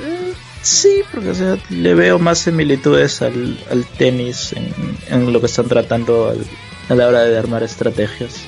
Eh, 0.03 0.33
sí, 0.63 1.03
porque 1.13 1.31
o 1.31 1.35
sea, 1.35 1.59
le 1.71 1.95
veo 1.95 2.19
más 2.19 2.39
similitudes 2.39 3.23
al, 3.23 3.59
al 3.71 3.85
tenis 3.85 4.53
en, 4.53 4.75
en, 5.09 5.33
lo 5.33 5.41
que 5.41 5.47
están 5.47 5.67
tratando 5.67 6.29
al, 6.29 6.45
a 6.89 6.95
la 6.95 7.09
hora 7.09 7.23
de 7.23 7.39
armar 7.39 7.63
estrategias. 7.63 8.41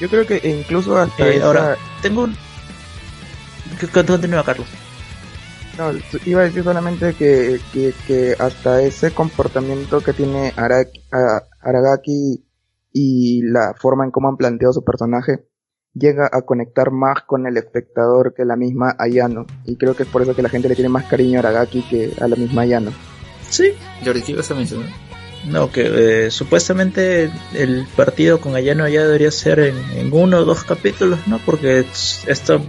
Yo 0.00 0.08
creo 0.08 0.26
que 0.26 0.40
incluso 0.48 0.98
hasta 0.98 1.28
eh, 1.28 1.42
ahora 1.42 1.76
tengo 2.02 2.24
un 2.24 2.36
continúa 4.04 4.44
Carlos. 4.44 4.66
No, 5.78 5.92
iba 6.24 6.40
a 6.40 6.44
decir 6.44 6.64
solamente 6.64 7.14
que, 7.14 7.60
que, 8.06 8.34
hasta 8.38 8.80
ese 8.80 9.10
comportamiento 9.10 10.00
que 10.00 10.14
tiene 10.14 10.54
Aragaki 10.56 12.45
y 12.98 13.42
la 13.42 13.74
forma 13.78 14.06
en 14.06 14.10
cómo 14.10 14.30
han 14.30 14.38
planteado 14.38 14.72
su 14.72 14.82
personaje 14.82 15.44
llega 15.92 16.30
a 16.32 16.42
conectar 16.42 16.90
más 16.90 17.24
con 17.26 17.46
el 17.46 17.58
espectador 17.58 18.32
que 18.34 18.46
la 18.46 18.56
misma 18.56 18.96
Ayano. 18.98 19.44
Y 19.66 19.76
creo 19.76 19.94
que 19.94 20.04
es 20.04 20.08
por 20.08 20.22
eso 20.22 20.34
que 20.34 20.40
la 20.40 20.48
gente 20.48 20.70
le 20.70 20.74
tiene 20.74 20.88
más 20.88 21.04
cariño 21.04 21.38
a 21.38 21.40
Aragaki 21.40 21.82
que 21.82 22.12
a 22.18 22.26
la 22.26 22.36
misma 22.36 22.62
Ayano. 22.62 22.92
Sí. 23.50 23.72
Jordi, 24.02 24.22
¿qué 24.22 24.32
ibas 24.32 24.50
a 24.50 24.54
mencionar? 24.54 24.88
No, 25.44 25.70
que 25.70 26.26
eh, 26.26 26.30
supuestamente 26.30 27.30
el 27.54 27.86
partido 27.94 28.40
con 28.40 28.56
Ayano 28.56 28.88
ya 28.88 29.04
debería 29.04 29.30
ser 29.30 29.60
en, 29.60 30.10
uno 30.10 30.38
o 30.38 30.44
dos 30.46 30.64
capítulos, 30.64 31.20
¿no? 31.26 31.38
Porque 31.44 31.84
esto, 32.26 32.62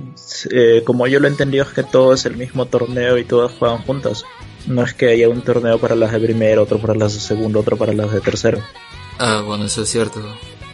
eh, 0.51 0.83
como 0.85 1.07
yo 1.07 1.21
lo 1.21 1.29
entendí, 1.29 1.59
es 1.59 1.69
que 1.69 1.83
todo 1.83 2.13
es 2.13 2.25
el 2.25 2.35
mismo 2.35 2.65
torneo 2.65 3.17
y 3.17 3.23
todos 3.23 3.53
juegan 3.53 3.81
juntos. 3.83 4.25
No 4.67 4.83
es 4.83 4.93
que 4.93 5.07
haya 5.07 5.29
un 5.29 5.41
torneo 5.41 5.79
para 5.79 5.95
las 5.95 6.11
de 6.11 6.19
primero, 6.19 6.63
otro 6.63 6.79
para 6.79 6.95
las 6.95 7.13
de 7.13 7.21
segundo, 7.21 7.61
otro 7.61 7.77
para 7.77 7.93
las 7.93 8.11
de 8.11 8.19
tercero. 8.19 8.59
Ah, 9.19 9.41
bueno, 9.45 9.65
eso 9.65 9.83
es 9.83 9.89
cierto. 9.89 10.21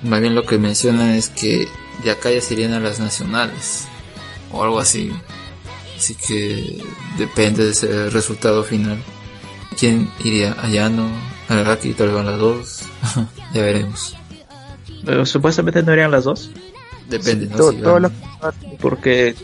Más 0.04 0.20
bien 0.20 0.36
lo 0.36 0.46
que 0.46 0.58
menciona 0.58 1.16
es 1.18 1.30
que 1.30 1.68
de 2.04 2.12
acá 2.12 2.32
ya 2.32 2.42
se 2.42 2.54
irían 2.54 2.74
a 2.74 2.80
las 2.80 3.00
nacionales 3.00 3.88
o 4.52 4.64
algo 4.64 4.80
así. 4.80 5.12
Así 5.98 6.16
que 6.16 6.84
depende 7.18 7.66
de 7.66 7.72
ese 7.72 8.10
resultado 8.10 8.64
final. 8.64 8.98
¿Quién 9.80 10.12
iría? 10.24 10.56
¿Ayano? 10.62 11.10
Aquí 11.48 11.94
tal 11.94 12.12
vez 12.12 12.26
las 12.26 12.40
dos. 12.40 12.82
ya 13.54 13.62
veremos. 13.62 14.16
Pero 15.06 15.26
supuestamente 15.26 15.84
no 15.84 15.94
irían 15.94 16.12
las 16.12 16.26
dos. 16.26 16.50
Depende, 17.08 17.48
¿no? 17.48 18.12
Porque 18.80 19.36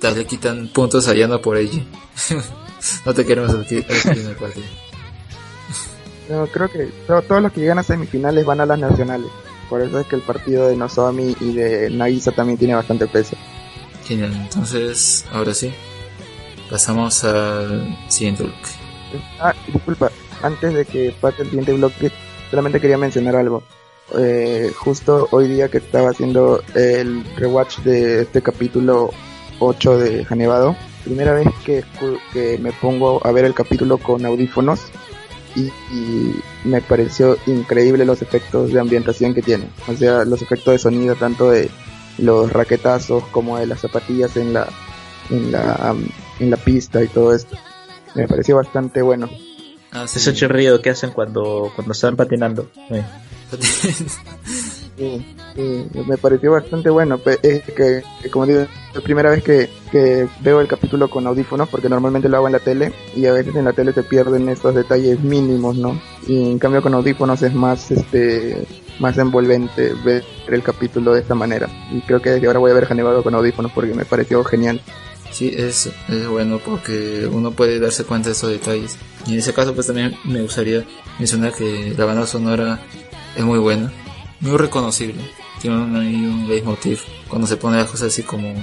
tal 0.00 0.14
vez 0.14 0.26
quitan 0.26 0.68
puntos 0.68 1.08
allá 1.08 1.26
no 1.26 1.40
por 1.40 1.56
ella. 1.56 1.82
no 3.06 3.14
te 3.14 3.24
queremos 3.24 3.54
aquí, 3.54 3.76
en 3.76 4.26
el 4.26 4.36
partido. 4.36 4.66
No, 6.28 6.46
creo 6.46 6.68
que 6.68 6.88
todos 7.06 7.42
los 7.42 7.52
que 7.52 7.60
llegan 7.60 7.78
a 7.78 7.82
semifinales 7.82 8.44
van 8.44 8.60
a 8.60 8.66
las 8.66 8.78
nacionales. 8.78 9.28
Por 9.68 9.80
eso 9.80 10.00
es 10.00 10.06
que 10.06 10.16
el 10.16 10.22
partido 10.22 10.68
de 10.68 10.76
Nozomi 10.76 11.36
y 11.40 11.52
de 11.52 11.90
Nagisa 11.90 12.32
también 12.32 12.58
tiene 12.58 12.74
bastante 12.74 13.06
peso. 13.06 13.36
Genial, 14.04 14.32
entonces, 14.34 15.24
ahora 15.32 15.54
sí. 15.54 15.72
Pasamos 16.70 17.22
al 17.24 17.96
siguiente 18.08 18.42
bloque. 18.42 18.58
Ah, 19.40 19.54
disculpa, 19.72 20.10
antes 20.42 20.74
de 20.74 20.84
que 20.84 21.14
pase 21.20 21.42
el 21.42 21.48
siguiente 21.48 21.72
bloque, 21.72 22.10
solamente 22.50 22.80
quería 22.80 22.98
mencionar 22.98 23.36
algo. 23.36 23.62
Eh, 24.16 24.72
justo 24.76 25.28
hoy 25.32 25.48
día 25.48 25.68
que 25.68 25.78
estaba 25.78 26.10
haciendo 26.10 26.62
el 26.74 27.24
rewatch 27.36 27.78
de 27.78 28.22
este 28.22 28.42
capítulo 28.42 29.10
8 29.58 29.98
de 29.98 30.24
Janevado, 30.24 30.76
primera 31.04 31.32
vez 31.32 31.48
que, 31.64 31.84
que 32.32 32.58
me 32.58 32.72
pongo 32.72 33.24
a 33.26 33.32
ver 33.32 33.44
el 33.44 33.54
capítulo 33.54 33.98
con 33.98 34.24
audífonos 34.24 34.80
y, 35.56 36.36
me 36.64 36.80
pareció 36.82 37.36
increíble 37.46 38.04
los 38.04 38.22
efectos 38.22 38.72
de 38.72 38.80
ambientación 38.80 39.34
que 39.34 39.42
tiene. 39.42 39.68
O 39.88 39.94
sea, 39.94 40.24
los 40.24 40.42
efectos 40.42 40.72
de 40.72 40.78
sonido 40.78 41.14
tanto 41.14 41.50
de 41.50 41.70
los 42.18 42.52
raquetazos 42.52 43.24
como 43.30 43.58
de 43.58 43.66
las 43.66 43.80
zapatillas 43.80 44.36
en 44.36 44.52
la 44.52 44.68
en 45.30 45.52
la 45.52 45.94
en 46.40 46.50
la 46.50 46.56
pista 46.56 47.02
y 47.02 47.08
todo 47.08 47.34
esto. 47.34 47.56
Me 48.14 48.26
pareció 48.26 48.56
bastante 48.56 49.02
bueno. 49.02 49.28
Ah, 49.92 50.04
Ese 50.04 50.34
chorrido 50.34 50.82
que 50.82 50.90
hacen 50.90 51.10
cuando, 51.10 51.72
cuando 51.74 51.92
están 51.92 52.16
patinando. 52.16 52.70
me 54.96 56.16
pareció 56.18 56.52
bastante 56.52 56.90
bueno. 56.90 57.20
Es 57.42 57.62
que, 57.62 58.02
como 58.30 58.46
digo, 58.46 58.60
es 58.60 58.68
la 58.94 59.00
primera 59.00 59.30
vez 59.30 59.42
que, 59.42 59.68
veo 60.40 60.60
el 60.60 60.68
capítulo 60.68 61.08
con 61.08 61.26
audífonos, 61.26 61.68
porque 61.68 61.88
normalmente 61.88 62.28
lo 62.28 62.36
hago 62.36 62.48
en 62.48 62.52
la 62.52 62.58
tele, 62.58 62.92
y 63.14 63.26
a 63.26 63.32
veces 63.32 63.54
en 63.56 63.64
la 63.64 63.72
tele 63.72 63.92
se 63.92 64.02
pierden 64.02 64.48
estos 64.48 64.74
detalles 64.74 65.20
mínimos, 65.20 65.76
¿no? 65.76 66.00
Y 66.26 66.50
en 66.50 66.58
cambio 66.58 66.82
con 66.82 66.94
audífonos 66.94 67.42
es 67.42 67.54
más, 67.54 67.90
este, 67.90 68.66
más 68.98 69.16
envolvente 69.18 69.92
ver 70.04 70.24
el 70.48 70.62
capítulo 70.62 71.14
de 71.14 71.20
esta 71.20 71.34
manera. 71.34 71.68
Y 71.90 72.00
creo 72.02 72.20
que 72.20 72.30
desde 72.30 72.46
ahora 72.46 72.58
voy 72.58 72.70
a 72.70 72.74
ver 72.74 72.86
Janevado 72.86 73.22
con 73.22 73.34
audífonos 73.34 73.72
porque 73.72 73.94
me 73.94 74.04
pareció 74.04 74.42
genial. 74.44 74.80
Sí, 75.30 75.52
es, 75.54 75.90
es 76.08 76.28
bueno 76.28 76.60
porque 76.64 77.28
uno 77.30 77.50
puede 77.50 77.78
darse 77.78 78.04
cuenta 78.04 78.28
de 78.28 78.32
estos 78.32 78.50
detalles. 78.50 78.96
Y 79.26 79.34
en 79.34 79.38
ese 79.40 79.52
caso 79.52 79.74
pues 79.74 79.86
también 79.86 80.16
me 80.24 80.40
gustaría 80.40 80.84
mencionar 81.18 81.52
que 81.52 81.94
la 81.96 82.04
banda 82.04 82.26
sonora 82.26 82.80
es 83.36 83.44
muy 83.44 83.58
buena, 83.58 83.92
muy 84.40 84.56
reconocible. 84.56 85.22
Tiene 85.60 85.76
un, 85.76 85.96
un 85.96 86.48
leitmotiv 86.48 87.00
cuando 87.28 87.46
se 87.46 87.56
pone 87.56 87.78
las 87.78 87.90
cosas 87.90 88.08
así 88.08 88.22
como 88.22 88.54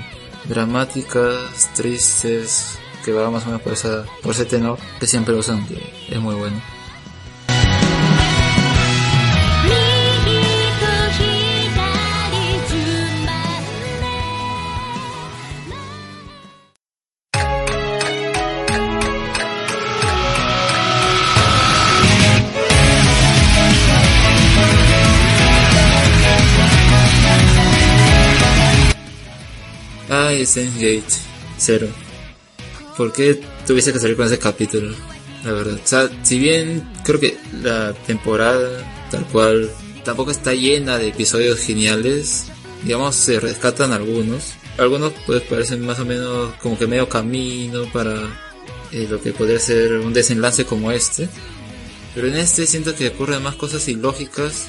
dramáticas, 0.45 1.69
tristes, 1.75 2.77
que 3.03 3.11
va 3.11 3.29
más 3.29 3.43
o 3.43 3.47
menos 3.47 3.61
por, 3.61 3.73
esa, 3.73 4.05
por 4.21 4.31
ese 4.33 4.45
tenor 4.45 4.77
que 4.99 5.07
siempre 5.07 5.35
usan, 5.35 5.65
que 5.67 5.77
es 6.09 6.19
muy 6.19 6.35
bueno. 6.35 6.61
Ay, 30.33 30.47
Gate, 30.79 31.13
cero. 31.59 31.87
¿Por 32.97 33.13
qué 33.13 33.39
tuviese 33.67 33.93
que 33.93 33.99
salir 33.99 34.17
con 34.17 34.25
ese 34.25 34.39
capítulo? 34.39 34.91
la 35.43 35.51
verdad. 35.51 35.75
O 35.75 35.87
sea, 35.87 36.09
si 36.23 36.39
bien 36.39 36.91
creo 37.03 37.19
que 37.19 37.37
la 37.61 37.93
temporada 37.93 39.07
tal 39.11 39.27
cual 39.27 39.69
tampoco 40.03 40.31
está 40.31 40.55
llena 40.55 40.97
de 40.97 41.09
episodios 41.09 41.59
geniales, 41.59 42.45
digamos, 42.83 43.15
se 43.15 43.39
rescatan 43.39 43.91
algunos. 43.91 44.53
Algunos 44.79 45.13
pues 45.27 45.43
parecen 45.43 45.85
más 45.85 45.99
o 45.99 46.05
menos 46.05 46.55
como 46.63 46.79
que 46.79 46.87
medio 46.87 47.07
camino 47.07 47.85
para 47.93 48.15
eh, 48.91 49.05
lo 49.07 49.21
que 49.21 49.33
podría 49.33 49.59
ser 49.59 49.97
un 49.97 50.13
desenlace 50.13 50.65
como 50.65 50.91
este. 50.91 51.29
Pero 52.15 52.25
en 52.25 52.37
este 52.37 52.65
siento 52.65 52.95
que 52.95 53.09
ocurren 53.09 53.43
más 53.43 53.53
cosas 53.53 53.87
ilógicas 53.87 54.65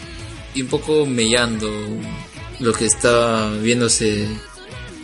y 0.55 0.61
un 0.61 0.69
poco 0.69 1.07
mellando 1.07 1.70
lo 2.61 2.73
que 2.74 2.85
estaba 2.85 3.51
viéndose 3.57 4.28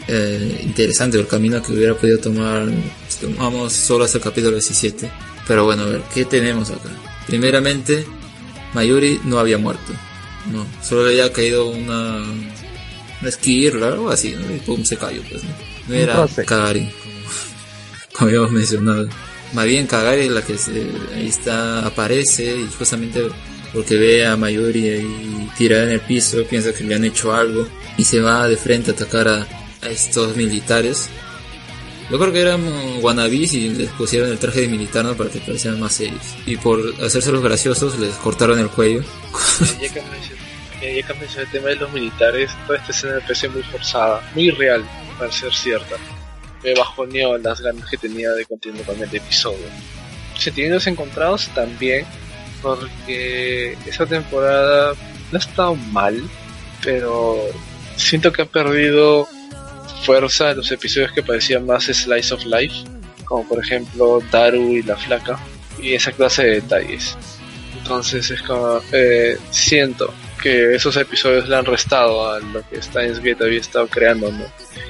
eh, 0.09 0.60
interesante 0.62 1.18
el 1.18 1.27
camino 1.27 1.62
que 1.62 1.72
hubiera 1.72 1.94
podido 1.94 2.18
tomar 2.18 2.68
tomamos 3.20 3.72
solo 3.72 4.05
hasta 4.05 4.18
el 4.18 4.24
capítulo 4.24 4.52
17 4.52 5.10
pero 5.47 5.64
bueno 5.64 5.82
a 5.82 5.86
ver 5.86 6.02
qué 6.12 6.24
tenemos 6.24 6.70
acá 6.70 6.90
primeramente 7.27 8.05
Mayuri 8.74 9.20
no 9.24 9.39
había 9.39 9.59
muerto 9.59 9.93
no 10.52 10.66
solo 10.82 11.06
le 11.06 11.10
había 11.20 11.32
caído 11.32 11.68
una 11.68 12.24
una 13.20 13.28
esquirla 13.28 13.89
o 13.89 13.93
algo 13.93 14.10
así 14.10 14.32
¿no? 14.32 14.55
y 14.55 14.59
pum 14.59 14.85
se 14.85 14.97
cayó 14.97 15.22
pues 15.31 15.44
no, 15.44 15.51
no 15.89 15.94
era 15.94 16.27
Kagari 16.47 16.81
como, 16.81 17.14
como 18.12 18.28
habíamos 18.28 18.51
mencionado. 18.52 19.09
Más 19.52 19.64
bien 19.66 19.86
Kagari 19.86 20.22
es 20.22 20.31
la 20.31 20.43
que 20.43 20.56
se, 20.56 20.86
ahí 21.14 21.27
está 21.28 21.85
aparece 21.85 22.56
y 22.56 22.68
justamente 22.78 23.28
porque 23.72 23.97
ve 23.97 24.27
a 24.27 24.36
Mayuri 24.36 24.89
ahí 24.89 25.51
tirada 25.56 25.85
en 25.85 25.90
el 25.90 26.01
piso, 26.01 26.44
piensa 26.44 26.72
que 26.72 26.85
le 26.85 26.94
han 26.94 27.05
hecho 27.05 27.32
algo 27.32 27.66
y 27.97 28.05
se 28.05 28.20
va 28.20 28.47
de 28.48 28.56
frente 28.56 28.93
a 28.93 28.94
atacar 28.94 29.28
a, 29.28 29.47
a 29.82 29.89
estos 29.89 30.36
militares. 30.36 31.09
Yo 32.11 32.19
creo 32.19 32.32
que 32.32 32.40
eran 32.40 32.61
wannabes 33.01 33.55
y 33.55 33.69
les 33.69 33.89
pusieron 33.90 34.31
el 34.31 34.39
traje 34.39 34.62
de 34.62 34.69
militar 34.69 35.05
¿no? 35.05 35.15
para 35.15 35.31
que 35.31 35.39
parecieran 35.39 35.78
más 35.78 35.93
serios. 35.93 36.35
Y 36.44 36.57
por 36.57 36.81
hacerse 37.05 37.31
los 37.31 37.43
graciosos 37.43 37.98
les 37.98 38.15
cortaron 38.16 38.59
el 38.59 38.69
cuello. 38.69 39.02
ya 39.81 39.93
que 39.93 40.02
mencioné, 40.02 41.01
ya 41.01 41.07
que 41.07 41.15
mencioné 41.15 41.44
el 41.44 41.51
tema 41.52 41.69
de 41.69 41.77
los 41.77 41.93
militares, 41.93 42.51
toda 42.66 42.78
esta 42.78 42.90
escena 42.90 43.15
me 43.15 43.20
pareció 43.20 43.51
muy 43.51 43.62
forzada, 43.62 44.28
muy 44.35 44.51
real, 44.51 44.85
para 45.19 45.31
ser 45.31 45.55
cierta. 45.55 45.94
Me 46.65 46.74
bajoneó 46.74 47.39
las 47.39 47.61
ganas 47.61 47.89
que 47.89 47.97
tenía 47.97 48.31
de 48.31 48.44
continuar 48.44 48.85
con 48.85 49.01
el 49.01 49.15
episodio. 49.15 49.66
Sentimientos 50.36 50.89
encontrados 50.89 51.48
también, 51.55 52.05
porque 52.61 53.78
esa 53.86 54.05
temporada 54.05 54.94
no 55.31 55.39
ha 55.39 55.40
estado 55.40 55.77
mal, 55.77 56.20
pero 56.82 57.39
siento 57.97 58.32
que 58.32 58.43
ha 58.43 58.47
perdido 58.47 59.28
fuerza 60.05 60.51
en 60.51 60.59
los 60.59 60.70
episodios 60.70 61.12
que 61.12 61.22
parecían 61.22 61.66
más 61.66 61.85
slice 61.85 62.35
of 62.35 62.44
life, 62.44 62.74
como 63.24 63.47
por 63.48 63.62
ejemplo 63.62 64.20
Daru 64.31 64.77
y 64.77 64.82
la 64.82 64.97
flaca, 64.97 65.39
y 65.81 65.94
esa 65.94 66.12
clase 66.12 66.44
de 66.44 66.51
detalles. 66.60 67.16
Entonces 67.78 68.31
es 68.31 68.43
como, 68.43 68.81
eh, 68.93 69.39
siento 69.51 70.12
que 70.43 70.74
esos 70.74 70.97
episodios 70.97 71.48
le 71.48 71.56
han 71.56 71.64
restado 71.64 72.31
a 72.31 72.40
lo 72.40 72.66
que 72.68 72.81
Steins 72.81 73.18
Gate 73.18 73.44
había 73.44 73.60
estado 73.60 73.86
creando, 73.89 74.31
¿no? 74.32 74.44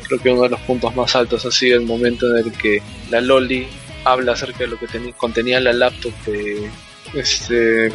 Creo 0.06 0.20
que 0.20 0.30
uno 0.30 0.42
de 0.42 0.50
los 0.50 0.60
puntos 0.60 0.94
más 0.94 1.14
altos 1.16 1.44
ha 1.44 1.50
sido 1.50 1.78
el 1.78 1.86
momento 1.86 2.30
en 2.30 2.46
el 2.46 2.52
que 2.52 2.82
la 3.10 3.20
Loli 3.20 3.66
habla 4.04 4.32
acerca 4.32 4.60
de 4.60 4.68
lo 4.68 4.78
que 4.78 4.86
contenía 5.16 5.60
la 5.60 5.72
laptop 5.72 6.12
de 6.26 6.70
este 7.14 7.92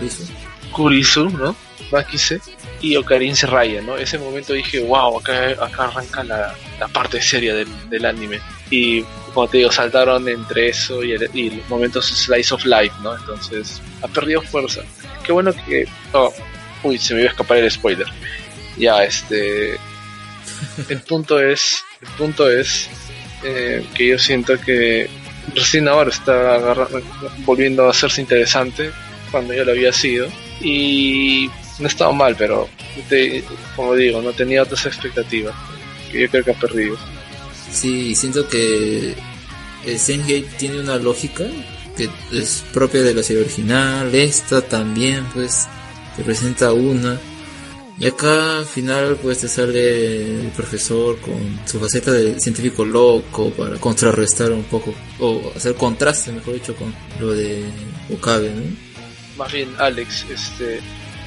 Kurisu, 0.71 1.29
¿no? 1.29 1.55
Bakise 1.91 2.41
y 2.81 2.95
Ocarin 2.95 3.35
se 3.35 3.47
raya, 3.47 3.81
¿no? 3.81 3.97
Ese 3.97 4.17
momento 4.17 4.53
dije, 4.53 4.81
wow, 4.81 5.19
acá, 5.19 5.49
acá 5.59 5.85
arranca 5.85 6.23
la, 6.23 6.55
la 6.79 6.87
parte 6.87 7.21
seria 7.21 7.55
del, 7.55 7.67
del, 7.89 8.05
anime. 8.05 8.39
Y 8.69 9.01
como 9.33 9.47
te 9.47 9.59
digo, 9.59 9.71
saltaron 9.71 10.27
entre 10.27 10.69
eso 10.69 11.03
y, 11.03 11.13
el, 11.13 11.29
y 11.33 11.49
los 11.51 11.69
momentos 11.69 12.05
slice 12.05 12.53
of 12.53 12.65
life, 12.65 12.93
¿no? 13.01 13.15
Entonces, 13.15 13.81
ha 14.01 14.07
perdido 14.07 14.41
fuerza. 14.41 14.81
Qué 15.23 15.31
bueno 15.31 15.53
que... 15.53 15.87
Oh, 16.13 16.33
uy, 16.83 16.97
se 16.97 17.13
me 17.13 17.21
iba 17.21 17.29
a 17.29 17.31
escapar 17.31 17.57
el 17.57 17.71
spoiler. 17.71 18.07
Ya, 18.77 19.03
este... 19.03 19.77
El 20.89 21.01
punto 21.01 21.39
es... 21.39 21.83
El 22.01 22.09
punto 22.17 22.49
es 22.49 22.89
eh, 23.43 23.85
que 23.95 24.09
yo 24.09 24.19
siento 24.19 24.59
que 24.59 25.09
recién 25.53 25.87
ahora 25.87 26.09
está 26.09 26.87
volviendo 27.45 27.85
a 27.85 27.91
hacerse 27.91 28.21
interesante 28.21 28.91
cuando 29.31 29.53
ya 29.53 29.63
lo 29.63 29.71
había 29.71 29.91
sido. 29.91 30.27
Y 30.61 31.49
no 31.79 31.87
estaba 31.87 32.11
mal, 32.11 32.35
pero 32.37 32.69
te, 33.09 33.43
como 33.75 33.95
digo, 33.95 34.21
no 34.21 34.31
tenía 34.31 34.63
otras 34.63 34.85
expectativas 34.85 35.55
que 36.11 36.21
yo 36.21 36.29
creo 36.29 36.43
que 36.43 36.51
ha 36.51 36.59
perdido. 36.59 36.97
Sí, 37.71 38.15
siento 38.15 38.47
que 38.47 39.15
Gate 39.85 40.47
tiene 40.57 40.79
una 40.79 40.97
lógica 40.97 41.45
que 41.95 42.09
es 42.31 42.63
propia 42.73 43.01
de 43.01 43.13
la 43.13 43.23
serie 43.23 43.43
original, 43.43 44.13
esta 44.13 44.61
también 44.61 45.25
pues 45.33 45.67
te 46.15 46.23
presenta 46.23 46.73
una. 46.73 47.19
Y 47.97 48.07
acá 48.07 48.57
al 48.57 48.65
final 48.65 49.17
pues 49.21 49.39
te 49.39 49.47
sale 49.47 50.41
el 50.41 50.49
profesor 50.49 51.17
con 51.21 51.61
su 51.65 51.79
faceta 51.79 52.11
de 52.11 52.37
científico 52.41 52.83
loco 52.83 53.51
para 53.51 53.77
contrarrestar 53.77 54.51
un 54.51 54.63
poco, 54.63 54.93
o 55.19 55.53
hacer 55.55 55.75
contraste 55.75 56.33
mejor 56.33 56.55
dicho 56.55 56.75
con 56.75 56.93
lo 57.21 57.31
de 57.31 57.63
Okabe, 58.13 58.51
¿no? 58.51 58.63
Más 59.37 59.51
bien 59.51 59.73
Alex, 59.77 60.25
este, 60.29 60.81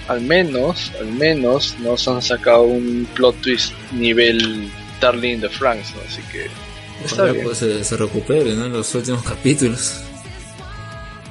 al 0.09 0.23
menos, 0.23 0.91
al 0.99 1.13
menos 1.13 1.77
nos 1.81 2.09
han 2.09 2.23
sacado 2.23 2.63
un 2.63 3.07
plot 3.15 3.41
twist 3.43 3.73
nivel 3.93 4.71
Darling 5.01 5.39
de 5.39 5.49
Franks, 5.49 5.95
¿no? 5.95 6.03
así 6.07 6.23
que 6.33 6.49
está 7.05 7.25
bien. 7.25 7.45
Pues 7.45 7.59
se, 7.59 7.85
se 7.85 7.97
recupere 7.97 8.55
¿no? 8.55 8.67
en 8.67 8.73
los 8.73 8.95
últimos 8.95 9.23
capítulos. 9.23 10.01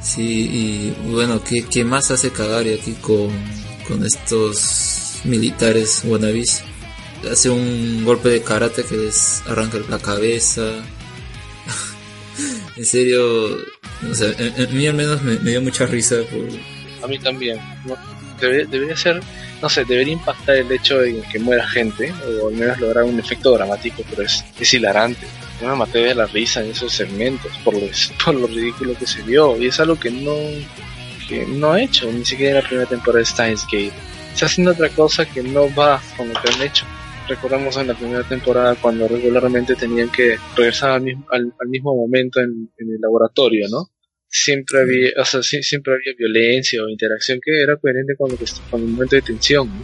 Sí, 0.02 0.24
y 0.24 0.96
bueno, 1.10 1.44
¿qué, 1.44 1.66
qué 1.70 1.84
más 1.84 2.12
hace 2.12 2.32
Kagari 2.32 2.74
aquí 2.74 2.94
con, 2.94 3.30
con 3.88 4.06
estos 4.06 5.20
militares 5.26 6.04
wannabes? 6.06 6.64
Hace 7.30 7.50
un 7.50 8.06
golpe 8.06 8.30
de 8.30 8.42
karate 8.42 8.84
que 8.84 8.96
les 8.96 9.42
arranca 9.48 9.80
la 9.90 9.98
cabeza. 9.98 10.62
en 12.78 12.86
serio, 12.86 13.58
o 14.10 14.16
sea, 14.16 14.32
en, 14.38 14.78
mí 14.78 14.88
al 14.88 14.94
menos 14.94 15.22
me, 15.24 15.40
me, 15.40 15.50
dio 15.50 15.62
mucha 15.62 15.88
risa. 15.88 16.18
Por... 16.32 16.48
A 17.04 17.08
mí 17.08 17.20
también. 17.20 17.60
¿no? 17.86 18.17
Debería, 18.40 18.96
ser, 18.96 19.20
no 19.62 19.70
sé, 19.70 19.86
debería 19.86 20.14
impactar 20.14 20.56
el 20.56 20.72
hecho 20.72 21.00
de 21.00 21.22
que 21.32 21.40
muera 21.40 21.68
gente, 21.68 22.14
o 22.42 22.48
al 22.48 22.56
menos 22.56 22.80
lograr 22.80 23.04
un 23.04 23.20
efecto 23.20 23.54
dramático, 23.54 24.04
pero 24.10 24.24
es, 24.24 24.46
es 24.60 24.74
hilarante. 24.74 25.28
Yo 25.62 25.70
me 25.70 25.76
maté 25.76 26.00
de 26.00 26.16
la 26.16 26.28
risa 26.28 26.62
en 26.62 26.72
esos 26.72 26.94
segmentos 26.94 27.52
por 27.64 27.74
lo, 27.74 27.88
por 28.26 28.36
lo 28.36 28.48
ridículo 28.48 28.98
que 28.98 29.08
se 29.08 29.22
vio, 29.24 29.58
y 29.58 29.68
es 29.68 29.80
algo 29.80 30.00
que 30.00 30.12
no, 30.12 30.36
que 31.28 31.46
no 31.46 31.74
ha 31.74 31.82
hecho, 31.82 32.12
ni 32.12 32.26
siquiera 32.26 32.58
en 32.58 32.64
la 32.64 32.68
primera 32.68 32.90
temporada 32.90 33.20
de 33.20 33.26
Steins 33.26 33.64
Gate. 33.66 33.94
Está 34.34 34.46
haciendo 34.46 34.72
otra 34.72 34.90
cosa 34.90 35.26
que 35.26 35.42
no 35.42 35.74
va 35.74 36.02
con 36.16 36.30
lo 36.30 36.40
que 36.40 36.52
han 36.54 36.62
hecho. 36.62 36.86
Recordamos 37.28 37.76
en 37.78 37.88
la 37.88 37.94
primera 37.94 38.24
temporada 38.24 38.76
cuando 38.76 39.08
regularmente 39.08 39.76
tenían 39.76 40.10
que 40.10 40.38
regresar 40.56 40.92
al 40.92 41.02
mismo, 41.02 41.26
al, 41.32 41.54
al 41.60 41.68
mismo 41.68 41.96
momento 41.96 42.40
en, 42.40 42.72
en 42.78 42.90
el 42.90 43.02
laboratorio, 43.02 43.68
¿no? 43.70 43.90
Siempre 44.30 44.82
había, 44.82 45.10
o 45.18 45.26
sea, 45.26 45.42
sí, 45.42 45.64
siempre 45.64 45.94
había 45.94 46.14
violencia 46.18 46.84
o 46.84 46.90
interacción 46.90 47.40
que 47.44 47.62
era 47.62 47.76
coherente 47.78 48.16
con, 48.18 48.32
lo 48.32 48.38
que, 48.38 48.46
con 48.70 48.82
el 48.82 48.88
momento 48.88 49.16
de 49.16 49.22
tensión. 49.22 49.68
¿no? 49.68 49.84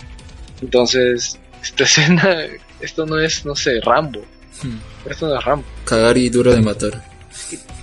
Entonces, 0.62 1.40
esta 1.62 1.84
escena, 1.86 2.40
esto 2.80 3.06
no 3.06 3.20
es, 3.20 3.46
no 3.46 3.56
sé, 3.56 3.80
Rambo. 3.82 4.22
Hmm. 4.62 5.10
Esto 5.10 5.28
no 5.28 5.38
es 5.38 5.46
Rambo. 5.46 5.66
Cagar 5.86 6.18
y 6.18 6.30
duro 6.30 6.54
de 6.54 6.62
matar. 6.62 7.04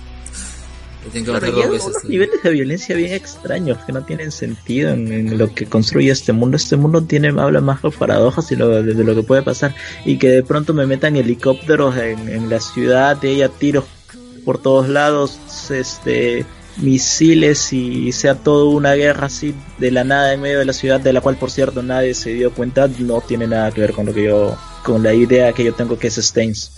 Hay 1.13 1.21
unos 1.21 2.03
niveles 2.07 2.43
de 2.43 2.51
violencia 2.51 2.95
bien 2.95 3.13
extraños 3.13 3.79
que 3.85 3.91
no 3.91 4.05
tienen 4.05 4.31
sentido 4.31 4.91
en, 4.91 5.11
en, 5.11 5.37
lo 5.37 5.53
que 5.53 5.65
construye 5.65 6.11
este 6.11 6.31
mundo. 6.31 6.57
Este 6.57 6.77
mundo 6.77 7.03
tiene 7.03 7.29
habla 7.29 7.59
más 7.59 7.81
de 7.81 7.89
paradojas 7.89 8.51
y 8.51 8.55
lo, 8.55 8.69
de, 8.69 8.93
de, 8.93 9.03
lo 9.03 9.15
que 9.15 9.23
puede 9.23 9.41
pasar. 9.41 9.73
Y 10.05 10.19
que 10.19 10.29
de 10.29 10.43
pronto 10.43 10.75
me 10.75 10.85
metan 10.85 11.15
helicópteros 11.15 11.97
en, 11.97 12.29
en 12.29 12.49
la 12.51 12.59
ciudad 12.59 13.17
y 13.23 13.29
haya 13.29 13.49
tiros 13.49 13.85
por 14.43 14.61
todos 14.61 14.89
lados, 14.89 15.39
este 15.69 16.45
misiles 16.77 17.73
y 17.73 18.11
sea 18.11 18.35
todo 18.35 18.69
una 18.69 18.93
guerra 18.93 19.27
así 19.27 19.53
de 19.77 19.91
la 19.91 20.03
nada 20.03 20.33
en 20.33 20.41
medio 20.41 20.59
de 20.59 20.65
la 20.65 20.73
ciudad 20.73 20.99
de 20.99 21.13
la 21.13 21.21
cual 21.21 21.37
por 21.37 21.51
cierto 21.51 21.83
nadie 21.83 22.13
se 22.13 22.33
dio 22.33 22.53
cuenta 22.53 22.87
no 22.99 23.21
tiene 23.21 23.47
nada 23.47 23.71
que 23.71 23.81
ver 23.81 23.93
con 23.93 24.05
lo 24.05 24.13
que 24.13 24.23
yo 24.23 24.57
con 24.83 25.03
la 25.03 25.13
idea 25.13 25.53
que 25.53 25.63
yo 25.63 25.73
tengo 25.73 25.99
que 25.99 26.07
es 26.07 26.17
Stains. 26.17 26.71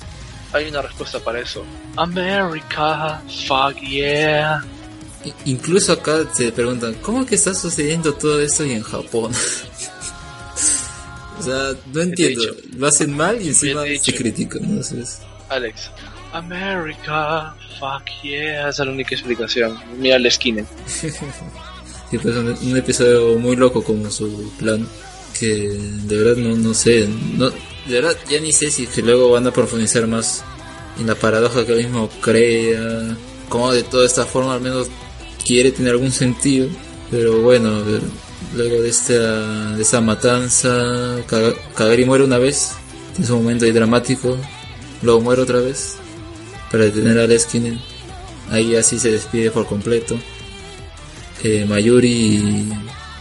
Hay 0.52 0.68
una 0.68 0.82
respuesta 0.82 1.20
para 1.20 1.40
eso. 1.40 1.64
America 1.96 3.22
fuck 3.48 3.80
yeah. 3.82 4.64
Incluso 5.46 5.94
acá 5.94 6.28
se 6.34 6.52
preguntan 6.52 6.96
cómo 6.96 7.26
que 7.26 7.36
está 7.36 7.54
sucediendo 7.54 8.14
todo 8.14 8.42
esto 8.42 8.66
y 8.66 8.74
en 8.74 8.84
Japón 8.84 9.32
o 11.40 11.44
sea 11.44 11.72
no 11.94 12.02
entiendo. 12.02 12.44
lo 12.76 12.88
hacen 12.88 13.16
mal 13.16 13.42
y 13.42 13.48
encima 13.48 13.84
se 14.02 14.14
critican 14.14 14.66
entonces 14.66 15.22
Alex 15.48 15.90
America, 16.34 17.56
fuck 17.80 18.04
yeah, 18.24 18.70
esa 18.70 18.82
es 18.82 18.88
la 18.88 18.92
única 18.92 19.16
explicación. 19.16 19.78
Mira 20.00 20.18
la 20.18 20.28
esquina. 20.28 20.66
sí, 20.88 22.18
pues 22.18 22.36
un, 22.36 22.78
episodio 22.78 23.38
muy 23.40 23.56
loco 23.56 23.84
como 23.84 24.10
su 24.10 24.52
plan. 24.58 24.88
Que 25.40 25.48
de 25.48 26.18
verdad 26.18 26.36
no, 26.38 26.56
no 26.56 26.74
sé, 26.74 27.08
de 27.88 28.02
verdad 28.02 28.16
ya 28.30 28.40
ni 28.40 28.52
sé 28.52 28.70
si 28.70 28.86
que 28.86 29.02
luego 29.02 29.32
van 29.32 29.48
a 29.48 29.52
profundizar 29.52 30.06
más 30.06 30.44
en 31.00 31.08
la 31.08 31.16
paradoja 31.16 31.66
que 31.66 31.74
él 31.74 31.86
mismo 31.86 32.10
crea. 32.22 33.18
Como 33.50 33.72
de 33.72 33.84
toda 33.84 34.06
esta 34.06 34.26
forma 34.26 34.54
al 34.54 34.62
menos 34.62 34.90
quiere 35.46 35.72
tener 35.72 35.94
algún 35.94 36.12
sentido, 36.12 36.68
pero 37.12 37.42
bueno, 37.42 37.84
luego 38.56 38.82
de 38.82 38.90
esta 38.90 39.76
de 39.76 39.82
esa 39.82 40.02
matanza, 40.02 41.18
Kagari 41.76 42.06
muere 42.06 42.24
una 42.24 42.38
vez, 42.38 42.74
en 43.18 43.26
su 43.26 43.36
momento 43.36 43.66
ahí 43.66 43.72
dramático, 43.72 44.38
luego 45.02 45.22
muere 45.22 45.42
otra 45.42 45.60
vez 45.60 45.98
para 46.74 46.86
detener 46.86 47.20
a 47.20 47.28
Leskinen. 47.28 47.80
Ahí 48.50 48.76
así 48.76 48.98
se 48.98 49.12
despide 49.12 49.52
por 49.52 49.68
completo. 49.68 50.18
Eh, 51.44 51.66
Mayuri 51.70 52.10
y, 52.10 52.74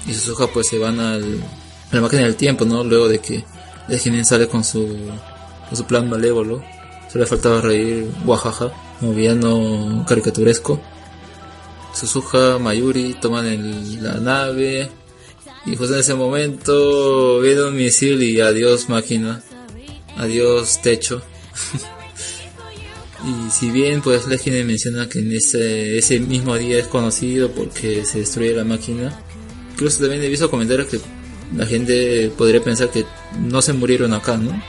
y 0.07 0.15
Suzuha 0.15 0.47
pues 0.47 0.69
se 0.69 0.79
van 0.79 0.99
al, 0.99 1.23
a 1.91 1.95
la 1.95 2.01
máquina 2.01 2.23
del 2.23 2.35
tiempo, 2.35 2.65
¿no? 2.65 2.83
Luego 2.83 3.09
de 3.09 3.19
que 3.19 3.45
Leskinen 3.89 4.25
sale 4.25 4.49
con 4.49 4.65
su, 4.65 4.89
con 5.69 5.77
su 5.77 5.85
plan 5.85 6.09
malévolo. 6.09 6.65
Solo 7.13 7.25
le 7.25 7.27
faltaba 7.27 7.61
reír 7.61 8.11
guajaja, 8.25 8.73
como 8.99 9.13
villano 9.13 10.07
caricaturesco. 10.09 10.81
Suzuha, 11.93 12.59
Mayuri 12.59 13.19
toman 13.21 13.45
el, 13.49 14.03
la 14.03 14.15
nave 14.15 14.89
y 15.67 15.77
justo 15.77 15.93
en 15.93 16.01
ese 16.01 16.15
momento 16.15 17.41
viene 17.41 17.65
un 17.65 17.77
misil 17.77 18.23
y 18.23 18.41
adiós 18.41 18.89
máquina, 18.89 19.43
adiós 20.17 20.81
techo. 20.81 21.21
y 23.25 23.51
si 23.51 23.71
bien 23.71 24.03
pues 24.03 24.27
Legend 24.27 24.65
menciona 24.65 25.09
que 25.09 25.21
en 25.21 25.33
ese, 25.33 25.99
ese 25.99 26.19
mismo 26.21 26.57
día 26.57 26.79
es 26.79 26.87
conocido 26.87 27.51
porque 27.51 28.05
se 28.05 28.21
destruye 28.21 28.55
la 28.55 28.65
máquina, 28.65 29.21
incluso 29.73 30.01
también 30.01 30.23
he 30.23 30.29
visto 30.29 30.51
comentarios 30.51 30.89
que 30.89 31.01
la 31.57 31.67
gente 31.67 32.33
podría 32.37 32.63
pensar 32.63 32.91
que 32.91 33.05
no 33.41 33.63
se 33.63 33.73
murieron 33.73 34.13
acá, 34.13 34.37
¿no? 34.37 34.61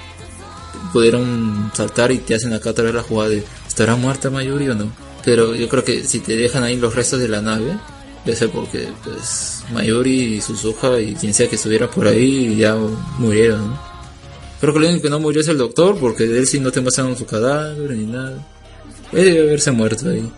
Pudieron 0.92 1.72
saltar 1.74 2.12
y 2.12 2.20
te 2.20 2.36
hacen 2.36 2.54
acá 2.54 2.72
otra 2.72 2.84
vez 2.84 2.94
la 2.94 3.04
jugada 3.04 3.30
de 3.30 3.44
¿estará 3.68 3.96
muerta 3.96 4.30
Mayuri 4.30 4.70
o 4.70 4.76
no? 4.76 4.92
Pero 5.26 5.56
yo 5.56 5.70
creo 5.70 5.84
que 5.84 6.04
si 6.04 6.20
te 6.20 6.36
dejan 6.36 6.64
ahí 6.64 6.76
los 6.76 6.94
restos 6.94 7.20
de 7.20 7.30
la 7.30 7.42
nave, 7.42 7.78
debe 8.26 8.38
ser 8.38 8.50
porque 8.50 8.90
pues 9.04 9.64
Mayuri 9.74 10.36
y 10.36 10.42
Suzuha 10.42 11.00
y 11.00 11.16
quien 11.16 11.34
sea 11.34 11.50
que 11.50 11.56
estuviera 11.56 11.90
por 11.90 12.08
ahí 12.08 12.56
ya 12.58 12.76
murieron, 13.18 13.70
¿no? 13.70 13.93
Creo 14.64 14.74
que 14.74 14.80
lo 14.80 14.88
único 14.88 15.02
que 15.02 15.10
no 15.10 15.20
murió 15.20 15.42
es 15.42 15.50
el 15.50 15.58
doctor, 15.58 16.00
porque 16.00 16.24
él 16.24 16.48
sí 16.48 16.58
no 16.58 16.72
te 16.72 16.80
muestran 16.80 17.18
su 17.18 17.26
cadáver 17.26 17.92
ni 17.98 18.06
nada. 18.06 18.48
Él 19.12 19.26
debe 19.26 19.42
haberse 19.42 19.72
muerto 19.72 20.08
ahí. 20.08 20.32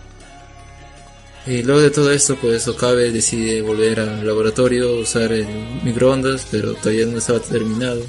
Y 1.46 1.62
luego 1.62 1.80
de 1.80 1.90
todo 1.90 2.10
esto, 2.10 2.34
pues 2.34 2.66
Okabe 2.66 3.12
decide 3.12 3.62
volver 3.62 4.00
al 4.00 4.26
laboratorio, 4.26 4.98
usar 4.98 5.30
el 5.30 5.46
microondas, 5.84 6.44
pero 6.50 6.74
todavía 6.74 7.06
no 7.06 7.18
estaba 7.18 7.38
terminado. 7.38 8.02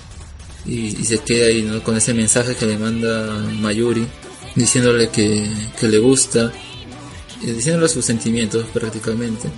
Y, 0.66 0.90
se 1.06 1.20
queda 1.20 1.50
ahí. 1.50 1.82
Con 1.86 1.96
ese 1.96 2.16
mensaje 2.16 2.56
que 2.56 2.66
le 2.66 2.80
manda 2.80 3.38
Mayuri, 3.60 4.08
diciéndole 4.56 5.10
que, 5.10 5.48
le 5.80 6.00
gusta, 6.00 6.52
y 7.44 7.52
diciéndole 7.52 7.90
sus 7.90 8.04
sentimientos 8.04 8.66
prácticamente. 8.74 9.50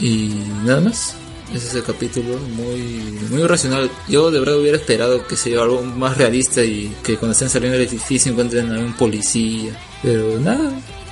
Y 0.00 0.34
nada 0.64 0.80
más. 0.80 1.14
Ese 1.54 1.66
es 1.66 1.74
el 1.74 1.82
capítulo 1.82 2.38
muy, 2.54 3.18
muy 3.28 3.44
racional. 3.44 3.90
Yo 4.08 4.30
de 4.30 4.38
verdad 4.38 4.58
hubiera 4.58 4.76
esperado 4.76 5.26
que 5.26 5.34
sea 5.34 5.62
algo 5.62 5.82
más 5.82 6.16
realista 6.16 6.62
y 6.62 6.96
que 7.02 7.16
cuando 7.16 7.32
estén 7.32 7.50
saliendo 7.50 7.76
del 7.76 7.88
edificio 7.88 8.30
encuentren 8.30 8.72
a 8.72 8.78
un 8.78 8.94
policía. 8.94 9.76
Pero 10.00 10.38
nada, 10.38 10.70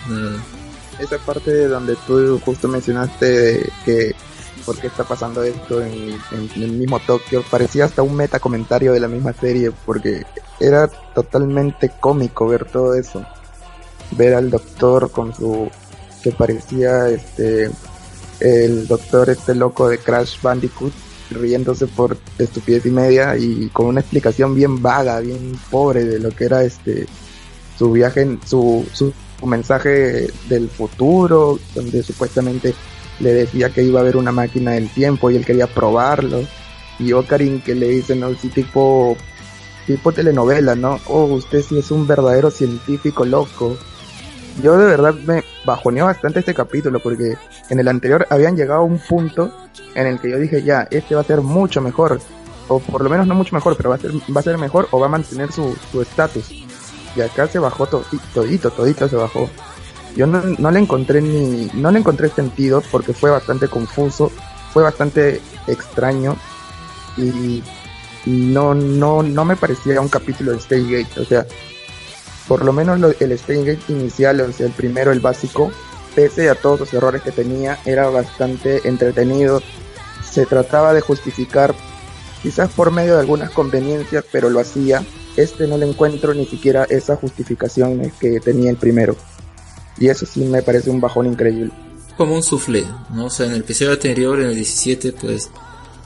nada. 0.09 0.45
Esa 1.01 1.19
parte 1.19 1.67
donde 1.67 1.97
tú 2.07 2.41
justo 2.45 2.69
mencionaste 2.69 3.69
que 3.85 4.15
por 4.65 4.79
qué 4.79 4.87
está 4.87 5.03
pasando 5.03 5.43
esto 5.43 5.83
en, 5.83 6.17
en, 6.31 6.63
el 6.63 6.73
mismo 6.73 7.01
Tokio, 7.01 7.43
parecía 7.51 7.87
hasta 7.87 8.03
un 8.03 8.15
meta 8.15 8.39
comentario 8.39 8.93
de 8.93 9.01
la 9.01 9.09
misma 9.09 9.33
serie, 9.33 9.73
porque 9.87 10.25
era 10.61 10.89
totalmente 11.15 11.91
cómico 11.99 12.47
ver 12.47 12.65
todo 12.65 12.95
eso. 12.95 13.25
Ver 14.13 14.35
al 14.35 14.51
doctor 14.51 15.11
con 15.11 15.35
su 15.35 15.69
que 16.23 16.31
parecía 16.31 17.09
este 17.09 17.71
el 18.41 18.87
doctor 18.87 19.31
este 19.31 19.55
loco 19.55 19.89
de 19.89 19.99
Crash 19.99 20.41
Bandicoot 20.41 20.93
riéndose 21.31 21.87
por 21.87 22.17
estupidez 22.39 22.87
y 22.87 22.91
media 22.91 23.37
y 23.37 23.69
con 23.69 23.87
una 23.87 24.01
explicación 24.01 24.55
bien 24.55 24.81
vaga, 24.81 25.21
bien 25.21 25.59
pobre 25.71 26.05
de 26.05 26.19
lo 26.19 26.31
que 26.31 26.45
era 26.45 26.65
este 26.65 27.07
su 27.79 27.93
viaje, 27.93 28.39
su, 28.45 28.85
su, 28.93 29.13
mensaje 29.47 30.29
del 30.49 30.69
futuro, 30.69 31.61
donde 31.75 32.03
supuestamente 32.03 32.75
le 33.21 33.33
decía 33.35 33.71
que 33.71 33.85
iba 33.85 34.01
a 34.01 34.03
haber 34.03 34.17
una 34.17 34.33
máquina 34.33 34.73
del 34.73 34.89
tiempo 34.93 35.31
y 35.31 35.37
él 35.37 35.45
quería 35.45 35.69
probarlo. 35.69 36.43
Y 36.99 37.13
Ocarin 37.13 37.61
que 37.61 37.77
le 37.77 37.89
dice, 37.89 38.17
no, 38.17 38.35
sí, 38.35 38.49
tipo, 38.49 39.17
tipo 39.87 40.11
telenovela, 40.11 40.75
¿no? 40.75 40.99
Oh, 41.07 41.27
usted 41.27 41.63
sí 41.63 41.79
es 41.79 41.93
un 41.93 42.09
verdadero 42.09 42.51
científico 42.51 43.25
loco 43.25 43.77
yo 44.63 44.77
de 44.77 44.87
verdad 44.87 45.15
me 45.15 45.43
bajoneó 45.69 46.07
bastante 46.07 46.41
este 46.41 46.55
capítulo 46.55 46.99
porque 46.99 47.37
en 47.69 47.79
el 47.79 47.89
anterior 47.89 48.27
habían 48.31 48.57
llegado 48.57 48.81
a 48.81 48.85
un 48.85 48.99
punto 48.99 49.53
en 49.95 50.07
el 50.07 50.19
que 50.19 50.31
yo 50.31 50.39
dije 50.39 50.63
ya, 50.63 50.89
este 50.91 51.15
va 51.15 51.21
a 51.21 51.25
ser 51.25 51.41
mucho 51.41 51.81
mejor, 51.81 52.21
o 52.69 52.81
por 52.81 53.03
lo 53.03 53.11
menos 53.11 53.27
no 53.27 53.35
mucho 53.35 53.55
mejor, 53.55 53.77
pero 53.77 53.91
va 53.91 53.97
a 53.97 53.99
ser, 53.99 54.13
va 54.35 54.41
a 54.41 54.43
ser 54.43 54.59
mejor 54.59 54.89
o 54.91 54.99
va 54.99 55.07
a 55.07 55.11
mantener 55.11 55.53
su 55.53 55.77
estatus. 56.01 56.51
y 57.15 57.21
acá 57.21 57.47
se 57.47 57.59
bajó 57.59 57.87
todito, 57.87 58.19
todito, 58.35 58.71
todito 58.71 59.09
se 59.09 59.17
bajó. 59.17 59.49
Yo 60.17 60.27
no, 60.27 60.43
no 60.59 60.71
le 60.71 60.81
encontré 60.81 61.21
ni, 61.21 61.71
no 61.75 61.91
le 61.91 61.99
encontré 61.99 62.29
sentido 62.31 62.83
porque 62.91 63.13
fue 63.13 63.31
bastante 63.31 63.69
confuso, 63.69 64.33
fue 64.73 64.83
bastante 64.83 65.41
extraño 65.67 66.37
y 67.17 67.63
no, 68.27 68.75
no, 68.75 69.23
no 69.23 69.45
me 69.45 69.57
parecía 69.57 70.01
un 70.01 70.09
capítulo 70.09 70.53
de 70.53 70.59
Stay 70.59 70.85
Gate, 70.91 71.21
o 71.21 71.25
sea, 71.25 71.47
por 72.49 72.65
lo 72.65 72.73
menos 72.73 72.99
el 73.21 73.39
Steingate 73.39 73.93
inicial, 73.93 74.41
o 74.41 74.51
sea, 74.53 74.67
el 74.67 74.73
primero, 74.73 75.13
el 75.13 75.21
básico, 75.21 75.71
pese 76.15 76.49
a 76.49 76.55
todos 76.55 76.81
los 76.81 76.95
errores 76.95 77.21
que 77.21 77.31
tenía, 77.31 77.79
era 77.85 78.09
bastante 78.09 78.89
entretenido. 78.89 79.63
Se 80.29 80.47
trataba 80.47 80.95
de 80.95 81.03
justificar, 81.03 81.75
quizás 82.43 82.71
por 82.71 82.91
medio 82.91 83.15
de 83.15 83.21
algunas 83.21 83.51
conveniencias, 83.51 84.25
pero 84.33 84.49
lo 84.49 84.61
hacía. 84.61 85.05
Este 85.37 85.67
no 85.67 85.77
le 85.77 85.87
encuentro 85.87 86.33
ni 86.33 86.47
siquiera 86.47 86.85
esa 86.85 87.17
justificación 87.17 88.11
que 88.19 88.41
tenía 88.41 88.71
el 88.71 88.77
primero. 88.77 89.15
Y 89.99 90.09
eso 90.09 90.25
sí 90.25 90.41
me 90.41 90.63
parece 90.63 90.91
un 90.91 91.01
bajón 91.01 91.27
increíble. 91.27 91.71
Como 92.17 92.35
un 92.35 92.43
soufflé, 92.43 92.85
¿no? 93.15 93.27
O 93.27 93.31
sea, 93.31 93.47
en 93.47 93.53
el 93.53 93.61
episodio 93.61 93.93
anterior, 93.93 94.41
en 94.41 94.49
el 94.49 94.55
17, 94.55 95.13
pues 95.13 95.51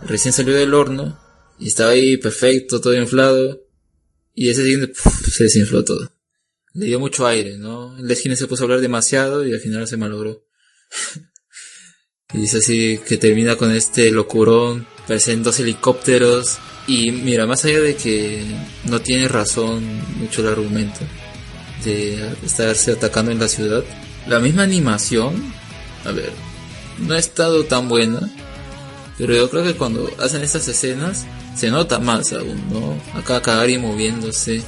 recién 0.03 0.35
salió 0.35 0.55
del 0.55 0.75
horno 0.75 1.19
y 1.59 1.69
estaba 1.69 1.93
ahí 1.93 2.17
perfecto, 2.17 2.81
todo 2.81 2.95
inflado. 2.95 3.61
Y 4.35 4.51
ese 4.51 4.63
siguiente 4.63 4.93
se 5.31 5.45
desinfló 5.45 5.85
todo 5.85 6.11
le 6.75 6.87
dio 6.87 7.01
mucho 7.01 7.27
aire, 7.27 7.59
¿no? 7.59 7.97
Esquina 8.09 8.37
se 8.37 8.47
puso 8.47 8.63
a 8.63 8.65
hablar 8.65 8.81
demasiado 8.81 9.47
y 9.47 9.53
al 9.53 9.61
final 9.61 9.87
se 9.87 9.97
malogró. 9.97 10.47
y 12.35 12.39
dice 12.39 12.59
así 12.59 12.99
que 13.07 13.17
termina 13.17 13.57
con 13.57 13.73
este 13.73 14.11
locurón, 14.11 14.87
parecen 15.07 15.43
dos 15.43 15.61
helicópteros. 15.61 16.59
Y 16.87 17.13
mira, 17.13 17.47
más 17.47 17.65
allá 17.65 17.81
de 17.81 17.95
que 17.95 18.43
no 18.85 19.01
tiene 19.01 19.29
razón 19.29 19.85
mucho 20.19 20.41
el 20.41 20.49
argumento 20.49 21.01
de 21.85 22.35
estarse 22.45 22.93
atacando 22.93 23.31
en 23.31 23.39
la 23.39 23.49
ciudad, 23.49 23.85
la 24.27 24.41
misma 24.41 24.63
animación, 24.63 25.53
a 26.05 26.13
ver, 26.13 26.33
no 26.99 27.15
ha 27.15 27.19
estado 27.19 27.65
tan 27.65 27.89
buena, 27.89 28.21
pero 29.19 29.35
yo 29.35 29.49
creo 29.51 29.65
que 29.65 29.75
cuando 29.75 30.11
hacen 30.19 30.43
estas 30.43 30.67
escenas 30.69 31.27
se 31.57 31.71
nota 31.71 31.99
más 31.99 32.33
aún, 32.33 32.63
¿no? 32.73 33.01
Acá 33.19 33.43
Kagari 33.43 33.79
moviéndose, 33.79 34.63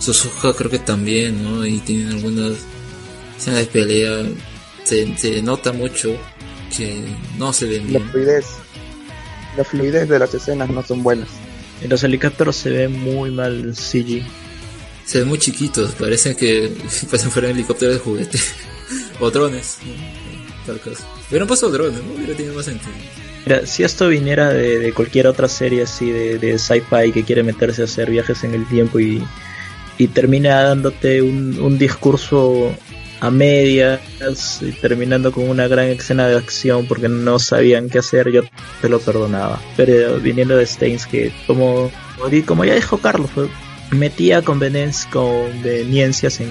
Suzuka 0.00 0.54
creo 0.54 0.70
que 0.70 0.78
también, 0.78 1.44
¿no? 1.44 1.64
Y 1.66 1.78
tienen 1.78 2.08
algunas 2.08 2.52
escenas 3.38 3.60
de 3.60 3.66
pelea. 3.66 4.26
Se, 4.84 5.42
nota 5.42 5.72
mucho 5.72 6.16
que 6.74 7.04
no 7.38 7.52
se 7.52 7.66
ven 7.66 7.86
bien. 7.86 8.02
La 8.02 8.10
fluidez, 8.10 8.46
la 9.56 9.64
fluidez 9.64 10.08
de 10.08 10.18
las 10.18 10.34
escenas 10.34 10.70
no 10.70 10.82
son 10.82 11.02
buenas. 11.02 11.28
En 11.82 11.90
los 11.90 12.02
helicópteros 12.02 12.56
se 12.56 12.70
ve 12.70 12.88
muy 12.88 13.30
mal 13.30 13.76
CG. 13.76 14.22
Se 15.04 15.20
ven 15.20 15.28
muy 15.28 15.38
chiquitos, 15.38 15.92
parecen 15.92 16.34
que 16.34 16.72
parecen 17.10 17.30
fueran 17.30 17.52
helicópteros 17.52 17.94
de 17.94 18.00
juguete. 18.00 18.38
o 19.20 19.30
drones, 19.30 19.78
tal 20.66 20.80
caso. 20.80 21.04
Hubieran 21.28 21.46
puesto 21.46 21.70
drones, 21.70 22.02
¿no? 22.02 22.14
Hubiera 22.14 22.34
tenido 22.34 22.54
más 22.54 22.64
sentido. 22.64 22.92
Mira, 23.44 23.66
si 23.66 23.82
esto 23.82 24.08
viniera 24.08 24.50
de, 24.50 24.78
de 24.78 24.92
cualquier 24.92 25.26
otra 25.26 25.48
serie 25.48 25.82
así 25.82 26.10
de, 26.10 26.38
de 26.38 26.58
sci-fi 26.58 27.12
que 27.12 27.24
quiere 27.24 27.42
meterse 27.42 27.82
a 27.82 27.84
hacer 27.84 28.10
viajes 28.10 28.44
en 28.44 28.54
el 28.54 28.66
tiempo 28.66 28.98
y 29.00 29.22
y 30.00 30.08
termina 30.08 30.62
dándote 30.62 31.20
un, 31.20 31.78
discurso 31.78 32.74
a 33.20 33.30
medias 33.30 34.00
y 34.62 34.72
terminando 34.72 35.30
con 35.30 35.46
una 35.46 35.68
gran 35.68 35.88
escena 35.88 36.26
de 36.26 36.38
acción 36.38 36.86
porque 36.86 37.10
no 37.10 37.38
sabían 37.38 37.90
qué 37.90 37.98
hacer, 37.98 38.32
yo 38.32 38.40
te 38.80 38.88
lo 38.88 38.98
perdonaba. 38.98 39.60
Pero 39.76 40.18
viniendo 40.18 40.56
de 40.56 40.64
Stains, 40.64 41.04
que 41.04 41.30
como, 41.46 41.90
como 42.46 42.64
ya 42.64 42.76
dijo 42.76 42.96
Carlos, 42.96 43.28
metía 43.90 44.40
conveniencias 44.40 46.40
en, 46.40 46.48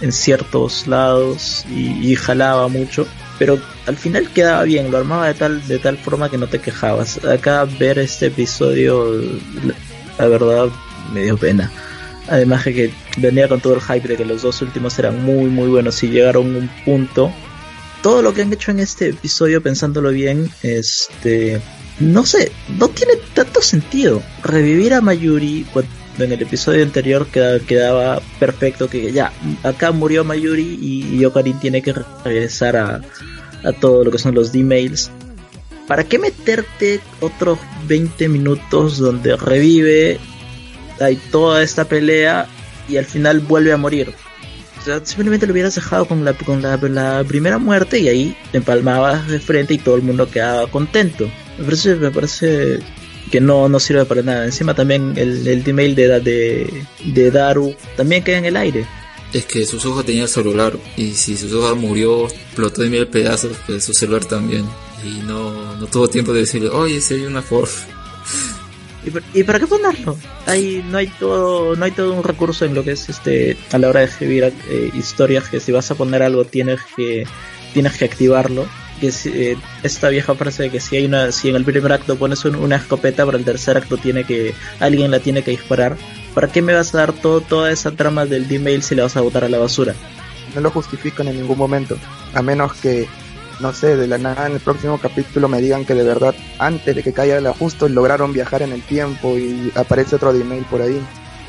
en 0.00 0.10
ciertos 0.10 0.86
lados 0.86 1.66
y, 1.68 2.16
jalaba 2.16 2.68
mucho. 2.68 3.06
Pero 3.38 3.60
al 3.86 3.98
final 3.98 4.30
quedaba 4.30 4.62
bien, 4.62 4.90
lo 4.90 4.96
armaba 4.96 5.26
de 5.26 5.34
tal, 5.34 5.68
de 5.68 5.78
tal 5.78 5.98
forma 5.98 6.30
que 6.30 6.38
no 6.38 6.46
te 6.46 6.58
quejabas. 6.58 7.22
Acá 7.22 7.66
ver 7.66 7.98
este 7.98 8.28
episodio, 8.28 9.12
la 10.18 10.26
verdad, 10.26 10.68
me 11.12 11.24
dio 11.24 11.36
pena. 11.36 11.70
Además 12.28 12.64
de 12.64 12.74
que 12.74 12.90
venía 13.16 13.48
con 13.48 13.60
todo 13.60 13.74
el 13.74 13.80
hype 13.80 14.06
de 14.06 14.16
que 14.16 14.24
los 14.24 14.42
dos 14.42 14.60
últimos 14.62 14.98
eran 14.98 15.24
muy 15.24 15.48
muy 15.50 15.68
bueos 15.68 16.02
y 16.02 16.08
llegaron 16.08 16.54
a 16.54 16.58
un 16.58 16.70
punto 16.84 17.32
todo 18.02 18.22
lo 18.22 18.32
que 18.32 18.42
han 18.42 18.52
hecho 18.52 18.70
en 18.70 18.80
este 18.80 19.08
episodio, 19.08 19.62
pensándolo 19.62 20.10
bien, 20.10 20.50
este, 20.62 21.60
no 21.98 22.24
sé, 22.24 22.52
no 22.78 22.88
tiene 22.88 23.14
tanto 23.34 23.60
sentido. 23.60 24.22
Revivir 24.42 24.94
a 24.94 25.00
Mayuri 25.00 25.66
en 26.18 26.32
el 26.32 26.42
episodio 26.42 26.84
anterior 26.84 27.26
quedaba, 27.26 27.58
quedaba 27.60 28.22
perfecto 28.38 28.88
que 28.88 29.12
ya, 29.12 29.32
acá 29.62 29.92
murió 29.92 30.24
Mayuri 30.24 30.78
y 30.80 31.18
Yokarin 31.18 31.58
tiene 31.60 31.82
que 31.82 31.94
regresar 32.24 32.76
a, 32.76 33.00
a 33.64 33.72
todo 33.72 34.04
lo 34.04 34.10
que 34.10 34.18
son 34.18 34.34
los 34.34 34.52
D-mails. 34.52 35.10
¿Para 35.86 36.04
qué 36.04 36.18
meterte 36.18 37.00
otros 37.20 37.58
20 37.86 38.28
minutos 38.28 38.98
donde 38.98 39.36
revive, 39.36 40.20
hay 41.00 41.16
toda 41.16 41.62
esta 41.62 41.86
pelea 41.86 42.46
y 42.88 42.96
al 42.96 43.04
final 43.04 43.40
vuelve 43.40 43.72
a 43.72 43.76
morir? 43.76 44.14
O 44.80 44.84
sea, 44.84 45.04
simplemente 45.04 45.46
lo 45.46 45.52
hubieras 45.52 45.74
dejado 45.74 46.06
con 46.06 46.24
la, 46.24 46.34
con 46.34 46.62
la, 46.62 47.24
primera 47.24 47.58
muerte 47.58 47.98
y 47.98 48.08
ahí 48.08 48.36
te 48.52 48.58
empalmabas 48.58 49.28
de 49.28 49.40
frente 49.40 49.74
y 49.74 49.78
todo 49.78 49.96
el 49.96 50.02
mundo 50.02 50.30
quedaba 50.30 50.70
contento. 50.70 51.28
Me 51.58 51.64
parece, 51.64 51.96
me 51.96 52.10
parece 52.10 52.78
que 53.30 53.40
no, 53.40 53.68
no 53.68 53.80
sirve 53.80 54.04
para 54.04 54.22
nada. 54.22 54.44
Encima 54.44 54.74
también 54.74 55.14
el, 55.16 55.46
el 55.46 55.68
email 55.68 55.94
de, 55.94 56.20
de, 56.20 56.84
de 57.04 57.30
Daru 57.30 57.74
también 57.96 58.22
queda 58.22 58.38
en 58.38 58.44
el 58.44 58.56
aire. 58.56 58.86
Es 59.32 59.44
que 59.44 59.66
sus 59.66 59.84
ojos 59.84 60.06
tenía 60.06 60.22
el 60.22 60.28
celular 60.28 60.72
y 60.96 61.12
si 61.12 61.36
sus 61.36 61.52
ojos 61.52 61.76
murió, 61.76 62.26
explotó 62.26 62.82
de 62.82 62.88
mil 62.88 63.06
pedazos, 63.08 63.56
pues 63.66 63.84
su 63.84 63.92
celular 63.92 64.24
también. 64.24 64.64
Y 65.04 65.20
no, 65.26 65.76
no 65.76 65.86
tuvo 65.86 66.08
tiempo 66.08 66.32
de 66.32 66.40
decirle, 66.40 66.68
oye, 66.70 67.00
si 67.00 67.14
hay 67.14 67.24
una 67.24 67.42
forma. 67.42 67.68
¿Y, 69.34 69.42
para 69.44 69.60
qué 69.60 69.66
ponerlo? 69.66 70.18
Hay, 70.46 70.84
no 70.90 70.98
hay 70.98 71.06
todo, 71.06 71.76
no 71.76 71.84
hay 71.84 71.92
todo 71.92 72.12
un 72.12 72.24
recurso 72.24 72.64
en 72.64 72.74
lo 72.74 72.82
que 72.84 72.92
es 72.92 73.08
este 73.08 73.56
a 73.72 73.78
la 73.78 73.88
hora 73.88 74.00
de 74.00 74.06
escribir 74.06 74.52
eh, 74.68 74.90
historias 74.92 75.48
que 75.48 75.60
si 75.60 75.72
vas 75.72 75.90
a 75.90 75.94
poner 75.94 76.22
algo 76.22 76.44
tienes 76.44 76.80
que 76.96 77.24
tienes 77.72 77.96
que 77.96 78.04
activarlo. 78.04 78.66
Que 79.00 79.12
eh, 79.26 79.56
esta 79.84 80.08
vieja 80.08 80.34
frase 80.34 80.64
de 80.64 80.70
que 80.70 80.80
si 80.80 80.96
hay 80.96 81.04
una, 81.04 81.30
si 81.30 81.48
en 81.48 81.56
el 81.56 81.64
primer 81.64 81.92
acto 81.92 82.16
pones 82.16 82.44
una 82.44 82.76
escopeta, 82.76 83.24
para 83.24 83.38
el 83.38 83.44
tercer 83.44 83.76
acto 83.76 83.96
tiene 83.96 84.24
que 84.24 84.54
alguien 84.80 85.12
la 85.12 85.20
tiene 85.20 85.42
que 85.42 85.52
disparar. 85.52 85.96
¿Para 86.34 86.48
qué 86.48 86.62
me 86.62 86.74
vas 86.74 86.94
a 86.94 86.98
dar 86.98 87.12
todo, 87.12 87.40
toda 87.40 87.70
esa 87.70 87.92
trama 87.92 88.26
del 88.26 88.48
D-mail 88.48 88.82
si 88.82 88.96
la 88.96 89.04
vas 89.04 89.16
a 89.16 89.20
botar 89.20 89.44
a 89.44 89.48
la 89.48 89.58
basura? 89.58 89.94
No 90.54 90.60
lo 90.60 90.70
justifican 90.70 91.28
en 91.28 91.36
ningún 91.36 91.58
momento, 91.58 91.96
a 92.34 92.42
menos 92.42 92.72
que 92.74 93.06
no 93.60 93.72
sé, 93.72 93.96
de 93.96 94.06
la 94.06 94.18
nada 94.18 94.46
en 94.46 94.54
el 94.54 94.60
próximo 94.60 94.98
capítulo 94.98 95.48
me 95.48 95.60
digan 95.60 95.84
que 95.84 95.94
de 95.94 96.04
verdad 96.04 96.34
antes 96.58 96.94
de 96.94 97.02
que 97.02 97.12
caiga 97.12 97.38
el 97.38 97.46
ajuste 97.46 97.88
lograron 97.88 98.32
viajar 98.32 98.62
en 98.62 98.72
el 98.72 98.82
tiempo 98.82 99.36
y 99.36 99.72
aparece 99.74 100.16
otro 100.16 100.30
email 100.30 100.64
por 100.64 100.82
ahí. 100.82 101.00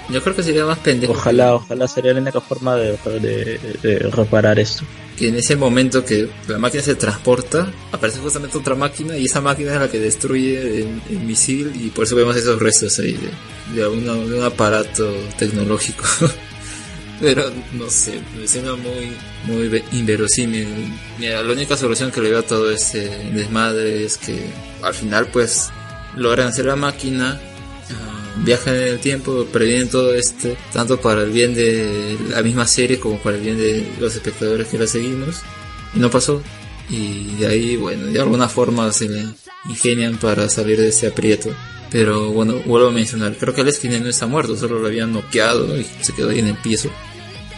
Yo 0.09 0.23
creo 0.23 0.35
que 0.35 0.41
sería 0.41 0.65
más 0.65 0.79
pendejo. 0.79 1.13
Ojalá, 1.13 1.53
ojalá 1.53 1.87
sería 1.87 2.13
la 2.13 2.21
única 2.21 2.41
forma 2.41 2.75
de, 2.75 4.09
reparar 4.11 4.59
esto. 4.59 4.83
Que 5.15 5.27
en 5.27 5.35
ese 5.35 5.55
momento 5.55 6.03
que 6.03 6.27
la 6.47 6.57
máquina 6.57 6.81
se 6.81 6.95
transporta, 6.95 7.71
aparece 7.91 8.19
justamente 8.19 8.57
otra 8.57 8.73
máquina 8.73 9.15
y 9.17 9.25
esa 9.25 9.41
máquina 9.41 9.75
es 9.75 9.79
la 9.79 9.91
que 9.91 9.99
destruye 9.99 10.79
el, 10.79 11.19
misil 11.19 11.73
y 11.75 11.89
por 11.89 12.05
eso 12.05 12.15
vemos 12.15 12.35
esos 12.35 12.59
restos 12.59 12.97
ahí 12.99 13.19
de, 13.75 13.81
de 13.81 13.87
un 13.87 14.43
aparato 14.43 15.13
tecnológico. 15.37 16.03
Pero 17.19 17.51
no 17.73 17.89
sé, 17.89 18.21
me 18.37 18.47
suena 18.47 18.75
muy, 18.75 19.11
muy 19.45 19.83
inverosímil. 19.91 20.67
Mira, 21.17 21.43
la 21.43 21.51
única 21.51 21.75
solución 21.75 22.11
que 22.11 22.21
le 22.21 22.29
veo 22.29 22.39
a 22.39 22.43
todo 22.43 22.71
este 22.71 23.09
desmadre 23.33 24.05
es 24.05 24.17
que 24.17 24.49
al 24.81 24.93
final 24.93 25.27
pues 25.27 25.69
logran 26.15 26.47
hacer 26.47 26.65
la 26.65 26.77
máquina, 26.77 27.39
uh, 27.89 28.43
viajan 28.45 28.75
en 28.75 28.83
el 28.83 28.99
tiempo, 28.99 29.45
previenen 29.51 29.89
todo 29.89 30.13
este, 30.13 30.55
tanto 30.71 31.01
para 31.01 31.23
el 31.23 31.31
bien 31.31 31.53
de 31.53 32.17
la 32.29 32.41
misma 32.41 32.65
serie 32.65 32.99
como 32.99 33.19
para 33.19 33.35
el 33.35 33.43
bien 33.43 33.57
de 33.57 33.85
los 33.99 34.15
espectadores 34.15 34.67
que 34.67 34.79
la 34.79 34.87
seguimos. 34.87 35.41
Y 35.93 35.99
no 35.99 36.09
pasó. 36.09 36.41
Y 36.89 37.35
de 37.35 37.47
ahí, 37.47 37.75
bueno, 37.75 38.05
de 38.07 38.19
alguna 38.19 38.47
forma 38.47 38.91
se 38.93 39.09
le 39.09 39.25
ingenian 39.67 40.17
para 40.17 40.47
salir 40.49 40.79
de 40.79 40.87
ese 40.87 41.07
aprieto. 41.07 41.53
Pero 41.91 42.31
bueno, 42.31 42.61
vuelvo 42.65 42.89
a 42.89 42.91
mencionar, 42.91 43.35
creo 43.37 43.53
que 43.53 43.61
el 43.61 43.67
esquina 43.67 43.99
no 43.99 44.09
está 44.09 44.27
muerto, 44.27 44.55
solo 44.55 44.79
lo 44.79 44.87
habían 44.87 45.11
noqueado 45.11 45.75
y 45.75 45.83
se 46.01 46.13
quedó 46.13 46.29
ahí 46.29 46.39
en 46.39 46.47
el 46.47 46.57
piso. 46.57 46.89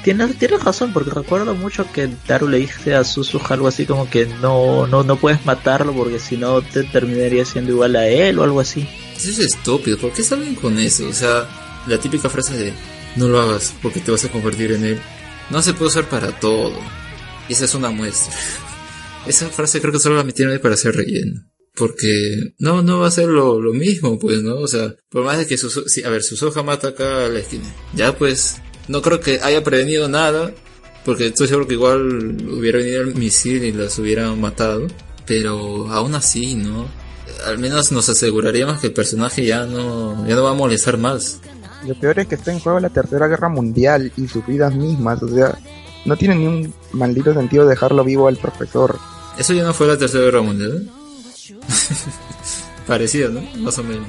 Tienes, 0.03 0.37
tienes 0.37 0.63
razón, 0.63 0.93
porque 0.93 1.11
recuerdo 1.11 1.53
mucho 1.53 1.85
que 1.91 2.09
Daru 2.27 2.47
le 2.47 2.57
dije 2.57 2.95
a 2.95 3.03
Suzuha 3.03 3.47
algo 3.49 3.67
así 3.67 3.85
como 3.85 4.09
que 4.09 4.25
no, 4.25 4.87
no, 4.87 5.03
no 5.03 5.15
puedes 5.17 5.45
matarlo 5.45 5.93
porque 5.93 6.17
si 6.17 6.37
no 6.37 6.61
te 6.61 6.83
terminaría 6.83 7.45
siendo 7.45 7.71
igual 7.71 7.95
a 7.95 8.07
él 8.07 8.39
o 8.39 8.43
algo 8.43 8.59
así. 8.59 8.87
Eso 9.15 9.29
es 9.29 9.39
estúpido, 9.39 9.97
¿por 9.97 10.11
qué 10.11 10.23
salen 10.23 10.55
con 10.55 10.79
eso? 10.79 11.07
O 11.07 11.13
sea, 11.13 11.47
la 11.87 11.99
típica 11.99 12.29
frase 12.29 12.57
de 12.57 12.73
no 13.15 13.27
lo 13.27 13.41
hagas 13.41 13.75
porque 13.81 13.99
te 13.99 14.11
vas 14.11 14.25
a 14.25 14.31
convertir 14.31 14.71
en 14.71 14.85
él. 14.85 14.99
No 15.49 15.61
se 15.61 15.73
puede 15.73 15.89
usar 15.89 16.09
para 16.09 16.39
todo. 16.39 16.79
Y 17.49 17.53
esa 17.53 17.65
es 17.65 17.75
una 17.75 17.89
muestra. 17.89 18.33
Esa 19.27 19.49
frase 19.49 19.79
creo 19.79 19.93
que 19.93 19.99
solo 19.99 20.15
la 20.15 20.23
metieron 20.23 20.53
ahí 20.53 20.59
para 20.59 20.73
hacer 20.73 20.95
relleno. 20.95 21.43
Porque 21.75 22.53
no, 22.57 22.81
no 22.81 22.99
va 22.99 23.07
a 23.07 23.11
ser 23.11 23.27
lo, 23.27 23.59
mismo, 23.73 24.17
pues, 24.17 24.41
¿no? 24.41 24.55
O 24.55 24.67
sea, 24.67 24.95
por 25.09 25.23
más 25.23 25.37
de 25.37 25.45
que 25.45 25.57
Suzuha, 25.57 25.85
a 26.05 26.09
ver, 26.09 26.23
Suzuha 26.23 26.63
mata 26.63 26.89
acá 26.89 27.25
a 27.25 27.29
la 27.29 27.39
esquina. 27.39 27.71
Ya 27.93 28.17
pues, 28.17 28.55
no 28.87 29.01
creo 29.01 29.19
que 29.19 29.39
haya 29.41 29.63
prevenido 29.63 30.07
nada, 30.07 30.51
porque 31.05 31.27
estoy 31.27 31.47
seguro 31.47 31.67
que 31.67 31.73
igual 31.75 32.37
hubiera 32.49 32.79
venido 32.79 33.01
el 33.01 33.15
misil 33.15 33.63
y 33.63 33.71
las 33.71 33.97
hubieran 33.99 34.39
matado. 34.39 34.87
Pero 35.25 35.87
aún 35.91 36.15
así, 36.15 36.55
¿no? 36.55 36.87
Al 37.45 37.57
menos 37.57 37.91
nos 37.91 38.09
aseguraríamos 38.09 38.79
que 38.79 38.87
el 38.87 38.93
personaje 38.93 39.45
ya 39.45 39.65
no, 39.65 40.27
ya 40.27 40.35
no 40.35 40.43
va 40.43 40.51
a 40.51 40.55
molestar 40.55 40.97
más. 40.97 41.39
Lo 41.85 41.95
peor 41.95 42.19
es 42.19 42.27
que 42.27 42.35
está 42.35 42.51
en 42.51 42.59
juego 42.59 42.79
la 42.79 42.89
Tercera 42.89 43.27
Guerra 43.27 43.49
Mundial 43.49 44.11
y 44.15 44.27
sus 44.27 44.45
vidas 44.45 44.75
mismas, 44.75 45.23
o 45.23 45.27
sea, 45.27 45.57
no 46.05 46.15
tiene 46.15 46.35
ni 46.35 46.45
un 46.45 46.73
maldito 46.91 47.33
sentido 47.33 47.65
dejarlo 47.65 48.03
vivo 48.03 48.27
al 48.27 48.37
profesor. 48.37 48.99
Eso 49.37 49.53
ya 49.53 49.63
no 49.63 49.73
fue 49.73 49.87
la 49.87 49.97
Tercera 49.97 50.25
Guerra 50.25 50.41
Mundial. 50.41 50.91
Parecido, 52.87 53.29
¿no? 53.29 53.41
Más 53.57 53.77
o 53.79 53.83
menos. 53.83 54.07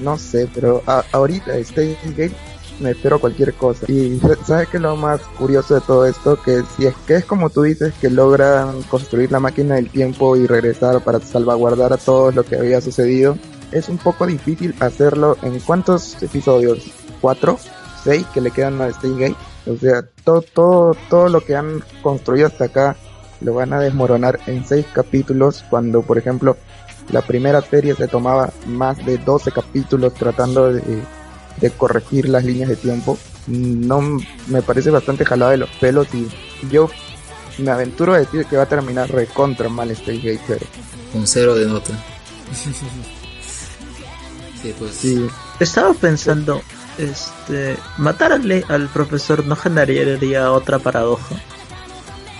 No, 0.00 0.18
sé, 0.18 0.48
pero 0.54 0.82
ahorita 1.12 1.56
State 1.58 1.98
Gate 2.16 2.34
me 2.80 2.90
espero 2.90 3.20
cualquier 3.20 3.54
cosa. 3.54 3.86
Y 3.88 4.20
sabes 4.46 4.68
que 4.68 4.78
lo 4.78 4.96
más 4.96 5.20
curioso 5.38 5.74
de 5.74 5.80
todo 5.80 6.06
esto, 6.06 6.40
que 6.42 6.62
si 6.76 6.86
es 6.86 6.94
que 7.06 7.16
es 7.16 7.24
como 7.24 7.50
tú 7.50 7.62
dices, 7.62 7.94
que 8.00 8.10
logran 8.10 8.82
construir 8.84 9.30
la 9.30 9.40
máquina 9.40 9.76
del 9.76 9.90
tiempo 9.90 10.36
y 10.36 10.46
regresar 10.46 11.02
para 11.02 11.20
salvaguardar 11.20 11.92
a 11.92 11.98
todo 11.98 12.32
lo 12.32 12.42
que 12.42 12.56
había 12.56 12.80
sucedido, 12.80 13.36
es 13.72 13.88
un 13.88 13.98
poco 13.98 14.26
difícil 14.26 14.74
hacerlo 14.80 15.36
en 15.42 15.60
cuántos 15.60 16.20
episodios, 16.22 16.90
cuatro, 17.20 17.58
seis 18.02 18.26
que 18.32 18.40
le 18.40 18.50
quedan 18.50 18.80
a 18.80 18.88
Gate 18.88 19.36
O 19.66 19.76
sea, 19.76 20.02
todo, 20.24 20.42
todo, 20.42 20.96
todo 21.08 21.28
lo 21.28 21.40
que 21.42 21.54
han 21.54 21.82
construido 22.02 22.46
hasta 22.46 22.64
acá 22.64 22.96
lo 23.40 23.54
van 23.54 23.72
a 23.72 23.80
desmoronar 23.80 24.40
en 24.46 24.64
seis 24.66 24.86
capítulos 24.92 25.64
cuando, 25.70 26.02
por 26.02 26.18
ejemplo, 26.18 26.56
la 27.10 27.22
primera 27.22 27.60
serie 27.60 27.94
se 27.94 28.08
tomaba 28.08 28.50
más 28.66 29.04
de 29.04 29.18
12 29.18 29.50
capítulos 29.52 30.14
tratando 30.14 30.72
de 30.72 31.02
de 31.60 31.70
corregir 31.70 32.28
las 32.28 32.44
líneas 32.44 32.68
de 32.68 32.76
tiempo. 32.76 33.18
No 33.46 34.00
me 34.46 34.62
parece 34.62 34.90
bastante 34.90 35.24
jalada 35.24 35.52
de 35.52 35.58
los 35.58 35.70
pelos 35.70 36.08
y 36.14 36.28
yo 36.70 36.90
me 37.58 37.70
aventuro 37.70 38.14
a 38.14 38.18
decir 38.18 38.46
que 38.46 38.56
va 38.56 38.64
a 38.64 38.68
terminar 38.68 39.10
recontra 39.10 39.68
mal 39.68 39.90
este 39.90 40.16
Gate 40.16 40.40
pero... 40.46 40.66
Un 41.12 41.26
cero 41.26 41.54
de 41.54 41.66
nota. 41.66 41.92
sí, 44.62 44.74
pues. 44.78 44.94
Sí. 44.94 45.26
Estaba 45.58 45.92
pensando, 45.94 46.62
este, 46.98 47.76
matar 47.98 48.32
al, 48.32 48.64
al 48.68 48.88
profesor 48.88 49.44
no 49.44 49.56
generaría 49.56 50.52
otra 50.52 50.78
paradoja. 50.78 51.34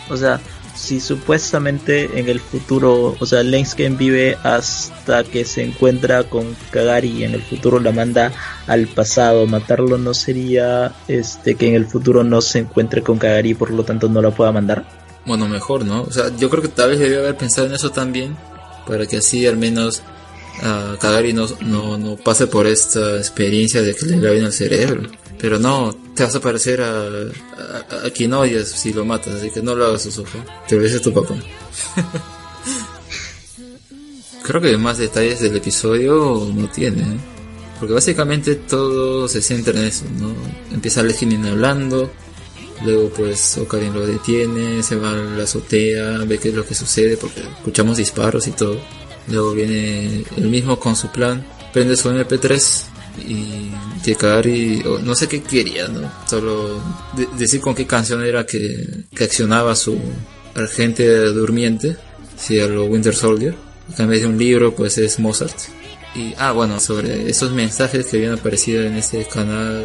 O 0.09 0.17
sea, 0.17 0.41
si 0.81 0.99
supuestamente 0.99 2.19
en 2.19 2.29
el 2.29 2.41
futuro, 2.41 3.15
o 3.21 3.27
sea, 3.27 3.43
Lensken 3.43 3.99
vive 3.99 4.39
hasta 4.43 5.25
que 5.25 5.45
se 5.45 5.63
encuentra 5.63 6.25
con 6.25 6.57
Kagari 6.71 7.09
y 7.09 7.25
en 7.25 7.35
el 7.35 7.43
futuro 7.43 7.79
la 7.81 7.93
manda 7.93 8.33
al 8.67 8.87
pasado, 8.87 9.47
matarlo 9.47 9.99
no 9.99 10.15
sería 10.15 10.93
este 11.07 11.55
que 11.55 11.69
en 11.69 11.75
el 11.75 11.87
futuro 11.87 12.25
no 12.25 12.41
se 12.41 12.61
encuentre 12.61 13.03
con 13.03 13.19
Kagari 13.19 13.53
por 13.53 13.71
lo 13.71 13.85
tanto 13.85 14.09
no 14.09 14.23
la 14.23 14.31
pueda 14.31 14.53
mandar. 14.53 14.87
Bueno, 15.27 15.47
mejor, 15.49 15.85
¿no? 15.85 16.03
O 16.03 16.11
sea, 16.11 16.35
yo 16.39 16.49
creo 16.49 16.63
que 16.63 16.69
tal 16.69 16.91
vez 16.91 16.99
debió 16.99 17.21
haber 17.21 17.37
pensado 17.37 17.67
en 17.67 17.75
eso 17.75 17.91
también, 17.91 18.37
para 18.87 19.07
que 19.07 19.19
así 19.19 19.47
al 19.47 19.59
menos 19.59 20.03
uh, 20.63 20.97
Kagari 20.99 21.33
no, 21.33 21.47
no, 21.61 21.97
no 21.99 22.17
pase 22.17 22.47
por 22.47 22.67
esta 22.67 23.17
experiencia 23.17 23.83
de 23.83 23.95
que 23.95 24.07
le 24.07 24.19
graben 24.19 24.45
el 24.45 24.53
cerebro. 24.53 25.09
Pero 25.39 25.59
no, 25.59 25.97
te 26.15 26.23
vas 26.25 26.35
a 26.35 26.41
parecer 26.41 26.83
a, 26.83 27.07
a, 28.05 28.11
quien 28.11 28.35
odias 28.35 28.69
si 28.69 28.93
lo 28.93 29.07
matas, 29.07 29.37
así 29.37 29.51
que 29.51 29.63
no 29.63 29.75
lo 29.75 29.87
hagas, 29.87 30.07
ojos 30.07 30.29
Te 30.69 30.77
lo 30.77 30.83
dice 30.83 31.01
tu 31.01 31.15
papá. 31.15 31.35
Creo 34.43 34.61
que 34.61 34.77
más 34.77 34.99
detalles 34.99 35.41
del 35.41 35.57
episodio 35.57 36.47
no 36.55 36.69
tiene, 36.69 37.03
¿eh? 37.03 37.19
porque 37.79 37.95
básicamente 37.95 38.57
todo 38.57 39.27
se 39.29 39.41
centra 39.41 39.79
en 39.81 39.87
eso, 39.87 40.05
¿no? 40.19 40.35
Empieza 40.71 41.03
Leginin 41.03 41.47
hablando, 41.47 42.11
luego 42.85 43.09
pues 43.11 43.57
Ocarin 43.59 43.95
lo 43.95 44.07
detiene, 44.07 44.83
se 44.83 44.97
va 44.97 45.11
a 45.11 45.15
la 45.15 45.45
azotea, 45.45 46.19
ve 46.27 46.39
qué 46.39 46.51
es 46.51 46.55
lo 46.55 46.67
que 46.67 46.75
sucede, 46.75 47.17
porque 47.17 47.41
escuchamos 47.41 47.97
disparos 47.97 48.47
y 48.49 48.51
todo. 48.51 48.79
Luego 49.29 49.53
viene 49.53 50.25
el 50.37 50.49
mismo 50.49 50.79
con 50.79 50.97
su 50.97 51.09
plan, 51.09 51.45
prende 51.73 51.97
su 51.97 52.11
MP3 52.11 52.83
y 53.29 53.71
llegar 54.05 54.47
y 54.47 54.83
no 55.03 55.15
sé 55.15 55.29
qué 55.29 55.43
quería, 55.43 55.89
¿no? 55.89 56.11
Solo 56.27 56.83
decir 57.37 57.61
con 57.61 57.75
qué 57.75 57.87
canción 57.87 58.25
era 58.25 58.47
que, 58.47 59.05
que 59.15 59.25
accionaba 59.25 59.77
su, 59.77 59.99
agente 60.55 61.07
durmiente, 61.33 61.97
sí, 62.37 62.59
a 62.59 62.67
lo 62.67 62.85
Winter 62.85 63.15
Soldier. 63.15 63.55
En 63.99 64.09
vez 64.09 64.23
de 64.23 64.29
un 64.29 64.39
libro, 64.39 64.75
pues 64.75 64.99
es 64.99 65.19
Mozart. 65.19 65.57
Y, 66.15 66.35
ah, 66.39 66.53
bueno, 66.53 66.81
sobre 66.81 67.29
esos 67.29 67.53
mensajes 67.53 68.07
que 68.07 68.19
habían 68.19 68.35
aparecido 68.35 68.83
en 68.83 68.97
ese 68.97 69.25
canal, 69.27 69.85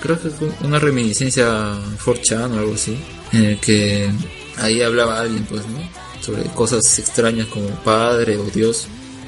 creo 0.00 0.20
que 0.20 0.30
fue 0.30 0.48
una 0.62 0.78
reminiscencia 0.78 1.74
4chan 2.04 2.52
o 2.52 2.58
algo 2.58 2.74
así, 2.74 2.96
en 3.32 3.44
el 3.44 3.60
que 3.60 4.10
ahí 4.56 4.82
hablaba 4.82 5.20
alguien, 5.20 5.44
pues, 5.44 5.62
¿no? 5.66 6.03
Sobre 6.24 6.44
cosas 6.54 6.98
extrañas 6.98 7.48
como 7.48 7.68
padre 7.84 8.38
o 8.38 8.44
Dios. 8.44 8.86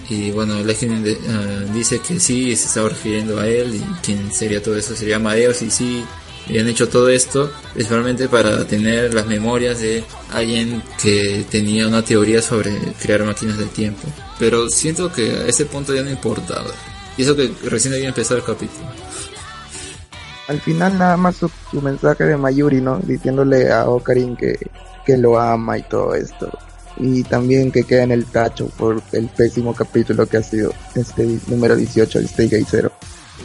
Y 0.09 0.31
bueno, 0.31 0.63
Legend 0.63 1.07
uh, 1.07 1.73
dice 1.75 1.99
que 1.99 2.19
sí, 2.21 2.57
se 2.57 2.67
estaba 2.67 2.89
refiriendo 2.89 3.39
a 3.39 3.47
él 3.47 3.75
y 3.75 3.81
quien 4.03 4.33
sería 4.33 4.63
todo 4.63 4.77
eso 4.77 4.95
sería 4.95 5.19
Madeos 5.19 5.61
y 5.63 5.71
sí, 5.71 6.05
habían 6.47 6.69
hecho 6.69 6.89
todo 6.89 7.09
esto 7.09 7.51
principalmente 7.75 8.29
para 8.29 8.65
tener 8.67 9.13
las 9.13 9.27
memorias 9.27 9.81
de 9.81 10.05
alguien 10.33 10.83
que 11.03 11.45
tenía 11.51 11.89
una 11.89 12.03
teoría 12.03 12.41
sobre 12.41 12.73
crear 13.03 13.25
máquinas 13.25 13.59
del 13.59 13.69
tiempo. 13.71 14.07
Pero 14.39 14.71
siento 14.71 15.13
que 15.13 15.31
a 15.33 15.47
ese 15.47 15.67
punto 15.67 15.95
ya 15.95 16.03
no 16.03 16.11
importaba. 16.11 16.71
Y 17.17 17.23
eso 17.23 17.35
que 17.35 17.53
recién 17.65 17.95
había 17.95 18.09
empezado 18.09 18.39
el 18.39 18.45
capítulo. 18.45 18.87
Al 20.49 20.61
final 20.61 20.97
nada 20.97 21.17
más 21.17 21.37
su, 21.37 21.51
mensaje 21.83 22.25
de 22.25 22.37
Mayuri, 22.37 22.81
¿no? 22.81 22.99
Diciéndole 22.99 23.73
a 23.73 23.89
Ocarin 23.89 24.37
que, 24.37 24.57
que 25.05 25.17
lo 25.17 25.39
ama 25.41 25.79
y 25.79 25.83
todo 25.83 26.15
esto. 26.15 26.57
Y 26.99 27.23
también 27.25 27.71
que 27.71 27.85
queda 27.85 28.05
en 28.05 28.13
el 28.13 28.25
tacho 28.25 28.69
por 28.77 29.03
el 29.13 29.29
pésimo 29.29 29.75
capítulo 29.75 30.27
que 30.27 30.39
ha 30.39 30.43
sido 30.43 30.73
este 30.95 31.39
número 31.49 31.77
18 31.77 32.21
de 32.21 32.25
Stay 32.25 32.49
Gay 32.49 32.65
Zero. 32.69 32.93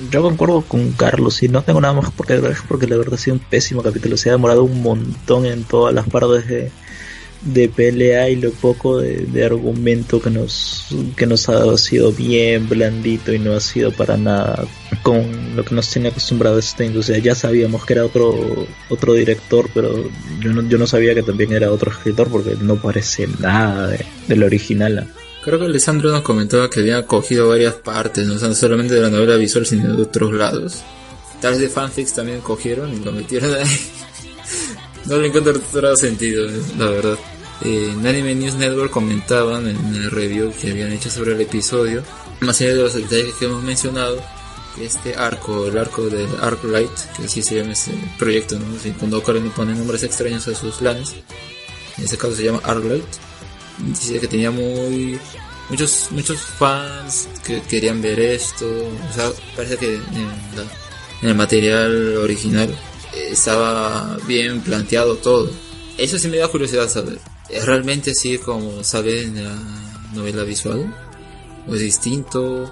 Yo 0.10 0.22
concuerdo 0.22 0.61
con 0.61 0.91
Carlos 0.94 1.44
y 1.44 1.49
no 1.49 1.61
tengo 1.64 1.82
nada 1.82 1.94
más 1.94 2.11
porque, 2.11 2.41
porque 2.68 2.88
la 2.88 2.98
verdad 2.98 3.15
ha 3.15 3.18
sido 3.18 3.36
un 3.36 3.41
pésimo 3.41 3.84
capítulo. 3.84 4.18
Se 4.18 4.30
ha 4.30 4.34
demorado 4.34 4.64
un 4.64 4.82
montón 4.82 5.45
en 5.45 5.64
todas 5.64 5.94
las 5.94 6.07
partes 6.07 6.48
de, 6.48 6.72
de 7.41 7.69
pelea 7.69 8.30
y 8.30 8.35
lo 8.35 8.51
poco 8.51 8.99
de, 8.99 9.43
argumento 9.43 10.22
que 10.22 10.30
nos, 10.30 10.85
que 11.15 11.26
nos 11.26 11.49
ha 11.49 11.77
sido 11.77 12.11
bien 12.11 12.69
blandito 12.69 13.34
y 13.34 13.39
no 13.39 13.53
ha 13.53 13.59
sido 13.59 13.91
para 13.91 14.18
nada 14.18 14.65
con 15.01 15.55
lo 15.55 15.65
que 15.65 15.73
nos 15.73 15.89
tiene 15.89 16.09
acostumbrado 16.09 16.57
O 16.59 17.03
sea, 17.03 17.18
ya 17.18 17.34
sabíamos 17.34 17.85
que 17.85 17.93
era 17.93 18.05
otro, 18.05 18.68
otro 18.89 19.13
director, 19.13 19.69
pero 19.73 20.09
yo 20.39 20.53
no, 20.53 20.68
yo 20.68 20.77
no 20.77 20.85
sabía 20.85 21.15
que 21.15 21.23
también 21.23 21.51
era 21.53 21.72
otro 21.72 21.91
escritor 21.91 22.30
porque 22.30 22.55
no 22.61 22.76
parece 22.76 23.27
nada 23.39 23.88
de, 23.88 24.05
del 24.27 24.43
original. 24.43 25.07
Creo 25.43 25.57
que 25.57 25.65
Alessandro 25.65 26.11
nos 26.11 26.22
comentaba 26.22 26.69
que 26.69 26.81
había 26.81 27.07
cogido 27.07 27.49
varias 27.49 27.73
partes, 27.73 28.27
no 28.27 28.38
solamente 28.53 28.93
de 28.93 29.01
la 29.01 29.09
novela 29.09 29.38
visual, 29.38 29.65
sino 29.65 29.95
de 29.95 30.03
otros 30.03 30.31
lados. 30.34 30.84
Tal 31.41 31.53
vez 31.53 31.61
de 31.61 31.69
fanfics 31.69 32.13
también 32.13 32.41
cogieron 32.41 32.93
y 32.93 33.03
lo 33.03 33.11
metieron 33.11 33.55
ahí. 33.55 33.65
no 35.05 35.18
le 35.18 35.27
encuentro 35.27 35.97
sentido, 35.97 36.47
la 36.77 36.85
verdad. 36.85 37.18
Eh, 37.64 37.92
en 37.92 38.06
Anime 38.06 38.36
News 38.36 38.56
Network 38.56 38.92
comentaban 38.92 39.68
en 39.68 39.96
el 39.96 40.12
review 40.12 40.52
que 40.60 40.72
habían 40.72 40.92
hecho 40.92 41.10
sobre 41.10 41.34
el 41.34 41.42
episodio, 41.42 42.04
más 42.40 42.60
allá 42.62 42.72
de 42.72 42.82
los 42.84 42.94
detalles 42.94 43.34
que 43.36 43.46
hemos 43.46 43.64
mencionado, 43.64 44.22
este 44.80 45.16
arco, 45.16 45.68
el 45.68 45.78
arco 45.78 46.10
de 46.10 46.28
Arclight, 46.42 46.92
que 47.16 47.26
así 47.26 47.42
se 47.42 47.56
llama 47.56 47.74
este 47.74 47.92
proyecto, 48.18 48.58
¿no? 48.58 48.66
cuando 48.98 49.18
Ocarina 49.18 49.54
pone 49.54 49.74
nombres 49.74 50.04
extraños 50.04 50.48
a 50.48 50.56
sus 50.56 50.76
planes, 50.76 51.14
en 51.98 52.04
este 52.04 52.18
caso 52.18 52.36
se 52.36 52.46
llama 52.46 52.62
Arclight, 52.64 53.04
dice 53.90 54.20
que 54.20 54.28
tenía 54.28 54.52
muy 54.52 55.20
muchos 55.70 56.08
muchos 56.12 56.42
fans 56.42 57.30
que 57.46 57.62
querían 57.62 58.02
ver 58.02 58.20
esto. 58.20 58.66
O 58.68 59.14
sea 59.14 59.32
parece 59.56 59.78
que 59.78 59.96
en, 59.96 61.30
el 61.30 61.36
material 61.36 62.18
original 62.18 62.74
estaba 63.14 64.18
bien 64.28 64.62
planteado 64.62 65.16
todo. 65.16 65.50
Eso 65.98 66.18
sí 66.18 66.28
me 66.28 66.38
da 66.38 66.48
curiosidad 66.48 66.90
saber. 66.90 67.14
¿es 67.16 67.40
realmente 67.65 68.11
así 68.11 68.38
como 68.38 68.84
sale 68.84 69.23
en 69.23 69.44
la 69.44 69.56
novela 70.14 70.44
visual? 70.44 70.94
¿o 71.68 71.76
es 71.76 71.82
distinto? 71.82 72.72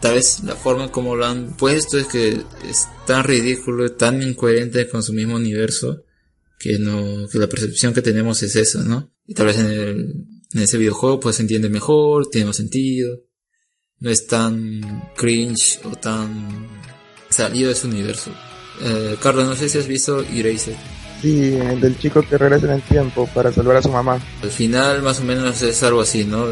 tal 0.00 0.14
vez 0.14 0.44
la 0.44 0.54
forma 0.54 0.92
como 0.92 1.16
lo 1.16 1.26
han 1.26 1.56
puesto 1.56 1.98
es 1.98 2.06
que 2.06 2.40
es 2.68 2.88
tan 3.06 3.24
ridículo 3.24 3.92
tan 3.92 4.22
incoherente 4.22 4.88
con 4.88 5.02
su 5.02 5.12
mismo 5.12 5.36
universo 5.36 6.04
que 6.58 6.78
no 6.78 7.28
que 7.28 7.38
la 7.38 7.48
percepción 7.48 7.92
que 7.92 8.02
tenemos 8.02 8.42
es 8.42 8.54
esa 8.54 8.82
no 8.84 9.10
y 9.26 9.34
tal 9.34 9.46
vez 9.46 9.58
en 9.58 9.66
el 9.66 10.24
en 10.52 10.60
ese 10.60 10.78
videojuego 10.78 11.20
pues 11.20 11.36
se 11.36 11.42
entiende 11.42 11.68
mejor, 11.68 12.28
tiene 12.28 12.46
más 12.46 12.56
sentido, 12.56 13.20
no 14.00 14.10
es 14.10 14.26
tan 14.26 15.10
cringe 15.16 15.80
o 15.84 15.90
tan 15.90 16.68
salido 17.28 17.68
de 17.68 17.74
su 17.74 17.88
universo. 17.88 18.30
Eh, 18.80 19.16
Carlos, 19.20 19.46
no 19.46 19.56
sé 19.56 19.68
si 19.68 19.78
has 19.78 19.86
visto 19.86 20.22
Eraser. 20.22 20.76
Sí, 21.22 21.54
el 21.54 21.80
del 21.80 21.98
chico 21.98 22.22
que 22.22 22.38
regresa 22.38 22.66
en 22.66 22.72
el 22.72 22.82
tiempo 22.82 23.28
para 23.34 23.52
salvar 23.52 23.76
a 23.76 23.82
su 23.82 23.90
mamá. 23.90 24.20
Al 24.42 24.50
final 24.50 25.02
más 25.02 25.20
o 25.20 25.24
menos 25.24 25.60
es 25.62 25.82
algo 25.82 26.00
así, 26.00 26.24
¿no? 26.24 26.46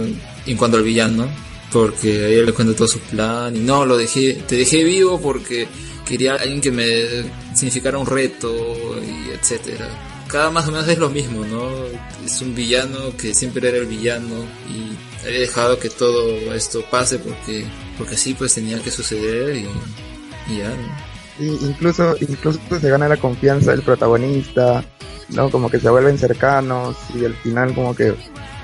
En 0.47 0.57
cuanto 0.57 0.77
al 0.77 0.83
villano, 0.83 1.29
porque 1.73 2.25
ahí 2.25 2.45
le 2.45 2.53
cuenta 2.53 2.75
todo 2.75 2.89
su 2.89 2.99
plan 3.01 3.55
y 3.55 3.61
no, 3.61 3.87
lo 3.87 3.97
dejé, 3.97 4.35
te 4.47 4.57
dejé 4.57 4.83
vivo 4.83 5.21
porque 5.21 5.69
quería 6.05 6.35
alguien 6.35 6.61
que 6.61 6.71
me 6.71 6.87
significara 7.55 7.99
un 7.99 8.07
reto 8.07 8.53
y 9.03 9.31
etcétera 9.31 9.89
cada 10.29 10.51
más 10.51 10.67
o 10.69 10.73
menos 10.73 10.89
es 10.89 10.99
lo 10.99 11.09
mismo, 11.09 11.45
¿no? 11.45 11.71
Es 12.25 12.41
un 12.41 12.55
villano 12.55 13.17
que 13.17 13.35
siempre 13.35 13.69
era 13.69 13.79
el 13.79 13.87
villano 13.87 14.45
y 14.69 15.27
había 15.27 15.41
dejado 15.41 15.79
que 15.79 15.89
todo 15.89 16.55
esto 16.55 16.85
pase 16.91 17.19
porque 17.19 17.65
porque 17.97 18.15
así 18.15 18.35
pues 18.35 18.55
tenía 18.55 18.81
que 18.81 18.91
suceder 18.91 19.57
y, 19.57 19.65
ya, 20.57 20.69
¿no? 20.69 21.06
Incluso, 21.39 22.17
incluso 22.21 22.61
se 22.81 22.91
gana 22.91 23.09
la 23.09 23.17
confianza 23.17 23.73
del 23.73 23.83
protagonista, 23.83 24.85
¿no? 25.31 25.51
Como 25.51 25.71
que 25.71 25.81
se 25.81 25.91
vuelven 25.91 26.19
cercanos 26.19 26.97
y 27.15 27.25
al 27.25 27.35
final 27.35 27.75
como 27.75 27.95
que 27.95 28.15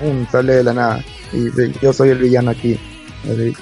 um, 0.01 0.27
sale 0.31 0.55
de 0.55 0.63
la 0.63 0.73
nada 0.73 1.05
y 1.31 1.41
dice 1.45 1.73
yo 1.81 1.93
soy 1.93 2.09
el 2.09 2.19
villano 2.19 2.51
aquí 2.51 2.79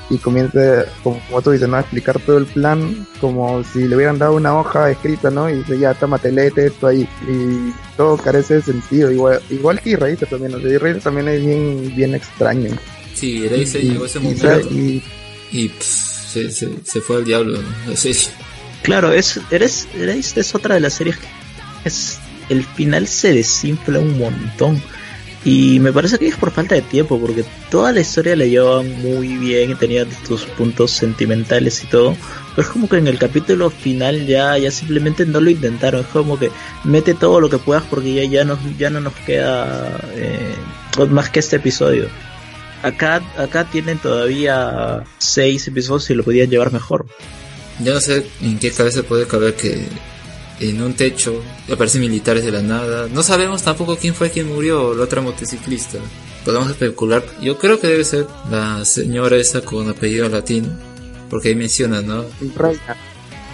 y 0.09 0.17
comienza, 0.17 0.85
como, 1.03 1.21
tú 1.43 1.51
dices, 1.51 1.69
¿no? 1.69 1.77
a 1.77 1.81
explicar 1.81 2.19
todo 2.21 2.39
el 2.39 2.45
plan 2.45 3.07
como 3.19 3.63
si 3.63 3.87
le 3.87 3.95
hubieran 3.95 4.17
dado 4.17 4.35
una 4.35 4.57
hoja 4.57 4.89
escrita, 4.89 5.29
¿no? 5.29 5.49
Y 5.49 5.57
dice, 5.57 5.77
ya, 5.77 5.93
toma, 5.93 6.19
léete 6.23 6.67
esto 6.67 6.87
ahí. 6.87 7.07
Y 7.27 7.71
todo 7.95 8.17
carece 8.17 8.55
de 8.55 8.61
sentido, 8.63 9.11
igual, 9.11 9.39
igual 9.49 9.79
que 9.79 9.95
Raíces 9.95 10.29
también, 10.29 10.55
o 10.55 10.59
sea, 10.59 10.99
también 10.99 11.27
es 11.27 11.45
bien, 11.45 11.95
bien 11.95 12.15
extraño. 12.15 12.71
Sí, 13.13 13.47
Raíces 13.47 13.83
llegó 13.83 14.05
ese 14.05 14.19
momento 14.19 14.61
y, 14.71 15.03
y, 15.51 15.71
se, 15.79 16.49
se, 16.49 17.01
fue 17.01 17.17
al 17.17 17.25
diablo, 17.25 17.59
¿no? 17.61 17.95
Claro, 18.83 19.11
es, 19.13 19.39
eres, 19.51 19.87
es 19.95 20.55
otra 20.55 20.75
de 20.75 20.81
las 20.81 20.93
series 20.93 21.17
que 21.17 21.27
es, 21.85 22.19
el 22.49 22.63
final 22.63 23.07
se 23.07 23.33
desinfla 23.33 23.99
un 23.99 24.17
montón 24.17 24.81
y 25.43 25.79
me 25.79 25.91
parece 25.91 26.19
que 26.19 26.27
es 26.27 26.35
por 26.35 26.51
falta 26.51 26.75
de 26.75 26.83
tiempo, 26.83 27.19
porque 27.19 27.43
toda 27.71 27.91
la 27.91 28.01
historia 28.01 28.35
la 28.35 28.45
llevaban 28.45 29.01
muy 29.01 29.37
bien 29.37 29.71
y 29.71 29.75
tenía 29.75 30.05
sus 30.27 30.43
puntos 30.45 30.91
sentimentales 30.91 31.83
y 31.83 31.87
todo. 31.87 32.15
Pero 32.55 32.67
es 32.67 32.71
como 32.71 32.87
que 32.87 32.97
en 32.97 33.07
el 33.07 33.17
capítulo 33.17 33.71
final 33.71 34.27
ya, 34.27 34.55
ya 34.59 34.69
simplemente 34.69 35.25
no 35.25 35.41
lo 35.41 35.49
intentaron. 35.49 36.01
Es 36.01 36.07
como 36.07 36.37
que 36.37 36.51
mete 36.83 37.15
todo 37.15 37.41
lo 37.41 37.49
que 37.49 37.57
puedas 37.57 37.83
porque 37.89 38.13
ya, 38.13 38.23
ya, 38.25 38.45
no, 38.45 38.59
ya 38.77 38.91
no 38.91 39.01
nos 39.01 39.13
queda 39.13 39.99
eh, 40.13 40.55
más 41.09 41.29
que 41.31 41.39
este 41.39 41.55
episodio. 41.55 42.07
Acá, 42.83 43.21
acá 43.35 43.63
tienen 43.63 43.97
todavía 43.97 45.03
seis 45.17 45.67
episodios 45.67 46.07
y 46.11 46.13
lo 46.13 46.23
podían 46.23 46.51
llevar 46.51 46.71
mejor. 46.71 47.07
Yo 47.79 47.93
no 47.93 48.01
sé 48.01 48.25
en 48.41 48.59
qué 48.59 48.71
cabeza 48.71 49.03
puede 49.03 49.25
caber 49.25 49.55
que 49.55 49.87
en 50.61 50.81
un 50.81 50.93
techo, 50.93 51.41
aparecen 51.71 52.01
militares 52.01 52.45
de 52.45 52.51
la 52.51 52.61
nada. 52.61 53.07
No 53.11 53.23
sabemos 53.23 53.63
tampoco 53.63 53.97
quién 53.97 54.13
fue 54.13 54.29
quien 54.29 54.47
murió, 54.47 54.93
la 54.93 55.03
otra 55.03 55.21
motociclista. 55.21 55.97
Podemos 56.45 56.69
especular. 56.69 57.23
Yo 57.41 57.57
creo 57.57 57.79
que 57.79 57.87
debe 57.87 58.03
ser 58.03 58.27
la 58.49 58.85
señora 58.85 59.37
esa 59.37 59.61
con 59.61 59.89
apellido 59.89 60.29
latino, 60.29 60.69
porque 61.29 61.49
ahí 61.49 61.55
menciona, 61.55 62.01
¿no? 62.01 62.25
Reina, 62.55 62.95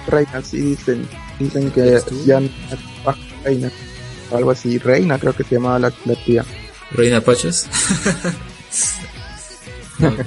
reina, 0.07 0.41
sí 0.44 0.60
dicen, 0.60 1.07
dicen 1.39 1.72
que 1.72 2.02
ya 2.26 2.41
reina, 3.44 3.72
algo 4.31 4.52
así, 4.52 4.77
reina 4.77 5.18
creo 5.18 5.34
que 5.34 5.44
se 5.44 5.56
llamaba 5.56 5.80
la, 5.80 5.91
tía. 6.26 6.44
Reina 6.91 7.22
Pachas. 7.22 7.69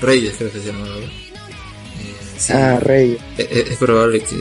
Reyes 0.00 0.34
creo 0.38 0.50
que 0.50 0.60
se 0.60 0.66
llamaba. 0.66 0.96
Ah, 2.50 2.78
Rey. 2.80 3.12
Eh, 3.38 3.48
eh, 3.50 3.64
es 3.70 3.76
probable 3.78 4.20
que 4.20 4.36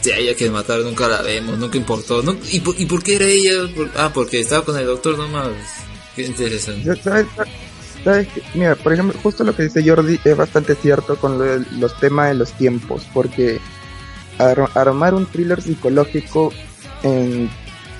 si 0.00 0.10
haya 0.10 0.34
que 0.34 0.50
matar, 0.50 0.80
nunca 0.80 1.08
la 1.08 1.22
vemos, 1.22 1.58
nunca 1.58 1.78
importó. 1.78 2.22
¿Y, 2.50 2.60
por, 2.60 2.78
¿Y 2.80 2.86
por 2.86 3.02
qué 3.02 3.16
era 3.16 3.26
ella? 3.26 3.52
ah, 3.96 4.10
porque 4.12 4.40
estaba 4.40 4.64
con 4.64 4.76
el 4.76 4.86
doctor 4.86 5.16
nomás. 5.16 5.50
Qué 6.16 6.26
interesante. 6.26 7.00
¿Sabes? 7.02 7.26
Mira, 8.54 8.74
por 8.74 8.92
ejemplo, 8.92 9.18
justo 9.22 9.44
lo 9.44 9.54
que 9.54 9.64
dice 9.64 9.88
Jordi 9.88 10.18
es 10.24 10.36
bastante 10.36 10.74
cierto 10.74 11.16
con 11.16 11.38
los 11.78 12.00
temas 12.00 12.30
de 12.30 12.34
los 12.34 12.52
tiempos, 12.52 13.06
porque 13.14 13.60
armar 14.38 15.14
un 15.14 15.26
thriller 15.26 15.62
psicológico 15.62 16.52
en 17.04 17.48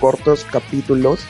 cortos 0.01 0.45
capítulos 0.51 1.21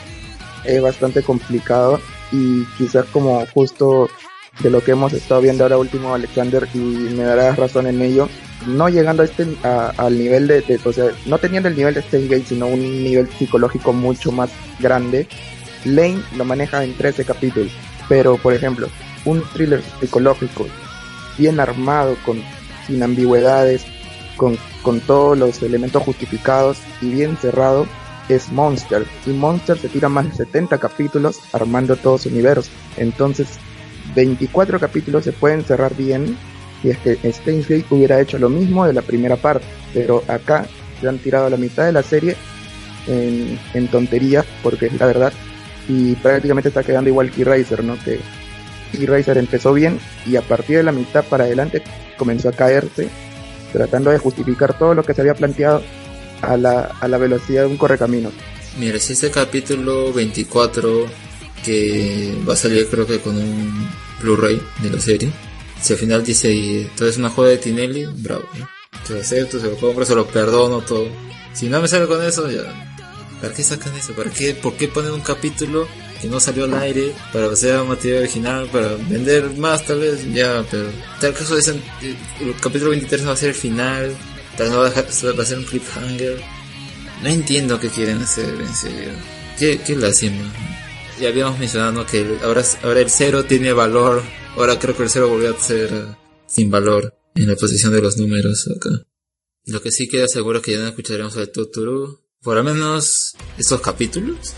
es 0.63 0.81
bastante 0.81 1.21
complicado 1.21 1.99
y 2.31 2.65
quizás 2.77 3.05
como 3.13 3.45
justo 3.53 4.09
de 4.59 4.69
lo 4.69 4.83
que 4.83 4.91
hemos 4.91 5.13
estado 5.13 5.41
viendo 5.41 5.63
ahora 5.63 5.77
último 5.77 6.13
Alexander 6.13 6.67
y 6.73 6.77
me 6.77 7.23
darás 7.23 7.57
razón 7.57 7.87
en 7.87 8.01
ello 8.01 8.29
no 8.67 8.87
llegando 8.87 9.23
a 9.23 9.25
este 9.25 9.47
al 9.63 10.17
nivel 10.17 10.47
de, 10.47 10.79
o 10.85 10.93
sea 10.93 11.05
no 11.25 11.37
teniendo 11.37 11.69
el 11.69 11.75
nivel 11.75 11.95
de 11.95 12.01
Stage 12.01 12.27
Gate 12.27 12.45
sino 12.45 12.67
un 12.67 13.03
nivel 13.03 13.27
psicológico 13.29 13.93
mucho 13.93 14.31
más 14.31 14.51
grande 14.79 15.27
Lane 15.85 16.21
lo 16.37 16.45
maneja 16.45 16.83
en 16.83 16.93
13 16.95 17.25
capítulos, 17.25 17.71
pero 18.07 18.37
por 18.37 18.53
ejemplo, 18.53 18.87
un 19.25 19.43
thriller 19.53 19.81
psicológico 19.99 20.67
bien 21.37 21.59
armado, 21.59 22.15
con, 22.25 22.41
sin 22.87 23.03
ambigüedades, 23.03 23.85
con, 24.37 24.57
con 24.81 24.99
todos 25.01 25.37
los 25.37 25.61
elementos 25.61 26.03
justificados 26.03 26.77
y 27.01 27.09
bien 27.11 27.37
cerrado, 27.37 27.85
es 28.29 28.51
Monster. 28.51 29.05
Y 29.25 29.31
Monster 29.31 29.77
se 29.77 29.89
tira 29.89 30.09
más 30.09 30.29
de 30.29 30.45
70 30.45 30.77
capítulos 30.77 31.39
armando 31.51 31.95
todo 31.95 32.17
su 32.17 32.29
universo. 32.29 32.71
Entonces, 32.97 33.47
24 34.15 34.79
capítulos 34.79 35.23
se 35.23 35.31
pueden 35.31 35.63
cerrar 35.63 35.95
bien 35.95 36.37
y 36.83 36.89
es 36.89 36.97
que 36.97 37.17
Steins 37.31 37.67
Gate 37.67 37.85
hubiera 37.89 38.19
hecho 38.19 38.37
lo 38.37 38.49
mismo 38.49 38.85
de 38.85 38.93
la 38.93 39.01
primera 39.01 39.37
parte. 39.37 39.65
Pero 39.93 40.23
acá 40.27 40.65
se 40.99 41.07
han 41.07 41.17
tirado 41.17 41.49
la 41.49 41.57
mitad 41.57 41.85
de 41.85 41.93
la 41.93 42.03
serie 42.03 42.35
en, 43.07 43.57
en 43.73 43.87
tonterías, 43.87 44.45
porque 44.61 44.87
es 44.87 44.99
la 44.99 45.05
verdad. 45.05 45.33
Y 45.87 46.15
prácticamente 46.15 46.69
está 46.69 46.83
quedando 46.83 47.09
igual 47.09 47.31
que 47.31 47.43
Racer, 47.43 47.83
¿no? 47.83 47.97
Que 48.03 48.19
Racer 49.05 49.37
empezó 49.37 49.73
bien 49.73 49.99
y 50.25 50.35
a 50.35 50.41
partir 50.41 50.77
de 50.77 50.83
la 50.83 50.91
mitad 50.91 51.23
para 51.25 51.45
adelante 51.45 51.81
comenzó 52.17 52.49
a 52.49 52.53
caerse, 52.53 53.09
tratando 53.71 54.11
de 54.11 54.19
justificar 54.19 54.77
todo 54.77 54.93
lo 54.93 55.03
que 55.03 55.13
se 55.13 55.21
había 55.21 55.33
planteado 55.33 55.81
a 56.41 56.57
la, 56.57 56.91
a 56.99 57.07
la 57.07 57.17
velocidad 57.17 57.63
de 57.63 57.67
un 57.67 57.77
correcamino. 57.77 58.31
Mira, 58.77 58.99
si 58.99 59.13
este 59.13 59.31
capítulo 59.31 60.13
24 60.13 61.05
que 61.63 62.35
va 62.47 62.53
a 62.53 62.57
salir 62.57 62.87
creo 62.87 63.07
que 63.07 63.19
con 63.19 63.37
un 63.37 63.89
Blu-ray 64.21 64.61
de 64.81 64.89
la 64.89 64.99
serie, 64.99 65.31
si 65.81 65.93
al 65.93 65.99
final 65.99 66.23
dice 66.23 66.89
todo 66.95 67.09
es 67.09 67.17
una 67.17 67.29
joda 67.29 67.49
de 67.49 67.57
Tinelli, 67.57 68.05
bravo, 68.05 68.47
¿no? 68.57 68.69
Se 69.05 69.13
lo 69.13 69.19
acepto, 69.19 69.59
se 69.59 69.67
lo 69.67 69.75
compro, 69.77 70.05
se 70.05 70.15
lo 70.15 70.25
perdono, 70.27 70.81
todo. 70.81 71.07
Si 71.53 71.67
no 71.67 71.81
me 71.81 71.87
sale 71.87 72.07
con 72.07 72.23
eso, 72.23 72.49
ya. 72.49 72.63
¿Para 73.41 73.53
qué 73.53 73.63
sacan 73.63 73.93
eso? 73.95 74.13
¿Para 74.13 74.31
qué? 74.31 74.53
¿Por 74.53 74.75
qué 74.75 74.87
ponen 74.87 75.11
un 75.11 75.21
capítulo 75.21 75.85
que 76.21 76.27
no 76.27 76.39
salió 76.39 76.63
al 76.63 76.73
aire 76.75 77.13
para 77.33 77.51
hacer 77.51 77.83
material 77.83 78.19
original, 78.19 78.69
para 78.71 78.95
vender 78.95 79.49
más 79.57 79.85
tal 79.85 79.99
vez? 79.99 80.25
Ya, 80.33 80.65
pero 80.71 80.89
tal 81.19 81.33
caso 81.33 81.57
dicen, 81.57 81.83
el 82.01 82.55
capítulo 82.61 82.91
23 82.91 83.27
va 83.27 83.33
a 83.33 83.35
ser 83.35 83.49
el 83.49 83.55
final, 83.55 84.15
tal 84.55 84.69
vez 84.69 84.77
va 84.77 84.85
a, 84.85 84.89
dejar, 84.89 85.05
va 85.37 85.43
a 85.43 85.45
ser 85.45 85.57
un 85.57 85.65
cliffhanger. 85.65 86.41
No 87.21 87.29
entiendo 87.29 87.79
qué 87.79 87.89
quieren 87.89 88.21
hacer, 88.21 88.49
en 88.49 88.73
serio. 88.73 89.09
Qué, 89.59 89.79
qué 89.85 89.95
lástima. 89.97 90.43
Ya 91.23 91.29
habíamos 91.29 91.57
mencionado 91.57 92.05
que 92.05 92.19
el, 92.19 92.37
ahora, 92.43 92.63
ahora 92.83 92.99
el 92.99 93.09
cero 93.09 93.45
tiene 93.45 93.71
valor. 93.71 94.21
Ahora 94.57 94.77
creo 94.77 94.93
que 94.93 95.03
el 95.03 95.09
cero 95.09 95.29
volvió 95.29 95.55
a 95.55 95.57
ser 95.57 95.93
uh, 95.93 96.15
sin 96.45 96.69
valor 96.69 97.17
en 97.35 97.47
la 97.47 97.55
posición 97.55 97.93
de 97.93 98.01
los 98.01 98.17
números 98.17 98.69
acá. 98.75 98.89
Lo 99.63 99.81
que 99.81 99.89
sí 99.89 100.09
queda 100.09 100.27
seguro 100.27 100.61
que 100.61 100.73
ya 100.73 100.79
no 100.79 100.87
escucharemos 100.89 101.37
al 101.37 101.49
Totoro. 101.49 102.19
Por 102.41 102.57
lo 102.57 102.63
menos 102.65 103.37
estos 103.57 103.79
capítulos. 103.79 104.53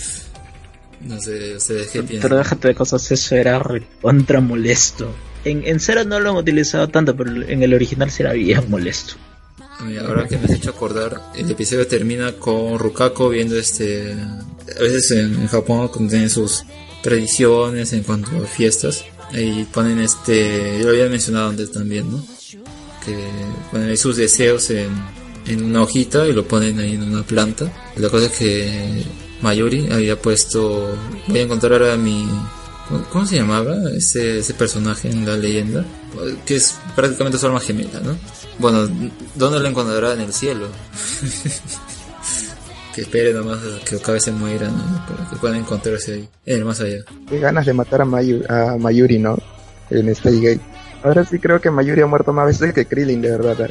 no 1.00 1.18
sé, 1.22 1.56
ustedes 1.56 1.88
qué 1.88 2.02
piensan. 2.02 2.20
Pero 2.20 2.36
déjate 2.36 2.68
de 2.68 2.74
cosas, 2.74 3.10
eso 3.10 3.34
era 3.34 3.58
contra 4.02 4.42
molesto. 4.42 5.10
En, 5.46 5.66
en 5.66 5.80
Cero 5.80 6.04
no 6.04 6.20
lo 6.20 6.32
han 6.32 6.36
utilizado 6.36 6.88
tanto, 6.88 7.16
pero 7.16 7.30
en 7.30 7.62
el 7.62 7.72
original 7.72 8.10
sí 8.10 8.24
era 8.24 8.34
bien 8.34 8.68
molesto. 8.68 9.14
Mira, 9.86 10.02
ahora 10.02 10.28
que 10.28 10.36
me 10.36 10.44
has 10.44 10.50
hecho 10.50 10.68
acordar, 10.68 11.18
el 11.34 11.50
episodio 11.50 11.86
termina 11.86 12.32
con 12.32 12.78
Rukako 12.78 13.30
viendo 13.30 13.56
este... 13.56 14.14
A 14.76 14.82
veces 14.82 15.10
en, 15.12 15.46
Japón 15.48 15.90
tienen 16.08 16.30
sus 16.30 16.64
tradiciones 17.02 17.92
en 17.92 18.02
cuanto 18.02 18.30
a 18.36 18.46
fiestas. 18.46 19.04
Y 19.32 19.64
ponen 19.64 20.00
este... 20.00 20.78
Yo 20.78 20.86
lo 20.86 20.90
había 20.90 21.08
mencionado 21.08 21.50
antes 21.50 21.70
también, 21.70 22.10
¿no? 22.10 22.24
Que 23.04 23.16
ponen 23.70 23.96
sus 23.96 24.16
deseos 24.16 24.70
en, 24.70 24.88
en 25.46 25.64
una 25.64 25.82
hojita 25.82 26.26
y 26.26 26.32
lo 26.32 26.46
ponen 26.46 26.78
ahí 26.78 26.94
en 26.94 27.02
una 27.02 27.22
planta. 27.22 27.70
La 27.96 28.08
cosa 28.08 28.26
es 28.26 28.32
que 28.32 29.04
Mayuri 29.42 29.88
había 29.92 30.20
puesto... 30.20 30.96
Voy 31.26 31.38
a 31.38 31.42
encontrar 31.42 31.72
ahora 31.72 31.96
mi... 31.96 32.28
¿Cómo 33.10 33.26
se 33.26 33.36
llamaba 33.36 33.76
ese, 33.94 34.38
ese 34.38 34.54
personaje 34.54 35.10
en 35.10 35.26
la 35.26 35.36
leyenda? 35.36 35.84
Que 36.46 36.56
es 36.56 36.74
prácticamente 36.96 37.36
su 37.36 37.46
alma 37.46 37.60
gemela, 37.60 38.00
¿no? 38.00 38.16
Bueno, 38.58 38.88
¿dónde 39.34 39.60
lo 39.60 39.68
encontrará? 39.68 40.14
En 40.14 40.20
el 40.20 40.32
cielo. 40.32 40.68
que 42.98 43.02
espere 43.02 43.32
nomás 43.32 43.60
a 43.62 43.84
que 43.84 43.94
Okabe 43.94 44.18
se 44.18 44.32
muera, 44.32 44.66
¿no? 44.68 45.06
Para 45.06 45.30
que 45.30 45.36
puedan 45.36 45.58
encontrarse 45.58 46.14
ahí, 46.14 46.28
en 46.46 46.58
el 46.58 46.64
más 46.64 46.80
allá. 46.80 47.04
Qué 47.28 47.38
ganas 47.38 47.64
de 47.64 47.72
matar 47.72 48.00
a, 48.00 48.04
Mayu, 48.04 48.42
a 48.48 48.76
Mayuri, 48.76 49.20
¿no? 49.20 49.38
En 49.88 50.08
este 50.08 50.32
Gate. 50.32 50.60
Ahora 51.04 51.24
sí 51.24 51.38
creo 51.38 51.60
que 51.60 51.70
Mayuri 51.70 52.02
ha 52.02 52.06
muerto 52.06 52.32
más 52.32 52.46
veces 52.46 52.74
que 52.74 52.86
Krillin, 52.86 53.22
de 53.22 53.30
verdad. 53.30 53.70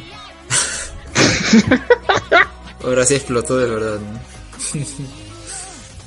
Ahora 2.82 3.04
sí 3.04 3.16
explotó 3.16 3.58
de 3.58 3.68
verdad, 3.68 3.98
¿no? 4.00 4.80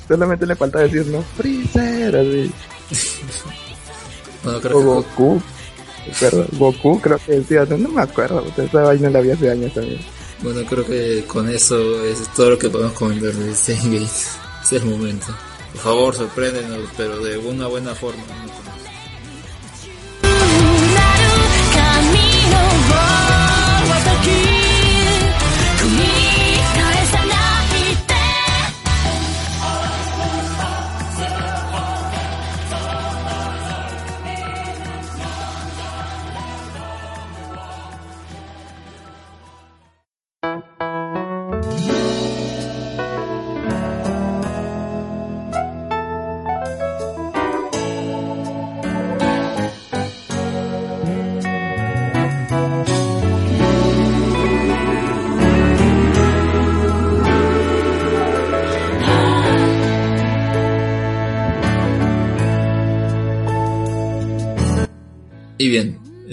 Solamente 0.08 0.44
le 0.44 0.56
falta 0.56 0.80
decir, 0.80 1.06
¿no? 1.06 1.22
Freezer, 1.22 2.16
así. 2.16 2.50
bueno, 4.42 4.60
creo 4.60 4.78
O 4.78 4.80
que 4.80 4.84
Goku. 4.84 5.42
Goku 6.58 7.00
creo 7.00 7.20
que 7.24 7.32
decía, 7.34 7.64
no 7.66 7.88
me 7.88 8.02
acuerdo, 8.02 8.44
esa 8.56 8.82
vaina 8.82 9.10
la 9.10 9.20
vi 9.20 9.30
hace 9.30 9.48
años 9.48 9.72
también. 9.72 10.00
Bueno, 10.42 10.68
creo 10.68 10.84
que 10.84 11.24
con 11.26 11.48
eso 11.48 12.04
es 12.04 12.26
todo 12.34 12.50
lo 12.50 12.58
que 12.58 12.68
podemos 12.68 12.92
comentar 12.94 13.32
de 13.32 13.54
Steingate. 13.54 14.04
Es 14.04 14.72
el 14.72 14.84
momento. 14.84 15.26
Por 15.72 15.80
favor, 15.80 16.14
sorpréndenos, 16.14 16.88
pero 16.96 17.18
de 17.22 17.38
una 17.38 17.68
buena 17.68 17.94
forma. 17.94 18.22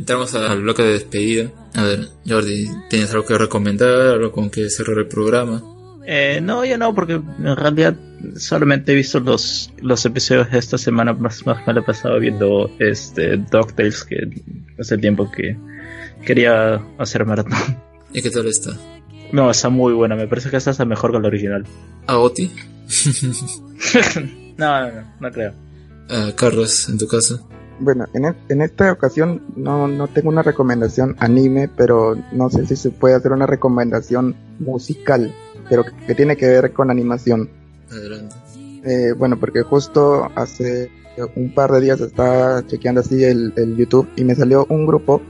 Entramos 0.09 0.33
al 0.33 0.63
bloque 0.63 0.81
de 0.81 0.93
despedida. 0.93 1.51
A 1.75 1.83
ver, 1.83 2.07
Jordi, 2.27 2.67
¿tienes 2.89 3.11
algo 3.11 3.27
que 3.27 3.37
recomendar? 3.37 4.13
¿Algo 4.13 4.31
con 4.31 4.49
que 4.49 4.67
cerrar 4.71 4.97
el 4.97 5.07
programa? 5.07 5.61
Eh, 6.07 6.39
no, 6.41 6.65
ya 6.65 6.79
no, 6.79 6.95
porque 6.95 7.13
en 7.13 7.55
realidad 7.55 7.95
solamente 8.35 8.91
he 8.91 8.95
visto 8.95 9.19
los, 9.19 9.71
los 9.79 10.03
episodios 10.07 10.49
de 10.49 10.57
esta 10.57 10.79
semana, 10.79 11.13
más, 11.13 11.45
más 11.45 11.59
me 11.67 11.73
lo 11.73 11.81
he 11.81 11.83
pasado 11.83 12.19
viendo 12.19 12.71
este 12.79 13.37
DuckTales, 13.37 14.03
que 14.03 14.17
hace 14.79 14.97
tiempo 14.97 15.29
que 15.29 15.55
quería 16.25 16.81
hacer 16.97 17.23
maratón. 17.27 17.77
¿Y 18.11 18.23
qué 18.23 18.31
tal 18.31 18.47
está? 18.47 18.71
No, 19.31 19.51
está 19.51 19.69
muy 19.69 19.93
buena, 19.93 20.15
me 20.15 20.27
parece 20.27 20.49
que 20.49 20.57
esta 20.57 20.71
está 20.71 20.85
mejor 20.85 21.11
que 21.11 21.19
la 21.19 21.27
original. 21.27 21.67
¿Aoti? 22.07 22.51
no, 24.57 24.81
no, 24.81 24.91
no, 24.91 25.13
no 25.19 25.31
creo. 25.31 25.53
Ah, 26.09 26.31
Carlos, 26.35 26.89
en 26.89 26.97
tu 26.97 27.07
caso. 27.07 27.47
Bueno, 27.79 28.05
en, 28.13 28.25
e- 28.25 28.35
en 28.49 28.61
esta 28.61 28.91
ocasión 28.91 29.41
no, 29.55 29.87
no 29.87 30.07
tengo 30.07 30.29
una 30.29 30.41
recomendación 30.43 31.15
anime, 31.19 31.69
pero 31.75 32.15
no 32.33 32.49
sé 32.49 32.65
si 32.65 32.75
se 32.75 32.89
puede 32.89 33.15
hacer 33.15 33.31
una 33.31 33.45
recomendación 33.45 34.35
musical, 34.59 35.33
pero 35.69 35.83
que, 35.85 35.91
que 36.07 36.15
tiene 36.15 36.35
que 36.35 36.47
ver 36.47 36.73
con 36.73 36.91
animación. 36.91 37.49
Adelante. 37.91 38.35
Eh, 38.83 39.13
bueno, 39.17 39.37
porque 39.39 39.61
justo 39.63 40.27
hace 40.35 40.91
un 41.35 41.53
par 41.53 41.71
de 41.71 41.81
días 41.81 41.99
estaba 42.01 42.65
chequeando 42.65 43.01
así 43.01 43.23
el, 43.23 43.51
el 43.57 43.75
YouTube 43.75 44.07
y 44.15 44.23
me 44.23 44.35
salió 44.35 44.65
un 44.69 44.85
grupo 44.85 45.21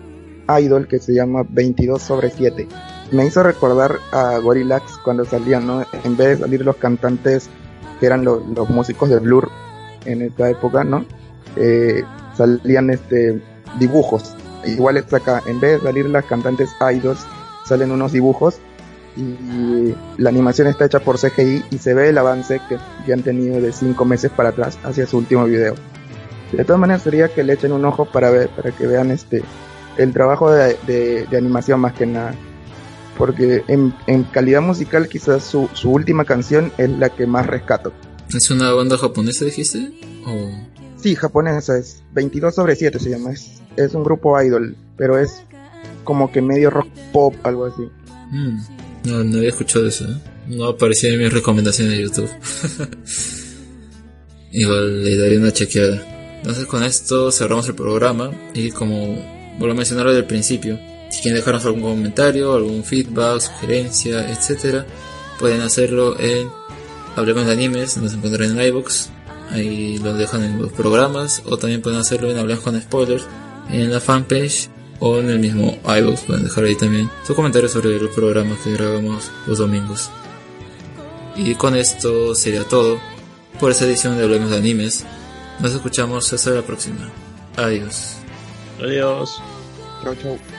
idol 0.60 0.88
que 0.88 1.00
se 1.00 1.14
llama 1.14 1.44
22 1.50 2.02
sobre 2.02 2.30
7. 2.30 2.68
Me 3.12 3.26
hizo 3.26 3.42
recordar 3.42 3.96
a 4.12 4.38
Gorillax 4.38 4.98
cuando 5.04 5.26
salían, 5.26 5.66
¿no? 5.66 5.84
En 6.04 6.16
vez 6.18 6.38
de 6.38 6.38
salir 6.46 6.64
los 6.66 6.76
cantantes 6.78 7.50
que 8.00 8.06
eran 8.06 8.24
lo- 8.24 8.44
los 8.56 8.70
músicos 8.70 9.10
de 9.10 9.20
Blur 9.20 9.50
en 10.06 10.22
esta 10.22 10.50
época, 10.50 10.84
¿no? 10.84 11.06
Eh, 11.56 12.04
salían 12.40 12.90
este 12.90 13.42
dibujos. 13.80 14.34
Igual 14.66 14.98
acá, 14.98 15.44
en 15.46 15.60
vez 15.60 15.80
de 15.80 15.88
salir 15.88 16.06
las 16.10 16.26
cantantes 16.26 16.70
idols, 16.94 17.20
salen 17.66 17.92
unos 17.92 18.12
dibujos 18.14 18.56
y 19.18 19.94
la 20.18 20.30
animación 20.30 20.68
está 20.68 20.86
hecha 20.86 21.00
por 21.00 21.18
CGI 21.20 21.64
y 21.72 21.78
se 21.78 21.94
ve 21.94 22.10
el 22.10 22.18
avance 22.18 22.62
que, 22.70 22.78
que 23.06 23.14
han 23.14 23.22
tenido 23.24 23.60
de 23.62 23.72
5 23.72 24.06
meses 24.06 24.32
para 24.32 24.50
atrás 24.50 24.78
hacia 24.84 25.06
su 25.06 25.18
último 25.18 25.46
video. 25.46 25.76
De 26.52 26.64
todas 26.66 26.80
maneras 26.80 27.04
sería 27.04 27.28
que 27.30 27.44
le 27.44 27.54
echen 27.54 27.72
un 27.74 27.86
ojo 27.86 28.06
para 28.06 28.30
ver, 28.32 28.50
para 28.50 28.72
que 28.72 28.88
vean 28.88 29.12
este 29.12 29.44
el 29.98 30.14
trabajo 30.14 30.50
de, 30.52 30.78
de- 30.88 31.26
de 31.30 31.38
animación 31.38 31.80
más 31.82 31.94
que 31.94 32.06
nada. 32.06 32.34
Porque 33.18 33.64
en, 33.68 33.94
en 34.08 34.24
calidad 34.24 34.62
musical 34.62 35.10
quizás 35.10 35.44
su, 35.44 35.70
su 35.74 35.92
última 35.92 36.24
canción 36.24 36.72
es 36.78 36.90
la 36.90 37.10
que 37.10 37.28
más 37.28 37.46
rescato. 37.48 37.92
¿Es 38.34 38.50
una 38.50 38.72
banda 38.72 38.98
japonesa, 38.98 39.44
dijiste? 39.46 39.92
¿O 40.26 40.50
Sí, 41.02 41.16
japonesa 41.16 41.78
es 41.78 42.02
22 42.14 42.54
sobre 42.56 42.76
7 42.76 43.00
se 43.00 43.10
llama. 43.10 43.32
Es, 43.32 43.62
es 43.78 43.94
un 43.94 44.04
grupo 44.04 44.40
idol, 44.42 44.76
pero 44.98 45.18
es 45.18 45.42
como 46.04 46.32
que 46.32 46.42
medio 46.42 46.70
rock 46.70 46.88
pop, 47.14 47.36
algo 47.44 47.66
así. 47.66 47.84
Mm, 48.32 48.60
No, 49.06 49.24
no 49.24 49.38
había 49.38 49.50
escuchado 49.50 49.88
eso, 49.88 50.06
¿eh? 50.06 50.18
No 50.48 50.66
aparecía 50.66 51.12
en 51.14 51.20
mis 51.20 51.32
recomendaciones 51.32 51.94
de 51.98 52.04
YouTube. 52.04 52.30
Igual 54.52 55.04
le 55.04 55.18
daré 55.18 55.38
una 55.38 55.52
chequeada. 55.52 56.04
Entonces 56.38 56.66
con 56.66 56.84
esto 56.84 57.32
cerramos 57.32 57.68
el 57.68 57.76
programa 57.76 58.32
y 58.54 58.72
como 58.72 59.16
vuelvo 59.60 59.74
a 59.74 59.78
mencionar 59.78 60.08
el 60.08 60.26
principio, 60.26 60.80
si 61.10 61.22
quieren 61.22 61.40
dejarnos 61.40 61.66
algún 61.66 61.82
comentario, 61.82 62.54
algún 62.54 62.84
feedback, 62.84 63.42
sugerencia, 63.42 64.30
etcétera, 64.30 64.86
pueden 65.38 65.62
hacerlo 65.62 66.20
en 66.20 66.50
Hablemos 67.16 67.46
de 67.46 67.52
Animes, 67.52 67.98
nos 67.98 68.14
encontrarán 68.14 68.58
en 68.58 68.68
iVoox, 68.68 69.08
ahí 69.50 69.98
lo 70.00 70.14
dejan 70.14 70.44
en 70.44 70.62
los 70.62 70.72
programas, 70.72 71.42
o 71.46 71.58
también 71.58 71.82
pueden 71.82 72.00
hacerlo 72.00 72.32
en 72.32 72.38
Hablemos 72.38 72.64
con 72.64 72.80
Spoilers, 72.80 73.26
en 73.70 73.92
la 73.92 74.00
fanpage 74.00 74.70
o 75.00 75.18
en 75.18 75.30
el 75.30 75.40
mismo 75.40 75.78
iVoox, 75.86 76.22
pueden 76.24 76.44
dejar 76.44 76.66
ahí 76.66 76.76
también 76.76 77.10
sus 77.26 77.36
comentarios 77.36 77.72
sobre 77.72 78.00
los 78.00 78.14
programas 78.14 78.60
que 78.60 78.74
grabamos 78.74 79.32
los 79.48 79.58
domingos. 79.58 80.10
Y 81.36 81.56
con 81.56 81.76
esto 81.76 82.36
sería 82.36 82.64
todo 82.66 83.00
por 83.60 83.72
esta 83.72 83.86
edición 83.86 84.18
de 84.18 84.24
Hablemos 84.24 84.50
de 84.50 84.58
Animes. 84.58 85.06
Nos 85.60 85.74
escuchamos 85.74 86.32
hasta 86.34 86.52
la 86.52 86.62
próxima. 86.62 87.10
Adiós. 87.56 88.18
Adiós. 88.82 89.42
Chau, 90.04 90.16
chau. 90.16 90.59